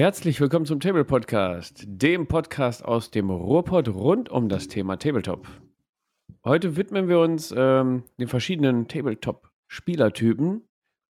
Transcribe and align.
Herzlich 0.00 0.40
willkommen 0.40 0.64
zum 0.64 0.80
Table 0.80 1.04
Podcast, 1.04 1.84
dem 1.86 2.26
Podcast 2.26 2.82
aus 2.82 3.10
dem 3.10 3.28
Ruhrpott 3.28 3.86
rund 3.90 4.30
um 4.30 4.48
das 4.48 4.66
Thema 4.66 4.96
Tabletop. 4.96 5.46
Heute 6.42 6.78
widmen 6.78 7.06
wir 7.06 7.18
uns 7.18 7.52
ähm, 7.54 8.04
den 8.18 8.26
verschiedenen 8.26 8.88
Tabletop-Spielertypen 8.88 10.62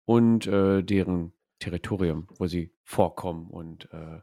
und 0.05 0.47
äh, 0.47 0.85
deren 0.85 1.33
Territorium, 1.59 2.29
wo 2.39 2.47
sie 2.47 2.71
vorkommen 2.85 3.51
und 3.51 3.93
äh, 3.93 4.21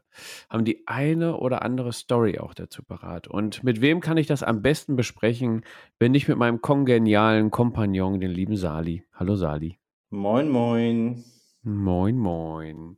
haben 0.48 0.64
die 0.64 0.88
eine 0.88 1.36
oder 1.36 1.60
andere 1.60 1.92
Story 1.92 2.38
auch 2.38 2.54
dazu 2.54 2.82
parat. 2.82 3.28
Und 3.28 3.64
mit 3.64 3.82
wem 3.82 4.00
kann 4.00 4.16
ich 4.16 4.28
das 4.28 4.42
am 4.42 4.62
besten 4.62 4.96
besprechen, 4.96 5.60
wenn 5.98 6.12
nicht 6.12 6.26
mit 6.26 6.38
meinem 6.38 6.62
kongenialen 6.62 7.50
Kompagnon, 7.50 8.18
den 8.18 8.30
lieben 8.30 8.56
Sali. 8.56 9.04
Hallo 9.12 9.36
Sali. 9.36 9.76
Moin, 10.08 10.48
moin. 10.48 11.22
Moin, 11.64 12.16
moin. 12.16 12.96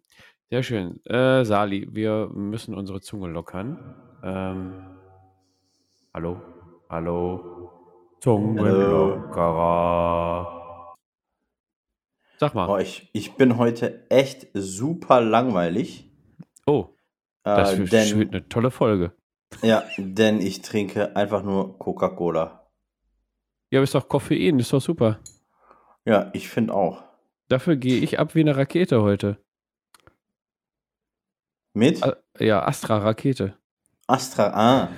Sehr 0.51 0.63
schön. 0.63 1.05
Äh, 1.07 1.45
Sali, 1.45 1.89
wir 1.93 2.29
müssen 2.33 2.75
unsere 2.75 3.01
Zunge 3.01 3.29
lockern. 3.29 3.97
Ähm, 4.23 4.97
hallo? 6.15 6.41
Hallo? 6.89 7.73
Zungenlockerer. 8.21 10.95
Sag 12.39 12.55
mal. 12.55 12.67
Boah, 12.67 12.81
ich, 12.81 13.11
ich 13.13 13.35
bin 13.35 13.57
heute 13.59 14.09
echt 14.11 14.47
super 14.55 15.21
langweilig. 15.21 16.09
Oh, 16.67 16.91
das 17.43 17.75
Äh, 17.75 17.85
denn, 17.87 18.19
wird 18.19 18.33
eine 18.35 18.49
tolle 18.49 18.71
Folge. 18.71 19.13
ja, 19.63 19.83
denn 19.99 20.41
ich 20.41 20.63
trinke 20.63 21.17
einfach 21.17 21.43
nur 21.43 21.77
Coca-Cola. 21.79 22.69
Ja, 23.71 23.81
aber 23.81 23.85
ist 23.85 23.95
doch 23.97 24.09
Koffein, 24.09 24.61
ist 24.61 24.73
doch 24.73 24.81
super. 24.81 25.19
Ja, 26.05 26.31
ich 26.35 26.49
finde 26.49 26.73
auch. 26.75 27.03
Dafür 27.49 27.75
gehe 27.77 27.99
ich 28.01 28.19
ab 28.21 28.35
wie 28.37 28.41
eine 28.41 28.57
Rakete 28.57 29.03
heute. 29.03 29.39
Mit 31.77 32.01
Ja, 32.39 32.65
Astra-Rakete. 32.65 33.55
Astra. 34.07 34.47
Ah. 34.55 34.89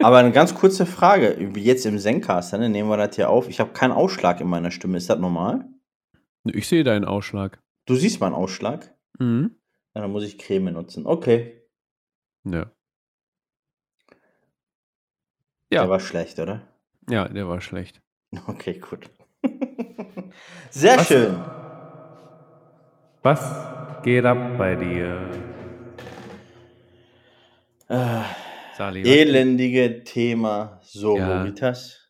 Aber 0.00 0.18
eine 0.18 0.32
ganz 0.32 0.54
kurze 0.54 0.84
Frage. 0.84 1.34
Wie 1.54 1.62
Jetzt 1.62 1.86
im 1.86 1.98
Zencaster, 1.98 2.58
ne, 2.58 2.68
nehmen 2.68 2.90
wir 2.90 2.98
das 2.98 3.16
hier 3.16 3.30
auf. 3.30 3.48
Ich 3.48 3.58
habe 3.58 3.72
keinen 3.72 3.92
Ausschlag 3.92 4.38
in 4.42 4.48
meiner 4.48 4.70
Stimme. 4.70 4.98
Ist 4.98 5.08
das 5.08 5.18
normal? 5.18 5.64
Ich 6.44 6.68
sehe 6.68 6.84
deinen 6.84 7.06
Ausschlag. 7.06 7.58
Du 7.86 7.94
siehst 7.96 8.20
meinen 8.20 8.34
Ausschlag? 8.34 8.94
Mhm. 9.18 9.56
Ja, 9.94 10.02
dann 10.02 10.10
muss 10.12 10.24
ich 10.24 10.36
Creme 10.36 10.72
nutzen. 10.72 11.06
Okay. 11.06 11.62
Ja. 12.44 12.66
Der 15.72 15.82
Ja, 15.84 15.88
war 15.88 16.00
schlecht, 16.00 16.38
oder? 16.38 16.60
ja, 17.08 17.26
der 17.28 17.48
war 17.48 17.62
schlecht. 17.62 18.02
Okay, 18.46 18.78
gut. 18.78 19.08
Sehr 20.70 20.98
Was? 20.98 21.06
schön. 21.06 21.40
Was 23.22 24.02
geht 24.02 24.24
ab 24.26 24.58
bei 24.58 24.74
dir? 24.74 25.53
Äh, 27.88 28.20
Sali, 28.76 29.02
elendige 29.02 30.04
Thema 30.04 30.80
Sororitas. 30.82 32.00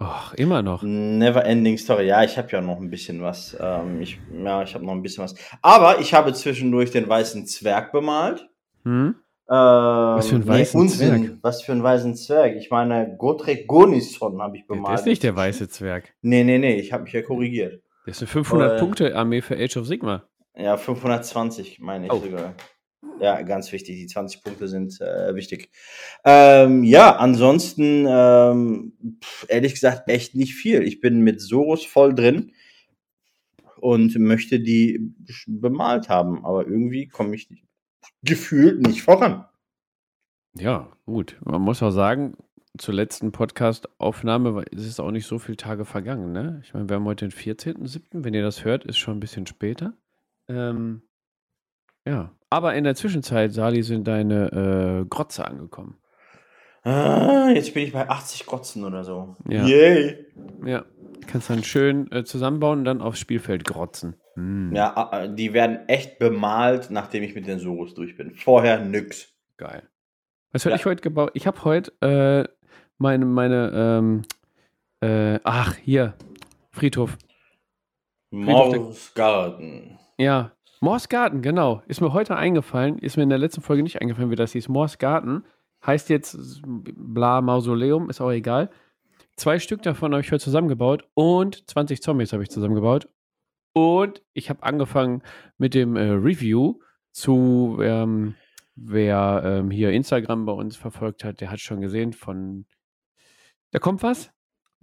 Och, 0.00 0.34
immer 0.34 0.62
noch. 0.62 0.82
Never 0.82 1.44
ending 1.44 1.78
story. 1.78 2.06
Ja, 2.08 2.22
ich 2.24 2.36
habe 2.36 2.48
ja 2.50 2.60
noch 2.60 2.78
ein 2.80 2.90
bisschen 2.90 3.22
was. 3.22 3.56
Ähm, 3.60 4.00
ich, 4.00 4.18
ja, 4.32 4.62
ich 4.62 4.74
habe 4.74 4.84
noch 4.84 4.92
ein 4.92 5.02
bisschen 5.02 5.24
was. 5.24 5.34
Aber 5.62 6.00
ich 6.00 6.12
habe 6.12 6.32
zwischendurch 6.32 6.90
den 6.90 7.08
weißen 7.08 7.46
Zwerg 7.46 7.92
bemalt. 7.92 8.48
Hm? 8.84 9.14
was 9.46 10.28
für 10.28 10.36
ein 10.36 10.46
weißen 10.48 10.80
Unsinn. 10.80 11.08
Zwerg? 11.26 11.38
Was 11.42 11.62
für 11.62 11.72
ein 11.72 11.82
weißen 11.82 12.16
Zwerg? 12.16 12.56
Ich 12.56 12.70
meine, 12.70 13.16
Gotrek 13.18 13.66
Gonison 13.66 14.40
habe 14.40 14.56
ich 14.56 14.66
bemalt. 14.66 14.88
Der 14.88 14.94
ist 14.94 15.06
nicht 15.06 15.22
der 15.22 15.36
weiße 15.36 15.68
Zwerg. 15.68 16.14
Nee, 16.22 16.42
nee, 16.42 16.58
nee, 16.58 16.76
ich 16.76 16.92
habe 16.92 17.02
mich 17.04 17.12
ja 17.12 17.20
korrigiert. 17.22 17.82
Der 18.06 18.10
ist 18.12 18.22
eine 18.22 18.30
500-Punkte-Armee 18.30 19.38
Äh. 19.38 19.42
für 19.42 19.56
Age 19.56 19.76
of 19.76 19.86
Sigma. 19.86 20.24
Ja, 20.56 20.76
520 20.78 21.80
meine 21.80 22.06
ich 22.06 22.12
Oh. 22.12 22.18
sogar. 22.20 22.54
Ja, 23.20 23.42
ganz 23.42 23.70
wichtig. 23.72 23.96
Die 23.96 24.06
20 24.06 24.42
Punkte 24.42 24.68
sind 24.68 25.00
äh, 25.00 25.34
wichtig. 25.34 25.70
Ähm, 26.24 26.84
ja, 26.84 27.16
ansonsten, 27.16 28.06
ähm, 28.08 28.92
ehrlich 29.48 29.74
gesagt, 29.74 30.08
echt 30.08 30.34
nicht 30.34 30.54
viel. 30.54 30.82
Ich 30.82 31.00
bin 31.00 31.20
mit 31.20 31.40
Soros 31.40 31.84
voll 31.84 32.14
drin 32.14 32.52
und 33.76 34.16
möchte 34.16 34.60
die 34.60 35.14
bemalt 35.46 36.08
haben, 36.08 36.44
aber 36.44 36.66
irgendwie 36.66 37.08
komme 37.08 37.34
ich 37.34 37.48
gefühlt 38.22 38.80
nicht 38.86 39.02
voran. 39.02 39.44
Ja, 40.54 40.88
gut. 41.06 41.36
Man 41.44 41.62
muss 41.62 41.82
auch 41.82 41.90
sagen, 41.90 42.36
zur 42.78 42.94
letzten 42.94 43.32
Podcast-Aufnahme 43.32 44.62
ist 44.70 44.86
es 44.86 45.00
auch 45.00 45.10
nicht 45.10 45.26
so 45.26 45.38
viele 45.38 45.56
Tage 45.56 45.84
vergangen, 45.84 46.32
ne? 46.32 46.60
Ich 46.64 46.74
meine, 46.74 46.88
wir 46.88 46.96
haben 46.96 47.04
heute 47.04 47.28
den 47.28 47.32
14.07. 47.32 48.24
Wenn 48.24 48.34
ihr 48.34 48.42
das 48.42 48.64
hört, 48.64 48.84
ist 48.84 48.98
schon 48.98 49.16
ein 49.16 49.20
bisschen 49.20 49.46
später. 49.46 49.94
Ähm, 50.48 51.02
ja. 52.06 52.32
Aber 52.52 52.74
in 52.74 52.84
der 52.84 52.94
Zwischenzeit, 52.94 53.52
Sali, 53.52 53.82
sind 53.82 54.06
deine 54.06 55.02
äh, 55.02 55.08
Grotze 55.08 55.44
angekommen. 55.46 55.96
Ah, 56.84 57.50
jetzt 57.54 57.72
bin 57.74 57.84
ich 57.84 57.92
bei 57.92 58.08
80 58.08 58.44
Grotzen 58.46 58.84
oder 58.84 59.04
so. 59.04 59.36
Ja. 59.48 59.64
Yay! 59.64 60.26
Ja. 60.64 60.84
Kannst 61.28 61.48
dann 61.48 61.62
schön 61.62 62.10
äh, 62.12 62.24
zusammenbauen 62.24 62.80
und 62.80 62.84
dann 62.84 63.00
aufs 63.00 63.20
Spielfeld 63.20 63.64
grotzen. 63.64 64.16
Hm, 64.34 64.74
Ja, 64.74 64.92
ah, 64.96 65.28
die 65.28 65.52
werden 65.52 65.88
echt 65.88 66.18
bemalt, 66.18 66.90
nachdem 66.90 67.22
ich 67.22 67.34
mit 67.34 67.46
den 67.46 67.58
Soros 67.60 67.94
durch 67.94 68.16
bin. 68.16 68.34
Vorher 68.34 68.80
nix. 68.80 69.28
Geil. 69.56 69.84
Was 70.50 70.64
habe 70.64 70.72
Ja. 70.72 70.76
ich 70.76 70.84
heute 70.84 71.00
gebaut? 71.02 71.30
Ich 71.34 71.46
habe 71.46 71.64
heute 71.64 71.92
äh, 72.00 72.48
meine, 72.98 73.24
meine, 73.24 73.70
ähm, 73.74 74.22
äh, 75.00 75.38
ach, 75.44 75.76
hier, 75.76 76.14
Friedhof. 76.70 77.16
Friedhof 78.30 78.70
der- 78.72 78.80
Morsgarten. 78.80 79.98
Ja, 80.18 80.50
Morsgarten, 80.82 81.42
genau. 81.42 81.80
Ist 81.86 82.00
mir 82.00 82.12
heute 82.12 82.34
eingefallen, 82.34 82.98
ist 82.98 83.16
mir 83.16 83.22
in 83.22 83.28
der 83.28 83.38
letzten 83.38 83.60
Folge 83.62 83.84
nicht 83.84 84.00
eingefallen, 84.00 84.32
wie 84.32 84.36
das 84.36 84.50
hieß. 84.50 84.68
Morsgarten 84.68 85.44
heißt 85.86 86.08
jetzt 86.08 86.60
bla 86.64 87.40
Mausoleum, 87.40 88.10
ist 88.10 88.20
auch 88.20 88.32
egal. 88.32 88.68
Zwei 89.36 89.60
Stück 89.60 89.82
davon 89.82 90.10
habe 90.12 90.22
ich 90.22 90.32
heute 90.32 90.42
zusammengebaut 90.42 91.08
und 91.14 91.70
20 91.70 92.02
Zombies 92.02 92.32
habe 92.32 92.42
ich 92.42 92.50
zusammengebaut. 92.50 93.08
Und 93.74 94.22
ich 94.32 94.50
habe 94.50 94.64
angefangen 94.64 95.22
mit 95.56 95.74
dem 95.74 95.94
äh, 95.94 96.10
Review 96.10 96.80
zu, 97.12 97.78
ähm, 97.80 98.34
wer 98.74 99.40
ähm, 99.44 99.70
hier 99.70 99.92
Instagram 99.92 100.46
bei 100.46 100.52
uns 100.52 100.76
verfolgt 100.76 101.22
hat, 101.22 101.40
der 101.40 101.52
hat 101.52 101.60
schon 101.60 101.80
gesehen 101.80 102.12
von, 102.12 102.66
da 103.70 103.78
kommt 103.78 104.02
was, 104.02 104.32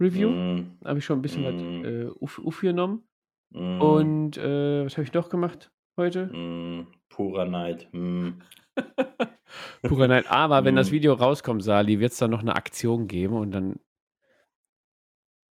Review. 0.00 0.30
Mm, 0.30 0.78
Da 0.80 0.88
habe 0.88 0.98
ich 0.98 1.04
schon 1.04 1.18
ein 1.18 1.22
bisschen 1.22 1.42
Mm. 1.42 1.82
was 1.84 1.90
äh, 1.92 2.08
auf, 2.24 2.40
aufgenommen. 2.42 3.06
mm, 3.50 3.82
Und 3.82 4.38
äh, 4.38 4.86
was 4.86 4.94
habe 4.96 5.02
ich 5.04 5.12
noch 5.12 5.28
gemacht 5.28 5.70
heute? 6.00 6.26
mm, 6.26 6.86
purer 7.08 7.44
Neid. 7.46 7.88
Mm. 7.92 8.30
Purer 9.82 10.08
Neid. 10.08 10.30
Aber 10.30 10.64
wenn 10.64 10.76
das 10.76 10.90
Mm. 10.90 10.92
Video 10.92 11.12
rauskommt, 11.14 11.62
Sali, 11.62 12.00
wird 12.00 12.12
es 12.12 12.18
dann 12.18 12.30
noch 12.30 12.40
eine 12.40 12.56
Aktion 12.56 13.06
geben 13.08 13.36
und 13.36 13.50
dann 13.50 13.80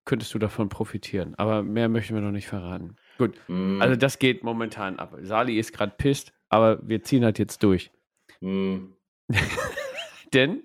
könntest 0.06 0.34
du 0.34 0.40
davon 0.40 0.70
profitieren. 0.70 1.36
Aber 1.36 1.62
mehr 1.64 1.90
möchten 1.90 2.16
wir 2.16 2.22
noch 2.22 2.32
nicht 2.32 2.48
verraten. 2.48 2.96
Gut, 3.18 3.40
Mm, 3.48 3.82
also 3.82 3.96
das 3.96 4.18
geht 4.20 4.44
momentan 4.44 4.98
ab. 4.98 5.16
Sali 5.22 5.60
ist 5.60 5.72
gerade 5.74 5.94
pisst, 5.98 6.34
aber 6.50 6.80
wir 6.88 7.04
ziehen 7.04 7.24
halt 7.24 7.38
jetzt 7.40 7.62
durch. 7.64 7.92
mm. 8.42 8.78
Denn 10.34 10.64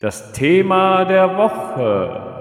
das 0.00 0.32
Thema 0.32 1.04
der 1.04 1.36
Woche. 1.36 2.35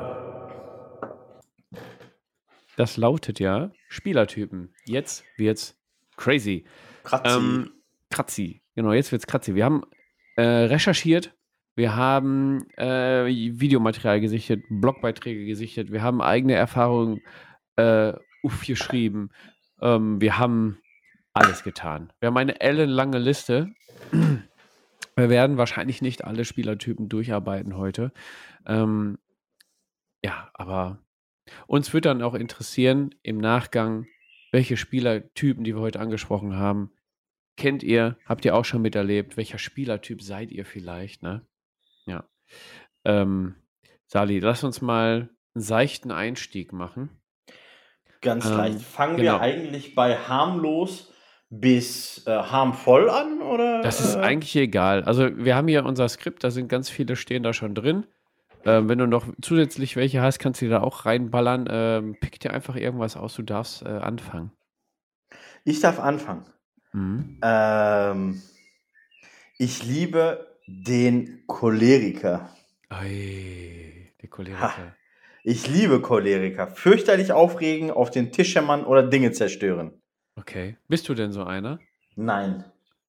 Das 2.77 2.97
lautet 2.97 3.39
ja 3.39 3.71
Spielertypen. 3.87 4.73
Jetzt 4.85 5.23
wird's 5.37 5.77
crazy. 6.17 6.65
Kratzi. 7.03 7.37
Ähm, 7.37 7.71
Kratzi, 8.09 8.61
genau, 8.75 8.93
jetzt 8.93 9.11
wird's 9.11 9.27
Kratzi. 9.27 9.55
Wir 9.55 9.65
haben 9.65 9.83
äh, 10.35 10.43
recherchiert, 10.43 11.33
wir 11.75 11.95
haben 11.95 12.69
äh, 12.77 13.25
Videomaterial 13.25 14.21
gesichtet, 14.21 14.63
Blogbeiträge 14.69 15.45
gesichtet, 15.45 15.91
wir 15.91 16.01
haben 16.01 16.21
eigene 16.21 16.53
Erfahrungen 16.53 17.21
äh, 17.75 18.13
aufgeschrieben, 18.43 19.31
ähm, 19.81 20.21
wir 20.21 20.37
haben 20.37 20.77
alles 21.33 21.63
getan. 21.63 22.13
Wir 22.19 22.27
haben 22.27 22.37
eine 22.37 22.61
ellenlange 22.61 23.19
Liste. 23.19 23.69
Wir 24.11 25.29
werden 25.29 25.57
wahrscheinlich 25.57 26.01
nicht 26.01 26.23
alle 26.23 26.45
Spielertypen 26.45 27.09
durcharbeiten 27.09 27.75
heute. 27.75 28.11
Ähm, 28.65 29.17
ja, 30.23 30.49
aber 30.53 30.99
uns 31.67 31.93
wird 31.93 32.05
dann 32.05 32.21
auch 32.21 32.33
interessieren 32.33 33.15
im 33.23 33.37
Nachgang, 33.37 34.07
welche 34.51 34.77
Spielertypen, 34.77 35.63
die 35.63 35.75
wir 35.75 35.81
heute 35.81 35.99
angesprochen 35.99 36.55
haben, 36.55 36.91
kennt 37.57 37.83
ihr, 37.83 38.17
habt 38.25 38.45
ihr 38.45 38.55
auch 38.55 38.65
schon 38.65 38.81
miterlebt? 38.81 39.37
Welcher 39.37 39.57
Spielertyp 39.57 40.21
seid 40.21 40.51
ihr 40.51 40.65
vielleicht, 40.65 41.23
ne? 41.23 41.45
Ja. 42.05 42.23
Ähm, 43.03 43.55
Sali, 44.07 44.39
lass 44.39 44.63
uns 44.63 44.81
mal 44.81 45.29
einen 45.53 45.61
seichten 45.61 46.11
Einstieg 46.11 46.73
machen. 46.73 47.09
Ganz 48.21 48.45
ähm, 48.45 48.57
leicht. 48.57 48.81
Fangen 48.81 49.17
genau. 49.17 49.33
wir 49.33 49.41
eigentlich 49.41 49.95
bei 49.95 50.15
harmlos 50.15 51.11
bis 51.49 52.25
äh, 52.25 52.31
harmvoll 52.31 53.09
an? 53.09 53.41
Oder? 53.41 53.81
Das 53.81 53.99
ist 54.01 54.15
äh, 54.15 54.19
eigentlich 54.19 54.55
egal. 54.55 55.03
Also, 55.03 55.37
wir 55.37 55.55
haben 55.55 55.67
hier 55.67 55.85
unser 55.85 56.09
Skript, 56.09 56.43
da 56.43 56.51
sind 56.51 56.67
ganz 56.67 56.89
viele 56.89 57.15
stehen 57.15 57.43
da 57.43 57.53
schon 57.53 57.75
drin. 57.75 58.05
Ähm, 58.65 58.89
wenn 58.89 58.97
du 58.97 59.07
noch 59.07 59.27
zusätzlich 59.41 59.95
welche 59.95 60.21
hast, 60.21 60.39
kannst 60.39 60.61
du 60.61 60.65
die 60.65 60.71
da 60.71 60.81
auch 60.81 61.05
reinballern. 61.05 61.67
Ähm, 61.69 62.17
pick 62.19 62.39
dir 62.39 62.51
einfach 62.51 62.75
irgendwas 62.75 63.15
aus, 63.15 63.35
du 63.35 63.43
darfst 63.43 63.83
äh, 63.83 63.89
anfangen. 63.89 64.51
Ich 65.63 65.79
darf 65.79 65.99
anfangen. 65.99 66.45
Mhm. 66.93 67.39
Ähm, 67.41 68.41
ich 69.57 69.83
liebe 69.83 70.57
den 70.67 71.43
Choleriker. 71.47 72.49
Ei, 72.89 74.11
der 74.21 74.29
Choleriker. 74.29 74.95
Ich 75.43 75.67
liebe 75.67 76.01
Choleriker. 76.01 76.67
Fürchterlich 76.67 77.31
aufregen, 77.31 77.91
auf 77.91 78.09
den 78.09 78.31
Tisch 78.31 78.55
hämmern 78.55 78.83
oder 78.83 79.03
Dinge 79.03 79.31
zerstören. 79.31 80.01
Okay. 80.35 80.77
Bist 80.87 81.07
du 81.07 81.13
denn 81.13 81.31
so 81.31 81.43
einer? 81.43 81.79
Nein. 82.15 82.65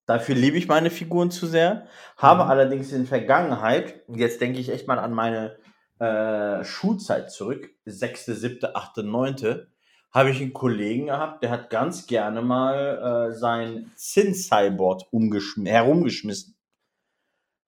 Dafür 0.06 0.34
liebe 0.36 0.56
ich 0.56 0.68
meine 0.68 0.90
Figuren 0.90 1.30
zu 1.30 1.46
sehr. 1.46 1.86
Habe 2.16 2.44
Mhm. 2.44 2.50
allerdings 2.50 2.92
in 2.92 3.06
Vergangenheit, 3.06 4.02
jetzt 4.08 4.40
denke 4.40 4.60
ich 4.60 4.68
echt 4.68 4.86
mal 4.86 4.98
an 4.98 5.12
meine 5.12 5.58
äh, 5.98 6.62
Schulzeit 6.64 7.30
zurück, 7.30 7.70
sechste, 7.86 8.34
siebte, 8.34 8.76
achte, 8.76 9.02
neunte, 9.02 9.68
habe 10.12 10.30
ich 10.30 10.40
einen 10.40 10.52
Kollegen 10.52 11.06
gehabt, 11.06 11.42
der 11.42 11.50
hat 11.50 11.70
ganz 11.70 12.06
gerne 12.06 12.42
mal 12.42 13.30
äh, 13.30 13.34
sein 13.34 13.90
Zinn-Cyborg 13.96 15.02
umgeschm- 15.12 15.66
herumgeschmissen. 15.68 16.54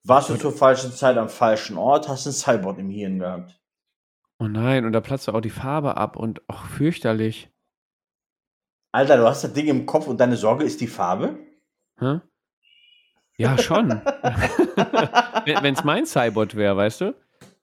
Warst 0.05 0.29
du 0.31 0.37
zur 0.37 0.53
falschen 0.53 0.93
Zeit 0.93 1.17
am 1.17 1.29
falschen 1.29 1.77
Ort, 1.77 2.09
hast 2.09 2.27
ein 2.27 2.33
Cyborg 2.33 2.79
im 2.79 2.89
Hirn 2.91 3.19
gehabt. 3.19 3.61
Oh 4.39 4.47
nein, 4.47 4.85
und 4.85 4.93
da 4.93 5.01
platzt 5.01 5.29
auch 5.29 5.41
die 5.41 5.51
Farbe 5.51 5.97
ab 5.97 6.17
und 6.17 6.49
auch 6.49 6.65
fürchterlich. 6.67 7.51
Alter, 8.93 9.17
du 9.17 9.27
hast 9.27 9.43
das 9.43 9.53
Ding 9.53 9.67
im 9.67 9.85
Kopf 9.87 10.07
und 10.07 10.21
deine 10.21 10.37
Sorge 10.37 10.65
ist 10.65 10.81
die 10.81 10.87
Farbe? 10.87 11.39
Hä? 12.01 12.21
Ja, 13.37 13.57
schon. 13.59 13.89
Wenn 15.45 15.75
es 15.75 15.85
mein 15.85 16.07
Cybot 16.07 16.57
wäre, 16.57 16.77
weißt 16.77 17.01
du? 17.03 17.15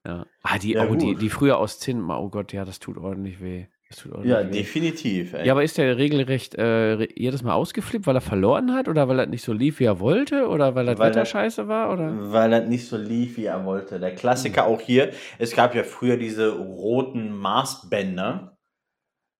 Ja. 0.05 0.25
Ah, 0.43 0.57
die, 0.57 0.73
Ja, 0.73 0.87
oh, 0.87 0.95
die, 0.95 1.15
die 1.15 1.29
früher 1.29 1.57
aus 1.57 1.79
Zinn, 1.79 2.09
oh 2.09 2.29
Gott, 2.29 2.53
ja, 2.53 2.63
das 2.63 2.79
tut 2.79 2.97
ordentlich 2.97 3.41
weh. 3.41 3.67
Das 3.89 3.99
tut 3.99 4.11
ordentlich 4.13 4.31
Ja, 4.33 4.45
weh. 4.47 4.51
definitiv. 4.51 5.33
Ey. 5.33 5.45
Ja, 5.47 5.53
aber 5.53 5.63
ist 5.63 5.77
der 5.77 5.97
regelrecht 5.97 6.55
äh, 6.55 7.07
jedes 7.19 7.43
Mal 7.43 7.53
ausgeflippt, 7.53 8.07
weil 8.07 8.15
er 8.15 8.21
verloren 8.21 8.73
hat 8.73 8.87
oder 8.87 9.07
weil 9.07 9.19
er 9.19 9.25
nicht 9.25 9.43
so 9.43 9.51
lief, 9.53 9.79
wie 9.79 9.85
er 9.85 9.99
wollte 9.99 10.47
oder 10.47 10.75
weil 10.75 10.85
das 10.85 10.97
Weil 10.99 11.09
Wetter 11.09 11.19
er- 11.21 11.25
scheiße 11.25 11.67
war 11.67 11.91
oder? 11.91 12.31
Weil 12.31 12.53
er 12.53 12.61
nicht 12.65 12.87
so 12.87 12.97
lief, 12.97 13.37
wie 13.37 13.45
er 13.45 13.65
wollte. 13.65 13.99
Der 13.99 14.13
Klassiker 14.15 14.65
auch 14.67 14.81
hier. 14.81 15.11
Es 15.39 15.55
gab 15.55 15.75
ja 15.75 15.83
früher 15.83 16.17
diese 16.17 16.49
roten 16.55 17.35
Maßbänder. 17.37 18.57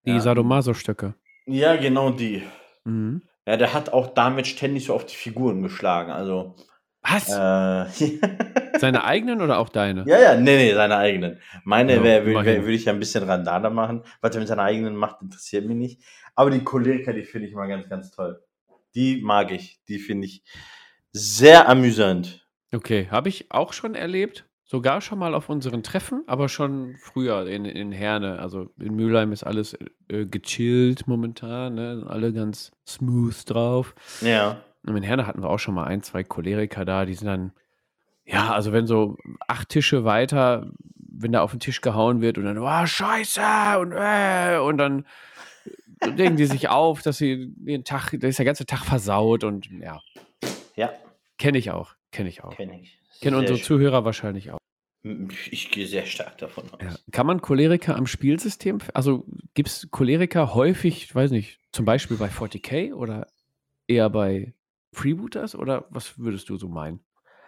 Die 0.04 0.10
ja. 0.12 0.20
Sadomaso-Stöcke. 0.20 1.14
Ja, 1.46 1.76
genau 1.76 2.10
die. 2.10 2.42
Mhm. 2.84 3.22
Ja, 3.46 3.56
der 3.56 3.72
hat 3.72 3.90
auch 3.90 4.08
damit 4.08 4.46
ständig 4.46 4.86
so 4.86 4.94
auf 4.94 5.06
die 5.06 5.14
Figuren 5.14 5.62
geschlagen. 5.62 6.10
Also, 6.10 6.56
Was? 7.02 7.28
äh, 7.28 8.18
Seine 8.78 9.04
eigenen 9.04 9.40
oder 9.40 9.58
auch 9.58 9.68
deine? 9.68 10.04
ja, 10.06 10.20
ja, 10.20 10.34
nee, 10.36 10.56
nee, 10.56 10.74
seine 10.74 10.96
eigenen. 10.96 11.40
Meine 11.64 11.94
Ja, 11.96 12.02
würde 12.02 12.72
ich 12.72 12.84
ja 12.84 12.92
ein 12.92 12.98
bisschen 12.98 13.24
Randale 13.24 13.70
machen. 13.70 14.02
Was 14.20 14.34
er 14.34 14.40
mit 14.40 14.48
seinen 14.48 14.60
eigenen 14.60 14.96
macht, 14.96 15.22
interessiert 15.22 15.64
mich 15.66 15.76
nicht. 15.76 16.02
Aber 16.34 16.50
die 16.50 16.62
Choleriker, 16.62 17.12
die 17.12 17.24
finde 17.24 17.48
ich 17.48 17.54
mal 17.54 17.68
ganz, 17.68 17.88
ganz 17.88 18.10
toll. 18.10 18.42
Die 18.94 19.22
mag 19.22 19.52
ich. 19.52 19.80
Die 19.88 19.98
finde 19.98 20.26
ich 20.26 20.42
sehr 21.12 21.68
amüsant. 21.68 22.46
Okay, 22.74 23.08
habe 23.10 23.28
ich 23.28 23.50
auch 23.50 23.72
schon 23.72 23.94
erlebt. 23.94 24.45
Sogar 24.68 25.00
schon 25.00 25.20
mal 25.20 25.32
auf 25.32 25.48
unseren 25.48 25.84
Treffen, 25.84 26.24
aber 26.26 26.48
schon 26.48 26.96
früher 26.98 27.46
in, 27.46 27.64
in 27.64 27.92
Herne. 27.92 28.40
Also 28.40 28.68
in 28.80 28.96
Mülheim 28.96 29.30
ist 29.30 29.44
alles 29.44 29.78
äh, 30.08 30.26
gechillt 30.26 31.06
momentan, 31.06 31.76
ne? 31.76 32.04
Alle 32.08 32.32
ganz 32.32 32.72
smooth 32.84 33.48
drauf. 33.48 33.94
Ja. 34.22 34.60
Und 34.84 34.96
in 34.96 35.04
Herne 35.04 35.26
hatten 35.28 35.40
wir 35.40 35.50
auch 35.50 35.60
schon 35.60 35.74
mal 35.74 35.84
ein, 35.84 36.02
zwei 36.02 36.24
Choleriker 36.24 36.84
da, 36.84 37.04
die 37.04 37.14
sind 37.14 37.28
dann, 37.28 37.52
ja, 38.24 38.52
also 38.52 38.72
wenn 38.72 38.88
so 38.88 39.16
acht 39.46 39.68
Tische 39.68 40.04
weiter, 40.04 40.68
wenn 40.96 41.30
da 41.30 41.42
auf 41.42 41.52
den 41.52 41.60
Tisch 41.60 41.80
gehauen 41.80 42.20
wird 42.20 42.36
und 42.36 42.44
dann, 42.44 42.58
oh, 42.58 42.86
scheiße, 42.86 43.78
und 43.78 43.92
äh, 43.92 44.58
und 44.58 44.78
dann 44.78 45.06
regen 46.04 46.36
die 46.36 46.46
sich 46.46 46.68
auf, 46.68 47.02
dass 47.02 47.18
sie 47.18 47.52
den 47.56 47.84
Tag, 47.84 48.12
da 48.18 48.26
ist 48.26 48.38
der 48.38 48.46
ganze 48.46 48.66
Tag 48.66 48.84
versaut 48.84 49.44
und 49.44 49.68
ja, 49.70 50.00
Ja, 50.74 50.90
kenne 51.38 51.58
ich 51.58 51.70
auch, 51.70 51.94
kenne 52.10 52.28
ich 52.28 52.42
auch. 52.42 52.50
kenne 52.50 52.80
ich. 52.80 53.00
Kennen 53.20 53.36
unsere. 53.36 53.60
Zuhörer 53.60 54.04
wahrscheinlich 54.04 54.50
auch. 54.52 54.58
Ich 55.50 55.70
gehe 55.70 55.86
sehr 55.86 56.04
stark 56.04 56.38
davon 56.38 56.64
aus. 56.70 56.80
Ja. 56.82 56.96
Kann 57.12 57.26
man 57.26 57.40
Choleriker 57.40 57.96
am 57.96 58.06
Spielsystem, 58.06 58.78
also 58.92 59.24
gibt 59.54 59.68
es 59.68 59.88
Choleriker 59.90 60.54
häufig, 60.54 61.04
ich 61.04 61.14
weiß 61.14 61.30
nicht, 61.30 61.60
zum 61.70 61.84
Beispiel 61.84 62.16
bei 62.16 62.26
40k 62.26 62.92
oder 62.92 63.28
eher 63.86 64.10
bei 64.10 64.54
Freebooters 64.92 65.54
oder 65.54 65.86
was 65.90 66.18
würdest 66.18 66.48
du 66.48 66.56
so 66.56 66.68
meinen? 66.68 67.00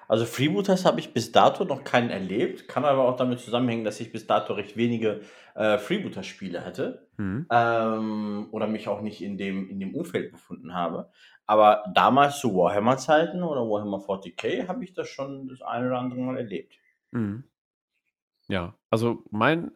Also 0.06 0.24
Freebooters 0.24 0.84
habe 0.84 1.00
ich 1.00 1.12
bis 1.12 1.32
dato 1.32 1.64
noch 1.64 1.84
keinen 1.84 2.10
erlebt, 2.10 2.68
kann 2.68 2.84
aber 2.84 3.08
auch 3.08 3.16
damit 3.16 3.40
zusammenhängen, 3.40 3.84
dass 3.84 4.00
ich 4.00 4.12
bis 4.12 4.26
dato 4.26 4.54
recht 4.54 4.76
wenige 4.76 5.22
äh, 5.54 5.78
Freebooter-Spiele 5.78 6.64
hatte 6.64 7.08
Hm? 7.18 7.46
ähm, 7.50 8.48
oder 8.52 8.68
mich 8.68 8.86
auch 8.86 9.00
nicht 9.00 9.22
in 9.22 9.36
dem, 9.36 9.68
in 9.68 9.80
dem 9.80 9.94
Umfeld 9.94 10.30
befunden 10.30 10.72
habe. 10.72 11.10
Aber 11.48 11.82
damals 11.94 12.40
zu 12.40 12.54
Warhammer-Zeiten 12.54 13.42
oder 13.42 13.62
Warhammer 13.62 13.98
40k 13.98 14.68
habe 14.68 14.84
ich 14.84 14.92
das 14.92 15.08
schon 15.08 15.48
das 15.48 15.62
eine 15.62 15.86
oder 15.86 15.98
andere 15.98 16.20
Mal 16.20 16.36
erlebt. 16.36 16.78
Mhm. 17.10 17.44
Ja, 18.48 18.74
also 18.90 19.24
mein, 19.30 19.72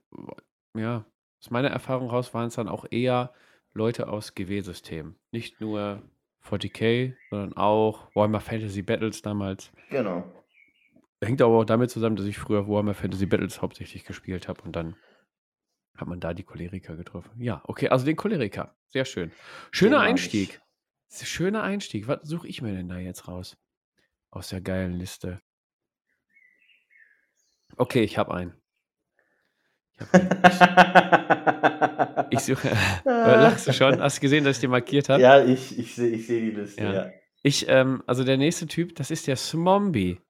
ja, 0.77 1.07
aus 1.41 1.51
meiner 1.51 1.71
Erfahrung 1.71 2.11
raus 2.11 2.35
waren 2.35 2.49
es 2.49 2.57
dann 2.57 2.69
auch 2.69 2.85
eher 2.91 3.33
Leute 3.73 4.09
aus 4.09 4.35
GW-Systemen. 4.35 5.19
Nicht 5.31 5.63
nur 5.63 6.03
40k, 6.45 7.15
sondern 7.31 7.57
auch 7.57 8.15
Warhammer 8.15 8.41
Fantasy 8.41 8.83
Battles 8.83 9.23
damals. 9.23 9.73
Genau. 9.89 10.31
Hängt 11.23 11.41
aber 11.41 11.59
auch 11.59 11.65
damit 11.65 11.91
zusammen, 11.91 12.17
dass 12.17 12.27
ich 12.27 12.37
früher 12.37 12.69
Warhammer 12.69 12.93
Fantasy 12.93 13.25
Battles 13.25 13.63
hauptsächlich 13.63 14.05
gespielt 14.05 14.47
habe 14.47 14.61
und 14.63 14.77
dann 14.77 14.95
hat 15.97 16.07
man 16.07 16.21
da 16.21 16.35
die 16.35 16.43
Choleriker 16.43 16.97
getroffen. 16.97 17.31
Ja, 17.41 17.63
okay, 17.65 17.89
also 17.89 18.05
den 18.05 18.17
Choleriker. 18.17 18.77
Sehr 18.89 19.07
schön. 19.07 19.33
Schöner 19.71 20.01
mag 20.01 20.19
Einstieg. 21.13 21.29
Schöner 21.29 21.63
Einstieg. 21.63 22.09
Was 22.09 22.21
suche 22.23 22.49
ich 22.49 22.63
mir 22.63 22.73
denn 22.75 22.89
da 22.89 22.99
jetzt 22.99 23.29
raus? 23.29 23.57
Aus 24.31 24.49
der 24.49 24.61
geilen 24.61 24.95
Liste. 24.95 25.41
Okay, 27.77 28.03
ich 28.03 28.17
habe 28.19 28.35
einen. 28.35 28.55
Ich 29.95 30.01
habe 30.01 30.19
einen. 32.23 32.27
Ich 32.31 32.41
suche. 32.45 32.71
Lachst 33.05 33.67
du 33.67 33.73
schon? 33.73 34.01
Hast 34.01 34.19
du 34.19 34.21
gesehen, 34.23 34.45
dass 34.45 34.57
ich 34.57 34.61
den 34.63 34.71
markiert 34.71 35.09
habe? 35.09 35.23
ja, 35.23 35.45
ich, 35.45 35.79
ich 35.79 35.95
sehe 35.95 36.09
ich 36.11 36.27
seh 36.27 36.41
die 36.41 36.51
Liste, 36.51 36.83
Ja. 36.83 36.93
ja. 36.93 37.11
Ich, 37.45 37.67
ähm, 37.69 38.05
also 38.07 38.23
der 38.23 38.37
nächste 38.37 38.69
Typ, 38.69 38.95
das 38.95 39.11
ist 39.11 39.27
der 39.27 39.35
Smombie. 39.37 40.21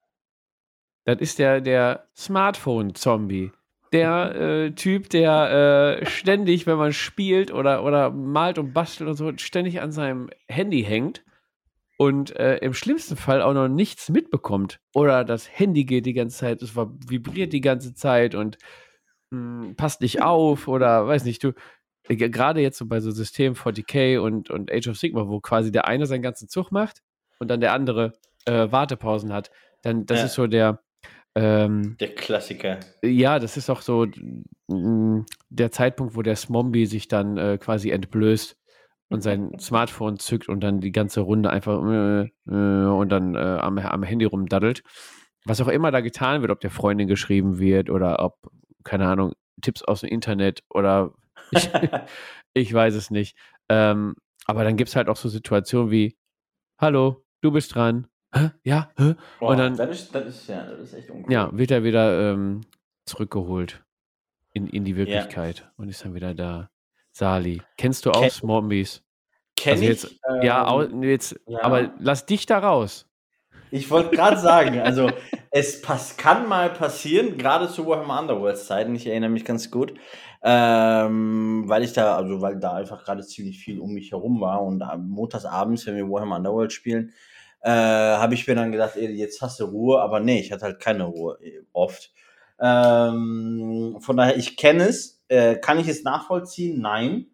Das 1.05 1.19
ist 1.19 1.37
der, 1.37 1.61
der 1.61 2.07
Smartphone-Zombie. 2.15 3.51
Der 3.93 4.35
äh, 4.35 4.71
Typ, 4.71 5.09
der 5.09 5.99
äh, 6.01 6.05
ständig, 6.05 6.67
wenn 6.67 6.77
man 6.77 6.91
spielt 6.93 7.53
oder, 7.53 7.83
oder 7.83 8.09
malt 8.11 8.57
und 8.57 8.73
bastelt 8.73 9.09
und 9.09 9.15
so, 9.15 9.31
ständig 9.37 9.81
an 9.81 9.91
seinem 9.91 10.29
Handy 10.47 10.83
hängt 10.83 11.23
und 11.97 12.35
äh, 12.35 12.57
im 12.57 12.73
schlimmsten 12.73 13.15
Fall 13.15 13.41
auch 13.41 13.53
noch 13.53 13.67
nichts 13.67 14.09
mitbekommt. 14.09 14.79
Oder 14.93 15.23
das 15.23 15.47
Handy 15.47 15.85
geht 15.85 16.05
die 16.05 16.13
ganze 16.13 16.37
Zeit, 16.37 16.61
es 16.61 16.75
vibriert 16.75 17.53
die 17.53 17.61
ganze 17.61 17.93
Zeit 17.93 18.35
und 18.35 18.57
mh, 19.31 19.73
passt 19.77 20.01
nicht 20.01 20.21
auf 20.21 20.67
oder 20.67 21.07
weiß 21.07 21.23
nicht, 21.25 21.43
du, 21.43 21.53
äh, 22.09 22.15
gerade 22.15 22.61
jetzt 22.61 22.77
so 22.79 22.87
bei 22.87 22.99
so 22.99 23.11
Systemen 23.11 23.55
40k 23.55 24.17
und, 24.19 24.49
und 24.49 24.71
Age 24.71 24.87
of 24.87 24.97
Sigma, 24.97 25.27
wo 25.27 25.39
quasi 25.39 25.71
der 25.71 25.87
eine 25.87 26.05
seinen 26.07 26.23
ganzen 26.23 26.49
Zug 26.49 26.71
macht 26.71 27.01
und 27.39 27.47
dann 27.49 27.61
der 27.61 27.73
andere 27.73 28.13
äh, 28.45 28.71
Wartepausen 28.71 29.31
hat, 29.31 29.51
dann 29.83 30.05
das 30.05 30.19
Ja. 30.19 30.25
ist 30.25 30.33
so 30.33 30.47
der, 30.47 30.79
ähm, 31.35 31.97
Der 31.99 32.13
Klassiker. 32.15 32.79
ja, 33.03 33.39
das 33.39 33.57
ist 33.57 33.69
auch 33.69 33.81
so 33.81 34.05
mm, 34.67 35.25
der 35.49 35.71
Zeitpunkt, 35.71 36.15
wo 36.15 36.21
der 36.21 36.35
Smombie 36.35 36.85
sich 36.85 37.07
dann 37.07 37.37
äh, 37.37 37.57
quasi 37.57 37.89
entblößt 37.89 38.55
und 39.09 39.21
sein 39.21 39.51
Smartphone 39.59 40.19
zückt 40.19 40.49
und 40.49 40.61
dann 40.61 40.79
die 40.79 40.91
ganze 40.91 41.21
Runde 41.21 41.49
einfach 41.49 41.81
äh, 41.83 42.21
äh, 42.47 42.85
und 42.87 43.09
dann 43.09 43.35
äh, 43.35 43.39
am, 43.39 43.77
am 43.77 44.03
Handy 44.03 44.25
rumdaddelt. 44.25 44.83
Was 45.45 45.59
auch 45.59 45.67
immer 45.67 45.91
da 45.91 46.01
getan 46.01 46.41
wird, 46.41 46.51
ob 46.51 46.61
der 46.61 46.71
Freundin 46.71 47.07
geschrieben 47.07 47.59
wird 47.59 47.89
oder 47.89 48.23
ob, 48.23 48.37
keine 48.83 49.07
Ahnung, 49.07 49.33
Tipps 49.61 49.83
aus 49.83 50.01
dem 50.01 50.09
Internet 50.09 50.63
oder 50.69 51.13
ich, 51.51 51.69
ich 52.53 52.73
weiß 52.73 52.95
es 52.95 53.11
nicht. 53.11 53.35
Ähm, 53.69 54.15
aber 54.45 54.63
dann 54.63 54.77
gibt 54.77 54.89
es 54.89 54.95
halt 54.95 55.09
auch 55.09 55.17
so 55.17 55.29
Situationen 55.29 55.91
wie, 55.91 56.17
hallo, 56.79 57.23
du 57.41 57.51
bist 57.51 57.75
dran. 57.75 58.07
Hä? 58.33 58.49
Ja? 58.63 58.89
Hä? 58.97 59.15
Boah, 59.39 59.55
dann- 59.55 59.75
das, 59.77 59.89
ist, 59.91 60.15
das, 60.15 60.25
ist, 60.27 60.47
ja, 60.49 60.65
das 60.65 60.79
ist 60.79 60.93
echt 60.93 61.09
uncool. 61.09 61.31
Ja, 61.31 61.49
wird 61.55 61.71
er 61.71 61.83
wieder 61.83 62.31
ähm, 62.33 62.61
zurückgeholt 63.05 63.83
in, 64.53 64.67
in 64.67 64.85
die 64.85 64.95
Wirklichkeit 64.95 65.69
und 65.77 65.89
ist 65.89 66.03
dann 66.03 66.13
wieder 66.15 66.33
da. 66.33 66.69
Sali. 67.11 67.61
Kennst 67.77 68.05
du 68.07 68.11
auch 68.11 68.21
Kenn- 68.23 68.31
Smombies? 68.31 69.03
Kenn 69.55 69.73
also 69.73 69.83
ich. 69.83 69.89
jetzt- 69.89 70.15
Ja, 70.41 70.67
au, 70.67 70.81
ähm, 70.81 71.03
jetzt, 71.03 71.39
ja. 71.47 71.61
aber 71.63 71.91
lass 71.99 72.25
dich 72.25 72.47
da 72.47 72.57
raus. 72.57 73.07
Ich 73.69 73.89
wollte 73.91 74.15
gerade 74.15 74.37
sagen, 74.37 74.79
also 74.79 75.09
es 75.51 75.81
pass 75.81 76.17
kann 76.17 76.47
mal 76.47 76.69
passieren, 76.71 77.37
gerade 77.37 77.67
zu 77.67 77.85
Warhammer 77.87 78.19
Underworlds 78.19 78.65
Zeiten, 78.67 78.95
ich 78.95 79.05
erinnere 79.07 79.29
mich 79.31 79.45
ganz 79.45 79.69
gut, 79.71 79.93
ähm, 80.43 81.63
weil 81.67 81.83
ich 81.83 81.93
da, 81.93 82.15
also 82.17 82.41
weil 82.41 82.59
da 82.59 82.73
einfach 82.73 83.03
gerade 83.03 83.23
ziemlich 83.25 83.59
viel 83.63 83.79
um 83.79 83.93
mich 83.93 84.11
herum 84.11 84.41
war 84.41 84.61
und 84.61 84.81
am 84.81 85.07
montags 85.09 85.45
abends, 85.45 85.85
wenn 85.87 85.95
wir 85.95 86.07
Warhammer 86.09 86.37
Underworld 86.37 86.71
spielen, 86.73 87.13
äh, 87.63 87.69
habe 87.69 88.33
ich 88.33 88.47
mir 88.47 88.55
dann 88.55 88.71
gedacht, 88.71 88.95
ey, 88.95 89.09
jetzt 89.11 89.41
hast 89.41 89.59
du 89.59 89.65
Ruhe, 89.65 90.01
aber 90.01 90.19
nee, 90.19 90.39
ich 90.39 90.51
hatte 90.51 90.65
halt 90.65 90.79
keine 90.79 91.05
Ruhe 91.05 91.37
oft. 91.71 92.11
Ähm, 92.59 93.97
von 93.99 94.17
daher, 94.17 94.37
ich 94.37 94.57
kenne 94.57 94.83
es, 94.85 95.23
äh, 95.29 95.55
kann 95.55 95.79
ich 95.79 95.87
es 95.87 96.03
nachvollziehen? 96.03 96.79
Nein. 96.81 97.27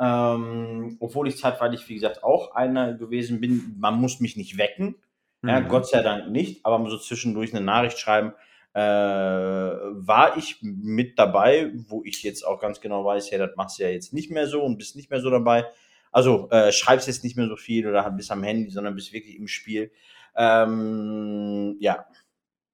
Ähm, 0.00 0.96
obwohl 1.00 1.28
ich 1.28 1.38
zeitweilig, 1.38 1.88
wie 1.88 1.94
gesagt, 1.94 2.22
auch 2.22 2.54
einer 2.54 2.94
gewesen 2.94 3.40
bin. 3.40 3.74
Man 3.78 4.00
muss 4.00 4.20
mich 4.20 4.36
nicht 4.36 4.56
wecken. 4.58 4.96
Ja, 5.44 5.60
Mhm. 5.60 5.68
Gott 5.68 5.88
sei 5.88 6.02
Dank 6.02 6.30
nicht, 6.30 6.64
aber 6.66 6.88
so 6.90 6.98
zwischendurch 6.98 7.54
eine 7.54 7.64
Nachricht 7.64 7.98
schreiben, 7.98 8.32
äh, 8.74 8.80
war 8.80 10.36
ich 10.36 10.58
mit 10.62 11.18
dabei, 11.18 11.72
wo 11.88 12.02
ich 12.04 12.22
jetzt 12.22 12.46
auch 12.46 12.60
ganz 12.60 12.80
genau 12.80 13.04
weiß, 13.04 13.30
ja, 13.30 13.38
das 13.38 13.56
machst 13.56 13.78
du 13.78 13.84
ja 13.84 13.88
jetzt 13.90 14.12
nicht 14.12 14.30
mehr 14.30 14.46
so 14.46 14.62
und 14.62 14.78
bist 14.78 14.96
nicht 14.96 15.10
mehr 15.10 15.20
so 15.20 15.30
dabei. 15.30 15.64
Also 16.12 16.48
äh, 16.50 16.72
schreibst 16.72 17.06
jetzt 17.06 17.24
nicht 17.24 17.36
mehr 17.36 17.48
so 17.48 17.56
viel 17.56 17.86
oder 17.86 18.10
bist 18.10 18.30
am 18.30 18.42
Handy, 18.42 18.70
sondern 18.70 18.94
bist 18.94 19.12
wirklich 19.12 19.36
im 19.36 19.48
Spiel. 19.48 19.90
Ähm, 20.36 21.76
ja, 21.80 22.06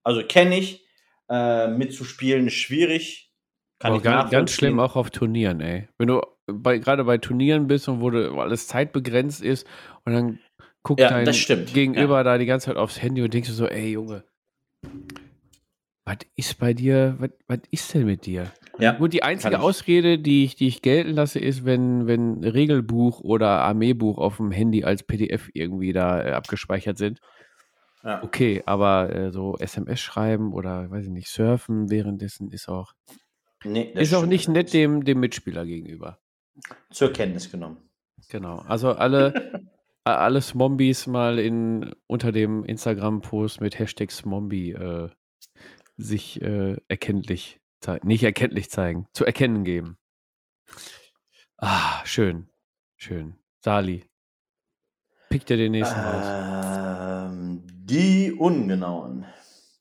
also 0.03 0.23
kenne 0.23 0.59
ich. 0.59 0.85
Äh, 1.29 1.69
mitzuspielen 1.69 2.47
ist 2.47 2.55
schwierig. 2.55 3.33
Kann 3.79 3.93
Aber 3.93 3.99
ich 3.99 4.05
ganz, 4.05 4.31
ganz 4.31 4.53
schlimm 4.53 4.79
auch 4.79 4.97
auf 4.97 5.11
Turnieren, 5.11 5.61
ey. 5.61 5.89
Wenn 5.99 6.09
du 6.09 6.21
bei, 6.47 6.79
gerade 6.79 7.05
bei 7.05 7.19
Turnieren 7.19 7.67
bist 7.67 7.89
und 7.89 8.01
wo, 8.01 8.11
du, 8.11 8.33
wo 8.35 8.41
alles 8.41 8.67
zeitbegrenzt 8.69 9.43
ist 9.43 9.67
und 10.05 10.13
dann 10.13 10.39
guckt 10.83 11.01
Ja, 11.01 11.09
dein 11.09 11.35
Gegenüber 11.73 12.23
da 12.25 12.39
die 12.39 12.47
ganze 12.47 12.67
Zeit 12.67 12.77
aufs 12.77 13.01
Handy 13.01 13.23
und 13.23 13.33
denkst 13.33 13.49
du 13.49 13.55
so, 13.55 13.67
ey 13.67 13.93
Junge, 13.93 14.25
was 16.05 16.19
ist 16.37 16.59
bei 16.59 16.75
dir, 16.75 17.17
was 17.47 17.61
ist 17.71 17.95
denn 17.95 18.05
mit 18.05 18.27
dir? 18.27 18.53
Ja, 18.79 18.93
Gut, 18.93 19.13
die 19.13 19.23
einzige. 19.23 19.61
Ausrede, 19.61 20.19
die 20.19 20.45
ich, 20.45 20.57
die 20.57 20.67
ich 20.67 20.83
gelten 20.83 21.13
lasse, 21.13 21.39
ist, 21.39 21.65
wenn, 21.65 22.07
wenn 22.07 22.43
Regelbuch 22.43 23.21
oder 23.21 23.61
Armeebuch 23.63 24.19
auf 24.19 24.39
dem 24.39 24.51
Handy 24.51 24.85
als 24.85 25.03
PDF 25.05 25.49
irgendwie 25.55 25.93
da 25.93 26.23
äh, 26.25 26.33
abgespeichert 26.33 26.99
sind. 26.99 27.21
Ja. 28.03 28.23
Okay, 28.23 28.63
aber 28.67 29.15
äh, 29.15 29.31
so 29.31 29.57
SMS 29.59 30.01
schreiben 30.01 30.53
oder, 30.53 30.91
weiß 30.91 31.05
ich 31.07 31.11
nicht, 31.13 31.29
surfen 31.29 31.91
währenddessen 31.91 32.51
ist 32.51 32.69
auch, 32.69 32.93
Nee, 33.65 33.93
ist 33.95 34.13
auch 34.13 34.27
nicht 34.27 34.49
nett 34.49 34.75
dem, 34.75 35.05
dem 35.05 35.21
Mitspieler 35.21 35.65
gegenüber. 35.65 36.19
zur 36.91 37.13
Kenntnis 37.13 37.51
genommen. 37.51 37.79
Genau. 38.29 38.59
Also 38.69 38.93
alle, 38.93 39.63
alle 40.05 40.43
Smombis 40.43 41.07
mal 41.07 41.39
in, 41.39 41.95
unter 42.07 42.31
dem 42.31 42.65
Instagram-Post 42.65 43.61
mit 43.63 43.79
Hashtag 43.79 44.11
Smombi 44.11 44.73
äh, 44.73 45.09
sich 45.97 46.43
äh, 46.43 46.77
erkenntlich 46.89 47.61
zeigen, 47.85 48.09
nicht 48.09 48.23
erkenntlich 48.23 48.71
zeigen, 48.71 49.07
zu 49.13 49.25
erkennen 49.25 49.65
geben. 49.65 49.99
Ah, 51.59 52.05
schön. 52.05 52.49
Schön. 52.97 53.37
Sali. 53.61 54.05
Pick 55.29 55.47
dir 55.47 55.57
den 55.57 55.73
nächsten. 55.73 56.01
Ähm, 56.01 57.63
die 57.67 58.33
Ungenauen. 58.33 59.27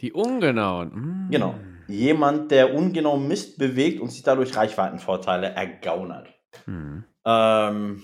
Die 0.02 0.12
Ungenauen. 0.12 1.28
Mm. 1.28 1.32
Genau. 1.32 1.56
Jemand, 1.88 2.52
der 2.52 2.74
ungenau 2.74 3.18
Mist 3.18 3.58
bewegt 3.58 4.02
und 4.02 4.10
sich 4.10 4.24
dadurch 4.24 4.56
Reichweitenvorteile 4.56 5.50
ergaunert. 5.50 6.28
Hm. 6.66 7.04
Ähm, 7.26 8.04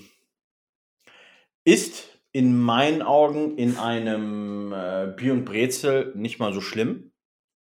ist 1.64 2.10
in 2.32 2.60
meinen 2.60 3.02
Augen 3.02 3.58
in 3.58 3.78
einem 3.78 4.72
äh, 4.74 5.14
Bier 5.16 5.34
und 5.34 5.46
Brezel 5.46 6.14
nicht 6.16 6.40
mal 6.40 6.54
so 6.54 6.62
schlimm. 6.62 7.09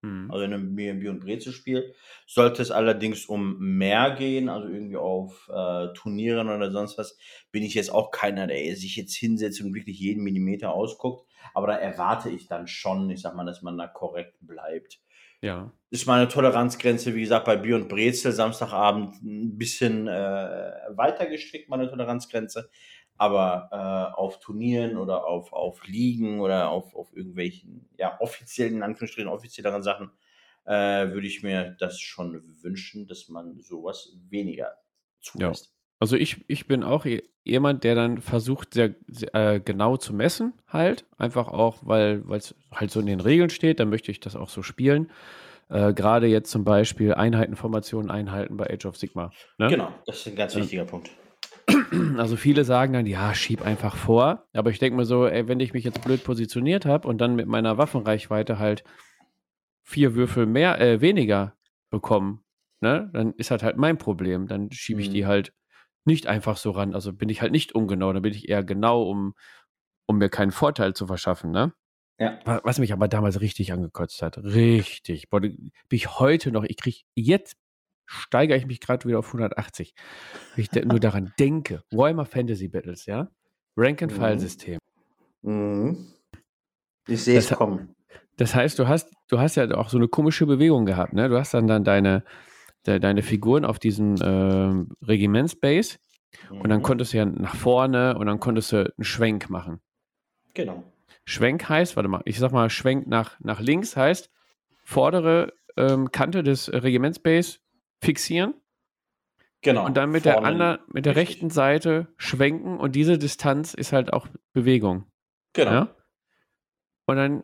Hm. 0.01 0.32
Also 0.32 0.44
in 0.46 0.53
einem 0.53 0.75
Bier 0.75 1.12
und 1.12 1.20
Brezel-Spiel. 1.20 1.94
Sollte 2.25 2.62
es 2.62 2.72
allerdings 2.72 3.25
um 3.25 3.58
mehr 3.60 4.15
gehen, 4.15 4.50
also 4.50 4.68
irgendwie 4.68 4.98
auf 4.98 5.50
äh, 5.53 5.94
Turnieren 5.94 6.50
oder 6.50 6.72
sonst 6.72 6.98
was, 6.98 7.18
bin 7.51 7.63
ich 7.63 7.74
jetzt 7.74 7.91
auch 7.91 8.12
keiner, 8.12 8.48
der 8.48 8.75
sich 8.75 8.96
jetzt 8.96 9.15
hinsetzt 9.15 9.62
und 9.62 9.74
wirklich 9.74 10.00
jeden 10.00 10.24
Millimeter 10.24 10.74
ausguckt. 10.74 11.27
Aber 11.53 11.68
da 11.68 11.75
erwarte 11.75 12.29
ich 12.29 12.48
dann 12.48 12.68
schon, 12.68 13.10
ich 13.10 13.22
sag 13.22 13.36
mal, 13.36 13.46
dass 13.46 13.62
man 13.62 13.77
da 13.77 13.88
korrekt 13.88 14.36
bleibt. 14.41 15.00
Ja. 15.41 15.72
Ist 15.89 16.06
meine 16.06 16.27
Toleranzgrenze, 16.27 17.15
wie 17.15 17.22
gesagt, 17.22 17.46
bei 17.46 17.56
Bier 17.56 17.75
und 17.75 17.88
Brezel 17.88 18.32
Samstagabend 18.32 19.22
ein 19.24 19.58
bisschen 19.58 20.08
äh, 20.08 20.72
weiter 20.89 21.27
gestrickt, 21.27 21.70
meine 21.70 21.89
Toleranzgrenze. 21.89 22.70
Aber 23.19 23.69
äh, 23.71 24.17
auf 24.17 24.39
Turnieren 24.39 24.97
oder 24.97 25.25
auf, 25.27 25.53
auf 25.53 25.85
Ligen 25.88 26.39
oder 26.41 26.69
auf, 26.71 26.95
auf 26.95 27.15
irgendwelchen, 27.15 27.89
ja, 27.97 28.19
offiziellen, 28.21 28.77
in 28.77 28.83
Anführungsstrichen, 28.83 29.29
offizielleren 29.29 29.83
Sachen, 29.83 30.11
äh, 30.65 31.11
würde 31.11 31.27
ich 31.27 31.43
mir 31.43 31.75
das 31.79 31.99
schon 31.99 32.41
wünschen, 32.63 33.07
dass 33.07 33.29
man 33.29 33.59
sowas 33.61 34.13
weniger 34.29 34.77
zulässt. 35.19 35.75
Also 35.99 36.15
ich, 36.15 36.45
ich 36.47 36.67
bin 36.67 36.83
auch 36.83 37.05
je- 37.05 37.23
jemand, 37.43 37.83
der 37.83 37.95
dann 37.95 38.21
versucht, 38.21 38.73
sehr, 38.73 38.95
sehr 39.07 39.33
äh, 39.35 39.59
genau 39.59 39.97
zu 39.97 40.13
messen, 40.13 40.53
halt. 40.67 41.05
Einfach 41.17 41.49
auch, 41.49 41.79
weil 41.85 42.23
es 42.31 42.55
halt 42.71 42.91
so 42.91 43.01
in 43.01 43.05
den 43.05 43.19
Regeln 43.19 43.49
steht, 43.49 43.79
dann 43.81 43.89
möchte 43.89 44.11
ich 44.11 44.21
das 44.21 44.35
auch 44.38 44.49
so 44.49 44.63
spielen. 44.63 45.11
Äh, 45.69 45.93
Gerade 45.93 46.27
jetzt 46.27 46.51
zum 46.51 46.63
Beispiel 46.65 47.13
Einheitenformationen 47.15 48.11
einhalten 48.11 48.57
bei 48.57 48.69
Age 48.71 48.85
of 48.88 48.97
Sigma. 48.97 49.35
Ne? 49.57 49.69
Genau, 49.69 49.93
das 50.05 50.17
ist 50.17 50.27
ein 50.27 50.35
ganz 50.35 50.53
Ja. 50.53 50.59
wichtiger 50.59 50.85
Punkt. 50.85 51.11
Also 52.17 52.36
viele 52.36 52.63
sagen 52.65 52.93
dann, 52.93 53.05
ja, 53.05 53.34
schieb 53.34 53.62
einfach 53.65 53.96
vor. 53.96 54.48
Aber 54.53 54.69
ich 54.69 54.79
denke 54.79 54.98
mir 54.98 55.05
so, 55.05 55.25
ey, 55.27 55.48
wenn 55.48 55.60
ich 55.60 55.74
mich 55.74 55.84
jetzt 55.84 56.03
blöd 56.03 56.24
positioniert 56.24 56.86
habe 56.86 57.08
und 57.08 57.19
dann 57.19 57.36
mit 57.36 57.48
meiner 57.48 57.77
Waffenreichweite 57.77 58.60
halt 58.60 58.84
vier 59.84 60.15
Würfel 60.15 60.46
mehr, 60.46 60.79
äh, 60.79 61.01
weniger 61.01 61.55
bekommen, 61.89 62.43
ne, 62.81 63.10
dann 63.13 63.34
ist 63.34 63.51
halt 63.51 63.63
halt 63.63 63.77
mein 63.77 63.98
Problem. 63.98 64.48
Dann 64.48 64.72
schiebe 64.72 65.01
ich 65.01 65.10
Mhm. 65.10 65.13
die 65.13 65.25
halt 65.25 65.53
nicht 66.05 66.27
einfach 66.27 66.58
so 66.58 66.72
ran. 66.72 66.93
Also 66.93 67.13
bin 67.13 67.29
ich 67.29 67.41
halt 67.41 67.51
nicht 67.51 67.74
ungenau, 67.74 68.13
dann 68.13 68.22
bin 68.22 68.34
ich 68.34 68.50
eher 68.50 68.63
genau, 68.63 69.03
um, 69.03 69.34
um 70.08 70.17
mir 70.17 70.29
keinen 70.29 70.51
Vorteil 70.51 70.93
zu 70.93 71.08
verschaffen, 71.08 71.51
ne? 71.51 71.74
Ja. 72.19 72.39
Wa- 72.46 72.62
Was 72.63 72.79
mich 72.79 72.93
aber 72.93 73.08
damals 73.08 73.41
richtig 73.41 73.74
angekotzt 73.74 74.22
hat. 74.22 74.38
Richtig. 74.38 75.29
Boah, 75.29 75.39
bin 75.39 75.72
ich 75.89 76.19
heute 76.19 76.51
noch, 76.51 76.63
ich 76.63 76.77
kriege, 76.77 77.00
jetzt 77.15 77.55
steigere 78.09 78.57
ich 78.57 78.65
mich 78.65 78.79
gerade 78.79 79.07
wieder 79.07 79.19
auf 79.19 79.27
180. 79.27 79.93
Wenn 80.55 80.63
ich 80.63 80.85
nur 80.85 80.99
daran 80.99 81.31
denke. 81.39 81.83
Warhammer 81.91 82.25
Fantasy 82.25 82.67
Battles, 82.67 83.05
ja? 83.05 83.29
Rank-and-File-System. 83.77 84.79
Mhm. 85.43 86.07
Ich 87.07 87.23
sehe 87.23 87.37
es 87.39 87.49
kommen. 87.49 87.95
Das 88.37 88.55
heißt, 88.55 88.79
du 88.79 88.87
hast, 88.87 89.11
du 89.27 89.39
hast 89.39 89.55
ja 89.55 89.69
auch 89.75 89.89
so 89.89 89.97
eine 89.97 90.07
komische 90.07 90.45
Bewegung 90.45 90.85
gehabt, 90.85 91.13
ne? 91.13 91.29
Du 91.29 91.37
hast 91.37 91.53
dann, 91.53 91.67
dann 91.67 91.83
deine, 91.83 92.23
de, 92.85 92.99
deine 92.99 93.21
Figuren 93.21 93.63
auf 93.65 93.79
diesem 93.79 94.15
ähm, 94.21 94.89
Regimentsbase 95.01 95.97
und 96.49 96.69
dann 96.69 96.79
Mhm. 96.79 96.83
konntest 96.83 97.13
du 97.13 97.17
ja 97.17 97.25
nach 97.25 97.55
vorne 97.55 98.17
und 98.17 98.27
dann 98.27 98.39
konntest 98.39 98.71
du 98.71 98.77
einen 98.97 99.03
Schwenk 99.03 99.49
machen. 99.49 99.81
Genau. 100.53 100.83
Schwenk 101.25 101.69
heißt, 101.69 101.95
warte 101.95 102.09
mal, 102.09 102.21
ich 102.25 102.39
sag 102.39 102.51
mal, 102.51 102.69
Schwenk 102.69 103.07
nach, 103.07 103.39
nach 103.39 103.59
links 103.59 103.95
heißt 103.95 104.29
vordere 104.83 105.53
ähm, 105.77 106.11
Kante 106.11 106.41
des 106.43 106.71
Regimentsbase 106.71 107.59
fixieren 108.01 108.53
Genau. 109.62 109.86
und 109.86 109.98
dann 109.98 110.10
mit 110.12 110.25
der 110.25 110.44
anderen, 110.44 110.79
mit 110.88 111.06
der 111.06 111.15
richtig. 111.15 111.36
rechten 111.36 111.50
Seite 111.50 112.08
schwenken 112.18 112.77
und 112.77 112.96
diese 112.96 113.18
Distanz 113.18 113.74
ist 113.74 113.91
halt 113.91 114.13
auch 114.13 114.27
Bewegung. 114.53 115.06
Genau. 115.53 115.72
Ja? 115.72 115.96
Und 117.06 117.18
dann 117.18 117.44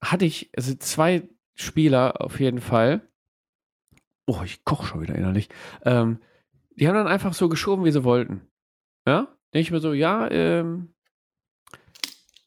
hatte 0.00 0.24
ich, 0.24 0.50
also 0.56 0.74
zwei 0.76 1.28
Spieler 1.54 2.20
auf 2.20 2.38
jeden 2.38 2.60
Fall. 2.60 3.00
Oh, 4.26 4.42
ich 4.44 4.64
koche 4.64 4.86
schon 4.86 5.00
wieder 5.00 5.16
innerlich. 5.16 5.48
Ähm, 5.84 6.20
die 6.76 6.86
haben 6.86 6.94
dann 6.94 7.08
einfach 7.08 7.34
so 7.34 7.48
geschoben, 7.48 7.84
wie 7.84 7.90
sie 7.90 8.04
wollten. 8.04 8.42
Ja? 9.06 9.26
Denke 9.52 9.62
ich 9.62 9.70
mir 9.72 9.80
so, 9.80 9.92
ja, 9.92 10.30
ähm, 10.30 10.94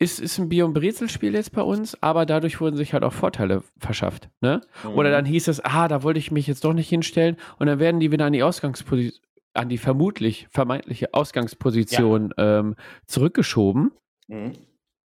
ist, 0.03 0.19
ist 0.19 0.37
ein 0.37 0.49
Bier- 0.49 0.65
und 0.65 0.73
Brezelspiel 0.73 1.33
jetzt 1.33 1.51
bei 1.53 1.61
uns, 1.61 1.97
aber 2.01 2.25
dadurch 2.25 2.59
wurden 2.61 2.75
sich 2.75 2.93
halt 2.93 3.03
auch 3.03 3.13
Vorteile 3.13 3.63
verschafft. 3.77 4.29
Ne? 4.41 4.61
Oder 4.95 5.09
Mhm. 5.09 5.13
dann 5.13 5.25
hieß 5.25 5.47
es, 5.47 5.59
ah, 5.59 5.87
da 5.87 6.03
wollte 6.03 6.19
ich 6.19 6.31
mich 6.31 6.47
jetzt 6.47 6.63
doch 6.65 6.73
nicht 6.73 6.89
hinstellen 6.89 7.37
und 7.59 7.67
dann 7.67 7.79
werden 7.79 7.99
die 7.99 8.11
wieder 8.11 8.25
an 8.25 8.33
die 8.33 8.43
Ausgangsposition, 8.43 9.19
an 9.55 9.69
die 9.69 9.77
vermutlich 9.77 10.47
vermeintliche 10.51 11.13
Ausgangsposition 11.13 12.33
ähm, 12.37 12.75
zurückgeschoben. 13.07 13.91
Mhm. 14.27 14.53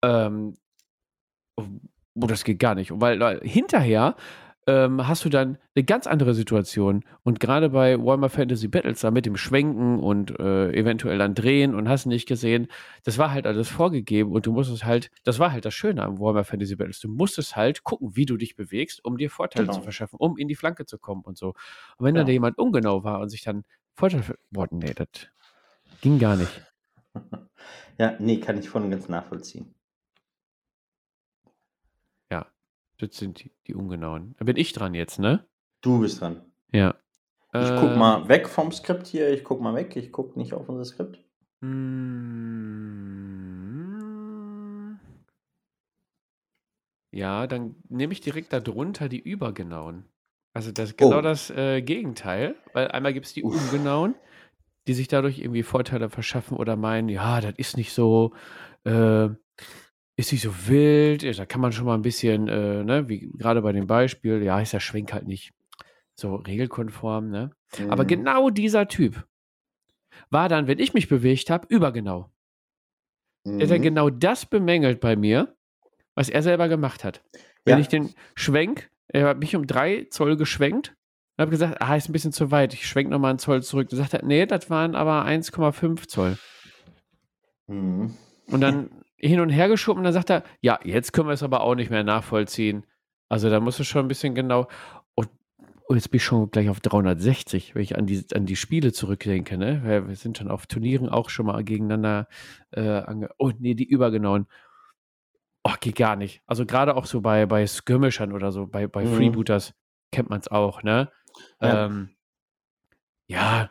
Ähm, 0.02 0.54
oh, 1.56 1.64
das 2.14 2.44
geht 2.44 2.58
gar 2.58 2.74
nicht. 2.74 2.90
Weil, 2.94 3.20
weil 3.20 3.40
hinterher 3.42 4.16
ähm, 4.68 5.08
hast 5.08 5.24
du 5.24 5.28
dann 5.30 5.58
eine 5.74 5.84
ganz 5.84 6.06
andere 6.06 6.34
Situation. 6.34 7.02
Und 7.24 7.40
gerade 7.40 7.70
bei 7.70 7.98
Warhammer 7.98 8.28
Fantasy 8.28 8.68
Battles, 8.68 9.00
da 9.00 9.10
mit 9.10 9.26
dem 9.26 9.36
Schwenken 9.36 9.98
und 9.98 10.38
äh, 10.38 10.70
eventuell 10.72 11.18
dann 11.18 11.34
drehen 11.34 11.74
und 11.74 11.88
hast 11.88 12.06
nicht 12.06 12.28
gesehen, 12.28 12.68
das 13.02 13.18
war 13.18 13.32
halt 13.32 13.46
alles 13.46 13.68
vorgegeben 13.68 14.30
und 14.30 14.46
du 14.46 14.52
musstest 14.52 14.84
halt, 14.84 15.10
das 15.24 15.38
war 15.38 15.50
halt 15.50 15.64
das 15.64 15.74
Schöne 15.74 16.02
am 16.04 16.20
Warhammer 16.20 16.44
Fantasy 16.44 16.76
Battles. 16.76 17.00
Du 17.00 17.08
musstest 17.08 17.56
halt 17.56 17.82
gucken, 17.82 18.14
wie 18.14 18.26
du 18.26 18.36
dich 18.36 18.54
bewegst, 18.54 19.04
um 19.04 19.16
dir 19.16 19.30
Vorteile 19.30 19.64
Genau. 19.66 19.76
zu 19.78 19.82
verschaffen, 19.82 20.16
um 20.20 20.36
in 20.36 20.46
die 20.48 20.54
Flanke 20.54 20.84
zu 20.86 20.98
kommen 20.98 21.22
und 21.22 21.38
so. 21.38 21.48
Und 21.96 22.06
wenn 22.06 22.14
Ja. 22.14 22.20
dann 22.20 22.26
da 22.26 22.32
jemand 22.32 22.58
ungenau 22.58 23.02
war 23.02 23.20
und 23.20 23.30
sich 23.30 23.42
dann 23.42 23.64
Vorteile, 23.94 24.22
ver- 24.22 24.36
boah, 24.50 24.68
nee, 24.70 24.92
das 24.94 25.08
ging 26.02 26.18
gar 26.18 26.36
nicht. 26.36 26.62
Ja, 27.98 28.14
nee, 28.20 28.38
kann 28.38 28.56
ich 28.58 28.68
voll 28.68 28.82
und 28.82 28.90
ganz 28.92 29.08
nachvollziehen. 29.08 29.74
Das 32.98 33.16
sind 33.16 33.42
die, 33.44 33.52
die 33.66 33.74
ungenauen. 33.74 34.34
Da 34.38 34.44
bin 34.44 34.56
ich 34.56 34.72
dran 34.72 34.94
jetzt, 34.94 35.18
ne? 35.18 35.44
Du 35.80 36.00
bist 36.00 36.20
dran. 36.20 36.42
Ja. 36.72 36.94
Ich 37.54 37.70
guck 37.80 37.96
mal 37.96 38.28
weg 38.28 38.48
vom 38.48 38.70
Skript 38.72 39.06
hier. 39.06 39.32
Ich 39.32 39.42
guck 39.44 39.60
mal 39.60 39.74
weg. 39.74 39.96
Ich 39.96 40.12
guck 40.12 40.36
nicht 40.36 40.52
auf 40.52 40.68
unser 40.68 40.84
Skript. 40.84 41.18
Mm. 43.68 44.96
Ja, 47.10 47.46
dann 47.46 47.74
nehme 47.88 48.12
ich 48.12 48.20
direkt 48.20 48.52
darunter 48.52 49.08
die 49.08 49.18
übergenauen. 49.20 50.04
Also 50.52 50.72
das 50.72 50.90
ist 50.90 50.98
genau 50.98 51.18
Oh. 51.18 51.22
das 51.22 51.50
äh, 51.50 51.80
Gegenteil, 51.82 52.56
weil 52.72 52.88
einmal 52.88 53.12
gibt 53.12 53.26
es 53.26 53.32
die 53.32 53.42
Uff. 53.44 53.54
ungenauen, 53.72 54.14
die 54.86 54.94
sich 54.94 55.08
dadurch 55.08 55.38
irgendwie 55.38 55.62
Vorteile 55.62 56.10
verschaffen 56.10 56.56
oder 56.56 56.76
meinen, 56.76 57.08
ja, 57.08 57.40
das 57.40 57.54
ist 57.56 57.76
nicht 57.76 57.92
so, 57.92 58.32
äh, 58.84 59.28
ist 60.18 60.32
nicht 60.32 60.42
so 60.42 60.66
wild, 60.66 61.22
da 61.38 61.46
kann 61.46 61.60
man 61.60 61.70
schon 61.70 61.86
mal 61.86 61.94
ein 61.94 62.02
bisschen, 62.02 62.48
äh, 62.48 62.82
ne, 62.82 63.08
wie 63.08 63.30
gerade 63.34 63.62
bei 63.62 63.70
dem 63.70 63.86
Beispiel, 63.86 64.42
ja, 64.42 64.60
ist 64.60 64.72
der 64.72 64.80
Schwenk 64.80 65.12
halt 65.12 65.28
nicht 65.28 65.52
so 66.16 66.34
regelkonform, 66.34 67.30
ne? 67.30 67.52
Mhm. 67.78 67.90
Aber 67.90 68.04
genau 68.04 68.50
dieser 68.50 68.88
Typ 68.88 69.24
war 70.30 70.48
dann, 70.48 70.66
wenn 70.66 70.80
ich 70.80 70.92
mich 70.92 71.08
bewegt 71.08 71.50
habe, 71.50 71.68
übergenau. 71.68 72.32
Mhm. 73.44 73.60
Der 73.60 73.68
hat 73.68 73.82
genau 73.82 74.10
das 74.10 74.44
bemängelt 74.44 74.98
bei 74.98 75.14
mir, 75.14 75.54
was 76.16 76.28
er 76.28 76.42
selber 76.42 76.68
gemacht 76.68 77.04
hat. 77.04 77.22
Wenn 77.64 77.76
ja. 77.76 77.80
ich 77.80 77.88
den 77.88 78.12
Schwenk, 78.34 78.90
er 79.06 79.28
hat 79.28 79.38
mich 79.38 79.54
um 79.54 79.68
drei 79.68 80.08
Zoll 80.10 80.36
geschwenkt 80.36 80.96
und 81.36 81.42
habe 81.42 81.52
gesagt, 81.52 81.80
ah, 81.80 81.94
ist 81.94 82.08
ein 82.08 82.12
bisschen 82.12 82.32
zu 82.32 82.50
weit, 82.50 82.74
ich 82.74 82.88
schwenke 82.88 83.12
nochmal 83.12 83.30
einen 83.30 83.38
Zoll 83.38 83.62
zurück. 83.62 83.88
Da 83.88 83.96
sagt 83.96 84.14
er, 84.14 84.24
nee, 84.24 84.46
das 84.46 84.68
waren 84.68 84.96
aber 84.96 85.24
1,5 85.26 86.08
Zoll. 86.08 86.38
Mhm. 87.68 88.16
Und 88.48 88.60
dann 88.60 88.90
hin 89.18 89.40
und 89.40 89.50
her 89.50 89.68
geschoben 89.68 89.98
und 89.98 90.04
dann 90.04 90.12
sagt 90.12 90.30
er, 90.30 90.44
ja, 90.60 90.78
jetzt 90.84 91.12
können 91.12 91.28
wir 91.28 91.34
es 91.34 91.42
aber 91.42 91.60
auch 91.62 91.74
nicht 91.74 91.90
mehr 91.90 92.04
nachvollziehen. 92.04 92.86
Also 93.28 93.50
da 93.50 93.60
musst 93.60 93.78
du 93.78 93.84
schon 93.84 94.04
ein 94.04 94.08
bisschen 94.08 94.34
genau. 94.34 94.68
Und 95.14 95.28
oh, 95.88 95.94
jetzt 95.94 96.10
bin 96.10 96.18
ich 96.18 96.24
schon 96.24 96.50
gleich 96.50 96.68
auf 96.68 96.80
360, 96.80 97.74
wenn 97.74 97.82
ich 97.82 97.96
an 97.96 98.06
die, 98.06 98.24
an 98.34 98.46
die 98.46 98.56
Spiele 98.56 98.92
zurückdenke. 98.92 99.58
Ne? 99.58 99.82
Wir 100.06 100.16
sind 100.16 100.38
schon 100.38 100.48
auf 100.48 100.66
Turnieren 100.66 101.08
auch 101.08 101.30
schon 101.30 101.46
mal 101.46 101.62
gegeneinander 101.64 102.28
äh, 102.70 102.88
ange. 102.88 103.30
Oh, 103.38 103.50
nee, 103.58 103.74
die 103.74 103.88
übergenauen. 103.88 104.46
Oh, 105.64 105.74
geht 105.80 105.96
gar 105.96 106.16
nicht. 106.16 106.42
Also 106.46 106.64
gerade 106.64 106.96
auch 106.96 107.06
so 107.06 107.20
bei, 107.20 107.44
bei 107.46 107.66
Skirmishern 107.66 108.32
oder 108.32 108.52
so, 108.52 108.66
bei, 108.66 108.86
bei 108.86 109.04
mhm. 109.04 109.16
Freebooters 109.16 109.74
kennt 110.12 110.30
man 110.30 110.40
es 110.40 110.48
auch, 110.48 110.82
ne? 110.82 111.10
Ja, 111.60 111.86
ähm, 111.86 112.10
ja 113.26 113.70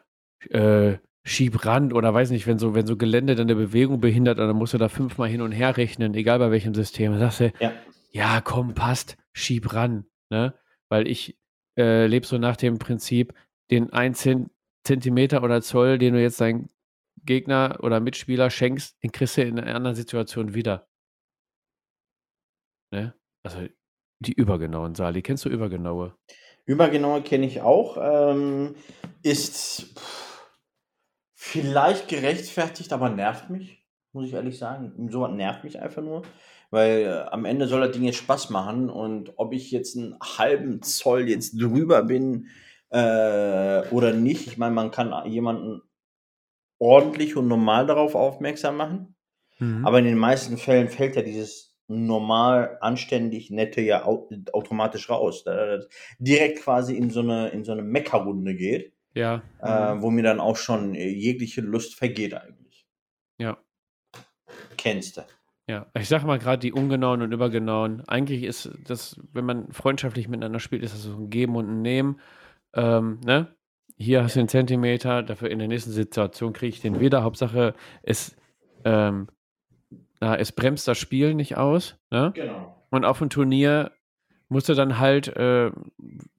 äh, 0.49 0.97
Schiebrand 1.27 1.93
oder 1.93 2.13
weiß 2.13 2.29
nicht, 2.31 2.47
wenn 2.47 2.57
so, 2.57 2.73
wenn 2.73 2.87
so 2.87 2.95
Gelände 2.95 3.35
dann 3.35 3.47
eine 3.47 3.55
Bewegung 3.55 3.99
behindert, 3.99 4.39
dann 4.39 4.55
musst 4.55 4.73
du 4.73 4.77
da 4.77 4.87
fünfmal 4.87 5.27
hin 5.27 5.41
und 5.41 5.51
her 5.51 5.75
rechnen, 5.75 6.13
egal 6.13 6.39
bei 6.39 6.51
welchem 6.51 6.73
System. 6.73 7.11
Dann 7.11 7.19
sagst 7.19 7.39
du, 7.41 7.53
ja, 7.59 7.73
ja 8.11 8.41
komm, 8.41 8.73
passt, 8.73 9.17
schieb 9.33 9.73
ran, 9.73 10.05
ne? 10.29 10.53
Weil 10.87 11.05
ich 11.05 11.37
äh, 11.77 12.07
lebe 12.07 12.25
so 12.25 12.37
nach 12.37 12.55
dem 12.55 12.79
Prinzip, 12.79 13.33
den 13.71 13.91
1 13.91 14.29
Zentimeter 14.85 15.43
oder 15.43 15.61
Zoll, 15.61 15.97
den 15.97 16.13
du 16.13 16.21
jetzt 16.21 16.39
deinem 16.39 16.69
Gegner 17.25 17.79
oder 17.81 17.99
Mitspieler 17.99 18.49
schenkst, 18.49 19.03
den 19.03 19.11
kriegst 19.11 19.35
du 19.35 19.41
in 19.41 19.59
einer 19.59 19.75
anderen 19.75 19.97
Situation 19.97 20.53
wieder. 20.53 20.87
Ne? 22.91 23.13
Also 23.43 23.67
die 24.19 24.31
übergenauen, 24.31 24.95
Sali. 24.95 25.21
Kennst 25.21 25.43
du 25.43 25.49
übergenaue? 25.49 26.15
Übergenaue 26.65 27.21
kenne 27.21 27.45
ich 27.45 27.59
auch. 27.59 27.97
Ähm, 27.99 28.75
ist 29.23 29.93
vielleicht 31.47 32.07
gerechtfertigt, 32.07 32.93
aber 32.93 33.09
nervt 33.09 33.49
mich, 33.49 33.83
muss 34.11 34.27
ich 34.27 34.33
ehrlich 34.33 34.57
sagen. 34.57 35.09
So 35.09 35.27
nervt 35.27 35.63
mich 35.63 35.81
einfach 35.81 36.01
nur. 36.01 36.23
Weil 36.69 37.01
äh, 37.03 37.29
am 37.31 37.45
Ende 37.45 37.67
soll 37.67 37.81
das 37.81 37.91
Ding 37.91 38.03
jetzt 38.03 38.17
Spaß 38.17 38.49
machen 38.49 38.89
und 38.89 39.33
ob 39.37 39.53
ich 39.53 39.71
jetzt 39.71 39.97
einen 39.97 40.17
halben 40.21 40.81
Zoll 40.81 41.29
jetzt 41.29 41.59
drüber 41.59 42.03
bin 42.03 42.47
äh, 42.89 43.87
oder 43.89 44.13
nicht, 44.13 44.47
ich 44.47 44.57
meine, 44.57 44.75
man 44.75 44.91
kann 44.91 45.13
jemanden 45.29 45.81
ordentlich 46.79 47.35
und 47.35 47.47
normal 47.47 47.85
darauf 47.85 48.15
aufmerksam 48.15 48.77
machen. 48.77 49.15
Mhm. 49.59 49.85
Aber 49.85 49.99
in 49.99 50.05
den 50.05 50.17
meisten 50.17 50.57
Fällen 50.57 50.89
fällt 50.89 51.15
ja 51.15 51.21
dieses 51.21 51.77
normal, 51.87 52.77
anständig, 52.81 53.49
nette 53.49 53.81
ja 53.81 54.05
automatisch 54.05 55.09
raus. 55.09 55.43
Da 55.45 55.79
direkt 56.19 56.59
quasi 56.59 56.95
in 56.95 57.09
so 57.09 57.21
eine, 57.21 57.49
in 57.49 57.63
so 57.63 57.71
eine 57.71 57.81
Meckerrunde 57.81 58.55
geht. 58.55 58.93
Ja. 59.17 59.41
Äh, 59.61 59.95
mhm. 59.95 60.01
wo 60.01 60.11
mir 60.11 60.23
dann 60.23 60.39
auch 60.39 60.57
schon 60.57 60.95
äh, 60.95 61.09
jegliche 61.09 61.61
Lust 61.61 61.95
vergeht 61.95 62.33
eigentlich. 62.33 62.87
Ja. 63.39 63.57
Kennst 64.77 65.17
du. 65.17 65.21
Ja, 65.69 65.87
ich 65.93 66.07
sag 66.07 66.23
mal 66.23 66.39
gerade 66.39 66.59
die 66.59 66.71
ungenauen 66.71 67.21
und 67.21 67.33
übergenauen. 67.33 68.07
Eigentlich 68.07 68.43
ist 68.43 68.71
das, 68.85 69.19
wenn 69.33 69.43
man 69.43 69.71
freundschaftlich 69.73 70.29
miteinander 70.29 70.59
spielt, 70.59 70.83
ist 70.83 70.93
das 70.93 71.03
so 71.03 71.17
ein 71.17 71.29
Geben 71.29 71.57
und 71.57 71.67
ein 71.67 71.81
Nehmen. 71.81 72.21
Ähm, 72.73 73.19
ne? 73.25 73.53
Hier 73.97 74.23
hast 74.23 74.35
du 74.35 74.39
einen 74.39 74.49
Zentimeter, 74.49 75.23
dafür 75.23 75.49
in 75.49 75.59
der 75.59 75.67
nächsten 75.67 75.91
Situation 75.91 76.53
kriege 76.53 76.69
ich 76.69 76.81
den 76.81 77.01
wieder. 77.01 77.23
Hauptsache, 77.23 77.73
es 78.03 78.37
ähm, 78.85 79.27
na, 80.19 80.37
es 80.37 80.51
bremst 80.51 80.87
das 80.87 80.97
Spiel 80.97 81.33
nicht 81.33 81.57
aus. 81.57 81.97
Ne? 82.09 82.31
Genau. 82.33 82.75
Und 82.89 83.05
auf 83.05 83.19
dem 83.19 83.29
Turnier 83.29 83.91
musst 84.49 84.69
du 84.69 84.73
dann 84.73 84.99
halt 84.99 85.27
äh, 85.35 85.71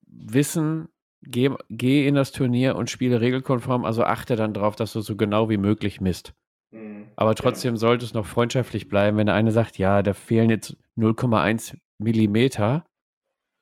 wissen, 0.06 0.88
geh, 1.22 1.50
geh 1.70 2.06
in 2.06 2.14
das 2.14 2.32
Turnier 2.32 2.76
und 2.76 2.90
spiele 2.90 3.20
regelkonform, 3.20 3.84
also 3.84 4.04
achte 4.04 4.36
dann 4.36 4.54
drauf, 4.54 4.76
dass 4.76 4.92
du 4.92 5.00
so 5.00 5.16
genau 5.16 5.48
wie 5.48 5.56
möglich 5.56 6.00
misst. 6.00 6.34
Mhm. 6.70 7.08
Aber 7.16 7.34
trotzdem 7.34 7.70
genau. 7.74 7.80
sollte 7.80 8.04
es 8.04 8.14
noch 8.14 8.26
freundschaftlich 8.26 8.88
bleiben, 8.88 9.16
wenn 9.16 9.26
der 9.26 9.34
eine 9.34 9.52
sagt, 9.52 9.78
ja, 9.78 10.02
da 10.02 10.14
fehlen 10.14 10.50
jetzt 10.50 10.76
0,1 10.96 11.76
Millimeter, 11.98 12.86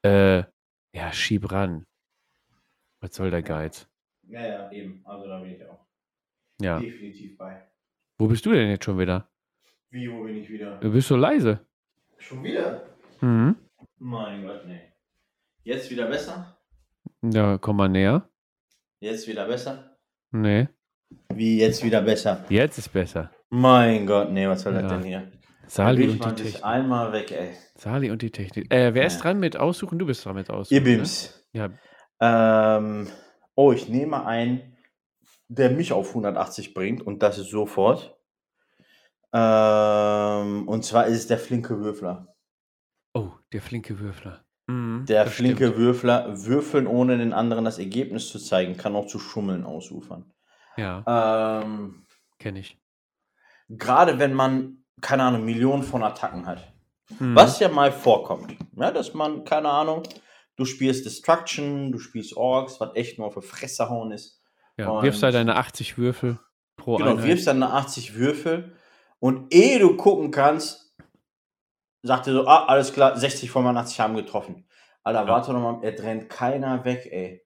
äh, 0.03 0.45
ja, 0.95 1.13
schieb 1.13 1.51
ran. 1.51 1.85
Was 3.01 3.15
soll 3.15 3.31
der 3.31 3.43
Geiz? 3.43 3.89
Ja, 4.29 4.47
ja, 4.47 4.73
eben. 4.73 5.01
Also 5.05 5.29
da 5.29 5.41
bin 5.41 5.53
ich 5.53 5.65
auch. 5.65 5.87
Ja. 6.61 6.81
Definitiv 6.81 7.37
bei. 7.37 7.63
Wo 8.19 8.27
bist 8.27 8.45
du 8.47 8.53
denn 8.53 8.71
jetzt 8.71 8.85
schon 8.85 8.99
wieder? 8.99 9.29
Wie, 9.91 10.11
wo 10.11 10.25
bin 10.25 10.37
ich 10.37 10.49
wieder? 10.49 10.79
Du 10.79 10.91
bist 10.91 11.09
so 11.09 11.17
leise. 11.17 11.67
Schon 12.19 12.43
wieder? 12.43 12.87
Mhm. 13.21 13.57
Mein 13.99 14.47
Gott, 14.47 14.67
nee. 14.67 14.81
Jetzt 15.63 15.91
wieder 15.91 16.07
besser? 16.07 16.56
Ja, 17.23 17.59
komm 17.59 17.77
mal 17.77 17.89
näher. 17.89 18.29
Jetzt 19.01 19.27
wieder 19.29 19.47
besser? 19.47 19.99
Nee. 20.31 20.69
Wie 21.33 21.59
jetzt 21.59 21.85
wieder 21.85 22.03
besser? 22.03 22.45
Jetzt 22.49 22.79
ist 22.79 22.93
besser. 22.93 23.31
Mein 23.51 24.07
Gott, 24.07 24.31
nee, 24.31 24.49
was 24.49 24.63
soll 24.63 24.75
ja. 24.75 24.83
das 24.83 24.93
denn 24.93 25.05
hier? 25.05 25.31
Sali 25.69 26.09
und 26.09 26.25
die 26.25 26.43
Technik. 26.43 26.65
einmal 26.65 27.13
weg, 27.13 27.33
ey. 27.33 27.55
Sali 27.75 28.11
und 28.11 28.23
die 28.23 28.31
Technik. 28.31 28.73
Äh, 28.73 28.95
wer 28.95 29.03
ja. 29.03 29.07
ist 29.07 29.19
dran 29.19 29.39
mit 29.39 29.57
Aussuchen? 29.57 29.99
Du 29.99 30.07
bist 30.07 30.25
dran 30.25 30.37
mit 30.37 30.51
Aussuchen. 30.51 30.75
Ihr 30.75 30.85
Bims. 30.85 31.47
Ne? 31.53 31.71
Ja. 32.21 32.77
Ähm, 32.79 33.09
oh, 33.55 33.73
ich 33.73 33.89
nehme 33.89 34.25
einen, 34.25 34.77
der 35.49 35.71
mich 35.71 35.93
auf 35.93 36.09
180 36.11 36.75
bringt 36.75 37.03
und 37.03 37.23
das 37.23 37.39
ist 37.39 37.51
sofort. 37.51 38.17
Ähm, 39.33 40.69
und 40.69 40.85
zwar 40.85 41.07
ist 41.07 41.19
es 41.19 41.27
der 41.27 41.39
flinke 41.39 41.79
Würfler. 41.81 42.35
Oh, 43.15 43.33
der 43.53 43.61
flinke 43.61 43.99
Würfler. 43.99 44.46
Der 45.09 45.27
flinke 45.27 45.67
stimmt. 45.69 45.79
Würfler, 45.79 46.45
würfeln 46.47 46.87
ohne 46.87 47.19
den 47.19 47.33
anderen 47.33 47.65
das 47.65 47.79
Ergebnis 47.79 48.29
zu 48.29 48.39
zeigen, 48.39 48.77
kann 48.77 48.97
auch 48.97 49.07
zu 49.07 49.19
Schummeln 49.19 49.65
ausufern. 49.65 50.33
Ja. 50.77 51.63
Ähm, 51.63 52.05
Kenne 52.39 52.61
ich. 52.61 52.79
Gerade 53.69 54.19
wenn 54.19 54.35
man, 54.35 54.85
keine 55.01 55.25
Ahnung, 55.25 55.45
Millionen 55.45 55.83
von 55.83 56.03
Attacken 56.03 56.47
hat. 56.47 56.73
Mhm. 57.19 57.35
Was 57.35 57.61
ja 57.61 57.69
mal 57.69 57.93
vorkommt. 57.93 58.57
Ja, 58.77 58.91
dass 58.91 59.15
man, 59.15 59.45
keine 59.45 59.71
Ahnung, 59.71 60.03
du 60.57 60.65
spielst 60.65 61.05
Destruction, 61.07 61.93
du 61.93 61.99
spielst 61.99 62.37
Orks, 62.37 62.81
was 62.81 62.95
echt 62.95 63.19
nur 63.19 63.31
für 63.31 63.43
Fresse 63.43 63.89
hauen 63.89 64.11
ist. 64.13 64.43
Ja, 64.77 65.03
wirfst 65.03 65.23
halt 65.23 65.35
deine 65.35 65.57
80 65.57 65.97
Würfel 65.97 66.39
pro 66.77 66.97
Genau, 66.97 67.13
Einheit. 67.13 67.25
wirfst 67.27 67.47
deine 67.47 67.71
80 67.73 68.15
Würfel 68.17 68.77
und 69.19 69.53
ehe 69.55 69.79
du 69.79 69.97
gucken 69.97 70.31
kannst, 70.31 70.95
sagt 72.03 72.27
er 72.27 72.35
so, 72.35 72.47
ah, 72.47 72.67
alles 72.67 72.93
klar, 72.93 73.17
60 73.17 73.51
von 73.51 73.67
80 73.67 74.01
haben 74.01 74.17
getroffen. 74.17 74.66
Alter, 75.07 75.21
ja. 75.21 75.29
warte 75.29 75.53
nochmal, 75.53 75.79
er 75.85 75.95
trennt 75.95 76.29
keiner 76.29 76.85
weg, 76.85 77.07
ey. 77.13 77.41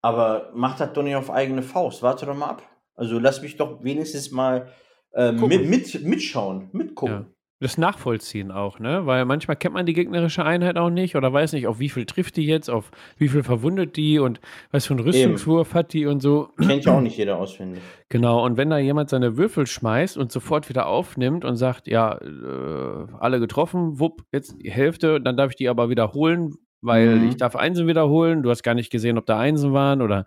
Aber 0.00 0.50
macht 0.54 0.80
das 0.80 0.94
doch 0.94 1.02
nicht 1.02 1.14
auf 1.14 1.30
eigene 1.30 1.62
Faust. 1.62 2.02
Warte 2.02 2.24
doch 2.24 2.34
mal 2.34 2.48
ab. 2.48 2.62
Also 2.94 3.18
lass 3.18 3.42
mich 3.42 3.58
doch 3.58 3.84
wenigstens 3.84 4.30
mal 4.30 4.72
äh, 5.12 5.30
mit, 5.32 5.68
mit, 5.68 6.02
mitschauen, 6.02 6.70
mitgucken. 6.72 7.34
Das 7.62 7.78
nachvollziehen 7.78 8.50
auch, 8.50 8.80
ne? 8.80 9.06
Weil 9.06 9.24
manchmal 9.24 9.56
kennt 9.56 9.74
man 9.74 9.86
die 9.86 9.92
gegnerische 9.92 10.44
Einheit 10.44 10.76
auch 10.76 10.90
nicht 10.90 11.14
oder 11.14 11.32
weiß 11.32 11.52
nicht, 11.52 11.68
auf 11.68 11.78
wie 11.78 11.90
viel 11.90 12.06
trifft 12.06 12.36
die 12.36 12.44
jetzt, 12.44 12.68
auf 12.68 12.90
wie 13.18 13.28
viel 13.28 13.44
verwundet 13.44 13.96
die 13.96 14.18
und 14.18 14.40
was 14.72 14.86
für 14.86 14.94
einen 14.94 15.04
Rüstungswurf 15.04 15.68
Eben. 15.68 15.74
hat 15.78 15.92
die 15.92 16.06
und 16.06 16.20
so. 16.20 16.48
Kennt 16.58 16.86
ja 16.86 16.96
auch 16.96 17.00
nicht 17.00 17.16
jeder 17.16 17.38
auswendig. 17.38 17.80
Genau, 18.08 18.44
und 18.44 18.58
wenn 18.58 18.68
da 18.68 18.76
jemand 18.76 19.08
seine 19.08 19.38
Würfel 19.38 19.66
schmeißt 19.66 20.18
und 20.18 20.30
sofort 20.30 20.68
wieder 20.68 20.86
aufnimmt 20.86 21.46
und 21.46 21.56
sagt, 21.56 21.88
ja, 21.88 22.18
äh, 22.18 23.06
alle 23.18 23.40
getroffen, 23.40 23.98
wupp, 23.98 24.24
jetzt 24.32 24.56
die 24.60 24.70
Hälfte, 24.70 25.18
dann 25.18 25.38
darf 25.38 25.52
ich 25.52 25.56
die 25.56 25.70
aber 25.70 25.88
wiederholen, 25.88 26.56
weil 26.82 27.16
mhm. 27.16 27.28
ich 27.30 27.38
darf 27.38 27.56
Einsen 27.56 27.86
wiederholen, 27.86 28.42
du 28.42 28.50
hast 28.50 28.62
gar 28.64 28.74
nicht 28.74 28.90
gesehen, 28.90 29.16
ob 29.16 29.24
da 29.24 29.38
Einsen 29.38 29.72
waren 29.72 30.02
oder, 30.02 30.26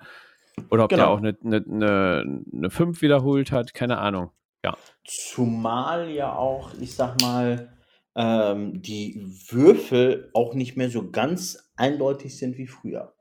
oder 0.72 0.86
ob 0.86 0.90
genau. 0.90 1.04
der 1.04 1.10
auch 1.10 1.18
eine, 1.20 1.38
eine, 1.46 1.64
eine, 1.70 2.44
eine 2.52 2.70
5 2.72 3.04
wiederholt 3.04 3.52
hat, 3.52 3.76
keine 3.76 4.00
Ahnung. 4.00 4.32
Ja. 4.66 4.78
Zumal 5.04 6.10
ja 6.10 6.36
auch, 6.36 6.72
ich 6.80 6.96
sag 6.96 7.22
mal, 7.22 7.72
ähm, 8.16 8.82
die 8.82 9.22
Würfel 9.50 10.30
auch 10.34 10.54
nicht 10.54 10.78
mehr 10.78 10.90
so 10.90 11.12
ganz 11.12 11.72
eindeutig 11.76 12.38
sind 12.38 12.58
wie 12.58 12.68
früher. 12.68 13.14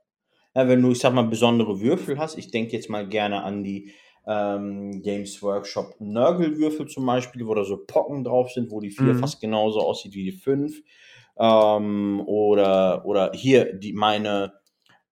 Ja, 0.55 0.67
wenn 0.67 0.81
du, 0.81 0.91
ich 0.91 0.99
sag 0.99 1.13
mal, 1.13 1.27
besondere 1.27 1.81
Würfel 1.81 2.17
hast, 2.17 2.37
ich 2.37 2.49
denke 2.49 2.73
jetzt 2.73 2.89
mal 2.89 3.07
gerne 3.07 3.43
an 3.43 3.63
die 3.63 3.91
ähm, 4.25 5.03
Games 5.03 5.43
Workshop 5.43 5.95
Nörgelwürfel 5.99 6.87
zum 6.87 7.05
Beispiel, 7.05 7.45
wo 7.45 7.53
da 7.53 7.63
so 7.63 7.77
Pocken 7.85 8.23
drauf 8.23 8.51
sind, 8.51 8.71
wo 8.71 8.79
die 8.79 8.89
4 8.89 9.05
mhm. 9.05 9.19
fast 9.19 9.39
genauso 9.39 9.81
aussieht 9.81 10.15
wie 10.15 10.23
die 10.23 10.37
5. 10.37 10.81
Ähm, 11.37 12.23
oder, 12.25 13.05
oder 13.05 13.31
hier 13.35 13.73
die 13.73 13.93
meine 13.93 14.53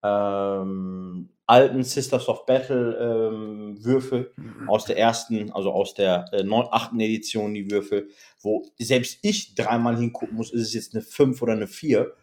ähm, 0.04 1.30
alten 1.46 1.84
Sisters 1.84 2.28
of 2.28 2.46
Battle 2.46 2.98
ähm, 2.98 3.84
Würfel 3.84 4.34
aus 4.68 4.86
der 4.86 4.98
ersten, 4.98 5.52
also 5.52 5.72
aus 5.72 5.94
der 5.94 6.26
äh, 6.32 6.44
Edition, 6.44 7.54
die 7.54 7.70
Würfel, 7.70 8.10
wo 8.42 8.66
selbst 8.80 9.20
ich 9.22 9.56
dreimal 9.56 9.98
hingucken 9.98 10.36
muss, 10.36 10.52
ist 10.52 10.62
es 10.62 10.74
jetzt 10.74 10.94
eine 10.94 11.04
5 11.04 11.42
oder 11.42 11.54
eine 11.54 11.68
4. 11.68 12.13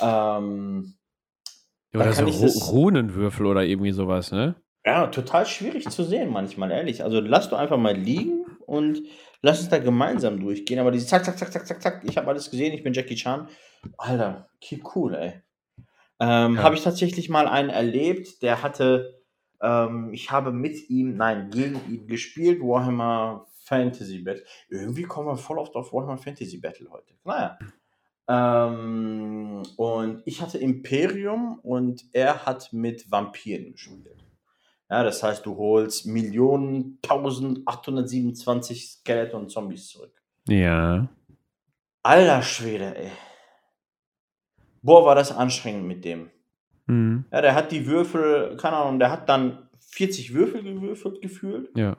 Ähm, 0.00 0.94
Oder 1.94 2.04
Da 2.04 2.12
so 2.12 2.24
Ru 2.24 2.46
Runenwürfel 2.46 3.46
oder 3.46 3.64
irgendwie 3.64 3.92
sowas, 3.92 4.30
ne? 4.30 4.56
ja, 4.88 5.06
total 5.08 5.44
schwierig 5.44 5.88
zu 5.90 6.02
sehen 6.02 6.30
manchmal, 6.30 6.70
ehrlich. 6.70 7.04
Also 7.04 7.20
lass 7.20 7.50
doch 7.50 7.58
einfach 7.58 7.76
mal 7.76 7.94
liegen 7.94 8.46
und 8.66 9.02
lass 9.42 9.60
uns 9.60 9.68
da 9.68 9.78
gemeinsam 9.78 10.40
durchgehen. 10.40 10.78
Aber 10.78 10.90
diese 10.90 11.06
zack, 11.06 11.24
zack, 11.26 11.38
zack, 11.38 11.52
zack, 11.52 11.66
zack, 11.66 11.82
zack, 11.82 12.04
ich 12.08 12.16
habe 12.16 12.28
alles 12.28 12.50
gesehen, 12.50 12.72
ich 12.72 12.82
bin 12.82 12.94
Jackie 12.94 13.14
Chan. 13.14 13.48
Alter, 13.98 14.48
keep 14.60 14.84
cool, 14.94 15.14
ey. 15.14 15.42
Ähm, 16.20 16.56
Ja. 16.56 16.62
Habe 16.62 16.74
ich 16.74 16.82
tatsächlich 16.82 17.28
mal 17.28 17.46
einen 17.46 17.70
erlebt, 17.70 18.42
der 18.42 18.62
hatte, 18.62 19.22
ähm, 19.60 20.12
ich 20.12 20.30
habe 20.30 20.52
mit 20.52 20.90
ihm, 20.90 21.16
nein, 21.16 21.50
gegen 21.50 21.80
ihn 21.88 22.06
gespielt, 22.06 22.60
Warhammer 22.60 23.46
Fantasy 23.64 24.18
Battle. 24.20 24.44
Irgendwie 24.68 25.02
kommen 25.04 25.28
wir 25.28 25.36
voll 25.36 25.58
oft 25.58 25.74
auf 25.76 25.92
Warhammer 25.92 26.18
Fantasy 26.18 26.58
Battle 26.58 26.90
heute. 26.90 27.14
Naja. 27.24 27.58
Ähm, 28.28 29.62
und 29.76 30.22
ich 30.26 30.42
hatte 30.42 30.58
Imperium 30.58 31.58
und 31.62 32.04
er 32.12 32.44
hat 32.44 32.72
mit 32.72 33.10
Vampiren 33.10 33.72
gespielt. 33.72 34.24
Ja, 34.90 35.02
das 35.02 35.22
heißt, 35.22 35.44
du 35.44 35.56
holst 35.56 36.06
Millionen, 36.06 36.98
1827 37.02 38.86
Skelette 38.86 39.36
und 39.36 39.50
Zombies 39.50 39.88
zurück. 39.88 40.12
Ja. 40.46 41.08
Alter 42.02 42.42
Schwede, 42.42 42.96
ey. 42.96 43.10
Boah, 44.88 45.04
war 45.04 45.14
das 45.14 45.36
anstrengend 45.36 45.86
mit 45.86 46.02
dem. 46.06 46.30
Mhm. 46.86 47.26
Ja, 47.30 47.42
der 47.42 47.54
hat 47.54 47.72
die 47.72 47.86
Würfel, 47.86 48.56
keine 48.56 48.76
Ahnung, 48.78 48.98
der 48.98 49.10
hat 49.10 49.28
dann 49.28 49.68
40 49.80 50.32
Würfel 50.32 50.62
gewürfelt 50.62 51.20
gefühlt. 51.20 51.76
Ja. 51.76 51.98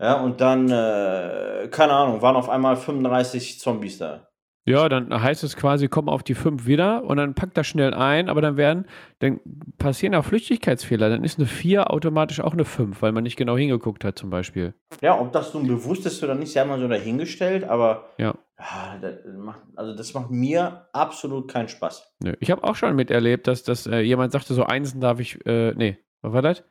Ja, 0.00 0.20
und 0.22 0.40
dann, 0.40 0.70
äh, 0.70 1.68
keine 1.70 1.92
Ahnung, 1.92 2.22
waren 2.22 2.36
auf 2.36 2.48
einmal 2.48 2.76
35 2.76 3.60
Zombies 3.60 3.98
da. 3.98 4.27
Ja, 4.68 4.88
dann 4.88 5.22
heißt 5.22 5.44
es 5.44 5.56
quasi, 5.56 5.88
komm 5.88 6.08
auf 6.08 6.22
die 6.22 6.34
5 6.34 6.66
wieder 6.66 7.04
und 7.04 7.16
dann 7.16 7.34
packt 7.34 7.56
das 7.56 7.66
schnell 7.66 7.94
ein, 7.94 8.28
aber 8.28 8.40
dann 8.40 8.56
werden, 8.56 8.86
dann 9.20 9.40
passieren 9.78 10.14
auch 10.14 10.24
Flüchtigkeitsfehler. 10.24 11.08
Dann 11.08 11.24
ist 11.24 11.38
eine 11.38 11.46
4 11.46 11.90
automatisch 11.90 12.40
auch 12.40 12.52
eine 12.52 12.64
5, 12.64 13.00
weil 13.02 13.12
man 13.12 13.22
nicht 13.22 13.36
genau 13.36 13.56
hingeguckt 13.56 14.04
hat, 14.04 14.18
zum 14.18 14.30
Beispiel. 14.30 14.74
Ja, 15.00 15.18
ob 15.18 15.32
das 15.32 15.54
nun 15.54 15.66
bewusst 15.66 16.06
ist 16.06 16.22
oder 16.22 16.34
nicht, 16.34 16.52
sei 16.52 16.64
mal 16.64 16.78
so 16.78 16.88
dahingestellt, 16.88 17.64
aber 17.64 18.10
Ja. 18.18 18.34
ja, 18.58 18.98
das 19.00 19.14
macht, 19.36 19.60
also 19.76 19.94
das 19.94 20.12
macht 20.14 20.30
mir 20.30 20.86
absolut 20.92 21.48
keinen 21.50 21.68
Spaß. 21.68 22.14
Nö. 22.22 22.34
Ich 22.40 22.50
habe 22.50 22.64
auch 22.64 22.76
schon 22.76 22.94
miterlebt, 22.94 23.46
dass, 23.46 23.62
dass 23.62 23.86
äh, 23.86 24.00
jemand 24.00 24.32
sagte, 24.32 24.54
so 24.54 24.64
Einsen 24.64 25.00
darf 25.00 25.20
ich, 25.20 25.44
äh, 25.46 25.72
nee, 25.74 25.98
was 26.20 26.32
war 26.32 26.42
das? 26.42 26.64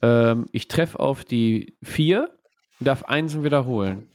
Ähm, 0.00 0.46
ich 0.52 0.68
treffe 0.68 1.00
auf 1.00 1.24
die 1.24 1.76
4 1.82 2.30
und 2.80 2.86
darf 2.86 3.04
Einsen 3.04 3.44
wiederholen. 3.44 4.08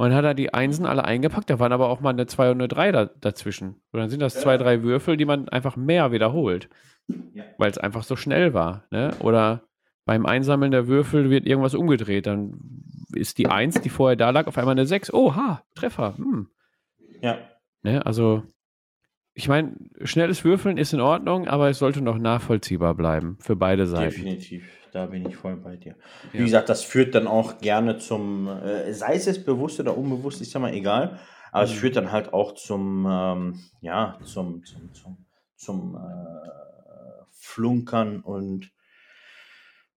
Und 0.00 0.08
dann 0.08 0.16
hat 0.16 0.24
er 0.24 0.32
die 0.32 0.54
Einsen 0.54 0.86
alle 0.86 1.04
eingepackt, 1.04 1.50
da 1.50 1.58
waren 1.58 1.74
aber 1.74 1.90
auch 1.90 2.00
mal 2.00 2.08
eine 2.08 2.24
2 2.24 2.52
und 2.52 2.56
eine 2.56 2.68
3 2.68 2.90
da, 2.90 3.04
dazwischen. 3.20 3.82
Und 3.92 4.00
dann 4.00 4.08
sind 4.08 4.20
das 4.22 4.40
zwei, 4.40 4.56
drei 4.56 4.82
Würfel, 4.82 5.18
die 5.18 5.26
man 5.26 5.50
einfach 5.50 5.76
mehr 5.76 6.10
wiederholt. 6.10 6.70
Ja. 7.34 7.44
Weil 7.58 7.70
es 7.70 7.76
einfach 7.76 8.02
so 8.02 8.16
schnell 8.16 8.54
war. 8.54 8.84
Ne? 8.90 9.10
Oder 9.20 9.64
beim 10.06 10.24
Einsammeln 10.24 10.70
der 10.70 10.88
Würfel 10.88 11.28
wird 11.28 11.46
irgendwas 11.46 11.74
umgedreht. 11.74 12.26
Dann 12.26 12.82
ist 13.12 13.36
die 13.36 13.48
1, 13.48 13.82
die 13.82 13.90
vorher 13.90 14.16
da 14.16 14.30
lag, 14.30 14.46
auf 14.46 14.56
einmal 14.56 14.72
eine 14.72 14.86
6. 14.86 15.12
Oh, 15.12 15.36
ha, 15.36 15.64
Treffer. 15.74 16.16
Hm. 16.16 16.48
Ja. 17.20 17.36
Ne? 17.82 18.06
Also, 18.06 18.42
ich 19.34 19.48
meine, 19.48 19.74
schnelles 20.04 20.46
Würfeln 20.46 20.78
ist 20.78 20.94
in 20.94 21.00
Ordnung, 21.00 21.46
aber 21.46 21.68
es 21.68 21.78
sollte 21.78 22.00
noch 22.00 22.16
nachvollziehbar 22.16 22.94
bleiben 22.94 23.36
für 23.40 23.54
beide 23.54 23.86
Seiten. 23.86 24.14
Definitiv, 24.14 24.79
da 24.92 25.06
bin 25.06 25.26
ich 25.26 25.36
voll 25.36 25.56
bei 25.56 25.76
dir. 25.76 25.96
Wie 26.32 26.38
Ja. 26.38 26.44
gesagt, 26.44 26.68
das 26.68 26.82
führt 26.84 27.14
dann 27.14 27.26
auch 27.26 27.58
gerne 27.58 27.98
zum, 27.98 28.48
äh, 28.48 28.92
sei 28.92 29.14
es 29.14 29.26
jetzt 29.26 29.44
bewusst 29.46 29.80
oder 29.80 29.96
unbewusst, 29.96 30.40
ist 30.40 30.52
ja 30.52 30.60
mal 30.60 30.72
egal, 30.74 31.18
aber 31.52 31.64
es 31.64 31.72
Mhm. 31.72 31.76
führt 31.76 31.96
dann 31.96 32.12
halt 32.12 32.32
auch 32.32 32.52
zum, 32.54 33.06
ähm, 33.08 33.60
ja, 33.80 34.18
zum, 34.24 34.64
zum, 34.64 34.92
zum, 34.94 35.26
zum 35.56 35.96
äh, 35.96 36.50
Flunkern 37.32 38.20
und 38.20 38.70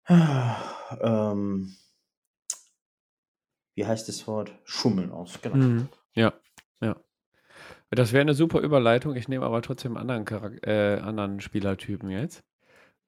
ähm, 0.09 1.77
wie 3.75 3.87
heißt 3.87 4.09
das 4.09 4.27
Wort? 4.27 4.53
Schummeln 4.65 5.11
aus, 5.13 5.41
genau. 5.41 5.57
Mhm. 5.57 5.89
Ja, 6.15 6.33
ja. 6.81 6.97
Das 7.91 8.13
wäre 8.13 8.23
eine 8.23 8.35
super 8.35 8.61
Überleitung. 8.61 9.15
Ich 9.17 9.29
nehme 9.29 9.45
aber 9.45 9.63
trotzdem 9.63 9.97
einen 9.97 10.11
anderen, 10.11 10.25
Charak 10.25 10.67
äh, 10.67 10.99
anderen 10.99 11.41
Spielertypen 11.41 12.11
jetzt. 12.11 12.43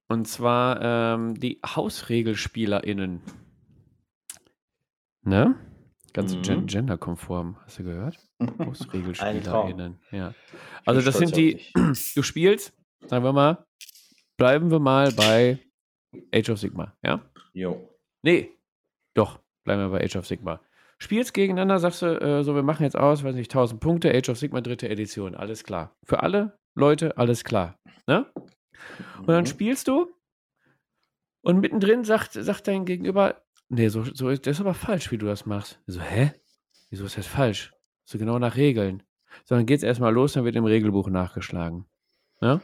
Und 0.08 0.26
zwar 0.28 0.80
ähm, 0.82 1.34
die 1.34 1.60
HausregelspielerInnen. 1.64 3.22
Ne? 5.22 5.56
Ganz 6.12 6.34
Mhm. 6.36 6.42
gen 6.42 6.66
genderkonform, 6.66 7.56
hast 7.64 7.78
du 7.78 7.84
gehört? 7.84 8.18
HausregelspielerInnen. 8.58 9.98
Ja. 10.12 10.34
Also 10.84 11.00
das 11.00 11.18
sind 11.18 11.36
die, 11.36 11.60
du 12.14 12.22
spielst, 12.22 12.76
sagen 13.06 13.24
wir 13.24 13.32
mal, 13.32 13.64
bleiben 14.36 14.70
wir 14.70 14.78
mal 14.78 15.10
bei 15.12 15.58
Age 16.32 16.50
of 16.50 16.58
Sigma, 16.58 16.96
ja? 17.02 17.20
Jo. 17.52 17.88
Nee, 18.22 18.52
doch, 19.14 19.40
bleiben 19.64 19.82
wir 19.82 19.98
bei 19.98 20.04
Age 20.04 20.16
of 20.16 20.26
Sigma. 20.26 20.60
Spielst 20.98 21.34
gegeneinander, 21.34 21.78
sagst 21.80 22.02
du, 22.02 22.06
äh, 22.20 22.44
so, 22.44 22.54
wir 22.54 22.62
machen 22.62 22.84
jetzt 22.84 22.96
aus, 22.96 23.24
weiß 23.24 23.34
nicht, 23.34 23.50
1000 23.50 23.80
Punkte, 23.80 24.14
Age 24.14 24.28
of 24.28 24.38
Sigma 24.38 24.60
dritte 24.60 24.88
Edition, 24.88 25.34
alles 25.34 25.64
klar. 25.64 25.96
Für 26.04 26.22
alle 26.22 26.56
Leute, 26.76 27.16
alles 27.18 27.42
klar. 27.44 27.78
Ne? 28.06 28.26
Und 29.18 29.28
dann 29.28 29.44
Mhm. 29.44 29.48
spielst 29.48 29.88
du 29.88 30.08
und 31.42 31.60
mittendrin 31.60 32.04
sagt, 32.04 32.32
sagt 32.32 32.68
dein 32.68 32.84
Gegenüber, 32.84 33.42
nee, 33.68 33.88
so, 33.88 34.02
so 34.04 34.28
ist 34.28 34.46
das 34.46 34.56
ist 34.56 34.60
aber 34.60 34.74
falsch, 34.74 35.10
wie 35.10 35.18
du 35.18 35.26
das 35.26 35.46
machst. 35.46 35.80
Ich 35.86 35.94
So, 35.94 36.00
hä? 36.00 36.32
Wieso 36.90 37.04
ist 37.04 37.18
das 37.18 37.26
falsch? 37.26 37.72
So 38.04 38.18
genau 38.18 38.38
nach 38.38 38.56
Regeln. 38.56 39.02
Sondern 39.44 39.66
geht's 39.66 39.82
erstmal 39.82 40.12
los, 40.12 40.34
dann 40.34 40.44
wird 40.44 40.54
im 40.56 40.64
Regelbuch 40.64 41.08
nachgeschlagen. 41.08 41.86
Ne? 42.40 42.60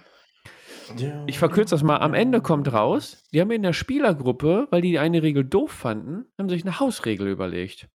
Ich 1.26 1.38
verkürze 1.38 1.74
das 1.74 1.82
mal. 1.82 1.98
Am 1.98 2.14
Ende 2.14 2.40
kommt 2.40 2.72
raus, 2.72 3.22
die 3.32 3.40
haben 3.40 3.50
in 3.52 3.62
der 3.62 3.72
Spielergruppe, 3.72 4.66
weil 4.70 4.80
die 4.82 4.98
eine 4.98 5.22
Regel 5.22 5.44
doof 5.44 5.70
fanden, 5.70 6.26
haben 6.38 6.48
sich 6.48 6.62
eine 6.64 6.80
Hausregel 6.80 7.28
überlegt. 7.28 7.88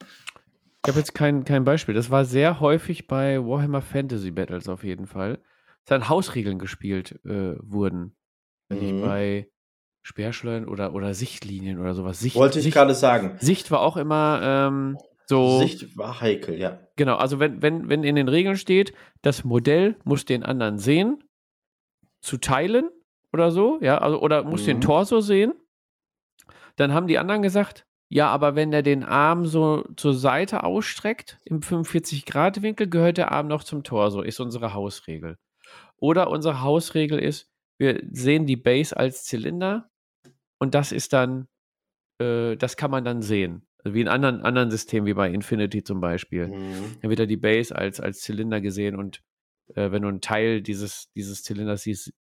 Ich 0.00 0.88
habe 0.90 0.98
jetzt 1.00 1.14
kein, 1.14 1.44
kein 1.44 1.64
Beispiel. 1.64 1.94
Das 1.94 2.10
war 2.10 2.24
sehr 2.24 2.60
häufig 2.60 3.08
bei 3.08 3.38
Warhammer 3.44 3.82
Fantasy 3.82 4.30
Battles 4.30 4.68
auf 4.68 4.84
jeden 4.84 5.06
Fall. 5.06 5.42
Dann 5.86 6.08
Hausregeln 6.08 6.58
gespielt 6.58 7.18
äh, 7.24 7.56
wurden. 7.60 8.16
Wenn 8.68 8.78
Mhm. 8.78 8.84
nicht 8.84 9.00
bei 9.00 9.48
Speerschleudern 10.02 10.68
oder, 10.68 10.94
oder 10.94 11.14
Sichtlinien 11.14 11.80
oder 11.80 11.94
sowas. 11.94 12.20
Sicht, 12.20 12.36
Wollte 12.36 12.58
ich 12.58 12.64
Sicht, 12.64 12.76
gerade 12.76 12.94
sagen. 12.94 13.36
Sicht 13.40 13.70
war 13.70 13.80
auch 13.80 13.96
immer 13.96 14.40
ähm, 14.42 14.98
so. 15.26 15.58
Sicht 15.58 15.96
war 15.96 16.20
heikel, 16.20 16.58
ja. 16.58 16.78
Genau, 16.96 17.16
also 17.16 17.40
wenn, 17.40 17.60
wenn, 17.62 17.88
wenn 17.88 18.04
in 18.04 18.14
den 18.16 18.28
Regeln 18.28 18.56
steht, 18.56 18.92
das 19.22 19.42
Modell 19.44 19.96
muss 20.04 20.24
den 20.24 20.42
anderen 20.44 20.78
sehen, 20.78 21.22
zu 22.20 22.36
teilen 22.38 22.88
oder 23.32 23.50
so, 23.50 23.78
ja, 23.80 23.98
also 23.98 24.20
oder 24.20 24.42
muss 24.44 24.64
den 24.64 24.76
Mhm. 24.78 24.82
Torso 24.82 25.20
sehen, 25.20 25.52
dann 26.76 26.92
haben 26.92 27.06
die 27.06 27.18
anderen 27.18 27.42
gesagt, 27.42 27.84
ja, 28.08 28.28
aber 28.28 28.54
wenn 28.54 28.72
er 28.72 28.82
den 28.82 29.02
Arm 29.04 29.46
so 29.46 29.84
zur 29.96 30.14
Seite 30.14 30.62
ausstreckt, 30.62 31.40
im 31.44 31.60
45-Grad-Winkel, 31.60 32.88
gehört 32.88 33.18
der 33.18 33.32
Arm 33.32 33.48
noch 33.48 33.64
zum 33.64 33.82
Torso, 33.82 34.22
ist 34.22 34.38
unsere 34.40 34.74
Hausregel. 34.74 35.36
Oder 35.98 36.30
unsere 36.30 36.62
Hausregel 36.62 37.18
ist, 37.18 37.50
wir 37.78 38.02
sehen 38.10 38.46
die 38.46 38.56
Base 38.56 38.96
als 38.96 39.24
Zylinder 39.24 39.90
und 40.58 40.74
das 40.74 40.92
ist 40.92 41.12
dann, 41.12 41.48
äh, 42.18 42.56
das 42.56 42.76
kann 42.76 42.90
man 42.90 43.04
dann 43.04 43.22
sehen. 43.22 43.66
Also 43.78 43.94
Wie 43.94 44.00
in 44.00 44.08
anderen, 44.08 44.42
anderen 44.42 44.70
Systemen, 44.70 45.06
wie 45.06 45.14
bei 45.14 45.30
Infinity 45.30 45.84
zum 45.84 46.00
Beispiel. 46.00 46.48
Mhm. 46.48 46.96
Dann 47.00 47.10
wird 47.10 47.20
ja 47.20 47.26
die 47.26 47.36
Base 47.36 47.74
als, 47.74 48.00
als 48.00 48.20
Zylinder 48.20 48.60
gesehen 48.60 48.96
und 48.96 49.22
äh, 49.74 49.90
wenn 49.90 50.02
du 50.02 50.08
einen 50.08 50.20
Teil 50.20 50.62
dieses, 50.62 51.10
dieses 51.14 51.42
Zylinders 51.42 51.82
siehst, 51.82 52.12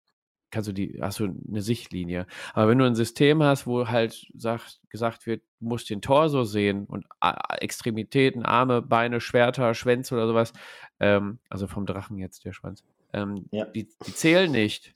kannst 0.52 0.70
du 0.70 0.74
die, 0.74 1.00
hast 1.02 1.20
du 1.20 1.26
eine 1.26 1.62
Sichtlinie. 1.62 2.28
Aber 2.54 2.70
wenn 2.70 2.78
du 2.78 2.86
ein 2.86 2.96
System 2.96 3.44
hast, 3.44 3.68
wo 3.68 3.88
halt 3.88 4.26
sagt, 4.36 4.80
gesagt 4.90 5.26
wird, 5.26 5.42
du 5.60 5.68
musst 5.68 5.90
den 5.90 6.02
Torso 6.02 6.44
sehen 6.44 6.86
und 6.86 7.06
A- 7.20 7.56
Extremitäten, 7.56 8.44
Arme, 8.46 8.82
Beine, 8.82 9.20
Schwerter, 9.20 9.74
Schwänze 9.74 10.16
oder 10.16 10.28
sowas, 10.28 10.54
ähm, 11.00 11.40
also 11.50 11.68
vom 11.68 11.86
Drachen 11.86 12.18
jetzt 12.20 12.46
der 12.46 12.54
Schwanz, 12.54 12.84
ähm, 13.16 13.46
Ja. 13.52 13.66
die, 13.66 13.88
die 14.06 14.14
zählen 14.14 14.52
nicht. 14.52 14.94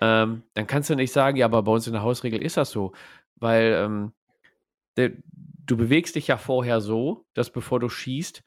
Ähm, 0.00 0.42
dann 0.54 0.66
kannst 0.66 0.88
du 0.90 0.94
nicht 0.94 1.12
sagen, 1.12 1.36
ja, 1.36 1.46
aber 1.46 1.62
bei 1.62 1.72
uns 1.72 1.86
in 1.86 1.92
der 1.92 2.02
Hausregel 2.02 2.42
ist 2.42 2.56
das 2.56 2.70
so, 2.70 2.92
weil 3.36 3.74
ähm, 3.84 4.12
der, 4.96 5.12
du 5.66 5.76
bewegst 5.76 6.16
dich 6.16 6.26
ja 6.28 6.36
vorher 6.38 6.80
so, 6.80 7.26
dass 7.34 7.50
bevor 7.50 7.80
du 7.80 7.88
schießt, 7.88 8.42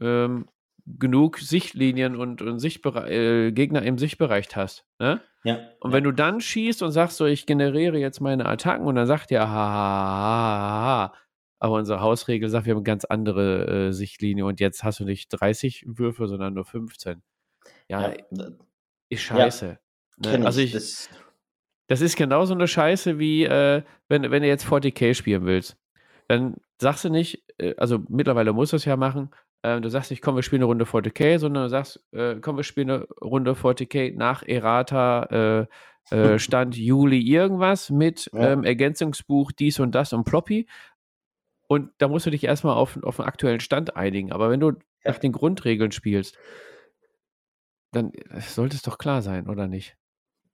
ähm, 0.00 0.46
genug 0.86 1.38
Sichtlinien 1.38 2.16
und, 2.16 2.40
und 2.42 2.58
Sichtbere 2.60 3.10
äh, 3.10 3.52
Gegner 3.52 3.82
im 3.82 3.98
Sichtbereich 3.98 4.48
hast. 4.54 4.86
Ne? 4.98 5.20
Ja. 5.44 5.58
Und 5.80 5.92
wenn 5.92 6.04
du 6.04 6.12
dann 6.12 6.40
schießt 6.40 6.82
und 6.82 6.92
sagst 6.92 7.16
so, 7.16 7.26
ich 7.26 7.46
generiere 7.46 7.98
jetzt 7.98 8.20
meine 8.20 8.46
Attacken 8.46 8.86
und 8.86 8.94
dann 8.94 9.06
sagt 9.06 9.30
der, 9.30 9.48
ha, 9.48 9.54
ha, 9.54 9.72
ha, 9.72 11.12
ha, 11.12 11.14
aber 11.58 11.74
unsere 11.74 12.00
Hausregel 12.00 12.48
sagt, 12.48 12.66
wir 12.66 12.72
haben 12.72 12.78
eine 12.78 12.84
ganz 12.84 13.04
andere 13.04 13.88
äh, 13.88 13.92
Sichtlinie 13.92 14.44
und 14.46 14.60
jetzt 14.60 14.84
hast 14.84 15.00
du 15.00 15.04
nicht 15.04 15.28
30 15.30 15.84
Würfe, 15.86 16.28
sondern 16.28 16.54
nur 16.54 16.64
15. 16.64 17.22
Ja, 17.88 18.12
ja. 18.12 18.46
ist 19.08 19.22
scheiße. 19.22 19.78
Ne? 20.18 20.30
Kenn 20.30 20.46
Also 20.46 20.60
ich. 20.60 20.72
Das, 20.72 21.08
Das 21.86 22.00
ist 22.02 22.16
genauso 22.16 22.52
eine 22.54 22.68
Scheiße 22.68 23.18
wie, 23.18 23.44
äh, 23.44 23.82
wenn, 24.08 24.30
wenn 24.30 24.42
du 24.42 24.48
jetzt 24.48 24.66
40k 24.66 25.14
spielen 25.14 25.46
willst. 25.46 25.76
Dann 26.28 26.56
sagst 26.80 27.04
du 27.04 27.08
nicht, 27.08 27.42
äh, 27.58 27.74
also 27.78 28.00
mittlerweile 28.08 28.52
musst 28.52 28.72
du 28.72 28.76
es 28.76 28.84
ja 28.84 28.96
machen, 28.96 29.30
äh, 29.62 29.80
du 29.80 29.88
sagst 29.88 30.10
nicht, 30.10 30.22
komm, 30.22 30.36
wir 30.36 30.42
spielen 30.42 30.60
eine 30.62 30.66
Runde 30.66 30.84
40k, 30.84 31.38
sondern 31.38 31.64
du 31.64 31.68
sagst, 31.70 32.00
äh, 32.12 32.36
komm, 32.40 32.56
wir 32.58 32.64
spielen 32.64 32.90
eine 32.90 33.04
Runde 33.22 33.52
40k 33.54 34.14
nach 34.14 34.42
Errata, 34.42 35.66
äh, 36.10 36.14
äh, 36.14 36.38
Stand 36.38 36.76
Juli 36.76 37.20
irgendwas 37.20 37.88
mit 37.90 38.28
Ja. 38.34 38.52
ähm, 38.52 38.64
Ergänzungsbuch 38.64 39.52
dies 39.52 39.80
und 39.80 39.94
das 39.94 40.12
und 40.12 40.24
Ploppy. 40.24 40.66
Und 41.68 41.90
da 41.98 42.08
musst 42.08 42.26
du 42.26 42.30
dich 42.30 42.44
erstmal 42.44 42.76
auf, 42.76 42.98
auf 43.02 43.16
den 43.16 43.24
aktuellen 43.24 43.60
Stand 43.60 43.96
einigen. 43.96 44.30
Aber 44.32 44.50
wenn 44.50 44.60
du 44.60 44.70
Ja. 45.04 45.12
nach 45.12 45.18
den 45.18 45.32
Grundregeln 45.32 45.90
spielst, 45.92 46.36
dann 47.92 48.12
äh, 48.12 48.40
sollte 48.40 48.76
es 48.76 48.82
doch 48.82 48.98
klar 48.98 49.22
sein, 49.22 49.48
oder 49.48 49.66
nicht? 49.66 49.96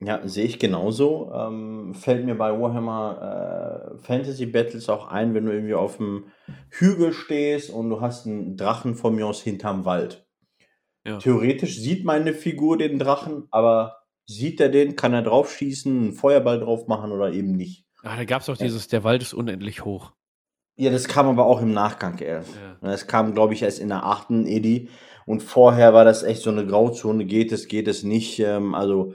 Ja, 0.01 0.27
sehe 0.27 0.45
ich 0.45 0.59
genauso. 0.59 1.33
Ähm, 1.35 1.95
fällt 1.95 2.25
mir 2.27 2.35
bei 2.35 2.51
Warhammer 2.59 3.95
äh, 3.95 3.99
Fantasy 3.99 4.47
Battles 4.47 4.89
auch 4.89 5.07
ein, 5.09 5.35
wenn 5.35 5.47
du 5.47 5.53
irgendwie 5.53 5.75
auf 5.75 5.97
dem 5.97 6.27
Hügel 6.71 7.13
stehst 7.13 7.71
und 7.71 7.89
du 7.91 8.01
hast 8.01 8.27
einen 8.27 8.57
Drachen 8.57 8.97
von 8.97 9.15
mir 9.15 9.27
aus 9.27 9.41
hinterm 9.41 9.85
Wald. 9.85 10.27
Ja. 11.07 11.19
Theoretisch 11.19 11.79
sieht 11.79 12.05
meine 12.05 12.35
Figur 12.35 12.77
den 12.77 12.99
Drachen, 12.99 13.47
aber 13.51 13.99
sieht 14.27 14.61
er 14.61 14.69
den, 14.69 14.97
kann 14.97 15.13
er 15.13 15.23
drauf 15.23 15.53
schießen, 15.53 15.97
einen 15.97 16.13
Feuerball 16.13 16.61
drauf 16.61 16.87
machen 16.89 17.13
oder 17.13 17.33
eben 17.33 17.53
nicht. 17.53 17.87
Ah, 18.03 18.17
da 18.17 18.25
gab 18.25 18.43
es 18.43 18.49
auch 18.49 18.57
Ja. 18.57 18.65
dieses, 18.67 18.89
der 18.89 19.05
Wald 19.05 19.23
ist 19.23 19.33
unendlich 19.33 19.85
hoch. 19.85 20.13
Ja, 20.77 20.91
das 20.91 21.07
kam 21.07 21.29
aber 21.29 21.47
auch 21.47 21.61
im 21.63 21.73
Nachgang 21.73 22.19
erst. 22.19 22.55
Ja. 22.57 22.77
Das 22.81 23.07
kam, 23.07 23.33
glaube 23.35 23.55
ich, 23.55 23.63
erst 23.63 23.79
in 23.81 23.89
der 23.89 24.05
achten 24.05 24.47
Edi. 24.47 24.89
Und 25.27 25.43
vorher 25.43 25.95
war 25.95 26.05
das 26.05 26.23
echt 26.23 26.43
so 26.43 26.51
eine 26.51 26.67
Grauzone. 26.67 27.25
Geht 27.25 27.53
es, 27.53 27.69
geht 27.69 27.89
es 27.89 28.03
nicht. 28.03 28.41
Ähm, 28.41 28.75
also 28.75 29.15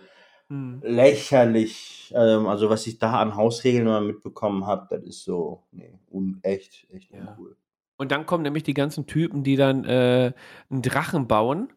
Hm. 0.50 0.82
lächerlich. 0.84 2.12
Ähm, 2.16 2.48
also 2.48 2.70
was 2.70 2.88
ich 2.88 2.98
da 2.98 3.20
an 3.20 3.36
Hausregeln 3.36 3.86
mal 3.86 4.02
mitbekommen 4.02 4.66
habe, 4.66 4.88
das 4.90 5.04
ist 5.04 5.24
so, 5.24 5.64
nee, 5.72 5.94
un 6.12 6.40
echt, 6.42 6.88
echt 6.92 7.12
Ja. 7.12 7.20
uncool. 7.20 7.56
Und 7.98 8.12
dann 8.12 8.26
kommen 8.26 8.44
nämlich 8.44 8.64
die 8.64 8.74
ganzen 8.74 9.06
Typen, 9.06 9.44
die 9.44 9.58
dann 9.58 9.84
äh, 9.84 10.32
einen 10.70 10.82
Drachen 10.82 11.28
bauen, 11.28 11.70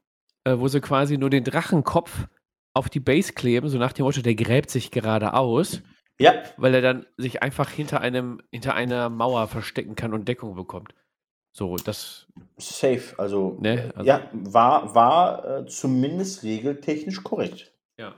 äh, 0.45 0.57
wo 0.59 0.69
sie 0.69 0.81
quasi 0.81 1.19
nur 1.19 1.31
den 1.31 1.45
Drachenkopf 1.45 2.29
auf 2.75 2.89
die 2.89 3.01
Base 3.01 3.33
kleben, 3.33 3.69
so 3.69 3.77
nach 3.79 3.93
dem 3.93 4.05
Motto, 4.07 4.23
der 4.23 4.35
gräbt 4.37 4.71
sich 4.71 4.91
gerade 4.91 5.35
aus, 5.35 5.83
Ja, 6.23 6.35
weil 6.57 6.75
er 6.75 6.81
dann 6.81 7.07
sich 7.17 7.43
einfach 7.43 7.69
hinter 7.71 8.01
einem, 8.01 8.41
hinter 8.51 8.75
einer 8.75 9.09
Mauer 9.11 9.47
verstecken 9.49 9.95
kann 9.97 10.13
und 10.15 10.29
Deckung 10.29 10.55
bekommt. 10.55 10.95
So, 11.55 11.77
das, 11.77 12.27
safe. 12.57 13.15
Also, 13.19 13.59
Ne, 13.61 13.75
äh, 13.89 13.93
also- 13.95 14.09
ja, 14.09 14.21
war, 14.33 14.95
war 14.95 15.45
äh, 15.61 15.67
zumindest 15.67 16.43
regeltechnisch 16.43 17.23
korrekt. 17.23 17.73
ja. 17.99 18.15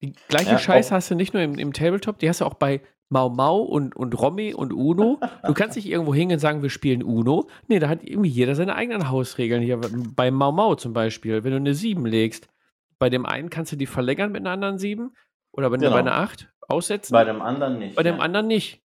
Die 0.00 0.12
gleiche 0.28 0.52
Ja, 0.52 0.58
Scheiße 0.58 0.94
hast 0.94 1.10
du 1.10 1.16
nicht 1.16 1.34
nur 1.34 1.42
im, 1.42 1.58
im 1.58 1.72
Tabletop, 1.72 2.18
die 2.20 2.28
hast 2.28 2.40
du 2.40 2.44
auch 2.44 2.54
bei 2.54 2.80
Mau 3.08 3.30
Mau 3.30 3.58
und, 3.62 3.96
und 3.96 4.16
Romy 4.20 4.54
und 4.54 4.72
Uno. 4.72 5.18
Du 5.44 5.54
kannst 5.54 5.74
nicht 5.76 5.88
irgendwo 5.88 6.14
hingehen 6.14 6.36
und 6.36 6.40
sagen, 6.40 6.62
wir 6.62 6.70
spielen 6.70 7.02
Uno. 7.02 7.48
Nee, 7.66 7.78
da 7.80 7.88
hat 7.88 8.04
irgendwie 8.04 8.28
jeder 8.28 8.54
seine 8.54 8.76
eigenen 8.76 9.10
Hausregeln. 9.10 9.60
Hier 9.62 9.80
bei 10.14 10.30
Mau 10.30 10.52
Mau 10.52 10.74
zum 10.76 10.92
Beispiel, 10.92 11.42
wenn 11.42 11.50
du 11.50 11.56
eine 11.56 11.74
7 11.74 12.04
legst, 12.06 12.48
bei 13.00 13.08
dem 13.10 13.24
einen 13.26 13.50
kannst 13.50 13.72
du 13.72 13.76
die 13.76 13.86
verlängern 13.86 14.30
mit 14.30 14.42
einer 14.42 14.50
anderen 14.50 14.78
7 14.78 15.10
oder 15.52 15.70
wenn 15.72 15.80
du 15.80 15.86
Genau. 15.86 15.94
bei 15.96 16.00
einer 16.00 16.16
8 16.16 16.50
aussetzen. 16.68 17.12
Bei 17.12 17.24
dem 17.24 17.40
anderen 17.42 17.78
nicht. 17.78 17.96
Bei 17.96 18.02
dem 18.02 18.20
anderen 18.20 18.46
nicht. 18.46 18.82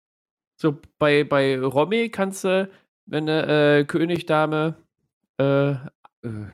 So, 0.56 0.78
bei, 1.00 1.24
bei 1.24 1.60
Romy 1.60 2.10
kannst 2.10 2.44
du, 2.44 2.70
wenn 3.06 3.26
du 3.26 3.32
äh, 3.80 3.86
König, 3.86 4.26
Dame, 4.28 4.76
äh, 5.40 5.72
äh, 5.72 5.78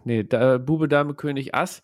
nee, 0.06 0.24
da, 0.24 0.58
Bube, 0.58 0.88
Dame, 0.88 1.14
König, 1.14 1.54
Ass, 1.54 1.82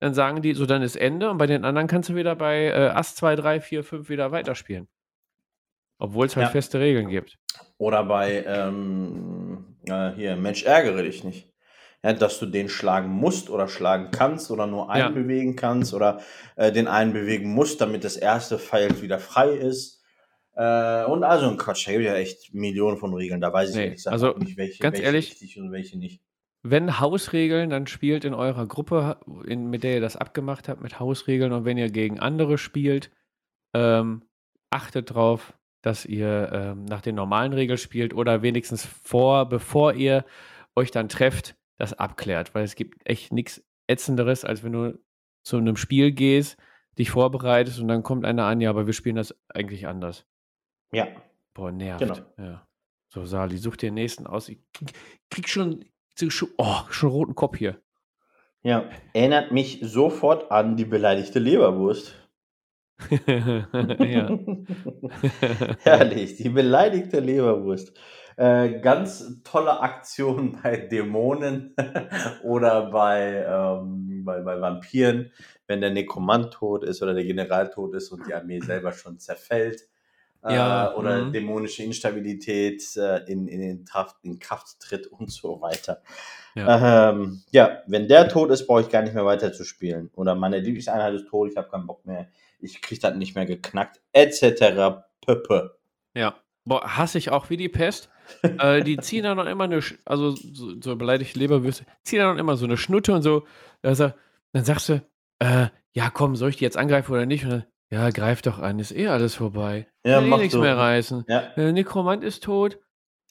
dann 0.00 0.14
sagen 0.14 0.40
die, 0.42 0.54
so 0.54 0.64
dann 0.64 0.80
ist 0.82 0.96
Ende 0.96 1.30
und 1.30 1.36
bei 1.38 1.46
den 1.46 1.64
anderen 1.64 1.88
kannst 1.88 2.08
du 2.08 2.14
wieder 2.14 2.34
bei 2.36 2.66
äh, 2.68 2.88
Ass 2.88 3.14
2, 3.16 3.36
3, 3.36 3.60
4, 3.60 3.84
5 3.84 4.08
wieder 4.08 4.32
weiterspielen. 4.32 4.88
Obwohl 5.98 6.26
es 6.26 6.36
halt 6.36 6.46
Ja. 6.46 6.50
feste 6.52 6.78
Regeln 6.80 7.08
gibt. 7.08 7.38
Oder 7.76 8.04
bei, 8.04 8.44
ähm, 8.46 9.76
äh, 9.86 10.12
hier, 10.12 10.36
Mensch, 10.36 10.62
ärgere 10.64 11.02
dich 11.02 11.24
nicht. 11.24 11.50
Ja, 12.04 12.12
dass 12.12 12.38
du 12.38 12.46
den 12.46 12.68
schlagen 12.68 13.08
musst 13.10 13.50
oder 13.50 13.66
schlagen 13.66 14.10
kannst 14.12 14.50
oder 14.52 14.66
nur 14.68 14.88
einen 14.90 15.00
Ja. 15.00 15.08
bewegen 15.10 15.56
kannst 15.56 15.92
oder 15.94 16.20
äh, 16.56 16.70
den 16.70 16.86
einen 16.86 17.12
bewegen 17.12 17.52
musst, 17.52 17.80
damit 17.80 18.04
das 18.04 18.16
erste 18.16 18.58
Feld 18.58 19.02
wieder 19.02 19.18
frei 19.18 19.48
ist. 19.50 20.00
Äh, 20.54 21.04
und 21.06 21.24
also 21.24 21.48
ein 21.48 21.56
Quatsch, 21.56 21.88
da 21.88 21.92
gibt 21.92 22.04
ja 22.04 22.14
echt 22.14 22.54
Millionen 22.54 22.98
von 22.98 23.12
Regeln. 23.14 23.40
Da 23.40 23.52
weiß 23.52 23.70
ich 23.70 23.76
Nee, 23.76 23.82
ehrlich 23.82 23.96
gesagt 23.96 24.12
also 24.12 24.32
nicht, 24.38 24.56
welche, 24.56 24.80
ganz 24.80 24.94
welche 24.94 25.06
ehrlich- 25.06 25.30
richtig 25.30 25.58
und 25.58 25.72
welche 25.72 25.98
nicht. 25.98 26.22
Wenn 26.62 26.98
Hausregeln, 27.00 27.70
dann 27.70 27.86
spielt 27.86 28.24
in 28.24 28.34
eurer 28.34 28.66
Gruppe, 28.66 29.18
in, 29.46 29.70
mit 29.70 29.82
der 29.84 29.94
ihr 29.94 30.00
das 30.00 30.16
abgemacht 30.16 30.68
habt, 30.68 30.80
mit 30.80 30.98
Hausregeln. 31.00 31.52
Und 31.52 31.64
wenn 31.64 31.78
ihr 31.78 31.88
gegen 31.90 32.18
andere 32.20 32.58
spielt, 32.58 33.10
ähm, 33.74 34.22
achtet 34.70 35.14
drauf, 35.14 35.52
dass 35.82 36.04
ihr 36.04 36.50
ähm, 36.52 36.84
nach 36.84 37.00
den 37.00 37.14
normalen 37.14 37.52
Regeln 37.52 37.78
spielt 37.78 38.12
oder 38.12 38.42
wenigstens 38.42 38.84
vor, 38.84 39.48
bevor 39.48 39.94
ihr 39.94 40.24
euch 40.76 40.90
dann 40.90 41.08
trefft, 41.08 41.54
das 41.78 41.94
abklärt. 41.94 42.54
Weil 42.54 42.64
es 42.64 42.74
gibt 42.74 43.08
echt 43.08 43.32
nichts 43.32 43.64
Ätzenderes, 43.86 44.44
als 44.44 44.62
wenn 44.62 44.72
du 44.72 44.98
zu 45.42 45.56
einem 45.56 45.76
Spiel 45.76 46.12
gehst, 46.12 46.58
dich 46.98 47.10
vorbereitest 47.10 47.80
und 47.80 47.88
dann 47.88 48.02
kommt 48.02 48.26
einer 48.26 48.44
an, 48.44 48.60
ja, 48.60 48.70
aber 48.70 48.86
wir 48.86 48.92
spielen 48.92 49.16
das 49.16 49.34
eigentlich 49.48 49.86
anders. 49.86 50.26
Ja, 50.92 51.08
Boah, 51.58 51.72
nervt. 51.72 51.98
Genau. 51.98 52.14
Ja. 52.38 52.68
So, 53.08 53.24
Sali, 53.24 53.58
such 53.58 53.78
dir 53.78 53.88
den 53.88 53.94
nächsten 53.94 54.28
aus. 54.28 54.48
Ich 54.48 54.60
krieg, 54.72 54.92
krieg 55.28 55.48
schon, 55.48 55.84
schon, 56.16 56.50
oh, 56.56 56.82
schon 56.88 57.10
roten 57.10 57.34
Kopf 57.34 57.58
hier. 57.58 57.82
ja. 58.62 58.88
Erinnert 59.12 59.50
mich 59.50 59.80
sofort 59.82 60.52
an 60.52 60.76
die 60.76 60.84
beleidigte 60.84 61.40
Leberwurst. 61.40 62.14
ja. 63.26 64.38
Herrlich, 65.80 66.36
die 66.36 66.48
beleidigte 66.48 67.18
Leberwurst. 67.18 67.92
Äh, 68.38 68.78
ganz 68.78 69.42
tolle 69.42 69.80
Aktion 69.80 70.60
bei 70.62 70.76
Dämonen 70.76 71.74
oder 72.44 72.88
bei, 72.88 73.44
ähm, 73.44 74.22
bei, 74.24 74.40
bei 74.42 74.60
Vampiren, 74.60 75.32
wenn 75.66 75.80
der 75.80 75.90
Nekromant 75.90 76.52
tot 76.52 76.84
ist 76.84 77.02
oder 77.02 77.14
der 77.14 77.24
General 77.24 77.68
tot 77.68 77.96
ist 77.96 78.12
und 78.12 78.28
die 78.28 78.34
Armee 78.34 78.60
selber 78.60 78.92
schon 78.92 79.18
zerfällt. 79.18 79.88
Äh, 80.44 80.54
Ja, 80.54 80.94
oder 80.94 81.24
mhm. 81.24 81.32
dämonische 81.32 81.82
Instabilität 81.82 82.96
äh, 82.96 83.24
in, 83.24 83.48
in, 83.48 83.60
in, 83.60 83.84
Kraft, 83.84 84.18
in 84.22 84.38
Kraft 84.38 84.78
tritt 84.78 85.08
und 85.08 85.32
so 85.32 85.60
weiter. 85.60 86.00
Ja. 86.54 87.10
Ähm, 87.10 87.42
ja, 87.50 87.82
wenn 87.88 88.06
der 88.06 88.28
tot 88.28 88.52
ist, 88.52 88.68
brauche 88.68 88.82
ich 88.82 88.88
gar 88.88 89.02
nicht 89.02 89.14
mehr 89.14 89.26
weiter 89.26 89.52
zu 89.52 89.64
spielen. 89.64 90.10
Oder 90.14 90.36
meine 90.36 90.60
Lieblingseinheit 90.60 91.12
ist 91.12 91.26
tot, 91.26 91.50
ich 91.50 91.56
habe 91.56 91.70
keinen 91.70 91.88
Bock 91.88 92.06
mehr, 92.06 92.28
ich 92.60 92.80
kriege 92.82 93.00
das 93.00 93.16
nicht 93.16 93.34
mehr 93.34 93.46
geknackt, 93.46 94.00
etc. 94.12 95.02
Pöppe. 95.26 95.76
ja. 96.14 96.36
Boah, 96.64 96.98
hasse 96.98 97.16
ich 97.16 97.30
auch 97.30 97.48
wie 97.48 97.56
die 97.56 97.70
Pest. 97.70 98.10
Äh, 98.42 98.82
die 98.82 98.96
ziehen 98.98 99.22
dann 99.24 99.36
noch 99.36 99.46
immer 99.46 99.64
eine, 99.64 99.78
Sch- 99.80 99.98
also 100.04 100.30
so, 100.36 100.80
so 100.80 100.96
beleidigte 100.96 101.38
Leberwürste, 101.38 101.84
ziehen 102.04 102.18
dann 102.20 102.34
noch 102.34 102.40
immer 102.40 102.56
so 102.56 102.64
eine 102.66 102.76
Schnutte 102.76 103.12
und 103.14 103.22
so. 103.22 103.44
Also, 103.82 104.12
dann 104.52 104.64
sagst 104.64 104.88
du, 104.88 105.02
äh, 105.40 105.66
ja 105.92 106.10
komm, 106.10 106.36
soll 106.36 106.50
ich 106.50 106.56
die 106.56 106.64
jetzt 106.64 106.76
angreifen 106.76 107.12
oder 107.12 107.26
nicht? 107.26 107.44
Und 107.44 107.50
dann, 107.50 107.64
ja, 107.90 108.10
greif 108.10 108.42
doch 108.42 108.58
an, 108.58 108.78
ist 108.78 108.92
eh 108.94 109.08
alles 109.08 109.34
vorbei. 109.34 109.86
Ja, 110.04 110.22
Will 110.22 110.32
eh 110.32 110.36
nichts 110.36 110.52
so. 110.54 110.60
mehr 110.60 110.76
reißen. 110.76 111.24
Ja, 111.28 111.52
Der 111.56 111.72
Nekromant 111.72 112.22
ist 112.24 112.42
tot. 112.44 112.78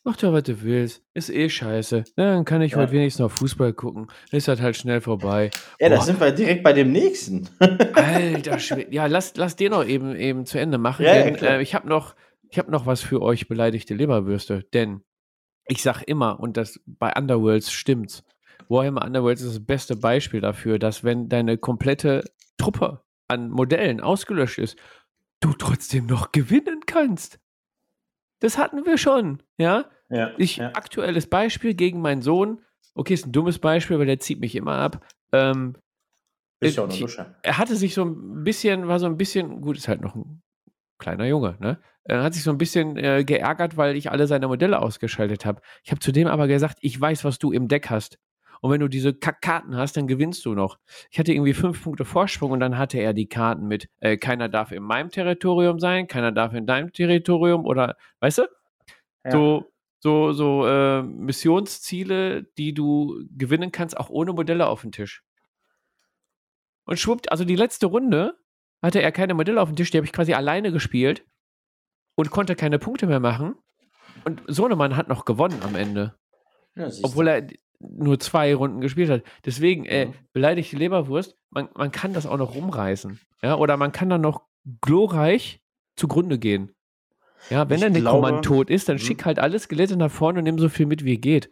Mach 0.03 0.15
doch, 0.15 0.31
was 0.31 0.43
du 0.43 0.62
willst. 0.62 1.03
Ist 1.13 1.29
eh 1.29 1.49
scheiße. 1.49 2.05
Na, 2.15 2.33
dann 2.36 2.45
kann 2.45 2.62
ich 2.62 2.71
Ja. 2.71 2.77
heute 2.77 2.93
wenigstens 2.93 3.19
noch 3.19 3.31
Fußball 3.31 3.73
gucken. 3.73 4.07
Ist 4.31 4.47
halt 4.47 4.62
halt 4.62 4.77
schnell 4.77 5.01
vorbei. 5.01 5.49
ja 5.81 5.89
da 5.89 5.99
sind 5.99 6.19
wir 6.21 6.31
direkt 6.31 6.63
bei 6.63 6.71
dem 6.71 6.93
nächsten. 6.93 7.49
Alter 7.93 8.57
Schwede. 8.60 8.93
Ja, 8.93 9.07
lass, 9.07 9.36
lass 9.36 9.55
den 9.57 9.71
noch 9.71 9.86
eben, 9.86 10.15
eben 10.15 10.45
zu 10.45 10.60
Ende 10.60 10.77
machen. 10.77 11.03
Ja, 11.05 11.15
ja, 11.15 11.23
denn 11.23 11.36
klar. 11.36 11.51
äh, 11.57 11.62
ich 11.62 11.75
habe 11.75 11.89
noch, 11.89 12.15
ich 12.49 12.60
hab 12.60 12.69
noch 12.69 12.86
was 12.86 13.01
für 13.01 13.21
euch 13.21 13.47
beleidigte 13.47 13.93
Leberwürste. 13.93 14.63
Denn 14.73 15.01
ich 15.67 15.81
sag 15.81 16.03
immer, 16.03 16.39
und 16.39 16.57
das 16.57 16.79
bei 16.86 17.13
Underworlds 17.15 17.71
stimmt's, 17.71 18.23
Warhammer 18.69 19.05
Underworlds 19.05 19.41
ist 19.41 19.55
das 19.55 19.65
beste 19.65 19.95
Beispiel 19.95 20.41
dafür, 20.41 20.79
dass 20.79 21.03
wenn 21.03 21.29
deine 21.29 21.57
komplette 21.57 22.23
Truppe 22.57 23.03
an 23.27 23.49
Modellen 23.49 24.01
ausgelöscht 24.01 24.57
ist, 24.60 24.77
du 25.39 25.53
trotzdem 25.53 26.05
noch 26.05 26.31
gewinnen 26.31 26.81
kannst. 26.86 27.39
Das 28.39 28.57
hatten 28.57 28.86
wir 28.86 28.97
schon, 28.97 29.43
ja? 29.57 29.86
ja, 30.10 30.31
Ich, 30.38 30.57
ja. 30.57 30.71
aktuelles 30.73 31.27
Beispiel 31.27 31.73
gegen 31.73 32.01
meinen 32.01 32.21
Sohn. 32.21 32.62
Okay, 32.93 33.13
ist 33.13 33.27
ein 33.27 33.31
dummes 33.31 33.60
Beispiel, 33.60 33.99
weil 33.99 34.05
der 34.05 34.19
zieht 34.19 34.39
mich 34.39 34.55
immer 34.55 34.73
ab. 34.75 35.05
Ähm, 35.31 35.75
Ist 36.60 36.77
ja 36.77 36.83
auch 36.83 36.88
eine 36.88 36.97
äh, 36.97 36.99
Dusche. 36.99 37.36
er 37.43 37.57
hatte 37.57 37.75
sich 37.75 37.93
so 37.93 38.03
ein 38.05 38.43
bisschen, 38.43 38.88
war 38.88 38.99
so 38.99 39.05
ein 39.05 39.17
bisschen, 39.17 39.62
gut, 39.62 39.77
ist 39.77 39.88
halt 39.88 40.01
noch 40.01 40.15
ein 40.15 40.41
kleiner 40.97 41.25
Junge, 41.25 41.57
ne? 41.60 41.79
Er 42.03 42.23
hat 42.23 42.33
sich 42.33 42.43
so 42.43 42.51
ein 42.51 42.57
bisschen 42.57 42.95
äh, 42.95 43.25
geärgert, 43.25 43.75
weil 43.75 43.97
ich 43.97 44.12
alle 44.12 44.27
seine 44.27 44.47
Modelle 44.47 44.81
ausgeschaltet 44.81 45.45
habe. 45.45 45.62
Ich 45.83 45.91
habe 45.91 45.99
zudem 45.99 46.27
aber 46.27 46.47
gesagt, 46.47 46.77
ich 46.81 46.99
weiß, 46.99 47.25
was 47.25 47.38
du 47.38 47.51
im 47.51 47.67
Deck 47.67 47.89
hast. 47.89 48.17
Und 48.62 48.71
wenn 48.71 48.79
du 48.79 48.88
diese 48.88 49.13
Kackkarten 49.13 49.75
hast, 49.75 49.97
dann 49.97 50.07
gewinnst 50.07 50.45
du 50.45 50.53
noch. 50.53 50.79
Ich 51.12 51.19
hatte 51.19 51.33
irgendwie 51.33 51.53
fünf 51.53 51.83
Punkte 51.83 52.05
Vorsprung 52.05 52.51
und 52.51 52.60
dann 52.60 52.77
hatte 52.77 52.97
er 52.97 53.13
die 53.13 53.27
Karten 53.27 53.67
mit, 53.67 53.89
äh, 53.99 54.17
keiner 54.17 54.49
darf 54.49 54.71
in 54.71 54.83
meinem 54.83 55.10
Territorium 55.10 55.79
sein, 55.79 56.07
keiner 56.07 56.31
darf 56.31 56.53
in 56.53 56.65
deinem 56.65 56.91
Territorium 56.91 57.65
oder, 57.65 57.97
weißt 58.21 58.39
du? 58.39 58.43
Ja. 59.25 59.31
So, 59.31 59.71
so, 59.99 60.31
so 60.31 60.65
äh, 60.65 61.03
Missionsziele, 61.03 62.43
die 62.57 62.73
du 62.73 63.21
gewinnen 63.36 63.71
kannst, 63.71 63.97
auch 63.97 64.10
ohne 64.10 64.33
Modelle 64.33 64.67
auf 64.67 64.81
dem 64.81 64.91
Tisch. 64.91 65.23
Und 66.86 66.97
schwuppt, 66.97 67.31
also 67.31 67.43
die 67.43 67.55
letzte 67.55 67.88
Runde 67.88 68.38
hatte 68.88 69.02
er 69.02 69.12
keine 69.12 69.34
Modelle 69.36 69.62
auf 69.62 69.69
dem 69.69 69.76
Tisch, 69.76 69.91
die 69.91 69.97
habe 69.97 70.06
ich 70.06 70.13
quasi 70.13 70.34
alleine 70.34 70.71
gespielt 70.71 71.26
und 72.15 72.32
konnte 72.32 72.56
keine 72.56 72.80
Punkte 72.80 73.06
mehr 73.06 73.19
machen. 73.19 73.56
Und 74.26 74.41
Sohnemann 74.47 74.95
hat 74.97 75.08
noch 75.08 75.26
gewonnen 75.26 75.60
am 75.62 75.76
Ende. 75.76 76.15
Ja, 76.76 76.89
Obwohl 77.04 77.28
er 77.28 77.47
nur 77.80 78.19
zwei 78.19 78.56
Runden 78.56 78.82
gespielt 78.82 79.10
hat. 79.12 79.23
Deswegen, 79.45 79.86
äh, 79.86 80.08
Mhm. 80.08 80.13
beleidigte 80.34 80.76
Leberwurst, 80.78 81.36
man, 81.52 81.69
man 81.76 81.91
kann 81.91 82.13
das 82.13 82.26
auch 82.26 82.38
noch 82.38 82.56
rumreißen. 82.56 83.19
Ja, 83.43 83.56
oder 83.58 83.78
man 83.78 83.91
kann 83.91 84.10
dann 84.10 84.21
noch 84.21 84.41
glorreich 84.82 85.62
zugrunde 85.95 86.39
gehen. 86.39 86.71
Ja, 87.50 87.69
wenn 87.69 87.78
Ich 87.78 87.84
dann 87.84 87.93
der 87.93 88.04
Kommand 88.04 88.43
tot 88.43 88.69
ist, 88.69 88.89
dann 88.89 88.95
Mhm. 88.95 89.02
schick 89.02 89.26
halt 89.26 89.38
alle 89.39 89.60
Skelette 89.60 89.95
nach 89.95 90.10
vorne 90.12 90.39
und 90.39 90.43
nimm 90.45 90.58
so 90.60 90.69
viel 90.69 90.86
mit, 90.88 91.06
wie 91.06 91.17
geht. 91.19 91.50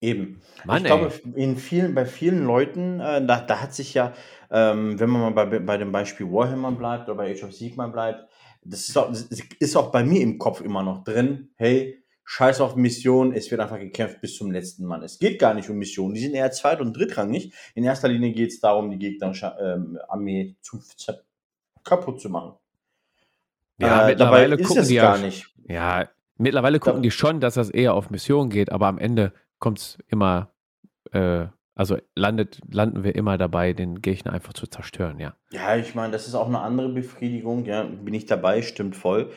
Eben. 0.00 0.40
Mann, 0.64 0.78
ich 0.78 0.84
glaube, 0.84 1.12
in 1.34 1.56
vielen, 1.56 1.94
bei 1.94 2.06
vielen 2.06 2.44
Leuten, 2.44 3.00
äh, 3.00 3.24
da, 3.26 3.40
da 3.40 3.60
hat 3.60 3.74
sich 3.74 3.94
ja, 3.94 4.12
ähm, 4.50 4.98
wenn 5.00 5.10
man 5.10 5.34
mal 5.34 5.46
bei, 5.46 5.58
bei 5.58 5.76
dem 5.76 5.90
Beispiel 5.90 6.30
Warhammer 6.30 6.70
bleibt 6.72 7.08
oder 7.08 7.16
bei 7.16 7.32
Age 7.32 7.42
of 7.44 7.52
Sigmar 7.52 7.90
bleibt, 7.90 8.28
das 8.62 8.88
ist 8.88 8.96
auch, 8.96 9.08
das 9.08 9.22
ist 9.58 9.76
auch 9.76 9.90
bei 9.90 10.04
mir 10.04 10.20
im 10.20 10.38
Kopf 10.38 10.60
immer 10.60 10.82
noch 10.84 11.02
drin, 11.02 11.50
hey, 11.56 12.00
scheiß 12.24 12.60
auf 12.60 12.76
Mission, 12.76 13.32
es 13.32 13.50
wird 13.50 13.60
einfach 13.60 13.78
gekämpft 13.78 14.20
bis 14.20 14.36
zum 14.36 14.50
letzten 14.52 14.84
Mann. 14.84 15.02
Es 15.02 15.18
geht 15.18 15.38
gar 15.40 15.54
nicht 15.54 15.68
um 15.70 15.78
Missionen, 15.78 16.14
die 16.14 16.20
sind 16.20 16.34
eher 16.34 16.50
zweit- 16.52 16.80
und 16.80 16.94
drittrangig. 16.96 17.52
In 17.74 17.84
erster 17.84 18.08
Linie 18.08 18.32
geht 18.32 18.50
es 18.50 18.60
darum, 18.60 18.90
die 18.90 18.98
gegnerische 18.98 19.56
ähm, 19.60 19.98
Armee 20.08 20.54
zu, 20.60 20.78
kaputt 21.82 22.20
zu 22.20 22.28
machen. 22.28 22.52
Ja, 23.78 24.04
äh, 24.04 24.10
mittlerweile 24.10 24.50
dabei 24.50 24.62
ist 24.62 24.68
gucken 24.68 24.82
es 24.82 24.88
die 24.88 24.94
ja 24.94 25.02
gar 25.02 25.16
sch- 25.16 25.22
nicht. 25.22 25.54
Ja, 25.68 26.08
mittlerweile 26.36 26.78
gucken 26.80 27.00
Da- 27.00 27.04
die 27.04 27.10
schon, 27.10 27.40
dass 27.40 27.54
das 27.54 27.70
eher 27.70 27.94
auf 27.94 28.10
Mission 28.10 28.50
geht, 28.50 28.70
aber 28.70 28.86
am 28.88 28.98
Ende 28.98 29.32
kommt 29.58 29.78
es 29.78 29.98
immer, 30.08 30.52
äh, 31.12 31.46
also 31.74 31.96
landet, 32.14 32.60
landen 32.70 33.04
wir 33.04 33.14
immer 33.14 33.38
dabei, 33.38 33.72
den 33.72 34.02
Gegner 34.02 34.32
einfach 34.32 34.52
zu 34.52 34.66
zerstören, 34.66 35.20
ja. 35.20 35.34
Ja, 35.50 35.76
ich 35.76 35.94
meine, 35.94 36.12
das 36.12 36.26
ist 36.26 36.34
auch 36.34 36.48
eine 36.48 36.60
andere 36.60 36.88
Befriedigung, 36.88 37.64
ja, 37.64 37.84
bin 37.84 38.14
ich 38.14 38.26
dabei, 38.26 38.62
stimmt 38.62 38.96
voll. 38.96 39.30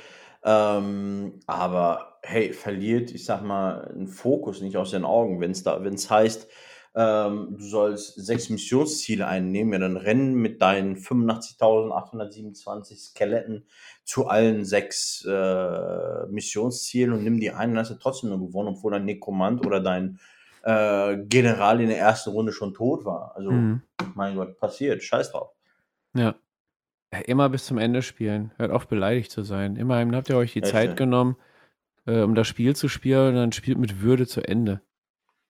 Ähm, 0.44 1.40
aber 1.46 2.20
hey, 2.24 2.54
verliert, 2.54 3.12
ich 3.12 3.26
sag 3.26 3.44
mal, 3.44 3.88
einen 3.94 4.08
Fokus 4.08 4.62
nicht 4.62 4.78
aus 4.78 4.92
den 4.92 5.06
Augen, 5.06 5.40
wenn 5.40 5.52
es 5.52 5.64
da, 5.64 5.84
wenn 5.84 5.94
es 5.94 6.10
heißt, 6.10 6.48
ähm, 6.94 7.56
du 7.58 7.64
sollst 7.64 8.16
sechs 8.16 8.50
Missionsziele 8.50 9.28
einnehmen, 9.28 9.74
ja, 9.74 9.80
dann 9.80 9.98
rennen 9.98 10.36
mit 10.36 10.62
deinen 10.62 10.98
85.827 10.98 12.98
Skeletten 12.98 13.66
zu 14.04 14.28
allen 14.28 14.66
sechs 14.66 15.26
äh, 15.26 16.26
Missionszielen 16.28 17.14
und 17.14 17.24
nimm 17.24 17.40
die 17.40 17.52
ein, 17.52 17.70
dann 17.70 17.80
hast 17.80 17.92
du 17.92 17.96
trotzdem 17.96 18.30
nur 18.30 18.40
gewonnen, 18.40 18.76
obwohl 18.76 18.92
dein 18.92 19.06
Nekromant 19.06 19.66
oder 19.66 19.80
dein 19.80 20.20
äh, 20.64 21.18
General 21.26 21.80
in 21.82 21.88
der 21.88 22.00
ersten 22.00 22.32
Runde 22.32 22.52
schon 22.52 22.74
tot 22.74 23.06
war. 23.06 23.34
Also, 23.36 23.52
Mhm. 23.52 23.82
mein 24.16 24.36
Gott, 24.36 24.60
passiert, 24.60 25.02
scheiß 25.02 25.32
drauf. 25.32 25.52
Ja. 26.14 26.36
Immer 27.26 27.50
bis 27.50 27.66
zum 27.66 27.78
Ende 27.78 28.02
spielen. 28.04 28.52
Hört 28.58 28.72
auf, 28.72 28.88
beleidigt 28.88 29.32
zu 29.32 29.44
sein. 29.44 29.76
Immerhin 29.76 30.16
habt 30.16 30.30
ihr 30.30 30.38
euch 30.38 30.54
die 30.54 30.62
Echt, 30.62 30.72
Zeit 30.72 30.96
genommen, 30.96 31.36
äh, 32.06 32.22
um 32.22 32.36
das 32.36 32.48
Spiel 32.48 32.76
zu 32.76 32.88
spielen 32.88 33.30
und 33.30 33.36
dann 33.36 33.52
spielt 33.52 33.78
mit 33.78 34.02
Würde 34.02 34.28
zu 34.28 34.42
Ende. 34.42 34.82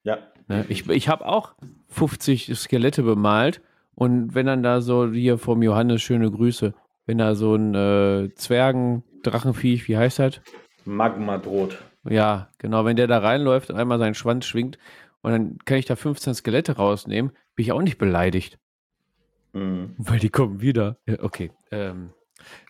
Ja. 0.03 0.17
Ne? 0.51 0.65
Ich, 0.67 0.89
ich 0.89 1.07
habe 1.07 1.25
auch 1.25 1.53
50 1.87 2.53
Skelette 2.55 3.03
bemalt 3.03 3.61
und 3.95 4.35
wenn 4.35 4.45
dann 4.45 4.63
da 4.63 4.81
so, 4.81 5.09
hier 5.09 5.37
vom 5.37 5.63
Johannes, 5.63 6.01
schöne 6.01 6.29
Grüße, 6.29 6.73
wenn 7.05 7.17
da 7.17 7.35
so 7.35 7.55
ein 7.55 7.73
äh, 7.73 8.29
Zwergen-Drachenviech, 8.35 9.87
wie 9.87 9.97
heißt 9.97 10.19
das? 10.19 10.41
Magma 10.83 11.37
droht. 11.37 11.77
Ja, 12.03 12.49
genau, 12.57 12.83
wenn 12.83 12.97
der 12.97 13.07
da 13.07 13.19
reinläuft 13.19 13.69
und 13.69 13.77
einmal 13.77 13.97
seinen 13.97 14.13
Schwanz 14.13 14.45
schwingt 14.45 14.77
und 15.21 15.31
dann 15.31 15.57
kann 15.59 15.77
ich 15.77 15.85
da 15.85 15.95
15 15.95 16.33
Skelette 16.33 16.75
rausnehmen, 16.75 17.31
bin 17.55 17.63
ich 17.63 17.71
auch 17.71 17.81
nicht 17.81 17.97
beleidigt. 17.97 18.59
Mhm. 19.53 19.95
Weil 19.97 20.19
die 20.19 20.29
kommen 20.29 20.59
wieder. 20.59 20.97
Okay. 21.19 21.51
Ähm, 21.71 22.09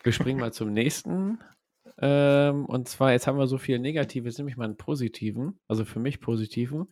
wir 0.04 0.12
springen 0.12 0.38
mal 0.38 0.52
zum 0.52 0.72
nächsten. 0.72 1.40
Ähm, 1.98 2.66
und 2.66 2.88
zwar, 2.88 3.10
jetzt 3.10 3.26
haben 3.26 3.38
wir 3.38 3.48
so 3.48 3.58
viel 3.58 3.80
Negatives, 3.80 4.38
nämlich 4.38 4.56
mal 4.56 4.66
einen 4.66 4.76
positiven, 4.76 5.58
also 5.66 5.84
für 5.84 5.98
mich 5.98 6.20
positiven. 6.20 6.88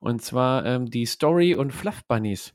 Und 0.00 0.22
zwar 0.22 0.64
ähm, 0.64 0.86
die 0.86 1.06
Story 1.06 1.54
und 1.54 1.72
Fluff 1.72 2.04
Bunnies. 2.06 2.54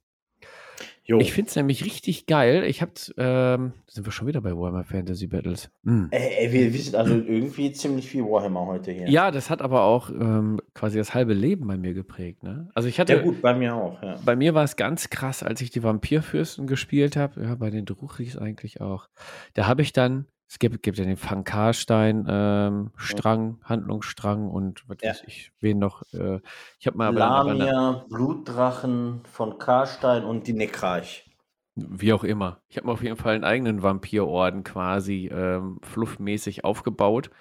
Jo. 1.06 1.20
Ich 1.20 1.34
finde 1.34 1.50
es 1.50 1.56
nämlich 1.58 1.84
richtig 1.84 2.28
geil. 2.28 2.64
Ich 2.64 2.82
habe, 2.82 2.94
ähm, 3.18 3.74
sind 3.88 4.08
wir 4.08 4.14
schon 4.14 4.26
wieder 4.26 4.40
bei 4.40 4.56
Warhammer 4.56 4.86
Fantasy 4.86 5.28
Battles. 5.28 5.70
Hm. 5.84 6.08
Ey, 6.12 6.46
ey, 6.46 6.52
wir, 6.54 6.74
wir 6.74 6.80
sind 6.80 6.96
also 6.96 7.16
irgendwie 7.16 7.74
ziemlich 7.74 8.08
viel 8.08 8.24
Warhammer 8.24 8.66
heute 8.66 8.92
hier. 8.94 9.10
Ja, 9.10 9.30
das 9.30 9.50
hat 9.50 9.62
aber 9.62 9.84
auch 9.84 10.10
ähm, 10.10 10.62
quasi 10.74 10.98
das 10.98 11.14
halbe 11.14 11.34
Leben 11.34 11.68
bei 11.68 11.76
mir 11.76 11.94
geprägt. 11.94 12.44
Ne? 12.44 12.70
Also 12.74 12.88
ich 12.88 13.02
hatte, 13.02 13.16
Ja, 13.18 13.22
gut, 13.22 13.42
bei 13.42 13.54
mir 13.54 13.76
auch, 13.76 14.02
ja. 14.02 14.18
Bei 14.24 14.38
mir 14.38 14.54
war 14.54 14.64
es 14.64 14.78
ganz 14.78 15.10
krass, 15.10 15.44
als 15.44 15.60
ich 15.60 15.72
die 15.72 15.84
Vampirfürsten 15.84 16.68
gespielt 16.68 17.18
habe. 17.18 17.44
Ja, 17.44 17.56
bei 17.56 17.70
den 17.70 17.84
Druchis 17.84 18.38
eigentlich 18.38 18.80
auch. 18.80 19.10
Da 19.56 19.68
habe 19.68 19.82
ich 19.82 19.92
dann, 19.92 20.28
es 20.54 20.60
gibt, 20.60 20.84
gibt 20.84 21.00
ja 21.00 21.04
den 21.06 21.18
Van 21.22 21.44
Karstein 21.44 22.28
ähm, 22.30 22.92
Strang, 22.96 23.60
Handlungsstrang 23.64 24.48
und 24.50 24.88
was 24.88 24.98
Ja. 25.02 25.10
weiß 25.10 25.24
ich, 25.26 25.52
wen 25.60 25.80
noch. 25.80 26.04
Äh, 26.14 26.42
ich 26.80 26.86
habe 26.86 26.98
mal 26.98 27.10
Lamia, 27.10 28.04
Blutdrachen 28.10 29.24
von 29.26 29.58
Karstein 29.58 30.26
und 30.26 30.48
die 30.48 30.54
Nekrarch. 30.54 31.30
wie 31.76 32.14
auch 32.14 32.24
immer. 32.24 32.62
Ich 32.70 32.78
habe 32.78 32.88
mir 32.88 32.94
auf 32.94 33.02
jeden 33.04 33.18
Fall 33.18 33.34
einen 33.36 33.44
eigenen 33.44 33.82
Vampirorden 33.84 34.64
quasi 34.64 35.30
ähm, 35.34 35.80
fluffmäßig 35.84 36.64
aufgebaut. 36.64 37.32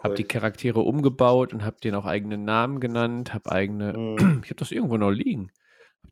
Habe 0.00 0.14
die 0.14 0.24
Charaktere 0.24 0.80
umgebaut 0.80 1.52
und 1.52 1.64
habe 1.64 1.76
denen 1.82 1.96
auch 1.96 2.06
eigene 2.06 2.38
Namen 2.38 2.80
genannt, 2.80 3.34
habe 3.34 3.52
eigene, 3.52 3.98
Mhm, 3.98 4.16
ich 4.44 4.50
habe 4.50 4.56
das 4.56 4.72
irgendwo 4.72 4.96
noch 4.96 5.10
liegen, 5.10 5.50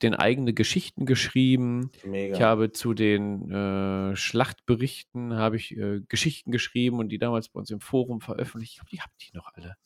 denen 0.03 0.15
eigene 0.15 0.53
Geschichten 0.53 1.07
geschrieben. 1.07 1.91
mega. 2.05 2.35
Ich 2.35 2.43
habe 2.43 2.73
zu 2.73 2.95
den 2.95 3.51
äh, 3.51 4.17
Schlachtberichten 4.17 5.35
habe 5.35 5.57
ich 5.57 5.77
äh, 5.77 6.01
Geschichten 6.09 6.51
geschrieben 6.51 6.99
und 6.99 7.09
die 7.11 7.19
damals 7.19 7.49
bei 7.49 7.61
uns 7.61 7.71
im 7.71 7.81
Forum 7.81 8.21
veröffentlicht. 8.21 8.73
Ich 8.73 8.79
glaube, 8.79 8.91
die 8.91 9.01
habt 9.01 9.23
die 9.23 9.37
noch 9.37 9.51
alle. 9.55 9.77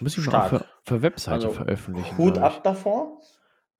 Muss 0.00 0.16
ich 0.16 0.24
Stark. 0.24 0.50
für, 0.50 0.64
für 0.84 1.02
Webseite 1.02 1.34
Also, 1.34 1.50
veröffentlichen. 1.50 2.16
Hut 2.18 2.38
ab 2.38 2.62
davor. 2.62 3.20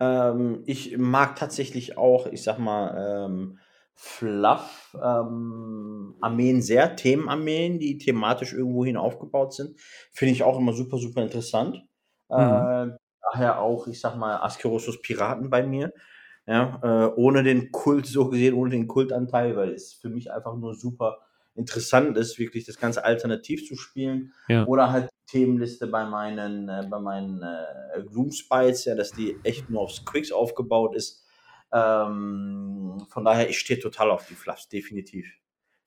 Ähm, 0.00 0.62
ich 0.66 0.96
mag 0.96 1.36
tatsächlich 1.36 1.96
auch, 1.96 2.26
ich 2.26 2.42
sag 2.42 2.58
mal, 2.58 3.26
ähm, 3.26 3.58
Fluff 4.00 4.96
ähm, 5.02 6.14
Armeen 6.20 6.62
sehr, 6.62 6.94
Themenarmeen, 6.94 7.80
die 7.80 7.98
thematisch 7.98 8.52
irgendwohin 8.52 8.96
aufgebaut 8.96 9.54
sind. 9.54 9.76
Finde 10.12 10.32
ich 10.32 10.44
auch 10.44 10.56
immer 10.56 10.72
super, 10.72 10.98
super 10.98 11.22
interessant. 11.22 11.82
Äh, 12.28 12.90
daher 13.32 13.60
auch, 13.60 13.86
ich 13.86 14.00
sag 14.00 14.16
mal, 14.16 14.36
Askerosus 14.38 15.00
Piraten 15.00 15.50
bei 15.50 15.62
mir. 15.62 15.92
Ja, 16.46 16.80
äh, 16.82 17.12
ohne 17.16 17.42
den 17.42 17.70
Kult, 17.72 18.06
so 18.06 18.30
gesehen, 18.30 18.54
ohne 18.54 18.70
den 18.70 18.88
Kultanteil, 18.88 19.54
weil 19.54 19.72
es 19.72 19.92
für 19.92 20.08
mich 20.08 20.32
einfach 20.32 20.56
nur 20.56 20.74
super 20.74 21.18
interessant 21.54 22.16
ist, 22.16 22.38
wirklich 22.38 22.64
das 22.64 22.78
Ganze 22.78 23.04
alternativ 23.04 23.66
zu 23.66 23.76
spielen. 23.76 24.32
Ja. 24.48 24.64
Oder 24.64 24.90
halt 24.90 25.10
die 25.10 25.32
Themenliste 25.32 25.88
bei 25.88 26.06
meinen, 26.06 26.68
äh, 26.68 26.86
bei 26.88 27.00
meinen 27.00 27.42
äh, 27.42 28.02
Gloomspites, 28.02 28.86
ja, 28.86 28.94
dass 28.94 29.10
die 29.10 29.36
echt 29.42 29.68
nur 29.68 29.82
aufs 29.82 30.04
Quicks 30.06 30.32
aufgebaut 30.32 30.94
ist. 30.94 31.26
Ähm, 31.70 33.04
von 33.10 33.24
daher, 33.24 33.50
ich 33.50 33.58
stehe 33.58 33.78
total 33.78 34.10
auf 34.10 34.26
die 34.26 34.34
Fluffs, 34.34 34.68
definitiv. 34.68 35.26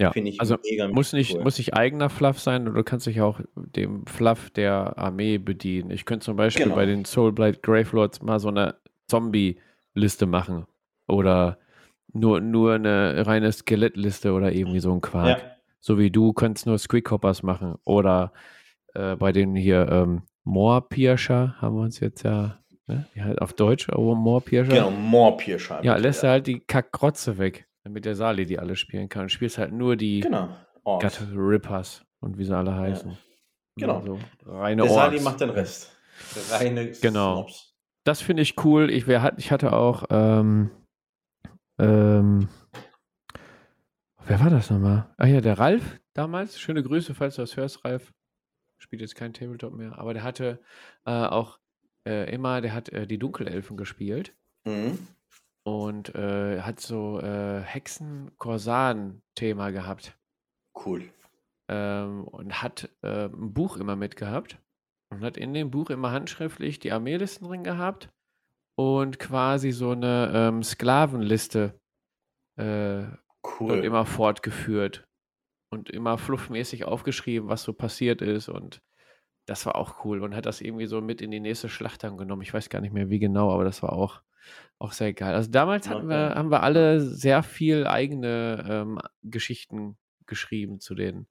Ja, 0.01 0.11
Finde 0.11 0.31
ich 0.31 0.39
also 0.39 0.55
mega, 0.63 0.85
mega 0.85 0.93
Muss 0.95 1.13
nicht, 1.13 1.35
cool. 1.35 1.43
muss 1.43 1.57
nicht 1.57 1.73
eigener 1.75 2.09
Fluff 2.09 2.39
sein 2.39 2.63
oder 2.67 2.77
du 2.77 2.83
kannst 2.83 3.05
dich 3.07 3.21
auch 3.21 3.39
dem 3.55 4.05
Fluff 4.07 4.49
der 4.49 4.97
Armee 4.97 5.37
bedienen. 5.37 5.91
Ich 5.91 6.05
könnte 6.05 6.25
zum 6.25 6.35
Beispiel 6.35 6.63
Genau. 6.65 6.75
bei 6.75 6.85
den 6.85 7.05
Soulblight 7.05 7.61
Gravelords 7.63 8.21
mal 8.21 8.39
so 8.39 8.47
eine 8.49 8.75
Zombie-Liste 9.07 10.25
machen. 10.25 10.65
Oder 11.07 11.57
nur, 12.13 12.41
nur 12.41 12.73
eine 12.73 13.25
reine 13.25 13.51
Skelettliste 13.51 14.33
oder 14.33 14.51
irgendwie 14.53 14.79
so 14.79 14.91
ein 14.93 15.01
Quark. 15.01 15.39
ja, 15.39 15.51
So 15.79 15.97
wie 15.97 16.09
du 16.11 16.33
könntest 16.33 16.65
nur 16.65 16.77
Squeakhoppers 16.77 17.43
machen. 17.43 17.75
Oder 17.85 18.31
äh, 18.93 19.15
bei 19.15 19.31
den 19.31 19.55
hier 19.55 19.87
ähm, 19.89 20.23
Moorpirscher 20.43 21.55
haben 21.61 21.75
wir 21.75 21.83
uns 21.83 21.99
jetzt 21.99 22.23
ja, 22.23 22.57
ne? 22.87 23.05
Halt 23.19 23.41
auf 23.41 23.53
Deutsch, 23.53 23.87
oh, 23.95 24.15
Moorpirscher. 24.15 24.73
genau, 24.73 24.91
More 24.91 25.37
Pierscheibe. 25.37 25.85
Ja, 25.85 25.95
lässt 25.97 26.23
er 26.23 26.31
halt 26.31 26.47
die 26.47 26.59
Kackgrotze 26.59 27.37
weg, 27.37 27.67
damit 27.83 28.05
der 28.05 28.15
Sali 28.15 28.45
die 28.45 28.59
alle 28.59 28.75
spielen 28.75 29.09
kann. 29.09 29.23
Und 29.23 29.29
spielst 29.29 29.57
halt 29.57 29.71
nur 29.73 29.95
die 29.95 30.19
Genau. 30.21 30.55
Orks. 30.83 31.21
Rippers 31.33 32.05
und 32.19 32.37
wie 32.37 32.45
sie 32.45 32.55
alle 32.55 32.75
heißen. 32.75 33.17
Genau. 33.77 33.97
Also, 33.99 34.19
reine 34.45 34.81
Der 34.83 34.91
Sali 34.91 35.15
Orks. 35.15 35.23
macht 35.23 35.41
den 35.41 35.49
Rest. 35.51 35.95
Reine 36.51 36.91
Genau. 37.01 37.35
Snobs. 37.37 37.75
Das 38.03 38.21
finde 38.21 38.41
ich 38.43 38.63
cool. 38.65 38.89
Ich, 38.89 39.07
hat, 39.07 39.35
ich 39.37 39.51
hatte 39.51 39.73
auch, 39.73 40.03
ähm, 40.09 40.71
ähm, 41.79 42.47
wer 44.25 44.39
war 44.39 44.49
das 44.49 44.69
nochmal? 44.69 45.09
Ah 45.17 45.27
ja, 45.27 45.41
der 45.41 45.59
Ralf 45.59 45.99
damals. 46.13 46.59
Schöne 46.59 46.83
Grüße, 46.83 47.13
falls 47.13 47.35
du 47.35 47.41
das 47.43 47.57
hörst, 47.57 47.83
Ralf. 47.85 48.11
Spielt 48.79 49.01
jetzt 49.01 49.15
kein 49.15 49.33
Tabletop 49.33 49.73
mehr, 49.73 49.97
aber 49.99 50.13
der 50.15 50.23
hatte 50.23 50.59
äh, 51.05 51.11
auch 51.11 51.59
äh, 52.07 52.33
immer, 52.33 52.61
der 52.61 52.73
hat 52.73 52.89
äh, 52.89 53.05
die 53.05 53.19
Dunkelelfen 53.19 53.77
gespielt 53.77 54.35
Mhm. 54.65 54.97
Und 55.63 56.15
äh, 56.15 56.61
hat 56.61 56.79
so 56.79 57.19
äh, 57.19 57.61
Hexen-Korsan-Thema 57.61 59.71
gehabt. 59.71 60.17
Cool. 60.85 61.09
ähm, 61.67 62.23
und 62.25 62.61
hat 62.61 62.89
äh, 63.01 63.25
ein 63.25 63.53
Buch 63.53 63.77
immer 63.77 63.95
mitgehabt 63.95 64.59
und 65.09 65.23
hat 65.23 65.37
in 65.37 65.53
dem 65.53 65.71
Buch 65.71 65.89
immer 65.89 66.11
handschriftlich 66.11 66.79
die 66.79 66.91
Armeelisten 66.91 67.47
drin 67.47 67.63
gehabt 67.63 68.09
und 68.75 69.19
quasi 69.19 69.71
so 69.71 69.91
eine 69.91 70.31
ähm, 70.33 70.63
Sklavenliste 70.63 71.79
äh, 72.57 73.03
cool. 73.59 73.71
und 73.71 73.83
immer 73.83 74.05
fortgeführt 74.05 75.07
und 75.69 75.89
immer 75.89 76.17
fluffmäßig 76.17 76.85
aufgeschrieben, 76.85 77.47
was 77.47 77.63
so 77.63 77.73
passiert 77.73 78.21
ist 78.21 78.49
und 78.49 78.81
das 79.45 79.65
war 79.65 79.75
auch 79.75 80.05
cool 80.05 80.23
und 80.23 80.35
hat 80.35 80.45
das 80.45 80.61
irgendwie 80.61 80.87
so 80.87 81.01
mit 81.01 81.21
in 81.21 81.31
die 81.31 81.39
nächste 81.39 81.69
Schlacht 81.69 82.03
dann 82.03 82.17
genommen. 82.17 82.41
Ich 82.41 82.53
weiß 82.53 82.69
gar 82.69 82.81
nicht 82.81 82.93
mehr 82.93 83.09
wie 83.09 83.19
genau, 83.19 83.51
aber 83.51 83.63
das 83.63 83.81
war 83.81 83.93
auch, 83.93 84.21
auch 84.79 84.93
sehr 84.93 85.13
geil. 85.13 85.35
Also 85.35 85.51
damals 85.51 85.89
hatten 85.89 86.09
wir, 86.09 86.35
haben 86.35 86.49
wir 86.49 86.63
alle 86.63 87.01
sehr 87.01 87.43
viel 87.43 87.85
eigene 87.85 88.65
ähm, 88.67 88.99
Geschichten 89.21 89.97
geschrieben 90.25 90.79
zu 90.79 90.95
den, 90.95 91.27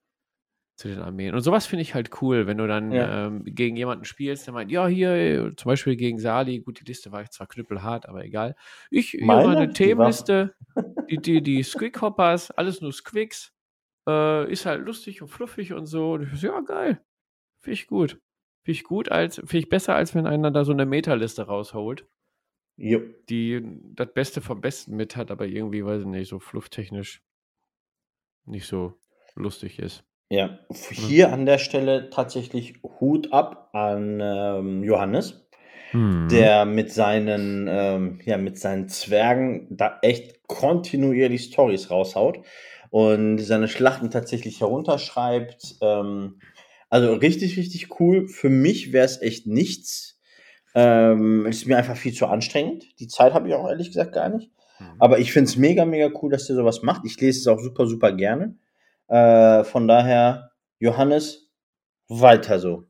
zu 0.76 0.88
den 0.88 1.00
Armeen. 1.00 1.34
Und 1.34 1.40
sowas 1.40 1.66
finde 1.66 1.82
ich 1.82 1.94
halt 1.94 2.22
cool, 2.22 2.46
wenn 2.46 2.58
du 2.58 2.66
dann 2.66 2.92
ja. 2.92 3.26
ähm, 3.26 3.42
gegen 3.44 3.76
jemanden 3.76 4.04
spielst, 4.04 4.46
der 4.46 4.54
meint, 4.54 4.70
ja, 4.70 4.86
hier, 4.86 5.52
zum 5.56 5.68
Beispiel 5.68 5.96
gegen 5.96 6.18
Sali, 6.18 6.60
gut, 6.60 6.80
die 6.80 6.84
Liste 6.84 7.10
war 7.12 7.28
zwar 7.30 7.48
knüppelhart, 7.48 8.08
aber 8.08 8.24
egal. 8.24 8.54
Ich, 8.90 9.10
hier 9.10 9.24
Meine? 9.24 9.48
meine 9.48 9.72
Themenliste, 9.72 10.54
die, 11.10 11.18
die, 11.18 11.42
die 11.42 11.62
Squick-Hoppers, 11.62 12.52
alles 12.52 12.80
nur 12.80 12.92
Squicks, 12.92 13.52
äh, 14.08 14.50
ist 14.50 14.64
halt 14.64 14.84
lustig 14.84 15.22
und 15.22 15.28
fluffig 15.28 15.72
und 15.72 15.86
so. 15.86 16.12
Und 16.12 16.22
ich 16.22 16.40
so, 16.40 16.46
ja, 16.46 16.60
geil. 16.60 17.02
Finde 17.60 17.74
ich 17.74 17.86
gut. 17.86 18.20
Finde 18.62 18.78
ich 18.78 18.84
gut, 18.84 19.10
als, 19.10 19.36
finde 19.36 19.58
ich 19.58 19.68
besser, 19.68 19.94
als 19.94 20.14
wenn 20.14 20.26
einer 20.26 20.50
da 20.50 20.64
so 20.64 20.72
eine 20.72 20.86
Meta-Liste 20.86 21.42
rausholt. 21.42 22.06
Jo. 22.82 23.00
Die 23.28 23.60
das 23.94 24.12
Beste 24.14 24.40
vom 24.40 24.62
Besten 24.62 24.96
mit 24.96 25.14
hat, 25.14 25.30
aber 25.30 25.46
irgendwie, 25.46 25.84
weiß 25.84 26.00
ich 26.00 26.06
nicht, 26.06 26.28
so 26.28 26.38
flufftechnisch 26.38 27.22
nicht 28.46 28.66
so 28.66 28.94
lustig 29.34 29.78
ist. 29.78 30.02
Ja, 30.30 30.60
hier 30.90 31.28
mhm. 31.28 31.34
an 31.34 31.46
der 31.46 31.58
Stelle 31.58 32.08
tatsächlich 32.08 32.80
Hut 32.82 33.32
ab 33.32 33.68
an 33.74 34.20
ähm, 34.22 34.82
Johannes, 34.82 35.46
mhm. 35.92 36.28
der 36.30 36.64
mit 36.64 36.90
seinen, 36.90 37.66
ähm, 37.68 38.20
ja, 38.24 38.38
mit 38.38 38.58
seinen 38.58 38.88
Zwergen 38.88 39.66
da 39.70 39.98
echt 40.00 40.46
kontinuierlich 40.46 41.44
Stories 41.44 41.90
raushaut 41.90 42.40
und 42.88 43.38
seine 43.38 43.68
Schlachten 43.68 44.10
tatsächlich 44.10 44.60
herunterschreibt. 44.60 45.76
Ähm, 45.82 46.40
also 46.88 47.12
richtig, 47.12 47.58
richtig 47.58 48.00
cool. 48.00 48.26
Für 48.26 48.48
mich 48.48 48.94
wäre 48.94 49.04
es 49.04 49.20
echt 49.20 49.46
nichts. 49.46 50.19
Ähm, 50.74 51.46
es 51.46 51.58
ist 51.58 51.66
mir 51.66 51.76
einfach 51.76 51.96
viel 51.96 52.12
zu 52.12 52.26
anstrengend. 52.26 52.98
Die 53.00 53.08
Zeit 53.08 53.34
habe 53.34 53.48
ich 53.48 53.54
auch 53.54 53.68
ehrlich 53.68 53.88
gesagt 53.88 54.12
gar 54.12 54.28
nicht. 54.28 54.50
Mhm. 54.78 54.96
Aber 54.98 55.18
ich 55.18 55.32
finde 55.32 55.48
es 55.50 55.56
mega, 55.56 55.84
mega 55.84 56.10
cool, 56.20 56.30
dass 56.30 56.46
der 56.46 56.56
sowas 56.56 56.82
macht. 56.82 57.04
Ich 57.04 57.20
lese 57.20 57.40
es 57.40 57.46
auch 57.46 57.60
super, 57.60 57.86
super 57.86 58.12
gerne. 58.12 58.56
Äh, 59.08 59.64
von 59.64 59.88
daher, 59.88 60.52
Johannes, 60.78 61.50
weiter 62.08 62.58
so. 62.58 62.84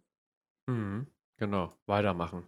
Mhm, 0.66 1.07
genau, 1.39 1.72
weitermachen. 1.87 2.45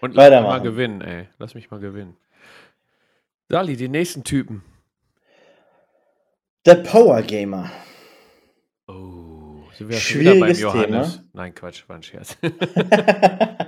Und 0.00 0.14
lass 0.14 0.30
mich 0.30 0.42
mal 0.42 0.60
gewinnen, 0.60 1.00
ey. 1.00 1.28
Lass 1.38 1.54
mich 1.54 1.70
mal 1.70 1.80
gewinnen. 1.80 2.16
Sali, 3.48 3.76
die 3.76 3.88
nächsten 3.88 4.24
Typen. 4.24 4.64
Der 6.64 6.76
Power 6.76 7.22
Gamer. 7.22 7.70
Oh, 8.88 9.62
sind 9.72 9.88
wir 9.88 9.98
schwieriges 9.98 10.40
beim 10.40 10.56
Johannes? 10.56 11.12
Thema. 11.12 11.28
Nein, 11.32 11.54
Quatsch, 11.54 11.88
war 11.88 11.96
ein 11.96 12.02
Scherz. 12.02 12.36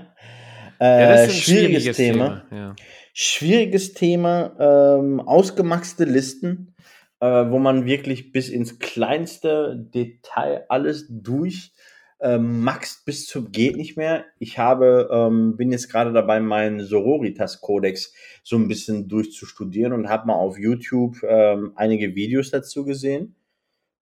äh, 0.81 1.01
ja, 1.01 1.29
schwieriges, 1.29 1.45
schwieriges 1.45 1.97
Thema. 1.97 2.45
Thema. 2.49 2.59
Ja. 2.59 2.77
Schwieriges 3.13 3.95
Thema, 3.95 4.99
ähm, 5.01 5.21
ausgemaxte 5.21 6.05
Listen 6.05 6.75
äh, 7.21 7.51
wo 7.51 7.59
man 7.59 7.85
wirklich 7.85 8.33
bis 8.33 8.49
ins 8.49 8.79
kleinste 8.79 9.77
Detail 9.77 10.65
alles 10.69 11.07
durch 11.09 11.73
ähm, 12.21 12.63
maxt 12.63 13.05
bis 13.05 13.27
zum 13.27 13.53
geht 13.53 13.77
nicht 13.77 13.97
mehr. 13.97 14.25
Ich 14.39 14.59
habe, 14.59 15.09
ähm, 15.13 15.57
bin 15.57 15.71
jetzt 15.71 15.89
gerade 15.89 16.13
dabei, 16.13 16.41
meinen 16.41 16.81
Sororitas-Kodex 16.81 18.13
so 18.43 18.57
ein 18.57 18.67
bisschen 18.67 19.09
durchzustudieren 19.09 19.93
und 19.93 20.09
habe 20.09 20.27
mal 20.27 20.35
auf 20.35 20.59
YouTube 20.59 21.17
ähm, 21.23 21.73
einige 21.77 22.17
Videos 22.17 22.51
dazu 22.51 22.85
gesehen. 22.85 23.37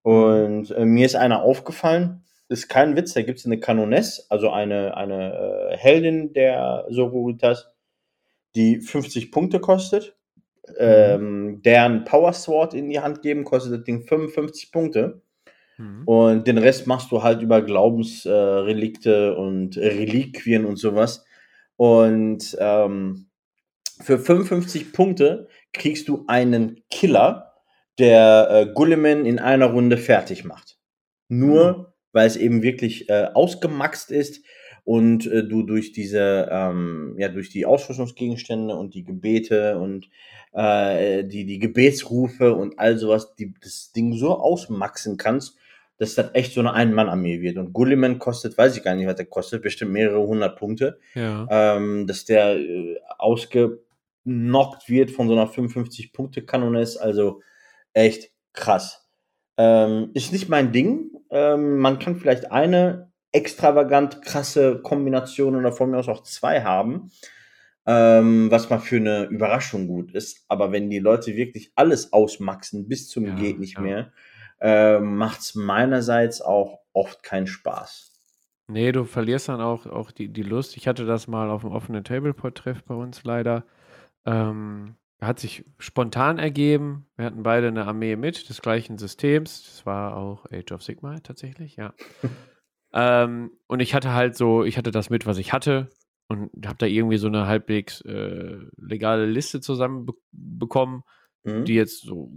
Und 0.02 0.70
äh, 0.70 0.86
mir 0.86 1.04
ist 1.04 1.16
einer 1.16 1.42
aufgefallen, 1.42 2.22
ist 2.48 2.68
kein 2.68 2.96
Witz, 2.96 3.14
da 3.14 3.22
gibt 3.22 3.38
es 3.38 3.46
eine 3.46 3.58
Kanoness, 3.58 4.26
also 4.30 4.50
eine, 4.50 4.96
eine 4.96 5.34
äh, 5.72 5.76
Heldin 5.76 6.32
der 6.32 6.86
Sororitas, 6.88 7.72
die 8.54 8.80
50 8.80 9.32
Punkte 9.32 9.60
kostet. 9.60 10.16
Mhm. 10.68 10.74
ähm, 10.78 11.62
deren 11.62 12.04
Power 12.04 12.32
Sword 12.32 12.74
in 12.74 12.88
die 12.88 13.00
Hand 13.00 13.22
geben, 13.22 13.44
kostet 13.44 13.72
das 13.72 13.84
Ding 13.84 14.02
55 14.02 14.72
Punkte. 14.72 15.22
Mhm. 15.78 16.02
Und 16.06 16.46
den 16.46 16.58
Rest 16.58 16.86
machst 16.86 17.12
du 17.12 17.22
halt 17.22 17.42
über 17.42 17.62
Glaubensrelikte 17.62 19.34
äh, 19.36 19.38
und 19.38 19.76
Reliquien 19.76 20.64
und 20.64 20.76
sowas. 20.76 21.24
Und 21.76 22.56
ähm, 22.58 23.26
für 24.00 24.18
55 24.18 24.92
Punkte 24.92 25.48
kriegst 25.72 26.08
du 26.08 26.24
einen 26.26 26.82
Killer, 26.90 27.52
der 27.98 28.48
äh, 28.50 28.66
Gulliman 28.72 29.24
in 29.24 29.38
einer 29.38 29.66
Runde 29.66 29.96
fertig 29.96 30.44
macht. 30.44 30.78
Nur 31.28 31.78
mhm. 31.78 31.86
Weil 32.16 32.26
es 32.26 32.36
eben 32.36 32.62
wirklich 32.62 33.10
äh, 33.10 33.28
ausgemaxt 33.34 34.10
ist 34.10 34.42
und 34.84 35.26
äh, 35.26 35.46
du 35.46 35.64
durch 35.64 35.92
diese, 35.92 36.48
ähm, 36.50 37.14
ja, 37.18 37.28
durch 37.28 37.50
die 37.50 37.66
Ausrüstungsgegenstände 37.66 38.74
und 38.74 38.94
die 38.94 39.04
Gebete 39.04 39.76
und 39.78 40.08
äh, 40.54 41.24
die, 41.24 41.44
die 41.44 41.58
Gebetsrufe 41.58 42.54
und 42.54 42.78
all 42.78 42.96
sowas, 42.96 43.34
die, 43.34 43.52
das 43.62 43.92
Ding 43.92 44.14
so 44.14 44.38
ausmaxen 44.38 45.18
kannst, 45.18 45.58
dass 45.98 46.14
das 46.14 46.30
echt 46.32 46.54
so 46.54 46.60
eine 46.60 46.72
Ein-Mann-Armee 46.72 47.42
wird. 47.42 47.58
Und 47.58 47.74
Gulliman 47.74 48.18
kostet, 48.18 48.56
weiß 48.56 48.78
ich 48.78 48.82
gar 48.82 48.94
nicht, 48.94 49.06
was 49.06 49.16
der 49.16 49.26
kostet, 49.26 49.60
bestimmt 49.60 49.92
mehrere 49.92 50.26
hundert 50.26 50.58
Punkte. 50.58 50.98
Ja. 51.14 51.46
Ähm, 51.50 52.06
dass 52.06 52.24
der 52.24 52.56
äh, 52.56 52.96
ausgenockt 53.18 54.88
wird 54.88 55.10
von 55.10 55.28
so 55.28 55.34
einer 55.34 55.50
55-Punkte-Kanone 55.50 56.82
also 56.98 57.42
echt 57.92 58.30
krass. 58.54 59.05
Ähm, 59.56 60.10
ist 60.14 60.32
nicht 60.32 60.48
mein 60.48 60.72
Ding. 60.72 61.10
Ähm, 61.30 61.78
man 61.78 61.98
kann 61.98 62.16
vielleicht 62.16 62.52
eine 62.52 63.10
extravagant 63.32 64.22
krasse 64.22 64.80
Kombination 64.82 65.56
oder 65.56 65.72
von 65.72 65.90
mir 65.90 65.98
aus 65.98 66.08
auch 66.08 66.22
zwei 66.22 66.62
haben 66.62 67.10
ähm, 67.86 68.50
was 68.50 68.68
mal 68.68 68.80
für 68.80 68.96
eine 68.96 69.24
Überraschung 69.24 69.86
gut 69.86 70.12
ist. 70.12 70.44
Aber 70.48 70.72
wenn 70.72 70.90
die 70.90 70.98
Leute 70.98 71.36
wirklich 71.36 71.72
alles 71.76 72.12
ausmaxen 72.12 72.88
bis 72.88 73.08
zum 73.08 73.26
ja, 73.26 73.34
geht 73.34 73.58
nicht 73.58 73.76
ja. 73.76 73.80
mehr, 73.80 74.12
äh, 74.60 74.98
macht 74.98 75.40
es 75.40 75.54
meinerseits 75.54 76.42
auch 76.42 76.80
oft 76.92 77.22
keinen 77.22 77.46
Spaß. 77.46 78.12
Nee, 78.68 78.90
du 78.90 79.04
verlierst 79.04 79.48
dann 79.48 79.60
auch, 79.60 79.86
auch 79.86 80.10
die, 80.10 80.28
die 80.28 80.42
Lust. 80.42 80.76
Ich 80.76 80.88
hatte 80.88 81.06
das 81.06 81.28
mal 81.28 81.50
auf 81.50 81.60
dem 81.60 81.70
offenen 81.70 82.02
Tableport-Treff 82.02 82.82
bei 82.82 82.94
uns 82.94 83.22
leider. 83.22 83.64
Ähm, 84.24 84.96
hat 85.20 85.38
sich 85.38 85.64
spontan 85.78 86.38
ergeben. 86.38 87.06
Wir 87.16 87.26
hatten 87.26 87.42
beide 87.42 87.68
eine 87.68 87.86
Armee 87.86 88.16
mit 88.16 88.48
des 88.48 88.60
gleichen 88.60 88.98
Systems. 88.98 89.64
Das 89.64 89.86
war 89.86 90.16
auch 90.16 90.46
Age 90.52 90.72
of 90.72 90.82
Sigma 90.82 91.18
tatsächlich, 91.20 91.76
ja. 91.76 91.94
ähm, 92.92 93.50
und 93.66 93.80
ich 93.80 93.94
hatte 93.94 94.12
halt 94.12 94.36
so, 94.36 94.64
ich 94.64 94.76
hatte 94.76 94.90
das 94.90 95.10
mit, 95.10 95.26
was 95.26 95.38
ich 95.38 95.52
hatte 95.52 95.88
und 96.28 96.50
habe 96.66 96.76
da 96.78 96.86
irgendwie 96.86 97.18
so 97.18 97.28
eine 97.28 97.46
halbwegs 97.46 98.00
äh, 98.02 98.58
legale 98.76 99.26
Liste 99.26 99.60
zusammenbekommen, 99.60 101.02
mhm. 101.44 101.64
die 101.64 101.74
jetzt 101.74 102.02
so 102.02 102.30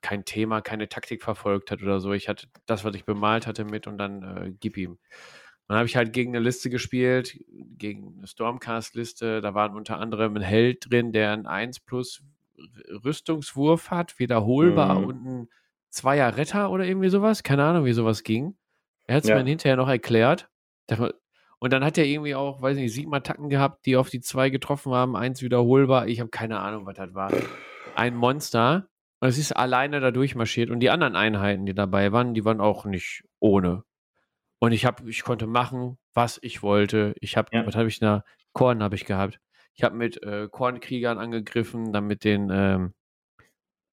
kein 0.00 0.24
Thema, 0.24 0.60
keine 0.60 0.88
Taktik 0.88 1.22
verfolgt 1.22 1.70
hat 1.70 1.82
oder 1.82 2.00
so. 2.00 2.12
Ich 2.12 2.28
hatte 2.28 2.46
das, 2.66 2.84
was 2.84 2.94
ich 2.94 3.04
bemalt 3.04 3.46
hatte, 3.46 3.64
mit 3.64 3.86
und 3.86 3.98
dann 3.98 4.22
äh, 4.22 4.52
gib 4.58 4.76
ihm. 4.76 4.98
Dann 5.68 5.78
habe 5.78 5.86
ich 5.86 5.96
halt 5.96 6.12
gegen 6.12 6.34
eine 6.34 6.44
Liste 6.44 6.70
gespielt, 6.70 7.38
gegen 7.48 8.14
eine 8.18 8.26
Stormcast-Liste. 8.26 9.40
Da 9.40 9.54
waren 9.54 9.74
unter 9.74 9.98
anderem 9.98 10.36
ein 10.36 10.42
Held 10.42 10.90
drin, 10.90 11.12
der 11.12 11.32
einen 11.32 11.46
1 11.46 11.80
plus 11.80 12.22
Rüstungswurf 13.04 13.90
hat, 13.90 14.18
wiederholbar 14.18 15.00
mhm. 15.00 15.06
und 15.06 15.26
ein 15.26 15.48
Zweier 15.90 16.36
Retter 16.36 16.70
oder 16.70 16.84
irgendwie 16.84 17.08
sowas. 17.08 17.42
Keine 17.42 17.64
Ahnung, 17.64 17.84
wie 17.84 17.92
sowas 17.92 18.22
ging. 18.22 18.56
Er 19.06 19.16
hat 19.16 19.24
es 19.24 19.30
ja. 19.30 19.36
mir 19.36 19.48
hinterher 19.48 19.76
noch 19.76 19.88
erklärt. 19.88 20.48
Und 21.58 21.72
dann 21.72 21.84
hat 21.84 21.98
er 21.98 22.04
irgendwie 22.04 22.34
auch, 22.34 22.60
weiß 22.62 22.76
nicht, 22.76 22.92
sieben 22.92 23.14
Attacken 23.14 23.48
gehabt, 23.48 23.86
die 23.86 23.96
auf 23.96 24.10
die 24.10 24.20
zwei 24.20 24.50
getroffen 24.50 24.92
haben, 24.92 25.16
eins 25.16 25.42
wiederholbar. 25.42 26.06
Ich 26.06 26.20
habe 26.20 26.30
keine 26.30 26.60
Ahnung, 26.60 26.86
was 26.86 26.94
das 26.96 27.14
war. 27.14 27.32
Ein 27.94 28.14
Monster. 28.14 28.88
Und 29.20 29.28
es 29.28 29.38
ist 29.38 29.52
alleine 29.52 30.00
da 30.00 30.10
durchmarschiert. 30.10 30.70
Und 30.70 30.80
die 30.80 30.90
anderen 30.90 31.16
Einheiten, 31.16 31.66
die 31.66 31.74
dabei 31.74 32.12
waren, 32.12 32.34
die 32.34 32.44
waren 32.44 32.60
auch 32.60 32.84
nicht 32.84 33.24
ohne. 33.40 33.82
Und 34.58 34.72
ich 34.72 34.84
habe, 34.84 35.08
ich 35.08 35.22
konnte 35.22 35.46
machen, 35.46 35.98
was 36.14 36.38
ich 36.42 36.62
wollte. 36.62 37.14
Ich 37.20 37.36
habe, 37.36 37.48
ja. 37.52 37.66
was 37.66 37.76
habe 37.76 37.88
ich 37.88 37.98
da? 37.98 38.24
Korn 38.52 38.82
habe 38.82 38.94
ich 38.94 39.04
gehabt. 39.04 39.40
Ich 39.74 39.84
habe 39.84 39.94
mit 39.94 40.22
äh, 40.22 40.48
Kornkriegern 40.50 41.18
angegriffen, 41.18 41.92
dann 41.92 42.06
mit 42.06 42.24
den, 42.24 42.48
ähm, 42.50 42.94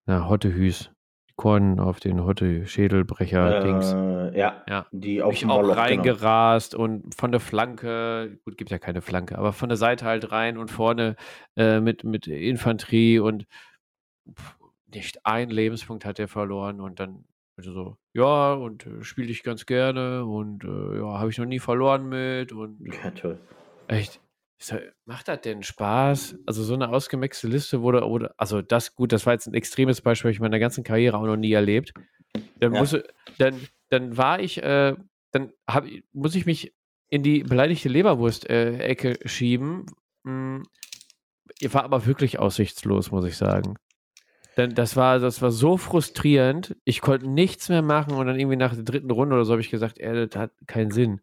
na, 0.05 0.29
Hottehüs. 0.29 0.93
Korn 1.35 1.79
auf 1.79 1.99
den 1.99 2.23
Hotte 2.23 2.67
Schädelbrecher-Dings. 2.67 3.93
Äh, 3.93 4.37
ja, 4.37 4.63
ja, 4.67 4.85
die 4.91 5.23
auf 5.23 5.33
ich 5.33 5.45
auch 5.45 5.61
Moloch, 5.61 5.77
reingerast 5.77 6.73
genau. 6.73 6.83
und 6.83 7.15
von 7.15 7.31
der 7.31 7.39
Flanke, 7.39 8.39
gut, 8.45 8.55
gibt 8.55 8.69
ja 8.69 8.77
keine 8.77 9.01
Flanke, 9.01 9.37
aber 9.37 9.51
von 9.51 9.69
der 9.69 9.77
Seite 9.77 10.05
halt 10.05 10.31
rein 10.31 10.57
und 10.57 10.69
vorne 10.69 11.15
äh, 11.55 11.79
mit, 11.79 12.03
mit 12.03 12.27
Infanterie 12.27 13.19
und 13.19 13.47
pff, 14.31 14.57
nicht 14.93 15.25
ein 15.25 15.49
Lebenspunkt 15.49 16.05
hat 16.05 16.19
er 16.19 16.27
verloren 16.27 16.79
und 16.79 16.99
dann 16.99 17.25
also 17.57 17.71
so, 17.71 17.97
ja, 18.13 18.53
und 18.53 18.85
äh, 18.85 19.03
spiele 19.03 19.29
ich 19.31 19.43
ganz 19.43 19.65
gerne 19.65 20.25
und 20.25 20.63
äh, 20.63 20.97
ja, 20.97 21.19
habe 21.19 21.29
ich 21.29 21.37
noch 21.37 21.45
nie 21.45 21.59
verloren 21.59 22.09
mit 22.09 22.51
und 22.51 22.79
ja, 22.91 23.11
toll. 23.11 23.39
echt 23.87 24.19
so, 24.63 24.77
macht 25.05 25.27
das 25.27 25.41
denn 25.41 25.61
Spaß? 25.61 26.37
Also 26.45 26.63
so 26.63 26.73
eine 26.73 26.89
ausgemaxte 26.89 27.47
Liste 27.47 27.81
wurde, 27.81 28.07
oder, 28.07 28.33
also 28.37 28.61
das, 28.61 28.95
gut, 28.95 29.11
das 29.11 29.25
war 29.25 29.33
jetzt 29.33 29.47
ein 29.47 29.53
extremes 29.53 29.99
Beispiel, 29.99 30.29
habe 30.29 30.31
ich 30.31 30.37
in 30.39 30.43
meiner 30.43 30.59
ganzen 30.59 30.83
Karriere 30.85 31.17
auch 31.17 31.25
noch 31.25 31.35
nie 31.35 31.51
erlebt. 31.51 31.93
Dann, 32.59 32.73
Ja. 32.73 32.79
muss, 32.79 32.97
dann, 33.37 33.59
dann 33.89 34.15
war 34.15 34.39
ich, 34.39 34.63
äh, 34.63 34.95
dann 35.31 35.51
hab, 35.67 35.85
muss 36.13 36.35
ich 36.35 36.45
mich 36.45 36.73
in 37.09 37.23
die 37.23 37.43
beleidigte 37.43 37.89
Leberwurst-Ecke 37.89 39.19
schieben. 39.25 39.85
Hm, 40.25 40.63
war 41.69 41.83
aber 41.83 42.05
wirklich 42.05 42.39
aussichtslos, 42.39 43.11
muss 43.11 43.25
ich 43.25 43.35
sagen. 43.35 43.75
Denn 44.57 44.75
das 44.75 44.95
war, 44.95 45.19
das 45.19 45.41
war 45.41 45.51
so 45.51 45.77
frustrierend. 45.77 46.75
Ich 46.83 47.01
konnte 47.01 47.27
nichts 47.27 47.69
mehr 47.69 47.81
machen 47.81 48.13
und 48.13 48.27
dann 48.27 48.39
irgendwie 48.39 48.57
nach 48.57 48.73
der 48.75 48.83
dritten 48.83 49.09
Runde 49.11 49.35
oder 49.35 49.45
so 49.45 49.53
habe 49.53 49.61
ich 49.61 49.71
gesagt, 49.71 49.99
ey, 49.99 50.27
das 50.27 50.39
hat 50.39 50.51
keinen 50.67 50.91
Sinn. 50.91 51.21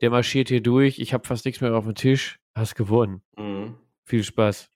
Der 0.00 0.10
marschiert 0.10 0.48
hier 0.48 0.62
durch, 0.62 0.98
ich 0.98 1.12
habe 1.12 1.26
fast 1.26 1.44
nichts 1.44 1.60
mehr 1.60 1.74
auf 1.74 1.84
dem 1.84 1.94
Tisch, 1.94 2.40
hast 2.54 2.74
gewonnen. 2.74 3.22
Mhm. 3.36 3.76
Viel 4.04 4.24
Spaß. 4.24 4.70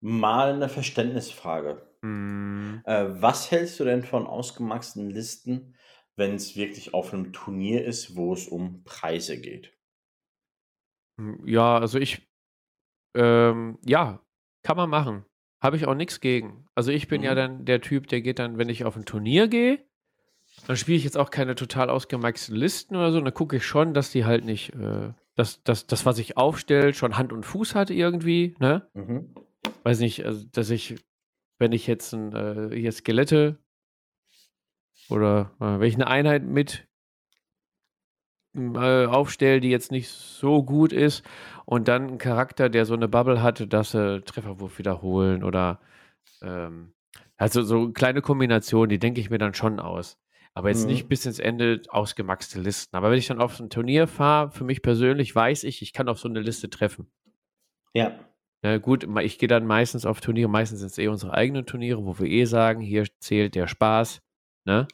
Mal 0.00 0.54
eine 0.54 0.68
Verständnisfrage. 0.68 1.88
Hm, 2.02 2.82
Äh, 2.84 3.06
was 3.08 3.50
hältst 3.50 3.78
du 3.80 3.84
denn 3.84 4.02
von 4.02 4.26
ausgemaxten 4.26 5.08
Listen, 5.10 5.76
wenn 6.16 6.34
es 6.34 6.56
wirklich 6.56 6.92
auf 6.94 7.14
einem 7.14 7.32
Turnier 7.32 7.84
ist, 7.84 8.16
wo 8.16 8.34
es 8.34 8.48
um 8.48 8.82
Preise 8.84 9.40
geht? 9.40 9.72
Ja, 11.44 11.78
also 11.78 11.98
ich, 11.98 12.28
ähm, 13.14 13.78
ja, 13.84 14.20
kann 14.62 14.76
man 14.76 14.90
machen. 14.90 15.24
Habe 15.64 15.76
ich 15.78 15.86
auch 15.86 15.94
nichts 15.94 16.20
gegen. 16.20 16.66
Also 16.74 16.92
ich 16.92 17.08
bin 17.08 17.22
ja 17.22 17.32
Mhm. 17.32 17.36
dann 17.36 17.64
der 17.64 17.80
Typ, 17.80 18.06
der 18.08 18.20
geht 18.20 18.38
dann, 18.38 18.58
wenn 18.58 18.68
ich 18.68 18.84
auf 18.84 18.96
ein 18.96 19.06
Turnier 19.06 19.48
gehe, 19.48 19.78
dann 20.66 20.76
spiele 20.76 20.98
ich 20.98 21.04
jetzt 21.04 21.16
auch 21.16 21.30
keine 21.30 21.54
total 21.54 21.88
ausgemaxten 21.88 22.54
Listen 22.54 22.96
oder 22.96 23.10
so. 23.12 23.20
Dann 23.20 23.32
gucke 23.32 23.56
ich 23.56 23.64
schon, 23.64 23.94
dass 23.94 24.10
die 24.10 24.26
halt 24.26 24.44
nicht, 24.44 24.74
äh, 24.74 25.12
dass 25.36 25.62
das, 25.64 25.86
das, 25.86 26.04
was 26.04 26.18
ich 26.18 26.36
aufstelle, 26.36 26.92
schon 26.92 27.16
Hand 27.16 27.32
und 27.32 27.44
Fuß 27.44 27.74
hat 27.74 27.88
irgendwie, 27.90 28.54
ne? 28.60 28.86
Mhm. 28.92 29.34
Weiß 29.84 30.00
nicht, 30.00 30.24
also, 30.26 30.44
dass 30.52 30.68
ich, 30.68 30.96
wenn 31.58 31.72
ich 31.72 31.86
jetzt 31.86 32.12
ein, 32.12 32.34
äh, 32.34 32.76
hier 32.76 32.92
Skelette 32.92 33.58
oder 35.08 35.50
äh, 35.60 35.80
wenn 35.80 35.88
ich 35.88 35.94
eine 35.94 36.08
Einheit 36.08 36.44
mit 36.44 36.86
äh, 38.54 39.06
aufstelle, 39.06 39.60
die 39.60 39.70
jetzt 39.70 39.90
nicht 39.90 40.08
so 40.08 40.62
gut 40.62 40.92
ist 40.92 41.24
und 41.64 41.88
dann 41.88 42.08
ein 42.08 42.18
Charakter, 42.18 42.68
der 42.68 42.86
so 42.86 42.94
eine 42.94 43.08
Bubble 43.08 43.42
hat, 43.42 43.72
dass 43.72 43.94
äh, 43.94 44.20
Trefferwurf 44.20 44.78
wiederholen 44.78 45.42
oder 45.44 45.80
ähm, 46.42 46.92
also 47.36 47.62
so 47.62 47.90
kleine 47.92 48.22
Kombinationen, 48.22 48.88
die 48.90 48.98
denke 48.98 49.20
ich 49.20 49.30
mir 49.30 49.38
dann 49.38 49.54
schon 49.54 49.80
aus. 49.80 50.18
Aber 50.54 50.68
jetzt 50.68 50.82
Mhm. 50.82 50.92
nicht 50.92 51.08
bis 51.08 51.26
ins 51.26 51.40
Ende 51.40 51.82
ausgemaxte 51.88 52.60
Listen. 52.60 52.96
Aber 52.96 53.10
wenn 53.10 53.18
ich 53.18 53.26
dann 53.26 53.40
auf 53.40 53.56
so 53.56 53.64
ein 53.64 53.70
Turnier 53.70 54.06
fahre, 54.06 54.52
für 54.52 54.62
mich 54.62 54.82
persönlich 54.82 55.34
weiß 55.34 55.64
ich, 55.64 55.82
ich 55.82 55.92
kann 55.92 56.08
auf 56.08 56.20
so 56.20 56.28
eine 56.28 56.40
Liste 56.40 56.70
treffen. 56.70 57.10
Ja. 57.92 58.12
Na 58.62 58.78
gut, 58.78 59.06
ich 59.20 59.38
gehe 59.38 59.48
dann 59.48 59.66
meistens 59.66 60.06
auf 60.06 60.20
Turniere, 60.20 60.48
meistens 60.48 60.78
sind 60.78 60.90
es 60.92 60.98
eh 60.98 61.08
unsere 61.08 61.34
eigenen 61.34 61.66
Turniere, 61.66 62.04
wo 62.04 62.18
wir 62.18 62.26
eh 62.26 62.44
sagen, 62.44 62.80
hier 62.80 63.04
zählt 63.18 63.56
der 63.56 63.66
Spaß, 63.66 64.22
ne? 64.64 64.86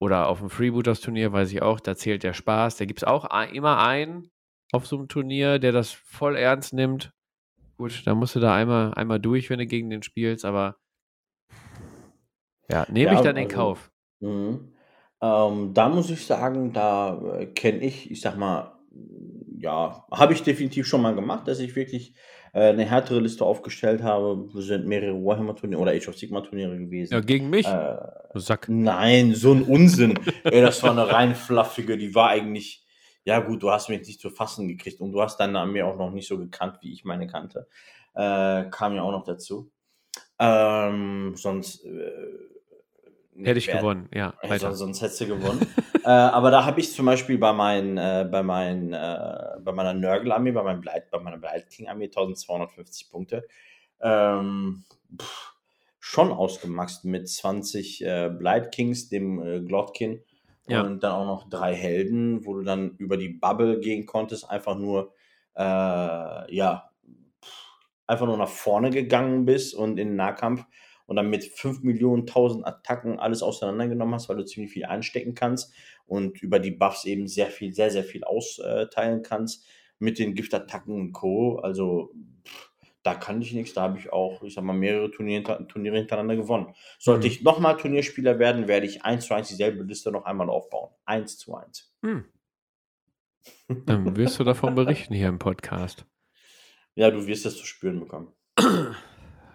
Oder 0.00 0.28
auf 0.28 0.40
dem 0.40 0.50
Freebooters-Turnier 0.50 1.32
weiß 1.32 1.52
ich 1.52 1.62
auch, 1.62 1.80
da 1.80 1.96
zählt 1.96 2.22
der 2.22 2.34
Spaß. 2.34 2.76
Da 2.76 2.84
gibt 2.84 3.00
es 3.00 3.04
auch 3.04 3.24
immer 3.52 3.78
einen 3.78 4.30
auf 4.72 4.86
so 4.86 4.96
einem 4.98 5.08
Turnier, 5.08 5.58
der 5.58 5.72
das 5.72 5.92
voll 5.92 6.36
ernst 6.36 6.72
nimmt. 6.72 7.12
Gut, 7.76 8.02
da 8.06 8.14
musst 8.14 8.34
du 8.36 8.40
da 8.40 8.54
einmal, 8.54 8.92
einmal 8.94 9.20
durch, 9.20 9.50
wenn 9.50 9.58
du 9.58 9.66
gegen 9.66 9.90
den 9.90 10.02
spielst, 10.02 10.44
aber 10.44 10.76
ja, 12.70 12.86
nehme 12.90 13.12
Ja, 13.12 13.18
ich 13.18 13.20
dann 13.24 13.36
in 13.36 13.44
also- 13.44 13.56
Kauf. 13.56 13.90
Mhm. 14.20 14.72
Ähm, 15.20 15.72
da 15.74 15.88
muss 15.88 16.10
ich 16.10 16.26
sagen, 16.26 16.72
da 16.72 17.38
äh, 17.38 17.46
kenne 17.46 17.78
ich, 17.84 18.10
ich 18.10 18.20
sag 18.20 18.36
mal, 18.36 18.72
ja, 19.58 20.04
habe 20.10 20.32
ich 20.34 20.42
definitiv 20.42 20.86
schon 20.86 21.00
mal 21.02 21.14
gemacht, 21.14 21.48
dass 21.48 21.60
ich 21.60 21.74
wirklich 21.76 22.14
eine 22.60 22.84
härtere 22.84 23.20
Liste 23.20 23.44
aufgestellt 23.44 24.02
habe. 24.02 24.48
Sind 24.54 24.86
mehrere 24.86 25.14
Warhammer-Turniere 25.14 25.80
oder 25.80 25.92
Age 25.92 26.08
of 26.08 26.16
Sigma-Turniere 26.16 26.78
gewesen. 26.78 27.12
Ja, 27.12 27.20
gegen 27.20 27.50
mich? 27.50 27.66
Äh, 27.66 27.96
Sack. 28.34 28.68
Nein, 28.68 29.34
so 29.34 29.52
ein 29.52 29.62
Unsinn. 29.62 30.18
Ey, 30.44 30.62
das 30.62 30.82
war 30.82 30.92
eine 30.92 31.12
rein 31.12 31.34
fluffige, 31.34 31.96
die 31.96 32.14
war 32.14 32.30
eigentlich, 32.30 32.84
ja 33.24 33.40
gut, 33.40 33.62
du 33.62 33.70
hast 33.70 33.88
mich 33.88 34.06
nicht 34.06 34.20
zu 34.20 34.30
fassen 34.30 34.68
gekriegt 34.68 35.00
und 35.00 35.12
du 35.12 35.20
hast 35.20 35.38
deine 35.38 35.58
Armee 35.58 35.82
auch 35.82 35.96
noch 35.96 36.10
nicht 36.10 36.28
so 36.28 36.38
gekannt, 36.38 36.78
wie 36.82 36.92
ich 36.92 37.04
meine 37.04 37.26
kannte. 37.26 37.66
Äh, 38.14 38.64
kam 38.70 38.94
ja 38.94 39.02
auch 39.02 39.12
noch 39.12 39.24
dazu. 39.24 39.70
Ähm, 40.38 41.34
sonst 41.36 41.84
äh, 41.84 42.53
Hätte 43.42 43.58
ich 43.58 43.66
wär- 43.68 43.78
gewonnen, 43.78 44.08
ja. 44.14 44.34
Weiter. 44.42 44.68
Sonst, 44.74 44.78
sonst 44.78 45.02
hättest 45.02 45.20
du 45.22 45.26
gewonnen. 45.26 45.66
äh, 46.04 46.08
aber 46.08 46.50
da 46.50 46.64
habe 46.64 46.80
ich 46.80 46.92
zum 46.92 47.06
Beispiel 47.06 47.38
bei, 47.38 47.52
meinen, 47.52 47.96
äh, 47.98 48.28
bei, 48.30 48.42
meinen, 48.42 48.92
äh, 48.92 49.56
bei 49.60 49.72
meiner 49.72 49.94
Nörgel-Armee, 49.94 50.52
bei, 50.52 50.62
meinem 50.62 50.80
Bleit, 50.80 51.10
bei 51.10 51.18
meiner 51.18 51.38
Blight 51.38 51.68
King-Armee 51.70 52.04
1250 52.06 53.10
Punkte, 53.10 53.46
ähm, 54.00 54.84
pff, 55.20 55.54
schon 55.98 56.30
ausgemaxt 56.32 57.04
mit 57.06 57.28
20 57.28 58.04
äh, 58.04 58.28
Blight 58.30 58.72
Kings, 58.72 59.08
dem 59.08 59.42
äh, 59.42 59.60
Glotkin 59.60 60.22
Ja. 60.68 60.82
und 60.82 61.02
dann 61.02 61.12
auch 61.12 61.26
noch 61.26 61.48
drei 61.48 61.74
Helden, 61.74 62.44
wo 62.46 62.54
du 62.54 62.62
dann 62.62 62.90
über 62.98 63.16
die 63.16 63.30
Bubble 63.30 63.80
gehen 63.80 64.06
konntest, 64.06 64.48
einfach 64.50 64.76
nur, 64.76 65.12
äh, 65.56 65.62
ja, 66.54 66.90
pff, 67.42 67.86
einfach 68.06 68.26
nur 68.26 68.36
nach 68.36 68.48
vorne 68.48 68.90
gegangen 68.90 69.44
bist 69.46 69.74
und 69.74 69.92
in 69.98 70.08
den 70.08 70.16
Nahkampf 70.16 70.64
und 71.06 71.16
dann 71.16 71.28
mit 71.30 71.44
5 71.44 71.82
Millionen, 71.82 72.22
1000 72.22 72.66
Attacken 72.66 73.18
alles 73.18 73.42
auseinandergenommen 73.42 74.14
hast, 74.14 74.28
weil 74.28 74.36
du 74.36 74.44
ziemlich 74.44 74.72
viel 74.72 74.84
einstecken 74.86 75.34
kannst 75.34 75.72
und 76.06 76.40
über 76.42 76.58
die 76.58 76.70
Buffs 76.70 77.04
eben 77.04 77.26
sehr 77.28 77.46
viel, 77.48 77.72
sehr, 77.74 77.90
sehr 77.90 78.04
viel 78.04 78.24
austeilen 78.24 79.22
kannst 79.22 79.66
mit 79.98 80.18
den 80.18 80.34
Giftattacken 80.34 80.94
und 80.94 81.12
Co. 81.12 81.56
Also 81.58 82.12
pff, 82.46 82.70
da 83.02 83.14
kann 83.14 83.42
ich 83.42 83.52
nichts, 83.52 83.74
da 83.74 83.82
habe 83.82 83.98
ich 83.98 84.12
auch, 84.12 84.42
ich 84.42 84.54
sag 84.54 84.64
mal, 84.64 84.72
mehrere 84.72 85.10
Turniere, 85.10 85.36
hinter- 85.36 85.68
Turniere 85.68 85.98
hintereinander 85.98 86.36
gewonnen. 86.36 86.74
Sollte 86.98 87.26
Mhm. 87.26 87.32
ich 87.32 87.42
nochmal 87.42 87.76
Turnierspieler 87.76 88.38
werden, 88.38 88.66
werde 88.66 88.86
ich 88.86 89.04
eins 89.04 89.26
zu 89.26 89.34
eins 89.34 89.48
dieselbe 89.48 89.82
Liste 89.84 90.10
noch 90.10 90.24
einmal 90.24 90.48
aufbauen. 90.48 90.90
Eins 91.04 91.36
zu 91.36 91.54
eins. 91.54 91.94
Hm. 92.02 92.24
Dann 93.86 94.16
wirst 94.16 94.38
du 94.40 94.44
davon 94.44 94.74
berichten 94.74 95.12
hier 95.14 95.28
im 95.28 95.38
Podcast. 95.38 96.06
Ja, 96.94 97.10
du 97.10 97.26
wirst 97.26 97.44
das 97.44 97.56
zu 97.56 97.66
spüren 97.66 98.00
bekommen. 98.00 98.32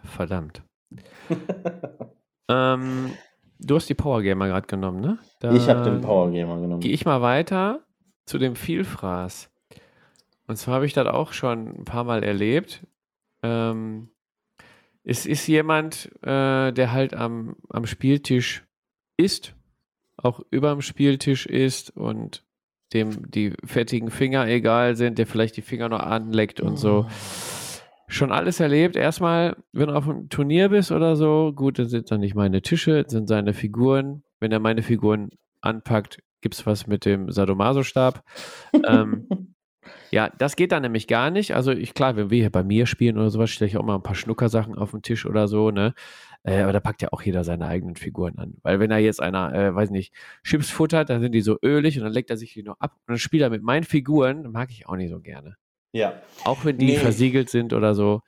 Verdammt. 0.04 0.62
Ähm, 2.50 3.12
du 3.60 3.76
hast 3.76 3.88
die 3.90 3.94
Power 3.94 4.24
Gamer 4.24 4.48
gerade 4.48 4.68
genommen, 4.68 5.02
ne? 5.02 5.20
ich 5.56 5.70
habe 5.70 5.84
den 5.84 6.02
Power 6.02 6.32
Gamer 6.32 6.60
genommen. 6.60 6.82
Gehe 6.82 6.92
ich 6.92 7.06
mal 7.06 7.22
weiter 7.22 7.82
zu 8.26 8.40
dem 8.40 8.56
Vielfraß. 8.56 9.52
Und 10.48 10.56
zwar 10.58 10.76
habe 10.76 10.88
ich 10.88 10.94
das 10.94 11.08
auch 11.08 11.32
schon 11.32 11.68
ein 11.68 11.86
paar 11.86 12.04
Mal 12.04 12.24
erlebt. 12.24 12.86
Ähm, 13.44 14.10
es 15.04 15.28
ist 15.28 15.46
jemand, 15.48 16.10
äh, 16.24 16.72
der 16.72 16.92
halt 16.92 17.14
am, 17.14 17.56
am 17.70 17.86
Spieltisch 17.86 18.66
ist, 19.16 19.56
auch 20.18 20.42
über 20.50 20.72
dem 20.72 20.82
Spieltisch 20.82 21.46
ist 21.46 21.96
und 21.96 22.44
dem 22.94 23.30
die 23.30 23.54
fettigen 23.64 24.10
Finger 24.10 24.48
egal 24.48 24.96
sind, 24.96 25.20
der 25.20 25.28
vielleicht 25.28 25.56
die 25.56 25.62
Finger 25.62 25.90
noch 25.90 26.00
anleckt 26.00 26.60
und 26.62 26.78
so. 26.78 27.06
Schon 28.12 28.32
alles 28.32 28.60
erlebt. 28.60 28.96
Erstmal, 28.96 29.56
wenn 29.72 29.88
du 29.88 29.94
auf 29.94 30.10
einem 30.10 30.30
Turnier 30.30 30.70
bist 30.70 30.92
oder 30.92 31.16
so, 31.16 31.54
gut, 31.54 31.78
dann 31.78 31.88
sind 31.88 32.10
dann 32.10 32.22
nicht 32.22 32.34
meine 32.34 32.64
Tische, 32.64 33.04
das 33.04 33.12
sind 33.12 33.28
seine 33.28 33.54
Figuren. 33.54 34.24
Wenn 34.40 34.52
er 34.52 34.60
meine 34.60 34.82
Figuren 34.82 35.30
anpackt, 35.62 36.18
gibt 36.42 36.56
es 36.56 36.66
was 36.66 36.88
mit 36.88 37.06
dem 37.06 37.30
Sadomaso-Stab. 37.30 38.24
ähm, 38.88 39.28
ja, 40.12 40.30
das 40.40 40.56
geht 40.56 40.72
dann 40.72 40.82
nämlich 40.82 41.08
gar 41.08 41.30
nicht. 41.30 41.56
Also 41.56 41.72
ich, 41.72 41.94
klar, 41.94 42.16
wenn 42.16 42.32
wir 42.32 42.40
hier 42.40 42.50
bei 42.50 42.64
mir 42.64 42.88
spielen 42.88 43.16
oder 43.16 43.30
sowas, 43.30 43.52
stelle 43.52 43.70
ich 43.70 43.78
auch 43.78 43.86
mal 43.86 43.96
ein 43.96 44.04
paar 44.04 44.16
Schnuckersachen 44.16 44.76
auf 44.76 44.90
den 44.90 45.04
Tisch 45.04 45.28
oder 45.28 45.48
so, 45.48 45.70
ne? 45.70 45.94
Äh, 46.44 46.62
aber 46.62 46.74
da 46.74 46.80
packt 46.80 47.04
ja 47.04 47.10
auch 47.12 47.22
jeder 47.22 47.44
seine 47.44 47.68
eigenen 47.68 47.96
Figuren 47.96 48.40
an. 48.40 48.56
Weil 48.64 48.80
wenn 48.80 48.90
er 48.90 48.98
jetzt 48.98 49.22
einer, 49.22 49.54
äh, 49.54 49.76
weiß 49.76 49.92
nicht, 49.92 50.16
Chips 50.44 50.72
futtert, 50.72 51.12
dann 51.12 51.22
sind 51.22 51.34
die 51.34 51.42
so 51.42 51.60
ölig 51.64 51.98
und 52.00 52.06
dann 52.06 52.14
leckt 52.14 52.32
er 52.32 52.38
sich 52.38 52.54
die 52.54 52.64
noch 52.64 52.80
ab 52.80 52.94
und 52.94 53.10
dann 53.10 53.18
spielt 53.20 53.44
er 53.44 53.52
mit 53.52 53.62
meinen 53.62 53.84
Figuren, 53.84 54.50
mag 54.52 54.72
ich 54.72 54.88
auch 54.88 54.96
nicht 54.96 55.12
so 55.12 55.20
gerne. 55.20 55.58
Ja. 55.92 56.22
Auch 56.46 56.66
wenn 56.66 56.78
die 56.78 56.86
Nee. 56.88 56.98
versiegelt 56.98 57.50
sind 57.50 57.74
oder 57.74 57.96
so, 57.96 58.22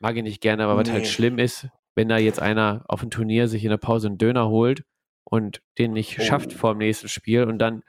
mag 0.00 0.16
ich 0.16 0.22
nicht 0.22 0.40
gerne, 0.40 0.64
aber 0.64 0.76
was 0.76 0.90
halt 0.90 1.02
Nee. 1.02 1.08
schlimm 1.08 1.38
ist, 1.38 1.68
wenn 1.94 2.08
da 2.08 2.16
jetzt 2.18 2.40
einer 2.40 2.84
auf 2.88 3.02
ein 3.02 3.10
Turnier 3.10 3.48
sich 3.48 3.64
in 3.64 3.70
der 3.70 3.76
Pause 3.76 4.08
einen 4.08 4.18
Döner 4.18 4.48
holt 4.48 4.84
und 5.24 5.60
den 5.78 5.92
nicht 5.92 6.18
Oh. 6.18 6.22
schafft 6.22 6.52
vor 6.52 6.72
dem 6.74 6.78
nächsten 6.78 7.08
Spiel 7.08 7.44
und 7.44 7.58
dann 7.58 7.82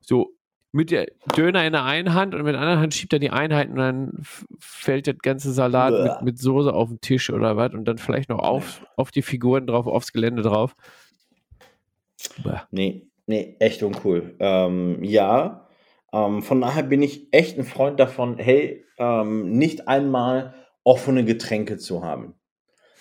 so 0.00 0.30
mit 0.70 0.90
der 0.90 1.06
Döner 1.36 1.64
in 1.66 1.72
der 1.72 1.84
einen 1.84 2.12
Hand 2.14 2.34
und 2.34 2.42
mit 2.44 2.54
der 2.54 2.60
anderen 2.60 2.80
Hand 2.80 2.94
schiebt 2.94 3.12
er 3.14 3.18
die 3.18 3.30
Einheit 3.30 3.70
und 3.70 3.76
dann 3.76 4.12
fällt 4.60 5.06
der 5.06 5.14
ganze 5.14 5.52
Salat 5.52 5.92
mit, 6.20 6.22
mit 6.22 6.38
Soße 6.38 6.72
auf 6.72 6.88
den 6.90 7.00
Tisch 7.00 7.30
oder 7.30 7.56
was 7.56 7.72
und 7.72 7.86
dann 7.86 7.98
vielleicht 7.98 8.28
noch 8.28 8.38
auf, 8.40 8.86
auf 8.96 9.10
die 9.10 9.22
Figuren 9.22 9.66
drauf, 9.66 9.86
aufs 9.86 10.12
Gelände 10.12 10.42
drauf. 10.42 10.74
Bäh. 12.44 12.58
Nee, 12.70 13.06
nee, 13.26 13.56
echt 13.58 13.82
uncool. 13.82 14.34
Ähm, 14.38 15.02
ja, 15.02 15.67
ähm, 16.12 16.42
von 16.42 16.60
daher 16.60 16.82
bin 16.82 17.02
ich 17.02 17.32
echt 17.32 17.58
ein 17.58 17.64
Freund 17.64 18.00
davon, 18.00 18.38
hey, 18.38 18.84
ähm, 18.98 19.52
nicht 19.52 19.88
einmal 19.88 20.54
offene 20.84 21.24
Getränke 21.24 21.78
zu 21.78 22.04
haben. 22.04 22.34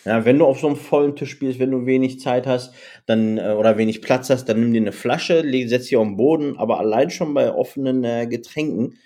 Ja, 0.06 0.26
wenn 0.26 0.40
du 0.40 0.46
auf 0.46 0.60
so 0.60 0.68
einem 0.68 0.76
vollen 0.78 1.16
Tisch 1.16 1.32
spielst, 1.32 1.60
wenn 1.60 1.72
du 1.72 1.86
wenig 1.86 2.20
Zeit 2.20 2.48
hast, 2.48 2.74
dann 3.08 3.38
äh, 3.38 3.56
oder 3.58 3.78
wenig 3.78 4.02
Platz 4.02 4.30
hast, 4.30 4.46
dann 4.46 4.60
nimm 4.60 4.74
dir 4.74 4.82
eine 4.82 4.92
Flasche, 4.92 5.42
leg, 5.42 5.68
setz 5.68 5.88
sie 5.88 5.98
auf 5.98 6.06
den 6.06 6.18
Boden, 6.18 6.58
aber 6.58 6.80
allein 6.80 7.10
schon 7.10 7.34
bei 7.34 7.54
offenen 7.54 8.04
äh, 8.04 8.28
Getränken 8.28 8.98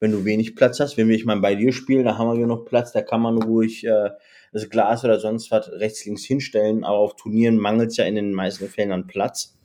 wenn 0.00 0.12
du 0.12 0.24
wenig 0.24 0.56
Platz 0.56 0.80
hast. 0.80 0.96
Wenn 0.96 1.08
wir 1.08 1.14
ich 1.14 1.26
mal 1.26 1.38
bei 1.40 1.54
dir 1.54 1.72
spielen, 1.72 2.04
da 2.04 2.18
haben 2.18 2.32
wir 2.32 2.40
genug 2.40 2.64
Platz, 2.64 2.92
da 2.92 3.02
kann 3.02 3.20
man 3.20 3.40
ruhig 3.40 3.84
äh, 3.84 4.10
das 4.52 4.68
Glas 4.68 5.04
oder 5.04 5.20
sonst 5.20 5.50
was 5.50 5.70
rechts, 5.70 6.04
links 6.06 6.24
hinstellen, 6.24 6.82
aber 6.82 6.98
auf 6.98 7.14
Turnieren 7.14 7.58
mangelt 7.58 7.90
es 7.90 7.98
ja 7.98 8.04
in 8.06 8.16
den 8.16 8.32
meisten 8.32 8.68
Fällen 8.68 8.92
an 8.92 9.06
Platz. 9.06 9.56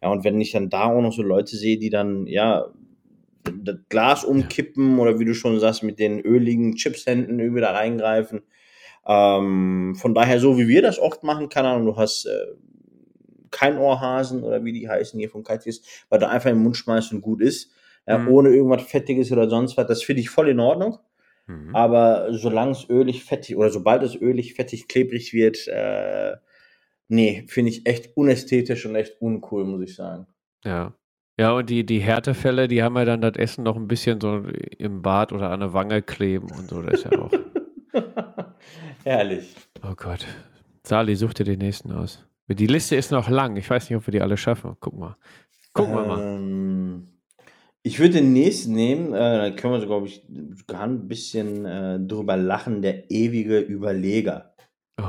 Ja, 0.00 0.08
und 0.08 0.24
wenn 0.24 0.40
ich 0.40 0.52
dann 0.52 0.70
da 0.70 0.84
auch 0.84 1.02
noch 1.02 1.12
so 1.12 1.22
Leute 1.22 1.56
sehe, 1.56 1.76
die 1.76 1.90
dann, 1.90 2.26
ja, 2.26 2.70
das 3.44 3.76
Glas 3.88 4.24
umkippen 4.24 4.98
oder 4.98 5.18
wie 5.18 5.24
du 5.24 5.34
schon 5.34 5.58
sagst, 5.60 5.82
mit 5.82 5.98
den 5.98 6.20
öligen 6.20 6.74
Chipshänden 6.74 7.38
irgendwie 7.38 7.60
da 7.60 7.72
reingreifen. 7.72 8.42
Ähm, 9.06 9.94
von 9.96 10.14
daher, 10.14 10.38
so 10.40 10.58
wie 10.58 10.68
wir 10.68 10.82
das 10.82 10.98
oft 10.98 11.22
machen, 11.22 11.48
keine 11.48 11.68
Ahnung, 11.68 11.86
du 11.86 11.96
hast 11.96 12.26
äh, 12.26 12.46
kein 13.50 13.78
Ohrhasen 13.78 14.42
oder 14.42 14.64
wie 14.64 14.72
die 14.72 14.88
heißen 14.88 15.18
hier 15.18 15.30
von 15.30 15.42
Katjes, 15.42 15.82
weil 16.08 16.20
du 16.20 16.28
einfach 16.28 16.50
in 16.50 16.56
den 16.56 16.62
Mund 16.62 16.76
schmeißt 16.76 17.12
und 17.12 17.22
gut 17.22 17.40
ist. 17.40 17.72
Ja, 18.06 18.18
mhm. 18.18 18.28
Ohne 18.28 18.48
irgendwas 18.50 18.82
Fettiges 18.82 19.32
oder 19.32 19.48
sonst 19.48 19.76
was. 19.76 19.86
Das 19.86 20.02
finde 20.02 20.20
ich 20.20 20.30
voll 20.30 20.48
in 20.48 20.60
Ordnung. 20.60 20.98
Mhm. 21.46 21.74
Aber 21.74 22.28
solange 22.32 22.72
es 22.72 22.88
ölig, 22.88 23.24
fettig 23.24 23.56
oder 23.56 23.70
sobald 23.70 24.02
es 24.02 24.14
ölig, 24.14 24.54
fettig, 24.54 24.88
klebrig 24.88 25.32
wird, 25.32 25.66
äh, 25.68 26.36
nee, 27.08 27.44
finde 27.48 27.70
ich 27.70 27.86
echt 27.86 28.16
unästhetisch 28.16 28.86
und 28.86 28.94
echt 28.94 29.20
uncool, 29.20 29.64
muss 29.64 29.82
ich 29.82 29.94
sagen. 29.94 30.26
Ja. 30.64 30.94
Ja, 31.40 31.52
und 31.52 31.70
die, 31.70 31.86
die 31.86 32.00
Härtefälle, 32.00 32.68
die 32.68 32.82
haben 32.82 32.96
ja 32.96 33.06
dann 33.06 33.22
das 33.22 33.34
Essen 33.36 33.64
noch 33.64 33.74
ein 33.74 33.88
bisschen 33.88 34.20
so 34.20 34.42
im 34.76 35.00
Bart 35.00 35.32
oder 35.32 35.48
an 35.48 35.60
der 35.60 35.72
Wange 35.72 36.02
kleben 36.02 36.50
und 36.50 36.68
so. 36.68 36.82
Das 36.82 36.96
ist 36.96 37.04
ja 37.10 37.18
auch. 37.18 37.30
Herrlich. 39.04 39.54
Oh 39.82 39.94
Gott. 39.96 40.26
Sali, 40.84 41.16
such 41.16 41.32
dir 41.32 41.44
den 41.44 41.60
nächsten 41.60 41.92
aus. 41.92 42.22
Die 42.46 42.66
Liste 42.66 42.94
ist 42.94 43.10
noch 43.10 43.30
lang. 43.30 43.56
Ich 43.56 43.70
weiß 43.70 43.88
nicht, 43.88 43.96
ob 43.96 44.06
wir 44.06 44.12
die 44.12 44.20
alle 44.20 44.36
schaffen. 44.36 44.76
Guck 44.80 44.98
mal. 44.98 45.16
Gucken 45.72 45.94
wir 45.94 46.04
mal. 46.04 46.20
Ähm, 46.20 47.08
ich 47.82 47.98
würde 48.00 48.18
den 48.18 48.34
nächsten 48.34 48.74
nehmen. 48.74 49.14
Äh, 49.14 49.38
da 49.38 49.50
können 49.52 49.80
wir, 49.80 49.86
glaube 49.86 50.08
ich, 50.08 50.22
gar 50.66 50.82
ein 50.82 51.08
bisschen 51.08 51.64
äh, 51.64 51.98
drüber 52.00 52.36
lachen. 52.36 52.82
Der 52.82 53.10
ewige 53.10 53.60
Überleger. 53.60 54.52
Oh. 54.98 55.04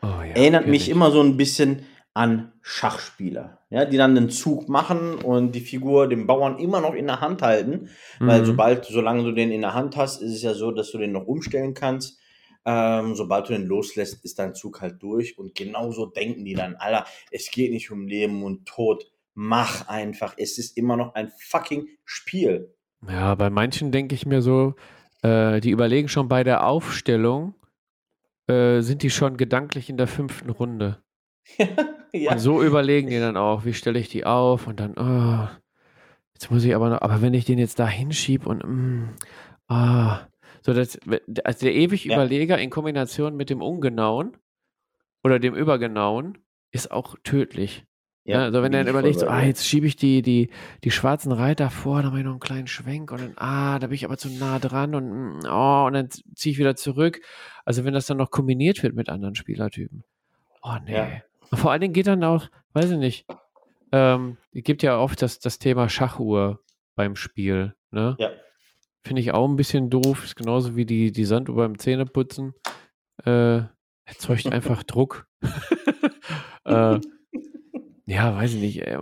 Oh, 0.00 0.06
ja, 0.06 0.36
Erinnert 0.36 0.68
mich 0.68 0.88
immer 0.88 1.10
so 1.10 1.20
ein 1.20 1.36
bisschen 1.36 1.82
an 2.12 2.52
Schachspieler, 2.60 3.58
ja, 3.70 3.84
die 3.84 3.96
dann 3.96 4.16
einen 4.16 4.30
Zug 4.30 4.68
machen 4.68 5.14
und 5.14 5.52
die 5.54 5.60
Figur 5.60 6.08
den 6.08 6.26
Bauern 6.26 6.58
immer 6.58 6.80
noch 6.80 6.94
in 6.94 7.06
der 7.06 7.20
Hand 7.20 7.40
halten, 7.42 7.88
mhm. 8.18 8.26
weil 8.26 8.44
sobald, 8.44 8.84
solange 8.84 9.22
du 9.22 9.32
den 9.32 9.52
in 9.52 9.60
der 9.60 9.74
Hand 9.74 9.96
hast, 9.96 10.20
ist 10.20 10.34
es 10.34 10.42
ja 10.42 10.54
so, 10.54 10.72
dass 10.72 10.90
du 10.90 10.98
den 10.98 11.12
noch 11.12 11.26
umstellen 11.26 11.74
kannst. 11.74 12.18
Ähm, 12.66 13.14
sobald 13.14 13.48
du 13.48 13.52
den 13.52 13.64
loslässt, 13.64 14.22
ist 14.24 14.38
dein 14.38 14.54
Zug 14.54 14.80
halt 14.80 15.02
durch 15.02 15.38
und 15.38 15.54
genauso 15.54 16.06
denken 16.06 16.44
die 16.44 16.54
dann, 16.54 16.74
Alter, 16.76 17.06
es 17.30 17.50
geht 17.50 17.72
nicht 17.72 17.90
um 17.90 18.06
Leben 18.06 18.42
und 18.42 18.66
Tod, 18.66 19.10
mach 19.34 19.88
einfach, 19.88 20.34
es 20.36 20.58
ist 20.58 20.76
immer 20.76 20.96
noch 20.96 21.14
ein 21.14 21.30
fucking 21.38 21.88
Spiel. 22.04 22.74
Ja, 23.08 23.34
bei 23.34 23.48
manchen 23.48 23.92
denke 23.92 24.14
ich 24.14 24.26
mir 24.26 24.42
so, 24.42 24.74
äh, 25.22 25.60
die 25.60 25.70
überlegen 25.70 26.08
schon 26.08 26.28
bei 26.28 26.44
der 26.44 26.66
Aufstellung, 26.66 27.54
äh, 28.46 28.80
sind 28.82 29.02
die 29.02 29.10
schon 29.10 29.38
gedanklich 29.38 29.88
in 29.88 29.96
der 29.96 30.08
fünften 30.08 30.50
Runde. 30.50 31.02
ja. 32.12 32.32
Und 32.32 32.38
so 32.38 32.62
überlegen 32.62 33.08
die 33.08 33.18
dann 33.18 33.36
auch, 33.36 33.64
wie 33.64 33.74
stelle 33.74 33.98
ich 33.98 34.08
die 34.08 34.24
auf 34.24 34.66
und 34.66 34.80
dann, 34.80 34.94
oh, 34.96 35.48
jetzt 36.34 36.50
muss 36.50 36.64
ich 36.64 36.74
aber 36.74 36.90
noch, 36.90 37.02
aber 37.02 37.22
wenn 37.22 37.34
ich 37.34 37.44
den 37.44 37.58
jetzt 37.58 37.78
da 37.78 37.86
hinschiebe 37.86 38.48
und, 38.48 38.64
mm, 38.64 39.10
ah, 39.68 40.20
so 40.62 40.74
das, 40.74 40.98
also 41.44 41.66
der 41.66 41.74
ewig 41.74 42.04
ja. 42.04 42.14
Überleger 42.14 42.58
in 42.58 42.70
Kombination 42.70 43.36
mit 43.36 43.50
dem 43.50 43.62
Ungenauen 43.62 44.36
oder 45.24 45.38
dem 45.38 45.54
Übergenauen 45.54 46.38
ist 46.70 46.90
auch 46.90 47.16
tödlich. 47.24 47.84
Ja, 48.24 48.42
also 48.42 48.62
wenn 48.62 48.72
er 48.74 48.84
dann 48.84 48.94
überlegt, 48.94 49.18
so, 49.18 49.26
ah, 49.26 49.42
jetzt 49.42 49.66
schiebe 49.66 49.86
ich 49.86 49.96
die, 49.96 50.22
die, 50.22 50.50
die 50.84 50.90
schwarzen 50.90 51.32
Reiter 51.32 51.70
vor, 51.70 52.02
dann 52.02 52.10
mache 52.10 52.20
ich 52.20 52.24
noch 52.24 52.32
einen 52.32 52.40
kleinen 52.40 52.66
Schwenk 52.66 53.10
und 53.12 53.20
dann, 53.20 53.32
ah, 53.36 53.78
da 53.78 53.86
bin 53.86 53.94
ich 53.94 54.04
aber 54.04 54.18
zu 54.18 54.28
nah 54.28 54.58
dran 54.58 54.94
und, 54.94 55.10
mm, 55.10 55.40
oh, 55.50 55.86
und 55.86 55.94
dann 55.94 56.10
ziehe 56.10 56.52
ich 56.52 56.58
wieder 56.58 56.76
zurück. 56.76 57.20
Also 57.64 57.84
wenn 57.84 57.94
das 57.94 58.06
dann 58.06 58.18
noch 58.18 58.30
kombiniert 58.30 58.82
wird 58.82 58.94
mit 58.94 59.08
anderen 59.08 59.34
Spielertypen. 59.34 60.04
Oh, 60.62 60.76
nee. 60.84 60.94
Ja. 60.94 61.22
Vor 61.52 61.72
allen 61.72 61.80
Dingen 61.80 61.92
geht 61.92 62.06
dann 62.06 62.24
auch, 62.24 62.48
weiß 62.72 62.90
ich 62.92 62.98
nicht, 62.98 63.26
ähm, 63.92 64.36
gibt 64.52 64.82
ja 64.82 64.98
oft 64.98 65.20
das, 65.22 65.40
das 65.40 65.58
Thema 65.58 65.88
Schachuhr 65.88 66.60
beim 66.94 67.16
Spiel, 67.16 67.74
ne? 67.90 68.16
Ja. 68.18 68.30
Finde 69.02 69.22
ich 69.22 69.32
auch 69.32 69.48
ein 69.48 69.56
bisschen 69.56 69.88
doof, 69.88 70.24
ist 70.24 70.36
genauso 70.36 70.76
wie 70.76 70.84
die, 70.84 71.10
die 71.10 71.24
Sanduhr 71.24 71.56
beim 71.56 71.78
Zähneputzen. 71.78 72.52
Äh, 73.24 73.62
erzeugt 74.04 74.46
einfach 74.52 74.82
Druck. 74.82 75.26
äh, 76.64 77.00
ja, 78.06 78.36
weiß 78.36 78.54
ich 78.54 78.60
nicht. 78.60 78.86
Ey, 78.86 78.98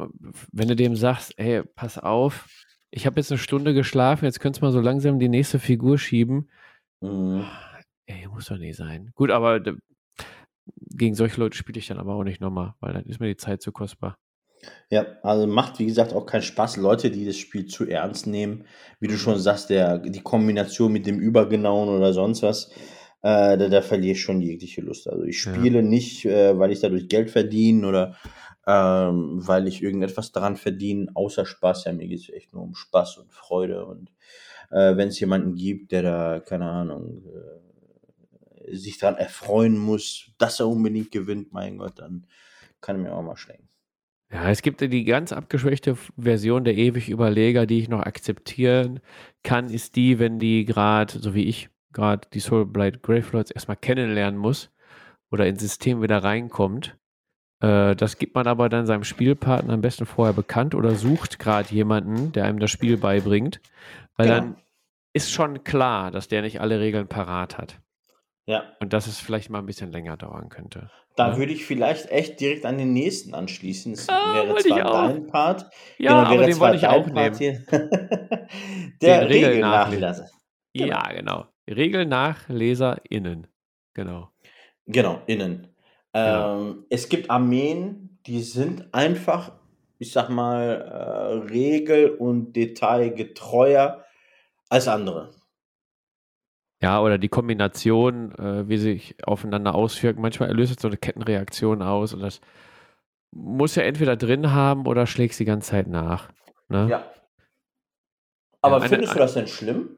wenn 0.53 0.69
du 0.69 0.77
dem 0.77 0.95
sagst, 0.95 1.35
ey, 1.39 1.63
pass 1.75 1.99
auf, 1.99 2.49
ich 2.91 3.07
habe 3.07 3.21
jetzt 3.21 3.33
eine 3.33 3.39
Stunde 3.39 3.75
geschlafen, 3.75 4.25
jetzt 4.25 4.41
könntest 4.41 4.63
du 4.63 4.67
mal 4.67 4.73
so 4.73 4.81
langsam 4.81 5.19
die 5.19 5.29
nächste 5.29 5.59
Figur 5.59 5.99
schieben. 5.99 6.49
Mhm. 7.01 7.45
Ey, 8.07 8.27
muss 8.29 8.47
doch 8.47 8.59
nicht 8.59 8.77
sein. 8.77 9.11
Gut, 9.15 9.31
aber 9.31 9.61
gegen 10.77 11.15
solche 11.15 11.41
Leute 11.41 11.57
spiele 11.57 11.79
ich 11.79 11.87
dann 11.87 11.99
aber 11.99 12.15
auch 12.15 12.25
nicht 12.25 12.41
nochmal, 12.41 12.75
weil 12.81 12.93
dann 12.93 13.05
ist 13.05 13.21
mir 13.21 13.29
die 13.29 13.37
Zeit 13.37 13.63
zu 13.63 13.73
kostbar. 13.73 14.19
Ja, 14.91 15.07
also 15.23 15.47
macht 15.47 15.79
wie 15.79 15.87
gesagt 15.87 16.13
auch 16.13 16.27
keinen 16.27 16.43
Spaß. 16.43 16.79
Leute, 16.79 17.11
die 17.11 17.25
das 17.25 17.37
Spiel 17.37 17.67
zu 17.67 17.87
ernst 17.87 18.27
nehmen, 18.27 18.65
wie 19.01 19.07
du 19.07 19.17
schon 19.17 19.39
sagst, 19.39 19.71
der, 19.71 19.99
die 19.99 20.21
Kombination 20.21 20.93
mit 20.93 21.07
dem 21.07 21.21
Übergenauen 21.21 21.89
oder 21.89 22.13
sonst 22.13 22.43
was, 22.43 22.71
äh, 23.23 23.57
da, 23.57 23.69
da 23.69 23.83
verliere 23.83 24.13
ich 24.13 24.23
schon 24.23 24.41
jegliche 24.41 24.81
Lust. 24.81 25.09
Also 25.09 25.25
ich 25.25 25.41
spiele 25.41 25.79
ja. 25.79 25.83
nicht, 25.83 26.25
äh, 26.25 26.59
weil 26.59 26.73
ich 26.73 26.81
dadurch 26.81 27.09
Geld 27.09 27.31
verdiene 27.31 27.87
oder 27.87 28.17
ähm, 28.67 29.41
weil 29.47 29.67
ich 29.67 29.83
irgendetwas 29.83 30.31
daran 30.33 30.57
verdiene, 30.57 31.11
außer 31.15 31.47
Spaß. 31.47 31.85
Ja, 31.85 31.93
mir 31.93 32.07
geht 32.07 32.21
es 32.21 32.29
echt 32.29 32.53
nur 32.53 32.63
um 32.63 32.75
Spaß 32.75 33.17
und 33.19 33.33
Freude. 33.33 33.87
Und 33.87 34.11
äh, 34.71 34.97
wenn 34.97 35.09
es 35.09 35.19
jemanden 35.21 35.55
gibt, 35.55 35.93
der 35.93 36.03
da, 36.03 36.41
keine 36.41 36.67
Ahnung, 36.67 37.23
äh, 37.27 37.68
sich 38.73 38.99
daran 38.99 39.17
erfreuen 39.17 39.79
muss, 39.79 40.31
dass 40.39 40.61
er 40.61 40.69
unbedingt 40.69 41.11
gewinnt, 41.11 41.53
mein 41.53 41.79
Gott, 41.79 41.99
dann 41.99 42.27
kann 42.81 42.97
er 42.97 43.03
mir 43.03 43.13
auch 43.13 43.23
mal 43.23 43.37
schlägen. 43.37 43.69
Ja, 44.31 44.51
es 44.51 44.61
gibt 44.61 44.81
die 44.83 45.05
ganz 45.05 45.33
abgeschwächte 45.33 45.97
Version 46.19 46.65
der 46.65 46.77
ewig 46.77 47.09
Überleger, 47.09 47.65
die 47.67 47.79
ich 47.79 47.89
noch 47.89 48.03
akzeptieren 48.03 49.01
kann, 49.43 49.71
ist 49.71 49.97
die, 49.97 50.19
wenn 50.19 50.39
die 50.39 50.67
gerade, 50.67 51.19
so 51.19 51.35
wie 51.35 51.45
ich, 51.45 51.71
gerade 51.93 52.29
die 52.35 52.41
Soulblight 52.41 53.03
Gravelords 53.03 53.51
erstmal 53.51 53.79
kennenlernen 53.79 54.39
muss 54.39 54.71
oder 55.31 55.47
ins 55.47 55.63
System 55.63 56.03
wieder 56.03 56.23
reinkommt. 56.23 56.99
Äh, 57.61 57.97
das 57.97 58.19
gibt 58.19 58.35
man 58.35 58.47
aber 58.47 58.69
dann 58.69 58.87
seinem 58.87 59.05
Spielpartner 59.05 59.73
am 59.73 59.81
besten 59.81 60.05
vorher 60.05 60.35
bekannt 60.35 60.75
oder 60.75 60.95
sucht 60.95 61.39
gerade 61.39 61.75
jemanden, 61.75 62.33
der 62.33 62.45
einem 62.45 62.59
das 62.59 62.71
Spiel 62.71 62.99
beibringt, 62.99 63.63
weil 64.17 64.29
ja. 64.29 64.41
dann 64.41 64.57
ist 65.15 65.33
schon 65.33 65.65
klar, 65.65 66.11
dass 66.11 66.29
der 66.29 66.43
nicht 66.43 66.61
alle 66.61 66.81
Regeln 66.81 67.09
parat 67.09 67.57
hat. 67.57 67.81
Ja. 68.49 68.65
Und 68.81 68.95
dass 68.95 69.07
es 69.07 69.21
vielleicht 69.21 69.51
mal 69.51 69.59
ein 69.59 69.67
bisschen 69.67 69.93
länger 69.93 70.17
dauern 70.17 70.49
könnte. 70.49 70.91
Da 71.17 71.33
ja? 71.33 71.37
würde 71.37 71.53
ich 71.53 71.67
vielleicht 71.67 72.11
echt 72.11 72.41
direkt 72.41 72.65
an 72.65 72.79
den 72.79 72.95
nächsten 72.95 73.35
anschließen. 73.35 73.93
Es 73.93 74.09
ah, 74.09 74.37
wäre 74.37 74.57
zwar 74.57 75.09
dein 75.09 75.27
Part. 75.27 75.67
Ja, 75.99 76.25
genau, 76.25 76.35
aber 76.35 76.47
den 76.47 76.59
wollte 76.59 76.77
ich 76.79 76.87
auch 76.87 77.07
nehmen. 77.07 77.67
Der 79.03 79.29
Regelnachleser. 79.29 80.31
Genau. 80.73 80.87
Ja, 80.87 81.13
genau. 81.13 81.45
RegelnachleserInnen. 81.69 83.49
Genau. 83.93 84.31
Genau, 84.87 85.21
innen. 85.27 85.69
Genau. 86.15 86.61
Ähm, 86.61 86.87
es 86.89 87.11
gibt 87.11 87.29
Armeen, 87.29 88.19
die 88.25 88.41
sind 88.41 88.95
einfach, 88.95 89.53
ich 89.99 90.11
sag 90.11 90.31
mal, 90.31 90.71
äh, 90.71 91.53
regel- 91.53 92.13
und 92.13 92.55
detailgetreuer 92.55 94.05
als 94.71 94.89
andere. 94.89 95.33
Ja, 96.81 97.01
oder 97.01 97.19
die 97.19 97.29
Kombination, 97.29 98.33
äh, 98.37 98.69
wie 98.69 98.79
sich 98.79 99.17
aufeinander 99.27 99.75
auswirken. 99.75 100.23
Manchmal 100.23 100.53
löst 100.53 100.79
so 100.79 100.89
eine 100.89 100.97
Kettenreaktion 100.97 101.83
aus 101.83 102.15
und 102.15 102.21
das 102.21 102.41
muss 103.33 103.75
ja 103.75 103.83
entweder 103.83 104.17
drin 104.17 104.53
haben 104.53 104.87
oder 104.87 105.07
schlägt 105.07 105.39
die 105.39 105.45
ganze 105.45 105.71
Zeit 105.71 105.89
nach. 105.89 106.31
Ne? 106.69 106.89
Ja. 106.89 107.13
Aber 108.63 108.81
ja, 108.81 108.89
findest 108.89 109.13
eine, 109.13 109.19
du 109.19 109.25
das 109.25 109.35
denn 109.35 109.49
schlimm? 109.49 109.97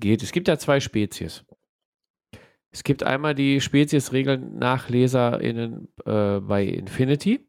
Geht. 0.00 0.22
Es 0.22 0.32
gibt 0.32 0.48
ja 0.48 0.58
zwei 0.58 0.80
Spezies. 0.80 1.44
Es 2.70 2.84
gibt 2.84 3.02
einmal 3.02 3.34
die 3.34 3.60
Spezies-Regeln 3.60 4.58
nach 4.58 4.88
LeserInnen 4.88 5.88
äh, 6.04 6.38
bei 6.40 6.64
Infinity. 6.64 7.48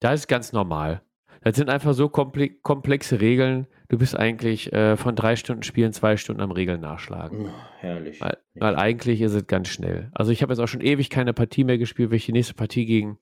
Da 0.00 0.12
ist 0.12 0.20
es 0.20 0.26
ganz 0.26 0.52
normal. 0.52 1.02
Das 1.44 1.56
sind 1.56 1.68
einfach 1.68 1.94
so 1.94 2.08
komplexe 2.08 3.20
Regeln. 3.20 3.66
Du 3.88 3.98
bist 3.98 4.16
eigentlich 4.16 4.72
äh, 4.72 4.96
von 4.96 5.16
drei 5.16 5.36
Stunden 5.36 5.64
Spielen 5.64 5.92
zwei 5.92 6.16
Stunden 6.16 6.40
am 6.40 6.52
Regeln 6.52 6.80
nachschlagen. 6.80 7.46
Oh, 7.46 7.52
herrlich. 7.78 8.20
Weil, 8.20 8.38
weil, 8.54 8.76
eigentlich 8.76 9.20
ist 9.20 9.34
es 9.34 9.46
ganz 9.46 9.68
schnell. 9.68 10.10
Also 10.14 10.30
ich 10.30 10.42
habe 10.42 10.52
jetzt 10.52 10.60
auch 10.60 10.68
schon 10.68 10.80
ewig 10.80 11.10
keine 11.10 11.34
Partie 11.34 11.64
mehr 11.64 11.78
gespielt, 11.78 12.10
wenn 12.10 12.16
ich 12.16 12.26
die 12.26 12.32
nächste 12.32 12.54
Partie 12.54 12.86
gegen 12.86 13.18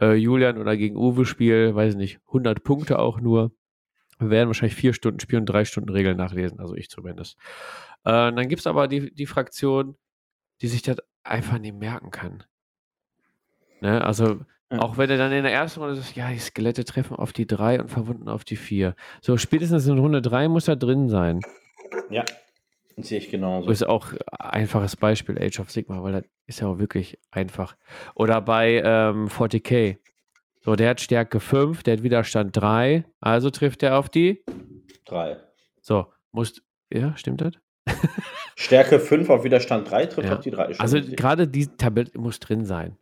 äh, 0.00 0.14
Julian 0.14 0.58
oder 0.58 0.76
gegen 0.76 0.96
Uwe 0.96 1.24
spiele, 1.24 1.74
weiß 1.74 1.96
nicht, 1.96 2.20
100 2.28 2.62
Punkte 2.62 2.98
auch 2.98 3.20
nur. 3.20 3.52
Wir 4.18 4.30
werden 4.30 4.48
wahrscheinlich 4.48 4.76
vier 4.76 4.92
Stunden 4.92 5.20
spielen 5.20 5.42
und 5.42 5.46
drei 5.46 5.64
Stunden 5.64 5.90
Regeln 5.90 6.16
nachlesen, 6.16 6.60
also 6.60 6.74
ich 6.74 6.90
zumindest. 6.90 7.38
Äh, 8.04 8.32
dann 8.32 8.48
gibt 8.48 8.60
es 8.60 8.66
aber 8.66 8.88
die, 8.88 9.14
die 9.14 9.26
Fraktion, 9.26 9.96
die 10.60 10.68
sich 10.68 10.82
das 10.82 10.98
einfach 11.22 11.58
nicht 11.58 11.76
merken 11.76 12.10
kann. 12.10 12.42
Ne? 13.80 14.04
Also 14.04 14.40
Ja. 14.70 14.80
Auch 14.80 14.98
wenn 14.98 15.08
er 15.08 15.16
dann 15.16 15.32
in 15.32 15.44
der 15.44 15.52
ersten 15.52 15.80
Runde 15.80 15.96
sagt, 15.96 16.14
ja, 16.14 16.28
die 16.30 16.38
Skelette 16.38 16.84
treffen 16.84 17.16
auf 17.16 17.32
die 17.32 17.46
3 17.46 17.80
und 17.80 17.88
verwunden 17.90 18.28
auf 18.28 18.44
die 18.44 18.56
4. 18.56 18.94
So, 19.22 19.38
spätestens 19.38 19.86
in 19.86 19.98
Runde 19.98 20.20
3 20.20 20.48
muss 20.48 20.68
er 20.68 20.76
drin 20.76 21.08
sein. 21.08 21.40
Ja, 22.10 22.24
sehe 22.98 23.18
ich 23.18 23.30
genauso. 23.30 23.66
Das 23.68 23.80
ist 23.80 23.86
auch 23.88 24.12
ein 24.12 24.50
einfaches 24.62 24.96
Beispiel, 24.96 25.38
Age 25.40 25.60
of 25.60 25.70
Sigma, 25.70 26.02
weil 26.02 26.12
das 26.12 26.24
ist 26.46 26.60
ja 26.60 26.66
auch 26.68 26.78
wirklich 26.78 27.18
einfach. 27.30 27.76
Oder 28.14 28.42
bei 28.42 28.82
ähm, 28.84 29.28
40k. 29.28 29.96
So, 30.60 30.76
der 30.76 30.90
hat 30.90 31.00
Stärke 31.00 31.40
5, 31.40 31.82
der 31.82 31.96
hat 31.96 32.02
Widerstand 32.02 32.54
3, 32.54 33.04
also 33.20 33.48
trifft 33.48 33.82
er 33.82 33.98
auf 33.98 34.10
die 34.10 34.44
3. 35.06 35.38
So, 35.80 36.12
muss, 36.30 36.60
ja, 36.92 37.16
stimmt 37.16 37.40
das? 37.40 37.52
Stärke 38.54 39.00
5 39.00 39.30
auf 39.30 39.44
Widerstand 39.44 39.90
3 39.90 40.06
trifft 40.06 40.28
Ja. 40.28 40.34
auf 40.36 40.40
die 40.42 40.50
3. 40.50 40.78
Also 40.78 41.00
gerade 41.00 41.48
die 41.48 41.68
Tabelle 41.68 42.10
muss 42.18 42.38
drin 42.38 42.66
sein, 42.66 42.98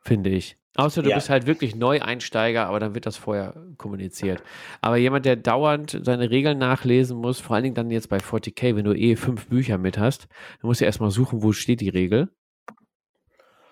finde 0.00 0.30
ich. 0.30 0.57
Außer 0.76 1.02
du 1.02 1.08
Ja. 1.10 1.16
bist 1.16 1.28
halt 1.30 1.46
wirklich 1.46 1.74
Neueinsteiger, 1.74 2.66
aber 2.66 2.78
dann 2.78 2.94
wird 2.94 3.04
das 3.06 3.16
vorher 3.16 3.54
kommuniziert. 3.78 4.42
Aber 4.80 4.96
jemand, 4.96 5.24
der 5.26 5.34
dauernd 5.36 5.98
seine 6.04 6.30
Regeln 6.30 6.58
nachlesen 6.58 7.16
muss, 7.18 7.40
vor 7.40 7.56
allen 7.56 7.64
Dingen 7.64 7.74
dann 7.74 7.90
jetzt 7.90 8.08
bei 8.08 8.18
40k, 8.18 8.76
wenn 8.76 8.84
du 8.84 8.92
eh 8.94 9.16
fünf 9.16 9.48
Bücher 9.48 9.76
mit 9.78 9.98
hast, 9.98 10.28
dann 10.60 10.68
musst 10.68 10.80
du 10.80 10.84
erstmal 10.84 11.10
suchen, 11.10 11.42
wo 11.42 11.52
steht 11.52 11.80
die 11.80 11.88
Regel. 11.88 12.28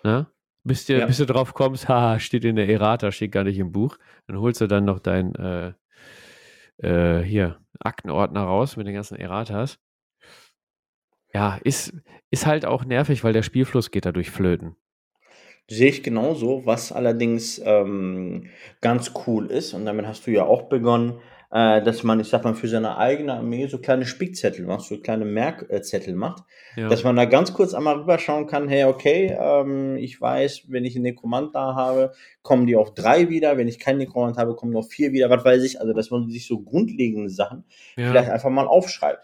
Ne? 0.02 0.26
Bis, 0.64 0.84
dir, 0.86 0.98
Ja. 0.98 1.06
bis 1.06 1.18
du 1.18 1.26
drauf 1.26 1.54
kommst, 1.54 1.88
haha, 1.88 2.18
steht 2.18 2.44
in 2.44 2.56
der 2.56 2.68
Errata, 2.68 3.12
steht 3.12 3.30
gar 3.30 3.44
nicht 3.44 3.58
im 3.58 3.70
Buch. 3.70 3.98
Dann 4.26 4.38
holst 4.40 4.60
du 4.60 4.66
dann 4.66 4.84
noch 4.84 4.98
dein 4.98 5.34
äh, 5.36 5.72
äh, 6.78 7.22
hier 7.22 7.60
Aktenordner 7.78 8.42
raus 8.42 8.76
mit 8.76 8.86
den 8.88 8.94
ganzen 8.94 9.16
Erratas. 9.16 9.78
Ja, 11.32 11.58
ist, 11.62 11.94
ist 12.30 12.46
halt 12.46 12.64
auch 12.64 12.84
nervig, 12.84 13.22
weil 13.22 13.32
der 13.32 13.42
Spielfluss 13.42 13.90
geht 13.92 14.06
dadurch 14.06 14.30
flöten. 14.30 14.74
Sehe 15.68 15.88
ich 15.88 16.02
genauso, 16.02 16.64
was 16.64 16.92
allerdings 16.92 17.60
ähm, 17.64 18.46
ganz 18.80 19.12
cool 19.26 19.50
ist, 19.50 19.74
und 19.74 19.84
damit 19.84 20.06
hast 20.06 20.26
du 20.26 20.30
ja 20.30 20.44
auch 20.44 20.64
begonnen, 20.68 21.14
äh, 21.50 21.82
dass 21.82 22.02
man, 22.02 22.20
ich 22.20 22.28
sag 22.28 22.44
mal, 22.44 22.54
für 22.54 22.68
seine 22.68 22.98
eigene 22.98 23.34
Armee 23.34 23.66
so 23.66 23.78
kleine 23.78 24.04
Spickzettel 24.06 24.64
macht, 24.66 24.82
so 24.82 24.98
kleine 24.98 25.24
Merkzettel 25.24 26.14
macht, 26.14 26.44
Ja. 26.76 26.88
dass 26.88 27.02
man 27.04 27.16
da 27.16 27.24
ganz 27.24 27.52
kurz 27.54 27.72
einmal 27.74 27.96
rüberschauen 27.98 28.46
kann, 28.46 28.68
hey, 28.68 28.84
okay, 28.84 29.36
ähm, 29.40 29.96
ich 29.96 30.20
weiß, 30.20 30.66
wenn 30.68 30.84
ich 30.84 30.94
einen 30.94 31.04
Nekromant 31.04 31.54
da 31.54 31.74
habe, 31.74 32.12
kommen 32.42 32.66
die 32.66 32.76
auf 32.76 32.94
drei 32.94 33.28
wieder, 33.28 33.56
wenn 33.56 33.68
ich 33.68 33.78
keinen 33.78 33.98
Nekromant 33.98 34.36
habe, 34.38 34.54
kommen 34.54 34.76
auf 34.76 34.88
vier 34.88 35.12
wieder, 35.12 35.30
was 35.30 35.44
weiß 35.44 35.64
ich, 35.64 35.80
also 35.80 35.92
dass 35.92 36.10
man 36.10 36.28
sich 36.30 36.46
so 36.46 36.60
grundlegende 36.60 37.30
Sachen 37.30 37.64
ja. 37.96 38.08
vielleicht 38.10 38.30
einfach 38.30 38.50
mal 38.50 38.66
aufschreibt. 38.66 39.20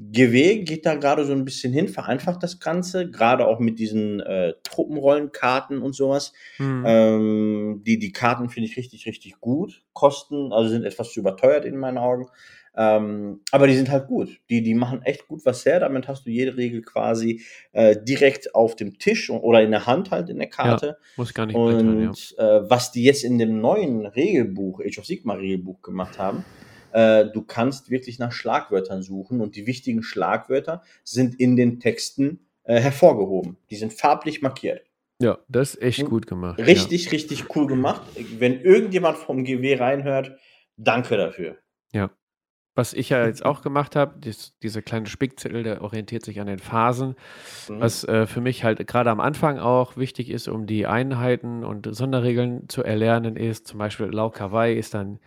GW 0.00 0.64
geht 0.64 0.86
da 0.86 0.94
gerade 0.94 1.26
so 1.26 1.32
ein 1.32 1.44
bisschen 1.44 1.74
hin, 1.74 1.86
vereinfacht 1.88 2.42
das 2.42 2.58
Ganze, 2.58 3.10
gerade 3.10 3.46
auch 3.46 3.58
mit 3.58 3.78
diesen 3.78 4.20
äh, 4.20 4.54
Truppenrollenkarten 4.62 5.82
und 5.82 5.94
sowas. 5.94 6.32
Hm. 6.56 6.84
Ähm, 6.86 7.82
die, 7.86 7.98
die 7.98 8.12
Karten 8.12 8.48
finde 8.48 8.68
ich 8.68 8.78
richtig, 8.78 9.06
richtig 9.06 9.40
gut. 9.40 9.82
Kosten, 9.92 10.52
also 10.52 10.70
sind 10.70 10.84
etwas 10.84 11.12
zu 11.12 11.20
überteuert 11.20 11.66
in 11.66 11.76
meinen 11.76 11.98
Augen. 11.98 12.28
Ähm, 12.76 13.40
aber 13.50 13.66
die 13.66 13.74
sind 13.74 13.90
halt 13.90 14.06
gut. 14.06 14.40
Die, 14.48 14.62
die 14.62 14.74
machen 14.74 15.02
echt 15.02 15.28
gut 15.28 15.44
was 15.44 15.66
her. 15.66 15.80
Damit 15.80 16.08
hast 16.08 16.24
du 16.24 16.30
jede 16.30 16.56
Regel 16.56 16.80
quasi 16.80 17.42
äh, 17.72 17.96
direkt 18.02 18.54
auf 18.54 18.76
dem 18.76 18.98
Tisch 18.98 19.28
oder 19.28 19.60
in 19.60 19.70
der 19.70 19.86
Hand 19.86 20.10
halt 20.10 20.30
in 20.30 20.38
der 20.38 20.48
Karte. 20.48 20.96
Muss 21.16 21.34
gar 21.34 21.46
nicht 21.46 21.56
blättern, 21.56 22.00
ja. 22.00 22.08
Und 22.08 22.34
äh, 22.38 22.70
was 22.70 22.90
die 22.92 23.04
jetzt 23.04 23.24
in 23.24 23.38
dem 23.38 23.60
neuen 23.60 24.06
Regelbuch, 24.06 24.80
Age 24.80 24.98
of 24.98 25.04
Sigma 25.04 25.34
Regelbuch 25.34 25.82
gemacht 25.82 26.18
haben, 26.18 26.44
äh, 26.92 27.26
du 27.26 27.42
kannst 27.42 27.90
wirklich 27.90 28.18
nach 28.18 28.32
Schlagwörtern 28.32 29.02
suchen 29.02 29.40
und 29.40 29.56
die 29.56 29.66
wichtigen 29.66 30.02
Schlagwörter 30.02 30.82
sind 31.04 31.38
in 31.38 31.56
den 31.56 31.80
Texten 31.80 32.40
äh, 32.64 32.80
hervorgehoben. 32.80 33.56
Die 33.70 33.76
sind 33.76 33.92
farblich 33.92 34.42
markiert. 34.42 34.82
Ja, 35.20 35.38
das 35.48 35.74
ist 35.74 35.82
echt 35.82 35.98
Hm. 36.00 36.08
gut 36.08 36.26
gemacht. 36.26 36.58
Richtig, 36.58 37.12
richtig 37.12 37.54
cool 37.54 37.66
gemacht. 37.66 38.02
Wenn 38.38 38.60
irgendjemand 38.60 39.18
vom 39.18 39.44
GW 39.44 39.74
reinhört, 39.74 40.32
danke 40.76 41.16
dafür. 41.16 41.56
Ja. 41.92 42.10
Was 42.76 42.94
ich 42.94 43.10
ja 43.10 43.26
jetzt 43.26 43.44
auch 43.44 43.62
gemacht 43.62 43.96
habe, 43.96 44.20
dieser 44.62 44.80
kleine 44.80 45.06
Spickzettel, 45.06 45.64
der 45.64 45.82
orientiert 45.82 46.24
sich 46.24 46.40
an 46.40 46.46
den 46.46 46.60
Phasen. 46.60 47.16
Mhm. 47.68 47.80
Was 47.80 48.04
äh, 48.04 48.26
für 48.26 48.40
mich 48.40 48.64
halt 48.64 48.86
gerade 48.86 49.10
am 49.10 49.20
Anfang 49.20 49.58
auch 49.58 49.96
wichtig 49.96 50.30
ist, 50.30 50.48
um 50.48 50.66
die 50.66 50.86
Einheiten 50.86 51.64
und 51.64 51.92
Sonderregeln 51.94 52.68
zu 52.68 52.82
erlernen, 52.82 53.36
ist 53.36 53.66
zum 53.66 53.78
Beispiel 53.78 54.06
Lau 54.06 54.30
Kawai 54.30 54.72
ist 54.72 54.94
dann 54.94 55.18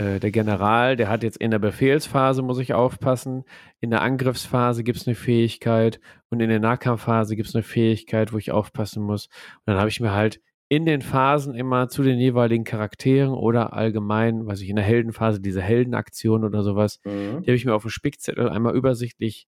äh, 0.00 0.18
der 0.18 0.30
General, 0.30 0.96
der 0.96 1.08
hat 1.08 1.22
jetzt 1.22 1.36
in 1.36 1.50
der 1.50 1.58
Befehlsphase, 1.58 2.42
muss 2.42 2.58
ich 2.58 2.72
aufpassen, 2.72 3.44
in 3.80 3.90
der 3.90 4.00
Angriffsphase 4.02 4.82
gibt 4.82 4.98
es 4.98 5.06
eine 5.06 5.14
Fähigkeit 5.14 6.00
und 6.30 6.40
in 6.40 6.48
der 6.48 6.60
Nahkampfphase 6.60 7.36
gibt 7.36 7.48
es 7.48 7.54
eine 7.54 7.62
Fähigkeit, 7.62 8.32
wo 8.32 8.38
ich 8.38 8.50
aufpassen 8.50 9.02
muss. 9.02 9.26
Und 9.26 9.62
dann 9.66 9.78
habe 9.78 9.88
ich 9.90 10.00
mir 10.00 10.12
halt 10.12 10.40
in 10.68 10.86
den 10.86 11.02
Phasen 11.02 11.54
immer 11.54 11.88
zu 11.88 12.02
den 12.02 12.18
jeweiligen 12.18 12.64
Charakteren 12.64 13.34
oder 13.34 13.72
allgemein, 13.72 14.46
weiß 14.46 14.60
ich, 14.62 14.70
in 14.70 14.76
der 14.76 14.84
Heldenphase 14.84 15.40
diese 15.40 15.60
Heldenaktion 15.60 16.44
oder 16.44 16.62
sowas, 16.62 17.00
Mhm. 17.04 17.42
die 17.42 17.50
habe 17.50 17.54
ich 17.56 17.64
mir 17.66 17.74
auf 17.74 17.82
dem 17.82 17.90
Spickzettel 17.90 18.48
einmal 18.48 18.74
übersichtlich 18.76 19.48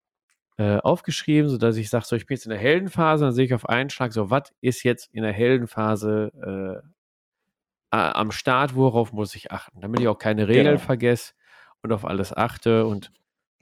äh, 0.57 0.77
aufgeschrieben, 0.77 1.49
sodass 1.49 1.77
ich 1.77 1.89
sage, 1.89 2.05
so, 2.05 2.15
ich 2.15 2.25
bin 2.25 2.35
jetzt 2.35 2.45
in 2.45 2.51
der 2.51 2.59
Heldenphase, 2.59 3.25
dann 3.25 3.33
sehe 3.33 3.45
ich 3.45 3.53
auf 3.53 3.67
einen 3.69 3.89
Schlag, 3.89 4.11
so, 4.13 4.29
was 4.29 4.51
ist 4.61 4.83
jetzt 4.83 5.09
in 5.13 5.23
der 5.23 5.31
Heldenphase 5.33 6.31
äh, 6.83 6.87
a- 7.91 8.11
am 8.13 8.31
Start, 8.31 8.75
worauf 8.75 9.11
muss 9.13 9.35
ich 9.35 9.51
achten, 9.51 9.81
damit 9.81 10.01
ich 10.01 10.07
auch 10.07 10.17
keine 10.17 10.47
Regeln 10.47 10.75
Genau. 10.75 10.85
vergesse 10.85 11.33
und 11.81 11.91
auf 11.91 12.05
alles 12.05 12.35
achte 12.35 12.85
und 12.85 13.11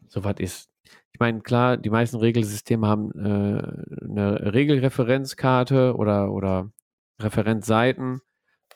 so 0.08 0.24
was 0.24 0.36
ist. 0.40 0.70
Ich 1.14 1.20
meine, 1.20 1.42
klar, 1.42 1.78
die 1.78 1.90
meisten 1.90 2.18
Regelsysteme 2.18 2.88
haben 2.88 3.12
äh, 3.14 4.06
eine 4.06 4.54
Regelreferenzkarte 4.54 5.96
oder, 5.96 6.32
oder 6.32 6.72
Referenzseiten, 7.20 8.22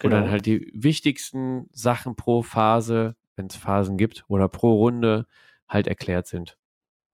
wo 0.01 0.09
Genau. 0.09 0.15
dann 0.21 0.31
halt 0.31 0.45
die 0.45 0.71
wichtigsten 0.73 1.67
Sachen 1.71 2.15
pro 2.15 2.41
Phase, 2.43 3.15
wenn 3.35 3.47
es 3.47 3.55
Phasen 3.55 3.97
gibt, 3.97 4.23
oder 4.27 4.47
pro 4.47 4.73
Runde 4.77 5.25
halt 5.67 5.87
erklärt 5.87 6.27
sind. 6.27 6.57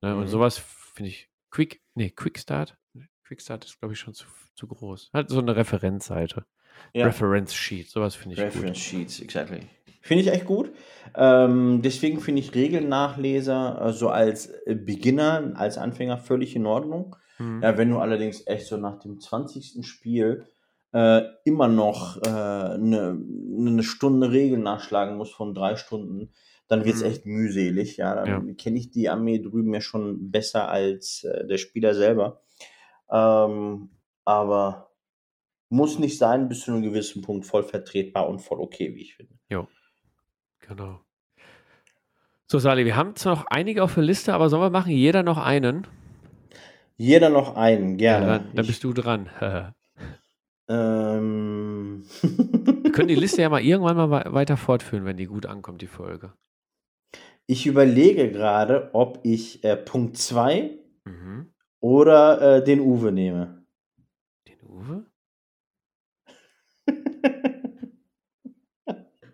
Ne? 0.01 0.15
Und 0.15 0.23
Mhm. 0.23 0.27
sowas 0.27 0.57
finde 0.57 1.09
ich 1.09 1.29
Quick, 1.51 1.81
nee, 1.95 2.09
Quick 2.09 2.39
Start. 2.39 2.77
Quick 3.23 3.41
Start 3.41 3.65
ist, 3.65 3.79
glaube 3.79 3.93
ich, 3.93 3.99
schon 3.99 4.13
zu, 4.13 4.25
zu 4.55 4.67
groß. 4.67 5.09
Halt 5.13 5.29
so 5.29 5.39
eine 5.39 5.55
Referenzseite. 5.55 6.45
Ja. 6.93 7.05
Reference 7.05 7.53
Sheet, 7.53 7.89
sowas 7.89 8.15
finde 8.15 8.35
ich 8.35 8.41
gut. 8.41 8.55
Reference 8.55 8.77
Sheets, 8.79 9.19
exactly. 9.21 9.59
Finde 10.01 10.23
ich 10.23 10.31
echt 10.31 10.45
gut. 10.45 10.71
Ähm, 11.15 11.81
deswegen 11.83 12.21
finde 12.21 12.39
ich 12.41 12.55
Regelnachleser 12.55 13.87
äh, 13.87 13.93
so 13.93 14.09
als 14.09 14.53
Beginner, 14.65 15.53
als 15.55 15.77
Anfänger 15.77 16.17
völlig 16.17 16.55
in 16.55 16.65
Ordnung. 16.65 17.15
Mhm. 17.39 17.61
Ja, 17.61 17.77
wenn 17.77 17.89
du 17.91 17.97
allerdings 17.99 18.45
echt 18.47 18.67
so 18.67 18.77
nach 18.77 18.99
dem 18.99 19.19
20. 19.19 19.85
Spiel 19.85 20.45
äh, 20.93 21.21
immer 21.43 21.67
noch 21.67 22.17
äh, 22.23 22.29
eine, 22.29 23.19
eine 23.59 23.83
Stunde 23.83 24.31
Regeln 24.31 24.63
nachschlagen 24.63 25.17
musst 25.17 25.33
von 25.33 25.53
drei 25.53 25.75
Stunden, 25.75 26.31
dann 26.69 26.85
wird 26.85 26.95
es 26.95 27.01
Mhm. 27.01 27.07
echt 27.09 27.25
mühselig. 27.25 27.97
Ja, 27.97 28.15
dann 28.15 28.47
Ja. 28.47 28.53
kenne 28.55 28.77
ich 28.79 28.91
die 28.91 29.09
Armee 29.09 29.39
drüben 29.39 29.73
ja 29.73 29.81
schon 29.81 30.31
besser 30.31 30.69
als 30.69 31.23
äh, 31.25 31.45
der 31.45 31.57
Spieler 31.57 31.93
selber. 31.93 32.41
Ähm, 33.11 33.89
aber 34.25 34.91
muss 35.69 35.99
nicht 35.99 36.17
sein, 36.17 36.47
bis 36.49 36.61
zu 36.61 36.71
einem 36.71 36.81
gewissen 36.83 37.21
Punkt 37.21 37.45
voll 37.45 37.63
vertretbar 37.63 38.27
und 38.29 38.39
voll 38.39 38.59
okay, 38.59 38.93
wie 38.95 39.01
ich 39.01 39.15
finde. 39.15 39.33
Genau. 40.59 40.99
So, 42.47 42.59
Sali, 42.59 42.85
wir 42.85 42.95
haben 42.95 43.15
zwar 43.15 43.35
noch 43.35 43.45
einige 43.47 43.83
auf 43.83 43.93
der 43.93 44.03
Liste, 44.03 44.33
aber 44.33 44.49
sollen 44.49 44.61
wir 44.63 44.69
machen 44.69 44.91
jeder 44.91 45.23
noch 45.23 45.37
einen? 45.37 45.85
Jeder 46.97 47.29
noch 47.29 47.55
einen, 47.55 47.99
Ja, 47.99 48.19
gerne. 48.19 48.25
dann, 48.25 48.55
dann 48.55 48.63
Ich- 48.65 48.71
bist 48.71 48.83
du 48.83 48.91
dran. 48.93 49.29
ähm, 50.69 52.03
Wir 52.83 52.91
können 52.91 53.07
die 53.07 53.15
Liste 53.15 53.41
ja 53.41 53.49
mal 53.49 53.61
irgendwann 53.61 53.97
mal 53.97 54.09
wei- 54.09 54.33
weiter 54.33 54.57
fortführen, 54.57 55.05
wenn 55.05 55.17
die 55.17 55.25
gut 55.27 55.45
ankommt, 55.45 55.81
die 55.81 55.87
Folge. 55.87 56.33
ich 57.45 57.65
überlege 57.65 58.29
gerade, 58.31 58.89
ob 58.93 59.19
ich 59.23 59.63
äh, 59.63 59.77
Punkt 59.77 60.17
2 60.17 60.71
Mhm. 61.05 61.53
oder 61.79 62.57
äh, 62.57 62.63
den 62.63 62.81
Uwe 62.81 63.11
nehme. 63.13 63.65
Den 64.47 64.61
Uwe? 64.63 65.05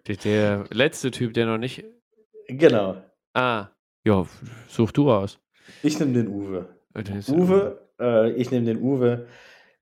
Der, 0.07 0.65
letzte 0.71 1.11
Typ, 1.11 1.33
der 1.33 1.45
noch 1.45 1.57
nicht. 1.57 1.83
genau. 2.47 2.97
Ah, 3.33 3.67
ja, 4.03 4.25
such 4.67 4.91
du 4.91 5.11
aus. 5.11 5.39
Ich 5.81 5.97
nehme 5.99 6.13
den 6.13 6.27
Uwe. 6.27 6.77
Äh, 6.93 7.31
Uwe, 7.31 7.89
äh, 7.99 8.31
ich 8.33 8.51
nehme 8.51 8.65
den 8.65 8.81
Uwe, 8.81 9.27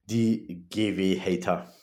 die 0.06 0.66
GW-Hater. 0.70 1.74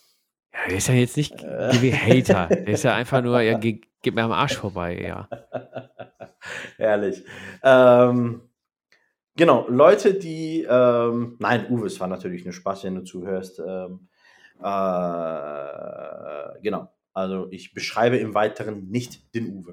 Ja, 0.54 0.68
der 0.68 0.76
ist 0.78 0.88
ja 0.88 0.94
jetzt 0.94 1.16
nicht 1.16 1.34
Äh. 1.42 1.70
GW-Hater. 1.72 2.46
Der 2.50 2.68
ist 2.68 2.84
ja 2.84 2.94
einfach 2.94 3.22
nur, 3.22 3.40
ja, 3.40 3.58
ge 3.58 3.80
geht 4.00 4.14
mir 4.14 4.22
am 4.22 4.32
Arsch 4.32 4.56
vorbei, 4.56 4.96
ja. 5.00 5.28
Herrlich. 6.76 7.24
Ähm, 7.64 8.42
genau, 9.36 9.66
Leute, 9.68 10.14
die, 10.14 10.64
ähm, 10.68 11.36
nein, 11.40 11.66
Uwe, 11.70 11.86
es 11.86 11.98
war 11.98 12.06
natürlich 12.06 12.44
nur 12.44 12.52
Spaß, 12.54 12.84
wenn 12.84 12.94
du 12.94 13.02
zuhörst. 13.02 13.58
Ähm, 13.58 14.08
äh, 14.62 16.60
genau, 16.62 16.88
also 17.18 17.48
ich 17.50 17.74
beschreibe 17.74 18.16
im 18.16 18.34
Weiteren 18.34 18.88
nicht 18.88 19.34
den 19.34 19.50
Uwe. 19.50 19.72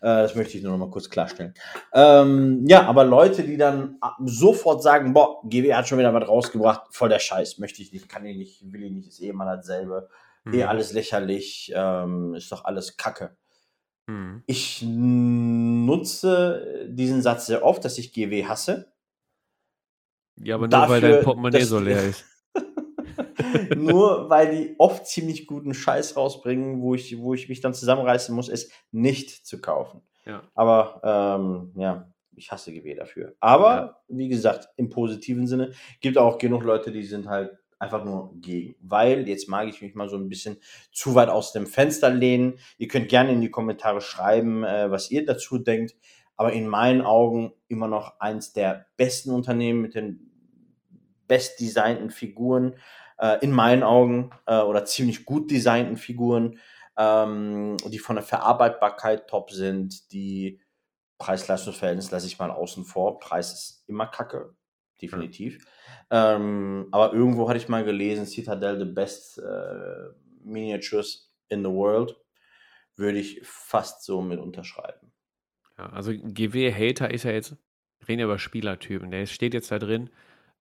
Äh, 0.00 0.22
das 0.22 0.34
möchte 0.34 0.56
ich 0.56 0.62
nur 0.62 0.72
noch 0.72 0.78
mal 0.78 0.90
kurz 0.90 1.10
klarstellen. 1.10 1.54
Ähm, 1.92 2.64
ja, 2.66 2.86
aber 2.86 3.04
Leute, 3.04 3.42
die 3.42 3.56
dann 3.56 3.98
sofort 4.24 4.82
sagen, 4.82 5.12
boah, 5.12 5.42
GW 5.44 5.74
hat 5.74 5.88
schon 5.88 5.98
wieder 5.98 6.14
was 6.14 6.28
rausgebracht, 6.28 6.94
voll 6.94 7.08
der 7.08 7.18
Scheiß, 7.18 7.58
möchte 7.58 7.82
ich 7.82 7.92
nicht, 7.92 8.08
kann 8.08 8.24
ich 8.24 8.36
nicht, 8.36 8.72
will 8.72 8.84
ich 8.84 8.92
nicht, 8.92 9.08
ist 9.08 9.20
eh 9.20 9.28
immer 9.28 9.44
dasselbe. 9.44 10.08
eh 10.52 10.62
alles 10.62 10.92
lächerlich, 10.92 11.72
ähm, 11.74 12.34
ist 12.34 12.52
doch 12.52 12.64
alles 12.64 12.96
Kacke. 12.96 13.36
Mhm. 14.06 14.44
Ich 14.46 14.84
nutze 14.86 16.86
diesen 16.88 17.20
Satz 17.20 17.46
sehr 17.46 17.64
oft, 17.64 17.84
dass 17.84 17.98
ich 17.98 18.12
GW 18.12 18.46
hasse. 18.46 18.92
Ja, 20.36 20.54
aber 20.54 20.64
nur 20.64 20.68
Dafür, 20.68 20.94
weil 20.94 21.00
dein 21.00 21.24
Portemonnaie 21.24 21.64
so 21.64 21.80
leer 21.80 22.04
ist. 22.10 22.24
Nur 23.76 24.30
weil 24.30 24.54
die 24.54 24.74
oft 24.78 25.06
ziemlich 25.06 25.46
guten 25.46 25.74
Scheiß 25.74 26.16
rausbringen, 26.16 26.80
wo 26.80 26.94
ich, 26.94 27.18
wo 27.18 27.34
ich 27.34 27.48
mich 27.48 27.60
dann 27.60 27.74
zusammenreißen 27.74 28.34
muss, 28.34 28.48
es 28.48 28.70
nicht 28.92 29.46
zu 29.46 29.60
kaufen. 29.60 30.02
Ja. 30.24 30.42
Aber 30.54 31.00
ähm, 31.04 31.72
ja, 31.80 32.12
ich 32.34 32.52
hasse 32.52 32.72
GW 32.72 32.94
dafür. 32.94 33.34
Aber 33.40 34.02
wie 34.08 34.28
gesagt, 34.28 34.68
im 34.76 34.90
positiven 34.90 35.46
Sinne 35.46 35.72
gibt 36.00 36.18
auch 36.18 36.38
genug 36.38 36.62
Leute, 36.62 36.92
die 36.92 37.04
sind 37.04 37.28
halt 37.28 37.56
einfach 37.78 38.04
nur 38.04 38.32
gegen. 38.40 38.74
Weil, 38.80 39.28
jetzt 39.28 39.48
mag 39.48 39.68
ich 39.68 39.82
mich 39.82 39.94
mal 39.94 40.08
so 40.08 40.16
ein 40.16 40.28
bisschen 40.28 40.58
zu 40.92 41.14
weit 41.14 41.28
aus 41.28 41.52
dem 41.52 41.66
Fenster 41.66 42.10
lehnen. 42.10 42.58
Ihr 42.78 42.88
könnt 42.88 43.08
gerne 43.08 43.32
in 43.32 43.40
die 43.40 43.50
Kommentare 43.50 44.00
schreiben, 44.00 44.64
äh, 44.64 44.90
was 44.90 45.10
ihr 45.10 45.24
dazu 45.24 45.58
denkt. 45.58 45.94
Aber 46.36 46.52
in 46.52 46.68
meinen 46.68 47.00
Augen 47.02 47.52
immer 47.68 47.88
noch 47.88 48.20
eins 48.20 48.52
der 48.52 48.86
besten 48.96 49.30
Unternehmen 49.30 49.80
mit 49.80 49.94
den 49.94 50.30
bestdesignten 51.28 52.10
Figuren. 52.10 52.74
Äh, 53.18 53.38
in 53.42 53.50
meinen 53.50 53.82
Augen 53.82 54.30
äh, 54.46 54.58
oder 54.58 54.84
ziemlich 54.84 55.24
gut 55.24 55.50
designten 55.50 55.96
Figuren, 55.96 56.58
ähm, 56.98 57.76
die 57.86 57.98
von 57.98 58.16
der 58.16 58.24
Verarbeitbarkeit 58.24 59.28
top 59.28 59.50
sind, 59.50 60.12
die 60.12 60.60
Preis-Leistungs-Verhältnis 61.18 62.10
lasse 62.10 62.26
ich 62.26 62.38
mal 62.38 62.50
außen 62.50 62.84
vor. 62.84 63.18
Preis 63.18 63.52
ist 63.52 63.84
immer 63.86 64.06
kacke, 64.06 64.54
definitiv. 65.00 65.66
Ähm, 66.10 66.88
aber 66.92 67.12
irgendwo 67.14 67.48
hatte 67.48 67.58
ich 67.58 67.68
mal 67.68 67.84
gelesen, 67.84 68.26
Citadel 68.26 68.78
the 68.78 68.92
best 68.92 69.38
äh, 69.38 70.10
miniatures 70.42 71.32
in 71.48 71.64
the 71.64 71.70
world. 71.70 72.16
Würde 72.96 73.18
ich 73.18 73.40
fast 73.44 74.04
so 74.04 74.20
mit 74.20 74.38
unterschreiben. 74.38 75.12
Ja, 75.78 75.90
also 75.90 76.12
GW-Hater 76.12 77.10
ist 77.10 77.24
ja 77.24 77.32
jetzt, 77.32 77.56
reden 78.06 78.20
ja 78.20 78.26
über 78.26 78.38
Spielertypen. 78.38 79.10
Der 79.10 79.26
steht 79.26 79.54
jetzt 79.54 79.70
da 79.70 79.78
drin, 79.78 80.10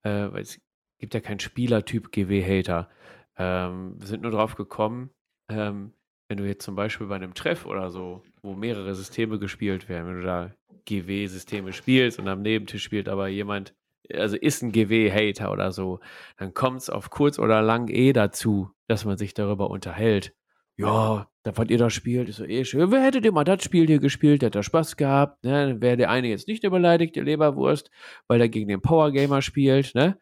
äh, 0.04 0.32
weil 0.32 0.42
es 0.42 0.60
gibt 1.00 1.14
ja 1.14 1.20
keinen 1.20 1.40
Spielertyp 1.40 2.12
GW-Hater. 2.12 2.90
Ähm, 3.38 3.96
wir 4.00 4.08
sind 4.08 4.22
nur 4.22 4.32
drauf 4.32 4.56
gekommen, 4.56 5.10
ähm, 5.50 5.94
wenn 6.28 6.38
du 6.38 6.46
jetzt 6.46 6.66
zum 6.66 6.76
Beispiel 6.76 7.08
bei 7.08 7.16
einem 7.16 7.34
Treff 7.34 7.66
oder 7.66 7.90
so, 7.90 8.24
wo 8.42 8.56
mehrere 8.56 8.96
Systeme 8.96 9.40
gespielt 9.40 9.90
werden, 9.90 10.08
wenn 10.08 10.22
du 10.22 10.26
da 10.26 10.52
GW-Systeme 10.86 11.74
spielst 11.74 12.20
und 12.20 12.28
am 12.28 12.42
Nebentisch 12.42 12.84
spielt 12.84 13.10
aber 13.10 13.28
jemand, 13.28 13.76
also 14.14 14.38
ist 14.38 14.62
ein 14.62 14.72
GW-Hater 14.72 15.52
oder 15.52 15.72
so, 15.72 16.00
dann 16.38 16.54
kommt 16.54 16.82
es 16.82 16.90
auf 16.90 17.10
kurz 17.10 17.40
oder 17.40 17.62
lang 17.62 17.90
eh 17.90 18.14
dazu, 18.14 18.72
dass 18.88 19.06
man 19.06 19.18
sich 19.18 19.34
darüber 19.34 19.70
unterhält. 19.70 20.34
Ja, 20.78 21.30
da 21.44 21.56
was 21.56 21.70
ihr 21.70 21.78
da 21.78 21.90
spielt, 21.90 22.28
ist 22.28 22.36
so 22.36 22.46
eh 22.46 22.66
schön. 22.66 22.92
Wer 22.92 23.02
hätte 23.02 23.22
denn 23.22 23.34
mal 23.34 23.46
das 23.46 23.64
Spiel 23.64 23.88
hier 23.88 24.00
gespielt, 24.00 24.42
der 24.42 24.48
hat 24.48 24.56
da 24.56 24.64
Spaß 24.64 24.98
gehabt, 24.98 25.44
ne? 25.44 25.68
Dann 25.68 25.82
wäre 25.82 25.96
der 25.96 26.10
eine 26.10 26.28
jetzt 26.28 26.50
nicht 26.50 26.62
beleidigt, 26.64 27.16
der 27.16 27.24
Leberwurst, 27.24 27.92
weil 28.28 28.42
er 28.42 28.50
gegen 28.50 28.68
den 28.68 28.82
Power 28.82 29.12
Gamer 29.12 29.42
spielt, 29.42 29.96
ne? 29.96 30.18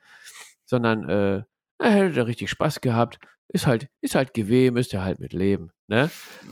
Sondern, 0.65 1.07
äh, 1.09 1.43
er 1.79 1.91
hätte 1.91 2.13
da 2.13 2.23
richtig 2.23 2.49
Spaß 2.49 2.81
gehabt. 2.81 3.19
Ist 3.49 3.67
halt, 3.67 3.89
ist 4.01 4.15
halt 4.15 4.33
GW, 4.33 4.71
müsst 4.71 4.93
ihr 4.93 5.03
halt 5.03 5.19
mit 5.19 5.33
leben, 5.33 5.71
ne? 5.87 6.09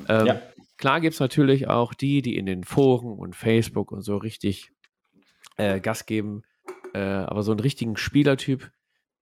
Ähm, 0.10 0.26
Ja. 0.28 0.42
Klar 0.78 1.00
gibt 1.00 1.14
es 1.14 1.20
natürlich 1.20 1.68
auch 1.68 1.94
die, 1.94 2.22
die 2.24 2.36
in 2.38 2.48
den 2.48 2.64
Foren 2.64 3.18
und 3.18 3.36
Facebook 3.36 3.92
und 3.92 4.02
so 4.02 4.18
richtig 4.18 4.72
äh, 5.58 5.80
Gas 5.80 6.08
geben. 6.08 6.42
Äh, 6.96 7.00
aber 7.00 7.44
so 7.44 7.52
einen 7.52 7.60
richtigen 7.60 7.98
Spielertyp, 7.98 8.72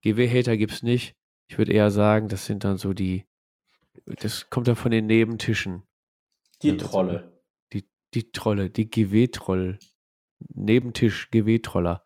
GW-Hater 0.03 0.55
gibt 0.55 0.71
es 0.71 0.83
nicht. 0.83 1.15
Ich 1.47 1.57
würde 1.57 1.73
eher 1.73 1.91
sagen, 1.91 2.29
das 2.29 2.45
sind 2.45 2.63
dann 2.63 2.77
so 2.77 2.93
die, 2.93 3.25
das 4.05 4.49
kommt 4.49 4.67
dann 4.69 4.77
von 4.77 4.91
den 4.91 5.05
Nebentischen. 5.07 5.83
Die 6.63 6.77
das- 6.77 6.89
Trolle. 6.89 7.41
Die 8.13 8.31
Trolle, 8.31 8.69
die 8.71 8.89
GW-Troll. 8.89 9.77
Nebentisch 10.55 11.29
GW-Troller. 11.31 12.03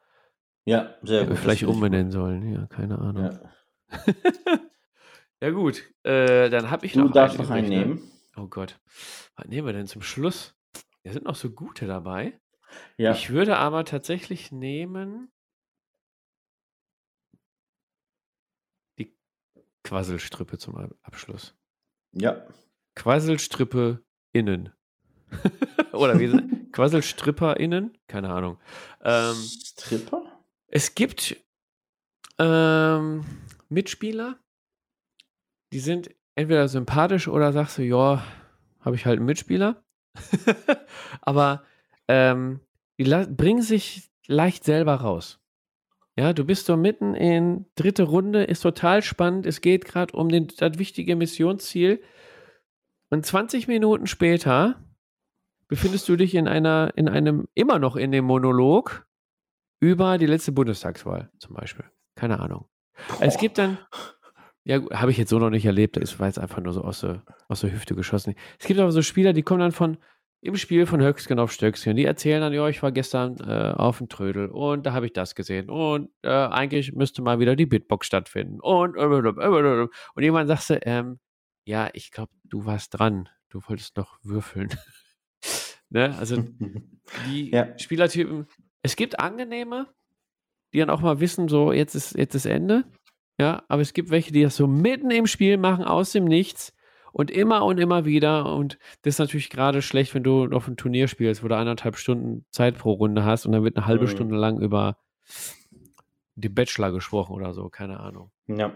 Ja, 0.65 0.95
sehr 1.01 1.25
gut. 1.25 1.37
Vielleicht 1.37 1.63
umbenennen 1.63 2.11
sollen. 2.11 2.53
Ja, 2.53 2.65
keine 2.67 2.95
gut. 2.95 3.03
Ahnung. 3.05 3.39
Ja. 3.91 4.59
Ja, 5.41 5.49
gut. 5.49 5.83
Äh, 6.03 6.49
dann 6.49 6.71
habe 6.71 6.85
ich 6.85 6.93
Du 6.93 6.99
noch 6.99 7.11
darfst 7.11 7.37
einen 7.37 7.49
noch 7.49 7.53
einen 7.53 7.67
ne? 7.69 7.77
nehmen. 7.79 8.11
Oh 8.37 8.47
Gott. 8.47 8.79
Was 9.35 9.45
nehmen 9.47 9.67
wir 9.67 9.73
denn 9.73 9.87
zum 9.87 10.01
Schluss? 10.01 10.55
Da 11.03 11.11
sind 11.11 11.25
noch 11.25 11.35
so 11.35 11.49
gute 11.51 11.85
dabei. 11.85 12.39
Ja. 12.95 13.11
Ich 13.11 13.29
würde 13.29 13.57
aber 13.57 13.83
tatsächlich 13.83 14.53
nehmen 14.53 15.33
die 18.97 19.13
Quasselstrippe 19.83 20.57
zum 20.57 20.77
Ab- 20.77 20.95
Abschluss. 21.01 21.55
ja. 22.13 22.47
Quasselstrippe 22.95 24.01
innen. 24.31 24.71
Oder 25.91 26.19
wie 26.19 26.27
sind 26.27 26.71
Quasselstripper 26.73 27.57
innen? 27.57 27.97
Keine 28.07 28.29
Ahnung. 28.29 28.59
Ähm, 29.01 29.33
Stripper? 29.35 30.32
Es 30.75 30.95
gibt 30.95 31.37
ähm, 32.39 33.23
Mitspieler, 33.69 34.39
die 35.71 35.79
sind 35.79 36.09
entweder 36.33 36.67
sympathisch 36.67 37.27
oder 37.27 37.53
sagst 37.53 37.77
du, 37.77 37.83
ja, 37.83 38.23
habe 38.79 38.95
ich 38.95 39.05
halt 39.05 39.17
einen 39.17 39.27
Mitspieler. 39.27 39.83
Aber 41.21 41.63
ähm, 42.07 42.59
die 42.97 43.03
bringen 43.03 43.61
sich 43.61 44.11
leicht 44.25 44.63
selber 44.63 44.95
raus. 44.95 45.39
Ja, 46.17 46.33
du 46.33 46.43
bist 46.43 46.65
so 46.65 46.75
mitten 46.75 47.13
in 47.13 47.67
dritte 47.75 48.03
Runde, 48.03 48.43
ist 48.43 48.61
total 48.61 49.03
spannend. 49.03 49.45
Es 49.45 49.61
geht 49.61 49.85
gerade 49.85 50.17
um 50.17 50.29
den, 50.29 50.47
das 50.57 50.79
wichtige 50.79 51.15
Missionsziel. 51.15 52.01
Und 53.11 53.27
20 53.27 53.67
Minuten 53.67 54.07
später 54.07 54.83
befindest 55.67 56.09
du 56.09 56.15
dich 56.15 56.33
in 56.33 56.47
einer, 56.47 56.93
in 56.95 57.07
einem, 57.07 57.47
immer 57.53 57.77
noch 57.77 57.95
in 57.95 58.11
dem 58.11 58.25
Monolog 58.25 59.05
über 59.83 60.17
die 60.17 60.25
letzte 60.25 60.53
Bundestagswahl 60.53 61.29
zum 61.39 61.55
Beispiel. 61.55 61.83
Keine 62.15 62.39
Ahnung. 62.39 62.67
Es 63.19 63.37
gibt 63.37 63.57
dann, 63.57 63.77
ja, 64.63 64.79
habe 64.91 65.11
ich 65.11 65.17
jetzt 65.17 65.29
so 65.29 65.39
noch 65.39 65.49
nicht 65.49 65.65
erlebt, 65.65 65.97
das 65.97 66.19
war 66.19 66.27
jetzt 66.27 66.39
einfach 66.39 66.61
nur 66.61 66.71
so 66.71 66.81
aus 66.81 67.01
der, 67.01 67.23
aus 67.49 67.61
der 67.61 67.73
Hüfte 67.73 67.95
geschossen. 67.95 68.35
Es 68.59 68.65
gibt 68.65 68.79
aber 68.79 68.91
so 68.93 69.01
Spieler, 69.01 69.33
die 69.33 69.43
kommen 69.43 69.59
dann 69.59 69.73
von 69.73 69.97
im 70.41 70.55
Spiel 70.57 70.85
von 70.85 71.01
Höchstgen 71.01 71.39
auf 71.39 71.51
Stöckchen. 71.51 71.95
Die 71.95 72.05
erzählen 72.05 72.41
dann, 72.41 72.53
ja, 72.53 72.67
ich 72.67 72.81
war 72.83 72.91
gestern 72.91 73.37
äh, 73.39 73.73
auf 73.75 73.97
dem 73.97 74.07
Trödel 74.09 74.47
und 74.47 74.85
da 74.85 74.93
habe 74.93 75.05
ich 75.05 75.13
das 75.13 75.35
gesehen 75.35 75.69
und 75.69 76.09
äh, 76.21 76.29
eigentlich 76.29 76.93
müsste 76.93 77.21
mal 77.21 77.39
wieder 77.39 77.55
die 77.55 77.65
Bitbox 77.65 78.07
stattfinden 78.07 78.59
und 78.61 78.95
und 78.97 80.23
jemand 80.23 80.47
sagst 80.47 80.69
du, 80.69 80.79
ähm, 80.85 81.19
ja, 81.65 81.89
ich 81.93 82.11
glaube, 82.11 82.31
du 82.45 82.65
warst 82.65 82.97
dran. 82.97 83.27
Du 83.49 83.61
wolltest 83.67 83.97
noch 83.97 84.17
würfeln. 84.23 84.69
ne? 85.89 86.15
Also 86.17 86.37
die 87.27 87.51
Ja. 87.51 87.77
Spielertypen, 87.77 88.47
es 88.83 88.95
gibt 88.95 89.19
angenehme, 89.19 89.87
die 90.73 90.79
dann 90.79 90.89
auch 90.91 91.01
mal 91.01 91.19
wissen, 91.19 91.47
so 91.47 91.71
jetzt 91.71 91.95
ist 91.95 92.15
jetzt 92.15 92.35
ist 92.35 92.45
Ende. 92.45 92.83
Ja, 93.39 93.63
aber 93.67 93.81
es 93.81 93.93
gibt 93.93 94.11
welche, 94.11 94.31
die 94.31 94.43
das 94.43 94.55
so 94.55 94.67
mitten 94.67 95.09
im 95.09 95.25
Spiel 95.25 95.57
machen, 95.57 95.83
aus 95.85 96.11
dem 96.11 96.25
Nichts 96.25 96.71
und 97.11 97.31
immer 97.31 97.65
und 97.65 97.79
immer 97.79 98.05
wieder. 98.05 98.53
Und 98.55 98.77
das 99.01 99.15
ist 99.15 99.19
natürlich 99.19 99.49
gerade 99.49 99.81
schlecht, 99.81 100.13
wenn 100.13 100.23
du 100.23 100.45
auf 100.51 100.67
ein 100.67 100.77
Turnier 100.77 101.07
spielst, 101.07 101.43
wo 101.43 101.47
du 101.47 101.57
eineinhalb 101.57 101.97
Stunden 101.97 102.45
Zeit 102.51 102.77
pro 102.77 102.91
Runde 102.91 103.23
hast 103.25 103.47
und 103.47 103.51
dann 103.53 103.63
wird 103.63 103.75
eine 103.75 103.87
halbe 103.87 104.05
Mhm. 104.05 104.09
Stunde 104.09 104.35
lang 104.35 104.59
über 104.59 104.97
die 106.35 106.49
Bachelor 106.49 106.91
gesprochen 106.91 107.33
oder 107.33 107.53
so, 107.53 107.69
keine 107.69 107.99
Ahnung. 107.99 108.31
ja. 108.47 108.71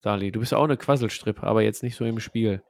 Dali, 0.00 0.32
du 0.32 0.40
bist 0.40 0.52
auch 0.52 0.64
eine 0.64 0.76
Quasselstrippe, 0.76 1.44
aber 1.44 1.62
jetzt 1.62 1.84
nicht 1.84 1.94
so 1.94 2.04
im 2.04 2.18
Spiel. 2.18 2.64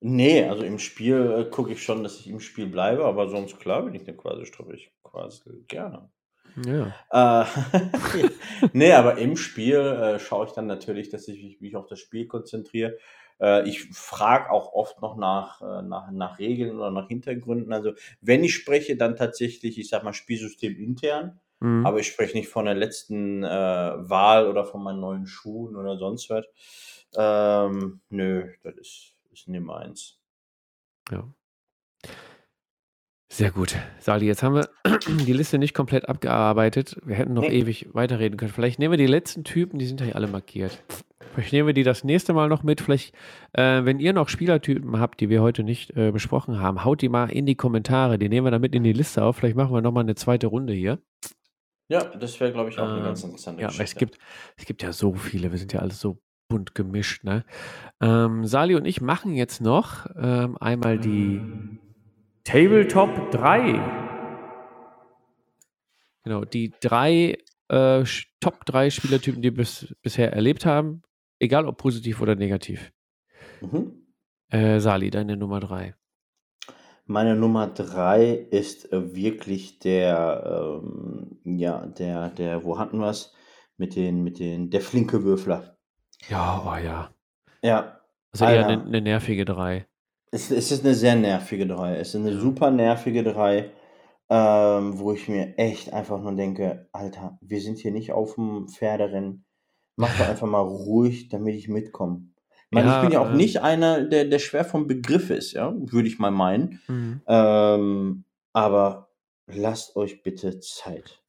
Nee, 0.00 0.44
also 0.44 0.62
im 0.62 0.78
Spiel 0.78 1.46
äh, 1.46 1.50
gucke 1.50 1.72
ich 1.72 1.82
schon, 1.82 2.02
dass 2.02 2.20
ich 2.20 2.28
im 2.28 2.40
Spiel 2.40 2.66
bleibe, 2.66 3.04
aber 3.04 3.28
sonst 3.28 3.58
klar 3.58 3.82
bin 3.82 3.94
ich 3.94 4.06
eine 4.06 4.16
Quasselstrippe. 4.16 4.74
Ich 4.74 4.92
quassel 5.02 5.64
gerne. 5.66 6.10
Ja. 6.64 7.42
Äh, 7.42 7.46
nee, 8.72 8.92
aber 8.92 9.18
im 9.18 9.36
Spiel 9.36 9.76
äh, 9.76 10.18
schaue 10.18 10.46
ich 10.46 10.52
dann 10.52 10.66
natürlich, 10.66 11.08
dass 11.08 11.28
ich 11.28 11.42
mich, 11.42 11.60
mich 11.60 11.76
auf 11.76 11.86
das 11.86 11.98
Spiel 11.98 12.26
konzentriere. 12.26 12.96
Äh, 13.40 13.68
ich 13.68 13.88
frage 13.92 14.50
auch 14.50 14.72
oft 14.72 15.00
noch 15.00 15.16
nach, 15.16 15.60
äh, 15.60 15.82
nach, 15.82 16.10
nach 16.10 16.38
Regeln 16.38 16.76
oder 16.76 16.90
nach 16.90 17.08
Hintergründen. 17.08 17.72
Also 17.72 17.92
wenn 18.20 18.44
ich 18.44 18.54
spreche, 18.54 18.96
dann 18.96 19.16
tatsächlich, 19.16 19.78
ich 19.78 19.88
sag 19.88 20.04
mal, 20.04 20.12
Spielsystem 20.12 20.76
intern. 20.76 21.40
Mhm. 21.60 21.84
Aber 21.84 21.98
ich 21.98 22.06
spreche 22.06 22.36
nicht 22.36 22.48
von 22.48 22.66
der 22.66 22.74
letzten 22.74 23.42
äh, 23.42 23.48
Wahl 23.48 24.46
oder 24.46 24.64
von 24.64 24.82
meinen 24.82 25.00
neuen 25.00 25.26
Schuhen 25.26 25.76
oder 25.76 25.96
sonst 25.98 26.30
was. 26.30 26.44
Ähm, 27.16 28.00
nö, 28.10 28.48
das 28.62 28.76
ist, 28.76 29.14
ist 29.40 29.48
nicht 29.48 29.62
meins. 29.62 30.18
Ja. 31.10 31.32
Sehr 33.30 33.50
gut. 33.50 33.76
Sali, 34.00 34.26
jetzt 34.26 34.42
haben 34.42 34.54
wir 34.54 34.68
die 35.26 35.32
Liste 35.32 35.58
nicht 35.58 35.74
komplett 35.74 36.08
abgearbeitet. 36.08 36.96
Wir 37.04 37.16
hätten 37.16 37.34
noch 37.34 37.42
Nee. 37.42 37.60
ewig 37.60 37.88
weiterreden 37.92 38.36
können. 38.38 38.52
Vielleicht 38.52 38.78
nehmen 38.78 38.92
wir 38.92 38.98
die 38.98 39.06
letzten 39.06 39.44
Typen, 39.44 39.78
die 39.78 39.86
sind 39.86 40.00
ja 40.00 40.12
alle 40.14 40.28
markiert. 40.28 40.82
Vielleicht 41.34 41.52
nehmen 41.52 41.66
wir 41.66 41.74
die 41.74 41.82
das 41.84 42.04
nächste 42.04 42.32
Mal 42.32 42.48
noch 42.48 42.62
mit. 42.62 42.80
Vielleicht, 42.80 43.14
äh, 43.52 43.84
wenn 43.84 44.00
ihr 44.00 44.12
noch 44.14 44.28
Spielertypen 44.30 44.98
habt, 44.98 45.20
die 45.20 45.28
wir 45.28 45.42
heute 45.42 45.62
nicht 45.62 45.94
äh, 45.96 46.10
besprochen 46.10 46.58
haben, 46.58 46.84
haut 46.84 47.02
die 47.02 47.10
mal 47.10 47.30
in 47.30 47.44
die 47.44 47.54
Kommentare. 47.54 48.18
Die 48.18 48.28
nehmen 48.30 48.46
wir 48.46 48.50
dann 48.50 48.62
mit 48.62 48.74
in 48.74 48.82
die 48.82 48.94
Liste 48.94 49.22
auf. 49.22 49.36
Vielleicht 49.36 49.56
machen 49.56 49.74
wir 49.74 49.82
nochmal 49.82 50.04
eine 50.04 50.14
zweite 50.14 50.46
Runde 50.46 50.72
hier. 50.72 50.98
Ja, 51.90 52.04
das 52.04 52.40
wäre, 52.40 52.52
glaube 52.52 52.70
ich, 52.70 52.78
auch 52.78 52.88
eine 52.88 52.98
Ähm, 52.98 53.04
ganz 53.04 53.22
interessante 53.22 53.62
Ja, 53.62 53.68
aber 53.68 53.80
es 53.80 53.94
gibt, 53.94 54.18
es 54.56 54.64
gibt 54.64 54.82
ja 54.82 54.92
so 54.92 55.14
viele. 55.14 55.50
Wir 55.52 55.58
sind 55.58 55.72
ja 55.72 55.80
alles 55.80 56.00
so 56.00 56.18
bunt 56.48 56.74
gemischt, 56.74 57.24
ne? 57.24 57.44
Ähm, 58.00 58.46
Sali 58.46 58.74
und 58.74 58.86
ich 58.86 59.00
machen 59.00 59.34
jetzt 59.34 59.60
noch 59.60 60.06
ähm, 60.16 60.56
einmal 60.58 60.98
die 60.98 61.40
Tabletop 62.44 63.30
3. 63.30 63.80
Genau, 66.24 66.44
die 66.44 66.72
drei 66.80 67.38
äh, 67.68 68.04
Top 68.40 68.64
3 68.64 68.90
Spielertypen, 68.90 69.42
die 69.42 69.50
wir 69.50 69.56
bis, 69.56 69.94
bisher 70.02 70.32
erlebt 70.32 70.64
haben, 70.64 71.02
egal 71.38 71.66
ob 71.66 71.76
positiv 71.76 72.20
oder 72.20 72.34
negativ. 72.34 72.92
Mhm. 73.60 74.06
Äh, 74.50 74.80
Sali, 74.80 75.10
deine 75.10 75.36
Nummer 75.36 75.60
3. 75.60 75.94
Meine 77.04 77.36
Nummer 77.36 77.66
3 77.68 78.32
ist 78.50 78.92
äh, 78.92 79.14
wirklich 79.14 79.78
der, 79.78 80.80
ähm, 80.82 81.38
ja, 81.44 81.86
der, 81.86 82.30
der, 82.30 82.64
wo 82.64 82.78
hatten 82.78 82.98
wir 82.98 83.08
es? 83.10 83.34
Mit 83.76 83.94
den, 83.94 84.24
mit 84.24 84.38
den, 84.38 84.70
der 84.70 84.80
flinke 84.80 85.22
Würfler. 85.22 85.77
Ja, 86.28 86.62
oh 86.66 86.84
ja. 86.84 87.10
Ja. 87.62 88.00
Also 88.32 88.44
eher 88.44 88.66
eine, 88.66 88.82
eine 88.82 89.00
nervige 89.00 89.44
3. 89.44 89.86
Es, 90.30 90.50
es 90.50 90.70
ist 90.70 90.84
eine 90.84 90.94
sehr 90.94 91.16
nervige 91.16 91.66
3. 91.66 91.96
Es 91.96 92.08
ist 92.08 92.16
eine 92.16 92.36
super 92.38 92.70
nervige 92.70 93.22
3, 93.22 93.70
ähm, 94.28 94.98
wo 94.98 95.12
ich 95.12 95.28
mir 95.28 95.56
echt 95.56 95.92
einfach 95.92 96.20
nur 96.20 96.34
denke, 96.34 96.88
Alter, 96.92 97.38
wir 97.40 97.60
sind 97.60 97.78
hier 97.78 97.92
nicht 97.92 98.12
auf 98.12 98.34
dem 98.34 98.68
Pferderennen. 98.68 99.44
Mach 99.96 100.16
doch 100.18 100.28
einfach 100.28 100.46
mal 100.46 100.60
ruhig, 100.60 101.28
damit 101.28 101.54
ich 101.54 101.68
mitkomme. 101.68 102.28
Ja, 102.70 102.96
ich 102.96 103.02
bin 103.02 103.12
ja 103.12 103.20
auch 103.20 103.30
äh, 103.30 103.36
nicht 103.36 103.62
einer, 103.62 104.02
der, 104.02 104.26
der 104.26 104.38
schwer 104.38 104.64
vom 104.64 104.86
Begriff 104.86 105.30
ist, 105.30 105.52
ja, 105.52 105.72
würde 105.74 106.08
ich 106.08 106.18
mal 106.18 106.30
meinen. 106.30 106.80
Mhm. 106.86 107.22
Ähm, 107.26 108.24
aber 108.52 109.08
lasst 109.46 109.96
euch 109.96 110.22
bitte 110.22 110.60
Zeit. 110.60 111.22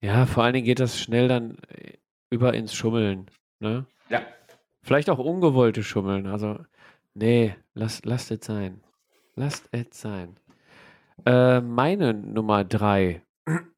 Ja, 0.00 0.24
vor 0.24 0.44
allen 0.44 0.54
Dingen 0.54 0.64
geht 0.64 0.80
das 0.80 0.98
schnell 0.98 1.28
dann 1.28 1.58
äh, 1.68 1.98
über 2.30 2.54
ins 2.54 2.72
Schummeln. 2.72 3.30
Ne? 3.58 3.84
Ja. 4.10 4.22
Vielleicht 4.82 5.08
auch 5.08 5.18
ungewollte 5.18 5.82
Schummeln. 5.82 6.26
Also, 6.26 6.58
nee, 7.14 7.54
lasst, 7.74 8.04
lasst 8.04 8.30
es 8.30 8.44
sein. 8.44 8.82
Lasst 9.36 9.68
es 9.72 9.86
sein. 9.92 10.36
Äh, 11.24 11.60
meine 11.60 12.12
Nummer 12.14 12.64
drei. 12.64 13.22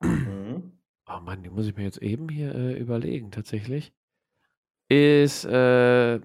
Mhm. 0.01 0.73
Oh 1.07 1.21
Mann, 1.21 1.43
die 1.43 1.51
muss 1.51 1.67
ich 1.67 1.77
mir 1.77 1.85
jetzt 1.85 2.01
eben 2.01 2.29
hier 2.29 2.55
äh, 2.55 2.79
überlegen, 2.79 3.31
tatsächlich. 3.31 3.93
Ist 4.89 5.45
äh, 5.45 6.21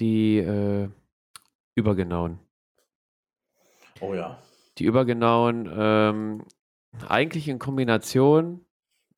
die 0.00 0.38
äh, 0.38 0.88
Übergenauen. 1.74 2.38
Oh 4.00 4.14
ja. 4.14 4.38
Die 4.78 4.84
Übergenauen, 4.84 5.70
ähm, 5.74 6.44
eigentlich 7.08 7.48
in 7.48 7.58
Kombination, 7.58 8.64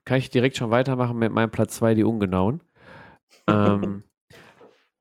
kann 0.05 0.19
ich 0.19 0.31
direkt 0.31 0.57
schon 0.57 0.71
weitermachen 0.71 1.19
mit 1.19 1.33
meinem 1.33 1.51
Platz 1.51 1.77
2, 1.77 1.95
die 1.95 2.05
Ungenauen. 2.05 2.63
Ähm, 3.49 4.03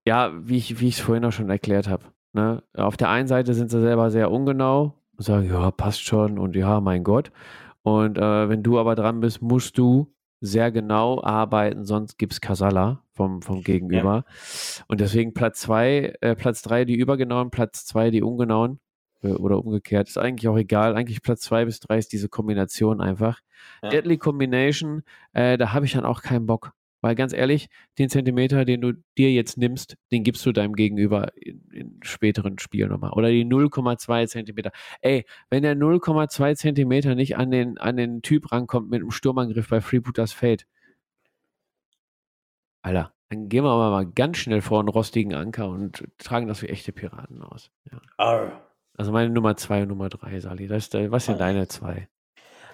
ja, 0.06 0.32
wie 0.36 0.58
ich 0.58 0.72
es 0.82 1.00
vorhin 1.00 1.26
auch 1.26 1.32
schon 1.32 1.50
erklärt 1.50 1.88
habe. 1.88 2.06
Ne? 2.34 2.64
Auf 2.76 2.98
der 2.98 3.10
einen 3.10 3.28
Seite 3.28 3.54
sind 3.54 3.72
sie 3.72 3.82
selber 3.82 4.12
sehr 4.12 4.32
ungenau 4.32 4.94
und 5.18 5.24
sagen, 5.24 5.50
ja, 5.50 5.72
passt 5.72 6.04
schon 6.04 6.38
und 6.38 6.56
ja, 6.56 6.80
mein 6.82 7.04
Gott. 7.04 7.32
Und 7.82 8.18
äh, 8.18 8.50
wenn 8.50 8.64
du 8.64 8.80
aber 8.80 8.96
dran 8.96 9.20
bist, 9.20 9.42
musst 9.42 9.78
du 9.78 10.12
sehr 10.42 10.72
genau 10.72 11.24
arbeiten, 11.24 11.86
sonst 11.86 12.18
gibt 12.18 12.34
es 12.34 12.42
Kasala 12.42 13.04
vom, 13.14 13.42
vom 13.42 13.64
Gegenüber. 13.64 14.26
Ja. 14.28 14.84
Und 14.88 15.00
deswegen 15.00 15.34
Platz 15.34 15.62
2, 15.62 16.16
äh, 16.22 16.36
Platz 16.36 16.62
3 16.64 16.86
die 16.86 16.96
übergenauen, 16.96 17.52
Platz 17.52 17.86
2 17.86 18.12
die 18.12 18.22
ungenauen 18.22 18.80
äh, 19.24 19.30
oder 19.30 19.60
umgekehrt. 19.60 20.08
Ist 20.08 20.18
eigentlich 20.18 20.48
auch 20.48 20.58
egal. 20.58 20.96
Eigentlich 20.96 21.22
Platz 21.22 21.42
2 21.42 21.66
bis 21.66 21.80
3 21.80 21.98
ist 21.98 22.12
diese 22.12 22.30
Kombination 22.30 23.02
einfach. 23.02 23.40
Ja. 23.82 23.90
Deadly 23.90 24.18
Combination, 24.18 25.04
äh, 25.34 25.58
da 25.58 25.74
habe 25.74 25.86
ich 25.86 25.94
dann 25.94 26.06
auch 26.06 26.22
keinen 26.22 26.46
Bock. 26.46 26.74
Weil 27.06 27.14
ganz 27.14 27.34
ehrlich, 27.34 27.68
den 28.00 28.10
Zentimeter, 28.10 28.66
den 28.66 28.82
du 28.82 28.94
dir 29.16 29.32
jetzt 29.32 29.60
nimmst, 29.60 29.96
den 30.12 30.24
gibst 30.24 30.44
du 30.44 30.52
deinem 30.52 30.74
Gegenüber 30.74 31.28
in, 31.36 31.62
in 31.72 32.00
späteren 32.02 32.58
Spielen 32.58 32.90
nochmal. 32.90 33.12
Oder 33.12 33.30
die 33.30 33.46
0,2 33.46 34.26
Zentimeter. 34.26 34.72
Ey, 35.02 35.24
wenn 35.52 35.62
der 35.62 35.76
0,2 35.76 36.56
Zentimeter 36.56 37.14
nicht 37.14 37.38
an 37.38 37.52
den, 37.52 37.78
an 37.78 37.96
den 37.96 38.24
Typ 38.24 38.52
rankommt 38.52 38.90
mit 38.90 39.02
einem 39.02 39.12
Sturmangriff 39.12 39.70
bei 39.70 39.82
Freebooters 39.82 40.34
Fate, 40.34 40.66
Alter, 42.82 43.14
dann 43.30 43.50
gehen 43.50 43.64
wir 43.64 43.70
aber 43.70 43.92
mal 43.92 44.08
ganz 44.08 44.38
schnell 44.38 44.62
vor 44.62 44.80
einen 44.80 44.90
rostigen 44.90 45.36
Anker 45.36 45.70
und 45.70 46.06
tragen 46.18 46.48
das 46.48 46.64
wie 46.64 46.70
echte 46.70 46.92
Piraten 46.92 47.44
aus. 47.44 47.70
Ja. 47.92 48.02
Also 48.98 49.12
meine 49.12 49.30
Nummer 49.30 49.56
2 49.56 49.84
und 49.84 49.90
Nummer 49.90 50.10
3, 50.10 50.40
Sali. 50.40 50.68
Das 50.68 50.88
ist, 50.88 51.12
was 51.12 51.28
sind 51.28 51.40
deine 51.40 51.68
zwei? 51.68 52.08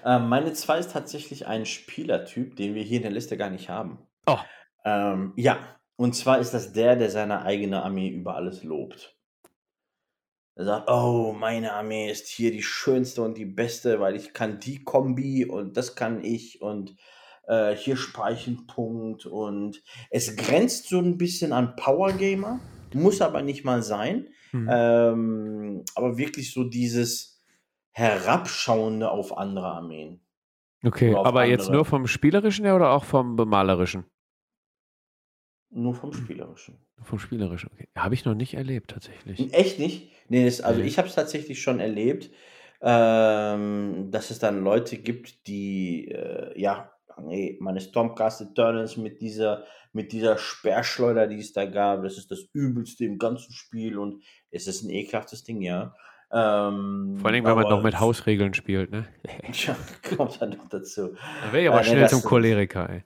Ähm, 0.05 0.29
meine 0.29 0.53
2 0.53 0.79
ist 0.79 0.93
tatsächlich 0.93 1.47
ein 1.47 1.65
Spielertyp, 1.65 2.55
den 2.55 2.75
wir 2.75 2.84
hier 2.84 2.97
in 2.97 3.03
der 3.03 3.11
Liste 3.11 3.36
gar 3.36 3.49
nicht 3.49 3.69
haben. 3.69 3.99
Oh. 4.32 4.39
Ähm, 4.86 5.34
ja, 5.36 5.57
und 5.95 6.15
zwar 6.15 6.39
ist 6.39 6.53
das 6.53 6.73
der, 6.73 6.95
der 6.95 7.09
seine 7.09 7.43
eigene 7.43 7.84
Armee 7.84 8.09
über 8.09 8.36
alles 8.36 8.63
lobt. 8.63 9.15
Er 10.55 10.65
sagt, 10.65 10.89
oh, 10.89 11.34
meine 11.38 11.73
Armee 11.73 12.09
ist 12.11 12.27
hier 12.27 12.51
die 12.51 12.63
schönste 12.63 13.21
und 13.21 13.38
die 13.38 13.45
beste, 13.45 13.99
weil 13.99 14.15
ich 14.15 14.34
kann 14.34 14.59
die 14.59 14.84
Kombi 14.84 15.45
und 15.45 15.77
das 15.77 15.95
kann 15.95 16.23
ich 16.23 16.61
und 16.61 16.95
äh, 17.47 17.75
hier 17.75 17.95
Speichenpunkt 17.97 19.25
und 19.25 19.82
es 20.09 20.36
grenzt 20.36 20.89
so 20.89 20.99
ein 20.99 21.17
bisschen 21.17 21.53
an 21.53 21.75
Power 21.75 22.11
Gamer, 22.13 22.59
muss 22.93 23.21
aber 23.21 23.41
nicht 23.41 23.63
mal 23.63 23.82
sein. 23.82 24.27
Mhm. 24.51 24.69
Ähm, 24.71 25.84
aber 25.95 26.17
wirklich 26.17 26.53
so 26.53 26.63
dieses 26.63 27.41
Herabschauende 27.91 29.09
auf 29.09 29.38
andere 29.38 29.67
Armeen. 29.67 30.21
Okay, 30.84 31.13
aber 31.13 31.27
andere. 31.27 31.47
jetzt 31.47 31.69
nur 31.69 31.86
vom 31.86 32.07
Spielerischen 32.07 32.65
her 32.65 32.75
oder 32.75 32.91
auch 32.91 33.03
vom 33.03 33.36
Bemalerischen? 33.36 34.05
Nur 35.74 35.95
vom 35.95 36.11
Spielerischen. 36.13 36.78
Vom 37.01 37.17
Spielerischen, 37.17 37.69
okay. 37.74 37.88
Habe 37.95 38.13
ich 38.13 38.26
noch 38.26 38.36
nicht 38.36 38.53
erlebt, 38.55 38.91
tatsächlich. 38.91 39.53
Echt 39.53 39.80
nicht? 39.80 40.11
Nee, 40.28 40.45
das, 40.45 40.59
also 40.61 40.82
nee. 40.82 40.88
ich 40.88 40.97
habe 40.97 41.07
es 41.07 41.15
tatsächlich 41.15 41.61
schon 41.61 41.80
erlebt, 41.80 42.30
ähm, 42.82 44.09
dass 44.11 44.32
es 44.32 44.39
dann 44.39 44.63
Leute 44.63 44.97
gibt, 44.97 45.47
die, 45.47 46.09
äh, 46.09 46.59
ja, 46.59 46.91
hey, 47.28 47.57
meine 47.61 47.80
Stormcast 47.80 48.41
Eternals 48.41 48.97
mit 48.97 49.22
dieser, 49.22 49.65
mit 49.93 50.11
dieser 50.11 50.38
Sperrschleuder, 50.38 51.28
die 51.28 51.39
es 51.39 51.53
da 51.53 51.65
gab, 51.65 52.03
das 52.03 52.17
ist 52.17 52.32
das 52.32 52.45
Übelste 52.53 53.05
im 53.05 53.17
ganzen 53.17 53.53
Spiel 53.53 53.97
und 53.97 54.24
es 54.49 54.67
ist 54.67 54.84
ein 54.84 54.89
ekelhaftes 54.89 55.43
Ding, 55.43 55.61
ja. 55.61 55.95
Ähm, 56.34 57.17
Vor 57.19 57.30
allem, 57.30 57.45
wenn 57.45 57.55
man 57.55 57.69
noch 57.69 57.84
mit 57.84 57.99
Hausregeln 57.99 58.53
spielt, 58.53 58.91
ne? 58.91 59.07
ja, 59.53 59.76
kommt 60.15 60.41
dann 60.41 60.51
noch 60.51 60.67
dazu. 60.69 61.13
Da 61.43 61.53
wäre 61.53 61.63
ich 61.63 61.69
aber 61.69 61.82
äh, 61.82 61.84
schnell 61.84 62.01
nee, 62.01 62.07
zum 62.07 62.24
Choleriker, 62.24 62.89
ey. 62.89 63.03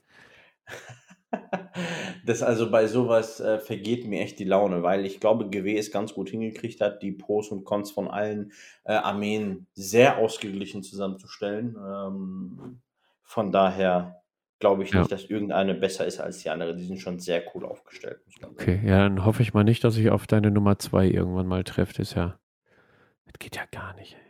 Das 2.25 2.41
also 2.41 2.71
bei 2.71 2.87
sowas 2.87 3.39
äh, 3.39 3.59
vergeht 3.59 4.05
mir 4.05 4.21
echt 4.21 4.39
die 4.39 4.45
Laune, 4.45 4.83
weil 4.83 5.05
ich 5.05 5.19
glaube, 5.19 5.49
GW 5.49 5.77
es 5.77 5.91
ganz 5.91 6.13
gut 6.13 6.29
hingekriegt 6.29 6.81
hat, 6.81 7.01
die 7.01 7.11
Pros 7.11 7.49
und 7.49 7.63
Cons 7.63 7.91
von 7.91 8.07
allen 8.07 8.51
äh, 8.83 8.93
Armeen 8.93 9.67
sehr 9.73 10.17
ausgeglichen 10.17 10.83
zusammenzustellen. 10.83 11.75
Ähm, 11.77 12.81
von 13.21 13.51
daher 13.51 14.21
glaube 14.59 14.83
ich 14.83 14.93
nicht, 14.93 15.11
dass 15.11 15.25
irgendeine 15.25 15.75
besser 15.75 16.05
ist 16.05 16.19
als 16.19 16.39
die 16.39 16.49
andere. 16.49 16.75
Die 16.75 16.85
sind 16.85 16.99
schon 16.99 17.19
sehr 17.19 17.43
cool 17.53 17.65
aufgestellt. 17.65 18.21
Okay, 18.43 18.81
ja, 18.83 18.99
dann 18.99 19.25
hoffe 19.25 19.43
ich 19.43 19.53
mal 19.53 19.63
nicht, 19.63 19.83
dass 19.83 19.97
ich 19.97 20.09
auf 20.09 20.27
deine 20.27 20.51
Nummer 20.51 20.79
2 20.79 21.07
irgendwann 21.07 21.47
mal 21.47 21.63
treffe. 21.63 21.93
Das 21.93 22.09
ist 22.09 22.15
ja, 22.15 22.39
das 23.25 23.33
geht 23.39 23.55
ja 23.55 23.65
gar 23.71 23.93
nicht. 23.95 24.13
Ey. 24.13 24.21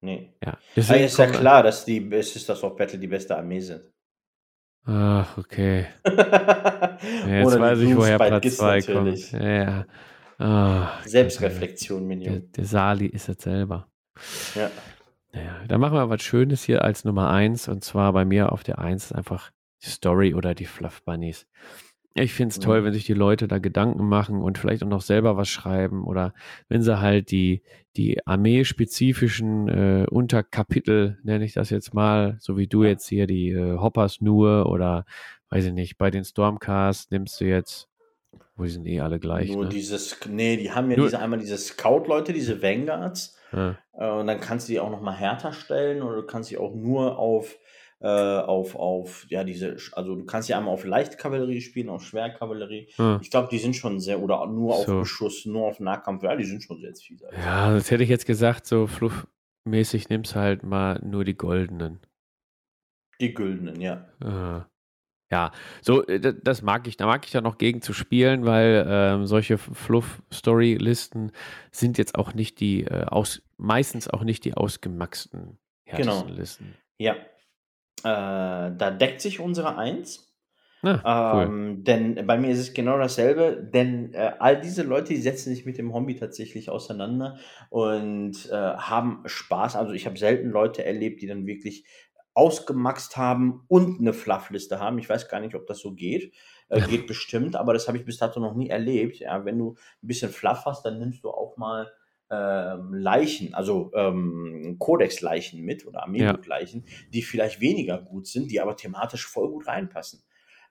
Nee. 0.00 0.32
Ja, 0.44 0.58
Deswegen 0.74 1.04
ist 1.04 1.18
ja 1.18 1.26
klar, 1.26 1.62
dass 1.62 1.84
die 1.84 2.10
es 2.12 2.34
ist, 2.34 2.48
dass 2.48 2.64
auch 2.64 2.76
Battle 2.76 2.98
die 2.98 3.06
beste 3.06 3.36
Armee 3.36 3.60
sind. 3.60 3.82
Ach, 4.84 5.38
okay. 5.38 5.86
Ja, 7.04 7.40
jetzt 7.40 7.58
weiß 7.58 7.80
ich, 7.80 7.96
woher 7.96 8.16
Platz 8.16 8.56
2 8.56 8.82
kommt. 8.82 9.32
Ja. 9.32 9.86
Oh, 10.38 10.86
Selbstreflexion, 11.04 12.06
Minion. 12.06 12.34
Der, 12.34 12.40
der 12.40 12.64
Sali 12.64 13.06
ist 13.06 13.28
es 13.28 13.42
selber. 13.42 13.88
Ja. 14.54 14.70
Naja, 15.32 15.56
dann 15.66 15.80
machen 15.80 15.94
wir 15.94 16.08
was 16.08 16.22
Schönes 16.22 16.62
hier 16.62 16.82
als 16.82 17.04
Nummer 17.04 17.30
1. 17.30 17.68
Und 17.68 17.82
zwar 17.82 18.12
bei 18.12 18.24
mir 18.24 18.52
auf 18.52 18.62
der 18.62 18.78
1 18.78 19.12
einfach 19.12 19.50
die 19.84 19.88
Story 19.88 20.34
oder 20.34 20.54
die 20.54 20.66
Fluff 20.66 21.02
Bunnies. 21.02 21.46
Ich 22.14 22.34
finde 22.34 22.52
es 22.52 22.58
toll, 22.58 22.84
wenn 22.84 22.92
sich 22.92 23.06
die 23.06 23.14
Leute 23.14 23.48
da 23.48 23.58
Gedanken 23.58 24.06
machen 24.06 24.42
und 24.42 24.58
vielleicht 24.58 24.82
auch 24.82 24.88
noch 24.88 25.00
selber 25.00 25.36
was 25.36 25.48
schreiben 25.48 26.04
oder 26.04 26.34
wenn 26.68 26.82
sie 26.82 27.00
halt 27.00 27.30
die, 27.30 27.62
die 27.96 28.26
armeespezifischen 28.26 29.68
äh, 29.68 30.06
Unterkapitel, 30.10 31.18
nenne 31.22 31.44
ich 31.44 31.54
das 31.54 31.70
jetzt 31.70 31.94
mal, 31.94 32.36
so 32.38 32.58
wie 32.58 32.66
du 32.66 32.84
jetzt 32.84 33.08
hier 33.08 33.26
die 33.26 33.50
äh, 33.50 33.78
Hoppers 33.78 34.20
nur 34.20 34.66
oder 34.66 35.06
weiß 35.48 35.66
ich 35.66 35.72
nicht, 35.72 35.96
bei 35.96 36.10
den 36.10 36.24
Stormcasts 36.24 37.10
nimmst 37.10 37.40
du 37.40 37.44
jetzt, 37.46 37.88
wo 38.56 38.64
die 38.64 38.70
sind 38.70 38.86
eh 38.86 39.00
alle 39.00 39.18
gleich. 39.18 39.50
Nur 39.50 39.64
ne? 39.64 39.70
dieses, 39.70 40.18
nee, 40.28 40.56
die 40.56 40.70
haben 40.70 40.90
ja 40.90 40.96
nur, 40.96 41.06
diese, 41.06 41.18
einmal 41.18 41.38
diese 41.38 41.56
Scout-Leute, 41.56 42.32
diese 42.32 42.62
Vanguards. 42.62 43.38
Ja. 43.52 43.76
Äh, 43.94 44.10
und 44.10 44.26
dann 44.26 44.40
kannst 44.40 44.68
du 44.68 44.72
die 44.72 44.80
auch 44.80 44.90
nochmal 44.90 45.14
härter 45.14 45.52
stellen 45.52 46.02
oder 46.02 46.16
du 46.16 46.26
kannst 46.26 46.50
sie 46.50 46.58
auch 46.58 46.74
nur 46.74 47.18
auf 47.18 47.58
äh, 48.02 48.06
auf, 48.06 48.74
auf, 48.74 49.26
ja, 49.30 49.44
diese, 49.44 49.76
also 49.92 50.16
du 50.16 50.24
kannst 50.24 50.48
ja 50.48 50.58
einmal 50.58 50.74
auf 50.74 50.84
Leichtkavallerie 50.84 51.60
spielen, 51.60 51.88
auf 51.88 52.02
Schwerkavallerie. 52.02 52.88
Hm. 52.96 53.20
Ich 53.22 53.30
glaube, 53.30 53.48
die 53.50 53.58
sind 53.58 53.76
schon 53.76 54.00
sehr, 54.00 54.20
oder 54.20 54.44
nur 54.46 54.74
auf 54.74 54.86
so. 54.86 55.00
Beschuss, 55.00 55.46
nur 55.46 55.68
auf 55.68 55.78
Nahkampf, 55.78 56.22
ja, 56.24 56.34
die 56.34 56.44
sind 56.44 56.62
schon 56.62 56.80
sehr 56.80 56.94
fies. 56.94 57.22
Ja, 57.44 57.72
das 57.72 57.90
hätte 57.90 58.02
ich 58.02 58.10
jetzt 58.10 58.26
gesagt, 58.26 58.66
so 58.66 58.88
fluffmäßig 58.88 60.08
nimmst 60.08 60.34
halt 60.34 60.64
mal 60.64 61.00
nur 61.04 61.24
die 61.24 61.36
goldenen. 61.36 62.00
Die 63.20 63.34
güldenen, 63.34 63.80
ja. 63.80 64.08
Ah. 64.20 64.66
Ja, 65.30 65.50
so, 65.80 66.04
äh, 66.06 66.34
das 66.42 66.60
mag 66.60 66.86
ich. 66.86 66.98
Da 66.98 67.06
mag 67.06 67.24
ich 67.24 67.30
da 67.30 67.40
noch 67.40 67.56
gegen 67.56 67.80
zu 67.80 67.94
spielen, 67.94 68.44
weil 68.44 68.84
ähm, 68.86 69.26
solche 69.26 69.56
Fluff-Story-Listen 69.56 71.32
sind 71.70 71.96
jetzt 71.96 72.16
auch 72.16 72.34
nicht 72.34 72.60
die, 72.60 72.84
äh, 72.84 73.04
aus, 73.04 73.42
meistens 73.56 74.08
auch 74.08 74.24
nicht 74.24 74.44
die 74.44 74.54
ausgemaxten 74.54 75.56
härtesten 75.86 76.26
Genau. 76.26 76.36
Listen. 76.36 76.74
Ja. 76.98 77.16
Äh, 78.04 78.72
da 78.76 78.90
deckt 78.90 79.20
sich 79.20 79.40
unsere 79.40 79.76
Eins. 79.76 80.28
Na, 80.82 81.32
cool. 81.32 81.44
Ähm, 81.44 81.84
denn 81.84 82.26
bei 82.26 82.36
mir 82.38 82.50
ist 82.50 82.58
es 82.58 82.74
genau 82.74 82.98
dasselbe, 82.98 83.56
denn 83.72 84.14
äh, 84.14 84.32
all 84.40 84.60
diese 84.60 84.82
Leute, 84.82 85.14
die 85.14 85.20
setzen 85.20 85.54
sich 85.54 85.64
mit 85.64 85.78
dem 85.78 85.94
Hobby 85.94 86.16
tatsächlich 86.16 86.70
auseinander 86.70 87.38
und 87.70 88.50
äh, 88.50 88.54
haben 88.54 89.22
Spaß. 89.24 89.76
Also 89.76 89.92
ich 89.92 90.06
habe 90.06 90.18
selten 90.18 90.50
Leute 90.50 90.84
erlebt, 90.84 91.22
die 91.22 91.28
dann 91.28 91.46
wirklich 91.46 91.86
ausgemaxt 92.34 93.16
haben 93.16 93.64
und 93.68 94.00
eine 94.00 94.12
Fluffliste 94.12 94.80
haben. 94.80 94.98
Ich 94.98 95.08
weiß 95.08 95.28
gar 95.28 95.38
nicht, 95.38 95.54
ob 95.54 95.66
das 95.66 95.78
so 95.78 95.92
geht. 95.92 96.34
Äh, 96.68 96.80
geht 96.80 97.06
bestimmt, 97.06 97.54
aber 97.54 97.74
das 97.74 97.86
habe 97.86 97.98
ich 97.98 98.04
bis 98.04 98.18
dato 98.18 98.40
noch 98.40 98.54
nie 98.54 98.70
erlebt. 98.70 99.18
Ja, 99.18 99.44
wenn 99.44 99.58
du 99.58 99.76
ein 100.02 100.06
bisschen 100.06 100.30
Fluff 100.30 100.64
hast, 100.64 100.84
dann 100.84 100.98
nimmst 100.98 101.22
du 101.22 101.30
auch 101.30 101.56
mal 101.58 101.92
ähm, 102.32 102.94
Leichen, 102.94 103.54
also 103.54 103.92
ähm, 103.94 104.76
Codex-Leichen 104.78 105.62
mit 105.62 105.86
oder 105.86 106.02
Amiibo-Leichen, 106.04 106.84
die 107.12 107.22
vielleicht 107.22 107.60
weniger 107.60 107.98
gut 107.98 108.26
sind, 108.26 108.50
die 108.50 108.60
aber 108.60 108.76
thematisch 108.76 109.26
voll 109.26 109.50
gut 109.50 109.66
reinpassen. 109.66 110.22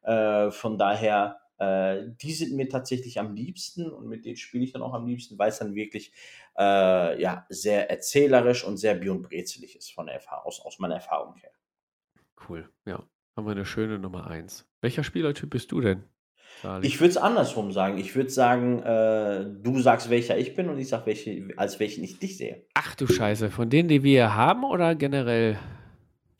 Äh, 0.02 0.50
von 0.50 0.80
daher, 0.80 1.40
äh, 1.60 2.02
die 2.22 2.34
sind 2.34 2.56
mir 2.56 2.68
tatsächlich 2.68 3.20
am 3.20 3.36
liebsten 3.36 3.92
und 3.92 4.08
mit 4.08 4.26
denen 4.26 4.38
spiele 4.38 4.64
ich 4.64 4.74
dann 4.74 4.82
auch 4.82 4.96
am 4.96 5.06
liebsten, 5.06 5.38
weil 5.38 5.50
es 5.50 5.60
dann 5.60 5.76
wirklich 5.76 6.12
äh, 6.58 7.22
ja, 7.22 7.46
sehr 7.50 7.92
erzählerisch 7.92 8.64
und 8.64 8.78
sehr 8.78 8.96
Björn 8.96 9.22
Brezelig 9.22 9.76
ist 9.76 9.92
von 9.92 10.08
der 10.08 10.16
Erfahrung, 10.16 10.46
aus, 10.46 10.60
aus 10.62 10.80
meiner 10.80 10.96
Erfahrung 10.96 11.36
her. 11.36 11.52
Cool, 12.50 12.68
ja. 12.86 13.04
Haben 13.38 13.46
wir 13.46 13.52
eine 13.52 13.66
schöne 13.66 14.00
Nummer 14.00 14.28
eins. 14.28 14.68
Welcher 14.82 15.04
Spielertyp 15.04 15.52
bist 15.52 15.72
du 15.72 15.80
denn? 15.80 16.04
Sali? 16.62 16.88
Ich 16.88 17.00
würde 17.00 17.10
es 17.10 17.18
andersrum 17.18 17.72
sagen. 17.72 17.98
Ich 17.98 18.16
würde 18.16 18.30
sagen, 18.30 18.82
äh, 18.84 19.46
du 19.62 19.80
sagst, 19.80 20.10
welcher 20.10 20.38
ich 20.38 20.54
bin 20.54 20.70
und 20.70 20.78
ich 20.78 20.90
sag, 20.90 21.06
welche, 21.06 21.50
als 21.58 21.80
welchen 21.80 22.04
ich 22.04 22.20
dich 22.20 22.38
sehe. 22.38 22.66
Ach 22.74 22.96
du 22.96 23.08
Scheiße, 23.08 23.50
von 23.50 23.70
denen, 23.70 23.90
die 23.90 24.04
wir 24.04 24.12
hier 24.12 24.36
haben 24.36 24.64
oder 24.64 24.96
generell? 24.96 25.58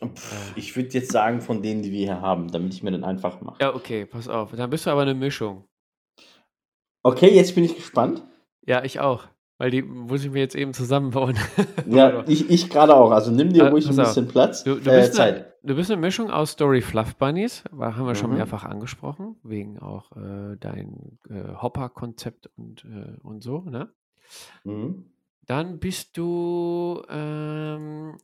Pff, 0.04 0.54
ich 0.56 0.76
würde 0.76 0.90
jetzt 0.90 1.12
sagen, 1.12 1.42
von 1.42 1.62
denen, 1.62 1.84
die 1.84 1.92
wir 1.92 2.00
hier 2.00 2.22
haben, 2.22 2.52
damit 2.52 2.74
ich 2.74 2.84
mir 2.84 2.92
den 2.92 3.04
einfach 3.04 3.42
mache. 3.42 3.58
Ja, 3.62 3.76
okay, 3.76 4.06
pass 4.06 4.28
auf. 4.28 4.52
Dann 4.52 4.70
bist 4.70 4.86
du 4.86 4.90
aber 4.90 5.04
eine 5.04 5.14
Mischung. 5.14 5.66
Okay, 7.04 7.30
jetzt 7.34 7.56
bin 7.56 7.64
ich 7.64 7.76
gespannt. 7.76 8.24
Ja, 8.66 8.84
ich 8.84 9.00
auch. 9.00 9.28
Weil 9.62 9.70
die 9.70 9.84
muss 9.84 10.24
ich 10.24 10.32
mir 10.32 10.40
jetzt 10.40 10.56
eben 10.56 10.74
zusammenbauen. 10.74 11.38
Ja, 11.88 12.24
ich, 12.28 12.50
ich 12.50 12.68
gerade 12.72 12.96
auch. 12.96 13.12
Also 13.12 13.30
nimm 13.30 13.54
dir 13.54 13.66
Äh, 13.66 13.68
ruhig 13.68 13.86
pass 13.86 13.96
ein 14.00 14.02
auf. 14.02 14.08
bisschen 14.08 14.28
Platz. 14.28 14.64
Du, 14.64 14.74
du, 14.74 14.90
äh, 14.90 15.02
bist 15.02 15.20
eine, 15.20 15.34
Zeit. 15.36 15.54
du 15.62 15.76
bist 15.76 15.92
eine 15.92 16.02
Mischung 16.02 16.32
aus 16.32 16.54
Story 16.54 16.82
Fluff 16.82 17.16
Bunnies, 17.18 17.64
haben 17.72 18.08
wir 18.08 18.16
schon 18.16 18.32
Mhm. 18.32 18.38
mehrfach 18.38 18.64
angesprochen, 18.64 19.36
wegen 19.44 19.78
auch 19.78 20.18
äh, 20.18 20.56
dein 20.60 21.20
äh, 21.30 21.54
Hopper-Konzept 21.62 22.50
und, 22.58 22.86
äh, 22.86 23.20
und 23.22 23.44
so, 23.44 23.60
ne? 23.62 23.90
Mhm. 24.64 25.06
Dann 25.46 25.78
bist 25.78 26.18
du 26.18 27.04
ähm, 27.08 28.18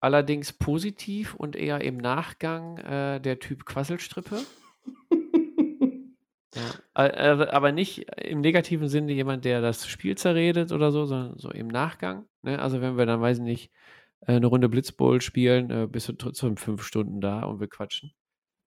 allerdings 0.00 0.52
positiv 0.52 1.34
und 1.34 1.56
eher 1.56 1.80
im 1.80 1.96
Nachgang 1.96 2.76
äh, 2.76 3.20
der 3.20 3.38
Typ 3.38 3.64
Quasselstrippe. 3.64 4.36
Ja. 6.54 7.06
Äh, 7.06 7.48
aber 7.50 7.72
nicht 7.72 8.10
im 8.20 8.40
negativen 8.40 8.88
Sinne 8.88 9.12
jemand, 9.12 9.44
der 9.44 9.60
das 9.60 9.86
Spiel 9.86 10.16
zerredet 10.16 10.72
oder 10.72 10.92
so, 10.92 11.04
sondern 11.04 11.38
so 11.38 11.50
im 11.50 11.68
Nachgang. 11.68 12.26
Ne? 12.42 12.60
Also 12.60 12.80
wenn 12.80 12.96
wir 12.96 13.06
dann, 13.06 13.20
weiß 13.20 13.38
ich 13.38 13.44
nicht, 13.44 13.72
äh, 14.20 14.34
eine 14.34 14.46
Runde 14.46 14.68
Blitzbowl 14.68 15.20
spielen, 15.20 15.70
äh, 15.70 15.86
bist 15.90 16.08
du 16.08 16.12
trotzdem 16.12 16.56
fünf 16.56 16.82
Stunden 16.82 17.20
da 17.20 17.42
und 17.42 17.60
wir 17.60 17.68
quatschen. 17.68 18.12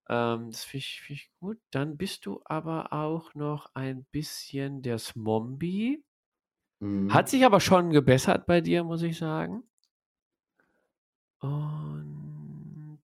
Ähm, 0.08 0.50
das 0.50 0.64
finde 0.64 0.78
ich, 0.78 1.00
find 1.00 1.18
ich 1.18 1.30
gut. 1.40 1.58
Dann 1.70 1.96
bist 1.96 2.26
du 2.26 2.40
aber 2.44 2.92
auch 2.92 3.34
noch 3.34 3.70
ein 3.74 4.04
bisschen 4.10 4.82
der 4.82 4.98
Smombie. 4.98 6.04
Mhm. 6.80 7.12
Hat 7.12 7.28
sich 7.28 7.44
aber 7.44 7.60
schon 7.60 7.90
gebessert 7.90 8.46
bei 8.46 8.60
dir, 8.60 8.84
muss 8.84 9.02
ich 9.02 9.18
sagen. 9.18 9.64
Und 11.40 13.00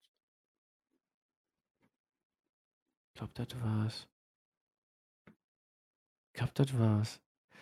ich 3.09 3.13
glaube, 3.15 3.33
das 3.35 3.61
war's. 3.61 4.07
Ich 6.33 6.39
glaube, 6.39 6.53
das 6.55 6.77
war's. 6.79 7.19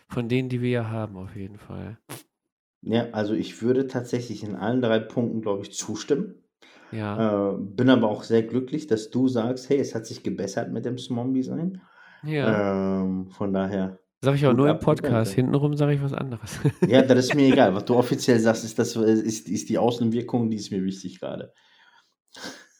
Von 0.07 0.30
denen, 0.30 0.49
die 0.49 0.61
wir 0.61 0.70
ja 0.70 0.89
haben, 0.89 1.17
auf 1.17 1.36
jeden 1.36 1.57
Fall. 1.57 1.97
Ja, 2.82 3.09
also 3.11 3.34
ich 3.34 3.61
würde 3.61 3.88
tatsächlich 3.88 4.43
in 4.43 4.55
allen 4.55 4.82
drei 4.82 4.99
Punkten, 4.99 5.41
glaube 5.41 5.63
ich, 5.63 5.74
zustimmen. 5.74 6.36
Ja. 6.91 7.51
Äh, 7.51 7.57
bin 7.59 7.89
aber 7.89 8.09
auch 8.09 8.24
sehr 8.24 8.43
glücklich, 8.43 8.88
dass 8.88 9.09
du 9.09 9.28
sagst, 9.28 9.70
hey, 9.70 9.78
es 9.78 9.93
hat 9.93 10.05
sich 10.05 10.24
gebessert 10.24 10.72
mit 10.72 10.86
dem 10.86 10.97
Zombie-Sein. 10.97 11.82
ja. 12.24 13.01
Ähm, 13.01 13.30
von 13.30 13.53
daher, 13.53 13.99
Sag 14.22 14.36
ich 14.36 14.45
auch 14.45 14.53
nur 14.53 14.70
im 14.70 14.80
Podcast. 14.80 15.32
Hintenrum 15.32 15.78
sage 15.78 15.93
ich 15.93 16.01
was 16.01 16.13
anderes. 16.13 16.59
ja, 16.86 17.01
das 17.01 17.20
ist 17.20 17.36
mir 17.36 17.53
egal. 17.53 17.74
Was 17.74 17.86
du 17.86 17.95
offiziell 17.95 18.38
sagst, 18.39 18.65
ist, 18.65 18.78
das, 18.78 18.97
ist, 18.97 19.47
ist 19.47 19.70
die 19.70 19.78
Außenwirkung, 19.78 20.49
die 20.49 20.57
ist 20.57 20.72
mir 20.72 20.84
wichtig 20.84 21.22
gerade. 21.22 21.53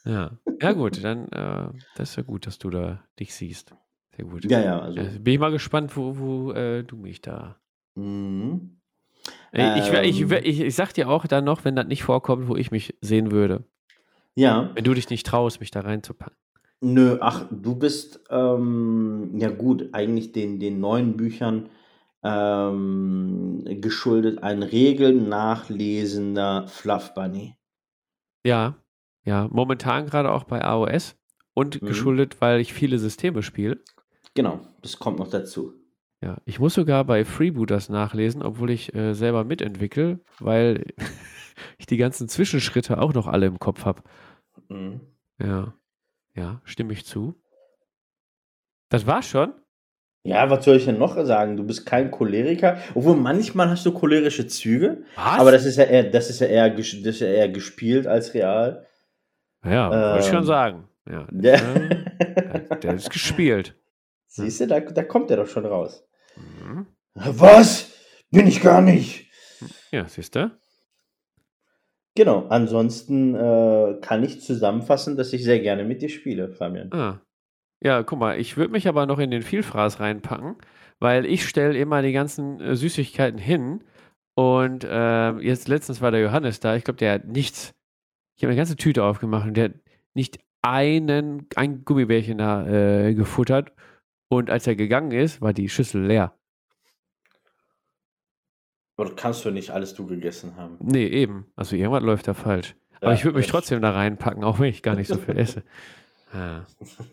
ja. 0.04 0.38
Ja, 0.62 0.74
gut, 0.74 1.02
dann 1.02 1.30
äh, 1.30 1.70
das 1.96 2.10
ist 2.10 2.16
ja 2.18 2.24
gut, 2.24 2.46
dass 2.46 2.58
du 2.58 2.70
da 2.70 3.06
dich 3.18 3.34
siehst. 3.34 3.74
Sehr 4.20 4.28
gut. 4.30 4.52
Ja, 4.52 4.60
ja, 4.60 4.80
also. 4.80 5.00
Ja, 5.00 5.06
bin 5.20 5.34
ich 5.34 5.40
mal 5.40 5.52
gespannt, 5.52 5.96
wo, 5.96 6.18
wo 6.18 6.52
äh, 6.52 6.84
du 6.84 6.98
mich 6.98 7.22
da. 7.22 7.56
Mhm. 7.96 8.78
Äh, 9.54 9.80
ich, 9.80 9.92
ich, 9.92 10.22
Ähm. 10.22 10.30
wär- 10.30 10.46
ich, 10.46 10.60
ich 10.60 10.76
sag 10.76 10.94
dir 10.94 11.10
auch 11.10 11.26
dann 11.26 11.46
noch, 11.46 11.66
wenn 11.66 11.76
das 11.76 11.88
nicht 11.88 12.04
vorkommt, 12.04 12.48
wo 12.48 12.56
ich 12.56 12.72
mich 12.72 12.96
sehen 13.02 13.32
würde. 13.32 13.64
Ja, 14.36 14.72
Wenn 14.76 14.84
du 14.84 14.94
dich 14.94 15.10
nicht 15.10 15.26
traust, 15.26 15.60
mich 15.60 15.72
da 15.72 15.82
reinzupacken. 15.82 16.38
nö, 16.82 17.18
ach, 17.22 17.46
du 17.52 17.76
bist, 17.76 18.22
ähm, 18.30 19.32
ja 19.38 19.50
gut, 19.50 19.90
eigentlich 19.94 20.32
den, 20.32 20.60
den 20.60 20.80
neuen 20.80 21.18
Büchern 21.18 21.70
ähm, 22.24 23.64
geschuldet, 23.82 24.44
ein 24.44 24.64
regelnachlesender 24.64 26.68
Fluff 26.68 27.14
Bunny. 27.14 27.56
Ja, 28.46 28.76
ja, 29.26 29.48
momentan 29.52 30.06
gerade 30.06 30.32
auch 30.32 30.44
bei 30.46 30.64
AOS 30.64 31.16
und 31.54 31.82
Mhm. 31.82 31.88
geschuldet, 31.88 32.40
weil 32.42 32.60
ich 32.62 32.74
viele 32.74 32.98
Systeme 33.00 33.44
spiele. 33.44 33.80
Genau, 34.36 34.60
das 34.82 34.98
kommt 35.00 35.20
noch 35.20 35.30
dazu. 35.30 35.74
Ja, 36.22 36.38
ich 36.46 36.60
muss 36.60 36.74
sogar 36.74 37.06
bei 37.06 37.24
Freebooters 37.24 37.90
nachlesen, 37.90 38.42
obwohl 38.44 38.72
ich 38.72 38.94
äh, 38.94 39.14
selber 39.14 39.44
mitentwickle, 39.46 40.20
weil 40.40 40.86
ich 41.78 41.86
die 41.86 41.98
ganzen 41.98 42.28
Zwischenschritte 42.28 43.02
auch 43.02 43.14
noch 43.14 43.28
alle 43.28 43.46
im 43.46 43.60
Kopf 43.60 43.86
habe. 43.86 44.04
Mhm. 44.68 45.00
Ja, 45.42 45.74
ja, 46.36 46.62
stimme 46.66 46.94
ich 46.94 47.06
zu. 47.06 47.42
Das 48.90 49.08
war's 49.08 49.28
schon? 49.28 49.54
Ja, 50.24 50.50
was 50.50 50.66
soll 50.66 50.76
ich 50.76 50.86
denn 50.86 50.98
noch 50.98 51.16
sagen? 51.26 51.56
Du 51.56 51.64
bist 51.66 51.86
kein 51.86 52.12
Choleriker, 52.12 52.78
obwohl 52.94 53.16
manchmal 53.16 53.70
hast 53.70 53.86
du 53.86 53.94
cholerische 53.94 54.48
Züge, 54.48 55.06
Was? 55.16 55.40
aber 55.40 55.52
das 55.54 55.64
ist 55.64 55.78
ja 55.78 55.86
eher, 55.86 56.04
das 56.12 56.30
ist 56.30 56.42
ja 56.42 56.48
eher, 56.48 56.70
das 56.70 56.94
ist 56.94 57.22
ja 57.22 57.28
eher 57.28 57.48
gespielt 57.50 58.06
als 58.06 58.34
real. 58.34 58.86
ja, 59.64 59.90
wollte 59.90 60.20
ich 60.20 60.26
schon 60.30 60.40
ähm, 60.40 60.44
sagen. 60.44 60.88
Ja, 61.10 61.28
Ja. 61.32 61.54
äh, 61.54 62.80
der 62.82 62.96
ist 62.96 63.10
gespielt. 63.10 63.79
Siehst 64.44 64.62
du, 64.62 64.68
da, 64.68 64.80
da 64.80 65.04
kommt 65.04 65.32
er 65.32 65.38
doch 65.38 65.48
schon 65.48 65.66
raus. 65.66 66.04
Mhm. 66.36 66.88
Was? 67.14 67.92
Bin 68.32 68.48
ich 68.48 68.62
gar 68.62 68.82
nicht. 68.82 69.28
Ja, 69.92 70.08
siehst 70.08 70.36
du? 70.36 70.52
Genau, 72.16 72.48
ansonsten 72.50 73.36
äh, 73.36 73.98
kann 74.02 74.24
ich 74.24 74.42
zusammenfassen, 74.42 75.16
dass 75.16 75.34
ich 75.34 75.44
sehr 75.44 75.60
gerne 75.60 75.84
mit 75.84 76.02
dir 76.02 76.10
spiele, 76.10 76.50
Fabian. 76.50 76.92
Ah. 76.92 77.22
Ja, 77.82 78.04
guck 78.04 78.20
mal, 78.20 78.38
ich 78.38 78.58
würde 78.58 78.74
mich 78.74 78.88
aber 78.88 79.06
noch 79.06 79.20
in 79.20 79.32
den 79.32 79.42
Vielfraß 79.42 80.02
reinpacken, 80.02 80.58
weil 81.00 81.26
ich 81.26 81.48
stelle 81.48 81.78
immer 81.78 82.02
die 82.02 82.12
ganzen 82.12 82.60
äh, 82.60 82.76
Süßigkeiten 82.76 83.40
hin 83.40 83.86
und 84.36 84.86
ähm, 84.90 85.40
jetzt 85.40 85.70
letztens 85.70 86.02
war 86.02 86.12
der 86.12 86.20
Johannes 86.20 86.60
da, 86.60 86.76
ich 86.76 86.84
glaube, 86.84 86.98
der 86.98 87.14
hat 87.14 87.28
nichts, 87.28 87.74
ich 88.36 88.44
habe 88.44 88.52
eine 88.52 88.58
ganze 88.58 88.76
Tüte 88.76 89.04
aufgemacht 89.04 89.48
und 89.48 89.56
der 89.56 89.66
hat 89.66 89.76
nicht 90.14 90.40
einen, 90.62 91.48
ein 91.56 91.86
Gummibärchen 91.86 92.38
da 92.38 92.68
äh, 92.68 93.14
gefuttert 93.14 93.72
und 94.30 94.50
als 94.50 94.66
er 94.68 94.76
gegangen 94.76 95.12
ist, 95.12 95.42
war 95.42 95.54
die 95.54 95.68
Schüssel 95.70 96.06
leer. 96.06 96.34
Aber 98.98 99.16
kannst 99.16 99.46
du 99.46 99.52
nicht 99.52 99.72
alles 99.72 99.94
du 99.94 100.06
gegessen 100.06 100.56
haben. 100.58 100.78
Nee, 100.82 101.08
eben, 101.08 101.46
also 101.56 101.76
irgendwas 101.76 102.04
läuft 102.04 102.28
da 102.28 102.34
falsch. 102.34 102.76
Aber 103.02 103.12
Ja, 103.12 103.14
ich 103.14 103.24
würde 103.24 103.38
mich 103.38 103.48
trotzdem 103.48 103.82
da 103.82 103.92
reinpacken, 103.92 104.44
auch 104.44 104.60
wenn 104.60 104.70
ich 104.70 104.84
gar 104.84 104.96
nicht 104.96 105.08
so 105.08 105.18
viel 105.18 105.38
esse. 105.38 105.64
Ah. 106.32 106.64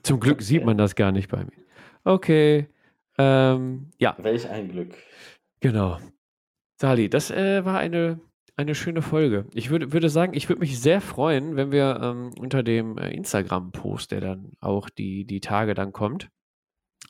Zum 0.02 0.20
Glück 0.20 0.42
sieht 0.42 0.66
man 0.66 0.76
das 0.76 0.94
gar 0.94 1.10
nicht 1.10 1.30
bei 1.30 1.38
mir. 1.42 1.64
Okay. 2.04 2.68
Ähm, 3.16 3.88
ja, 3.96 4.14
Welch 4.18 4.46
ein 4.50 4.68
Glück. 4.68 4.92
genau. 5.60 5.98
Sali, 6.78 7.08
das 7.08 7.30
äh, 7.30 7.64
war 7.64 7.78
eine, 7.78 8.20
eine 8.56 8.74
schöne 8.74 9.00
Folge. 9.00 9.46
Ich 9.54 9.70
würde, 9.70 9.94
würde 9.94 10.10
sagen, 10.10 10.34
ich 10.34 10.50
würde 10.50 10.60
mich 10.60 10.78
sehr 10.78 11.00
freuen, 11.00 11.56
wenn 11.56 11.72
wir 11.72 11.98
ähm, 12.02 12.32
unter 12.38 12.62
dem 12.62 12.98
äh, 12.98 13.08
Instagram-Post, 13.08 14.10
der 14.10 14.20
dann 14.20 14.52
auch 14.60 14.90
die, 14.90 15.24
die 15.24 15.40
Tage 15.40 15.72
dann 15.72 15.92
kommt, 15.94 16.28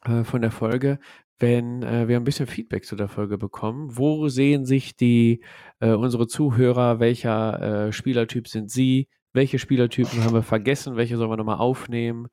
äh, 0.06 0.24
von 0.24 0.42
der 0.42 0.50
Folge, 0.50 0.98
wenn 1.38 1.82
äh, 1.82 2.08
wir 2.08 2.16
ein 2.16 2.24
bisschen 2.24 2.46
Feedback 2.46 2.84
zu 2.84 2.96
der 2.96 3.08
Folge 3.08 3.38
bekommen. 3.38 3.96
Wo 3.96 4.28
sehen 4.28 4.64
sich 4.64 4.96
die 4.96 5.42
äh, 5.80 5.92
unsere 5.92 6.26
Zuhörer? 6.26 7.00
Welcher 7.00 7.88
äh, 7.88 7.92
Spielertyp 7.92 8.48
sind 8.48 8.70
sie? 8.70 9.08
Welche 9.32 9.58
Spielertypen 9.58 10.24
haben 10.24 10.34
wir 10.34 10.42
vergessen? 10.42 10.96
Welche 10.96 11.16
sollen 11.16 11.30
wir 11.30 11.36
nochmal 11.36 11.58
aufnehmen? 11.58 12.28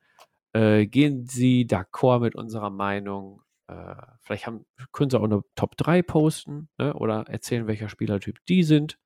Äh, 0.53 0.85
gehen 0.87 1.25
Sie 1.25 1.65
d'accord 1.65 2.21
mit 2.21 2.35
unserer 2.35 2.69
Meinung? 2.69 3.41
Äh, 3.67 3.95
vielleicht 4.21 4.47
haben, 4.47 4.65
können 4.91 5.09
Sie 5.09 5.19
auch 5.19 5.23
eine 5.23 5.41
Top 5.55 5.75
3 5.77 6.01
posten 6.03 6.69
ne? 6.77 6.93
oder 6.93 7.27
erzählen, 7.27 7.67
welcher 7.67 7.89
Spielertyp 7.89 8.37
die 8.47 8.63
sind. 8.63 8.99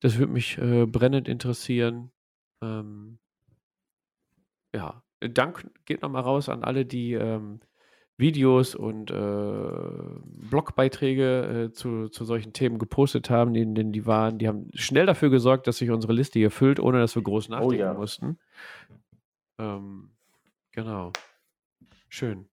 Das 0.00 0.18
würde 0.18 0.32
mich 0.32 0.56
brennend 0.58 1.28
interessieren. 1.28 2.12
Ähm, 2.62 3.18
ja, 4.74 5.03
Dank 5.30 5.70
geht 5.84 6.02
nochmal 6.02 6.22
raus 6.22 6.48
an 6.48 6.64
alle, 6.64 6.84
die 6.84 7.14
ähm, 7.14 7.60
Videos 8.16 8.74
und 8.74 9.10
äh, 9.10 10.48
Blogbeiträge 10.50 11.66
äh, 11.66 11.72
zu, 11.72 12.08
zu 12.08 12.24
solchen 12.24 12.52
Themen 12.52 12.78
gepostet 12.78 13.28
haben, 13.28 13.54
denen, 13.54 13.74
denen 13.74 13.92
die 13.92 14.06
waren, 14.06 14.38
die 14.38 14.46
haben 14.46 14.70
schnell 14.74 15.06
dafür 15.06 15.30
gesorgt, 15.30 15.66
dass 15.66 15.78
sich 15.78 15.90
unsere 15.90 16.12
Liste 16.12 16.38
hier 16.38 16.52
füllt, 16.52 16.78
ohne 16.78 17.00
dass 17.00 17.16
wir 17.16 17.22
groß 17.22 17.48
nachdenken 17.48 17.78
ja. 17.78 17.94
mussten. 17.94 18.38
Ähm, 19.58 20.10
genau. 20.72 21.12
Schön. 22.08 22.46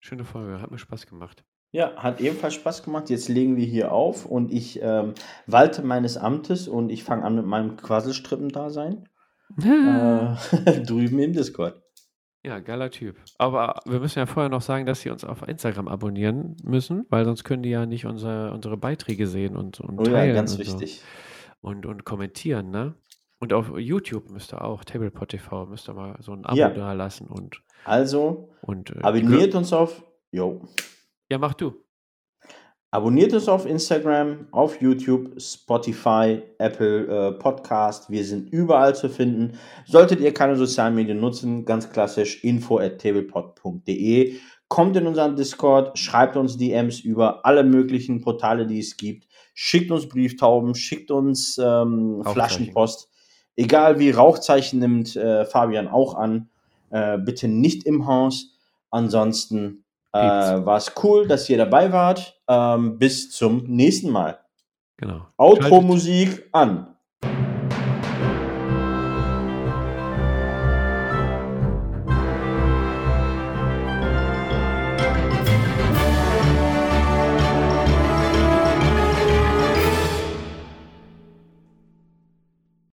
Schöne 0.00 0.24
Folge. 0.24 0.60
Hat 0.60 0.70
mir 0.70 0.78
Spaß 0.78 1.06
gemacht. 1.06 1.44
Ja, 1.72 1.96
hat 1.96 2.20
ebenfalls 2.20 2.54
Spaß 2.54 2.82
gemacht. 2.82 3.10
Jetzt 3.10 3.28
legen 3.28 3.56
wir 3.56 3.66
hier 3.66 3.92
auf 3.92 4.26
und 4.26 4.52
ich 4.52 4.80
ähm, 4.82 5.14
walte 5.46 5.82
meines 5.82 6.16
Amtes 6.16 6.68
und 6.68 6.90
ich 6.90 7.04
fange 7.04 7.24
an 7.24 7.34
mit 7.34 7.46
meinem 7.46 7.76
Quasselstrippen-Dasein. 7.76 9.08
äh, 9.62 10.82
drüben 10.82 11.18
im 11.18 11.32
Discord. 11.32 11.82
Ja, 12.46 12.60
geiler 12.60 12.90
Typ. 12.92 13.16
Aber 13.38 13.80
wir 13.86 13.98
müssen 13.98 14.20
ja 14.20 14.26
vorher 14.26 14.48
noch 14.48 14.62
sagen, 14.62 14.86
dass 14.86 15.00
sie 15.00 15.10
uns 15.10 15.24
auf 15.24 15.46
Instagram 15.48 15.88
abonnieren 15.88 16.56
müssen, 16.62 17.04
weil 17.10 17.24
sonst 17.24 17.42
können 17.42 17.64
die 17.64 17.70
ja 17.70 17.86
nicht 17.86 18.06
unsere, 18.06 18.52
unsere 18.52 18.76
Beiträge 18.76 19.26
sehen 19.26 19.56
und, 19.56 19.80
und 19.80 19.98
Oh 19.98 20.04
teilen 20.04 20.28
ja, 20.28 20.34
ganz 20.34 20.52
und 20.52 20.60
wichtig. 20.60 21.00
So. 21.00 21.68
Und, 21.68 21.86
und 21.86 22.04
kommentieren, 22.04 22.70
ne? 22.70 22.94
Und 23.40 23.52
auf 23.52 23.76
YouTube 23.76 24.30
müsst 24.30 24.54
ihr 24.54 24.62
auch, 24.62 24.84
Tablepot 24.84 25.28
TV, 25.30 25.66
müsst 25.66 25.88
ihr 25.88 25.94
mal 25.94 26.16
so 26.20 26.32
ein 26.32 26.46
Abo 26.46 26.56
Ja. 26.56 26.70
da 26.70 26.92
lassen 26.92 27.26
und, 27.26 27.62
Also, 27.84 28.50
und 28.62 28.90
äh, 28.94 29.00
abonniert 29.02 29.54
uns 29.56 29.72
auf. 29.72 30.04
Jo. 30.30 30.62
Ja, 31.28 31.38
mach 31.38 31.54
du. 31.54 31.74
Abonniert 32.96 33.34
uns 33.34 33.46
auf 33.46 33.66
Instagram, 33.66 34.46
auf 34.52 34.80
YouTube, 34.80 35.38
Spotify, 35.38 36.40
Apple 36.56 37.06
äh, 37.06 37.32
Podcast. 37.32 38.08
Wir 38.08 38.24
sind 38.24 38.50
überall 38.50 38.94
zu 38.94 39.10
finden. 39.10 39.58
Solltet 39.84 40.20
ihr 40.20 40.32
keine 40.32 40.56
sozialen 40.56 40.94
Medien 40.94 41.20
nutzen, 41.20 41.66
ganz 41.66 41.90
klassisch 41.90 42.42
info 42.42 42.78
at 42.78 42.98
tablepod.de. 42.98 44.36
Kommt 44.68 44.96
in 44.96 45.06
unseren 45.06 45.36
Discord, 45.36 45.98
schreibt 45.98 46.38
uns 46.38 46.56
DMs 46.56 47.00
über 47.00 47.44
alle 47.44 47.64
möglichen 47.64 48.22
Portale, 48.22 48.66
die 48.66 48.78
es 48.78 48.96
gibt. 48.96 49.28
Schickt 49.52 49.90
uns 49.90 50.08
Brieftauben, 50.08 50.74
schickt 50.74 51.10
uns 51.10 51.60
ähm. 51.62 52.22
Flaschenpost. 52.24 53.10
Egal 53.56 53.98
wie 53.98 54.08
Rauchzeichen 54.08 54.78
nimmt 54.78 55.16
äh, 55.16 55.44
Fabian 55.44 55.88
auch 55.88 56.14
an. 56.14 56.48
Äh, 56.88 57.18
bitte 57.18 57.46
nicht 57.46 57.84
im 57.84 58.06
Haus. 58.06 58.56
Ansonsten 58.88 59.84
äh, 60.22 60.66
war 60.66 60.76
es 60.76 60.92
cool, 61.02 61.26
dass 61.26 61.48
ihr 61.48 61.58
dabei 61.58 61.92
wart. 61.92 62.40
Ähm, 62.48 62.98
bis 62.98 63.30
zum 63.30 63.64
nächsten 63.64 64.10
Mal. 64.10 64.40
Genau. 64.96 65.26
Outro-Musik 65.36 66.48
an. 66.52 66.95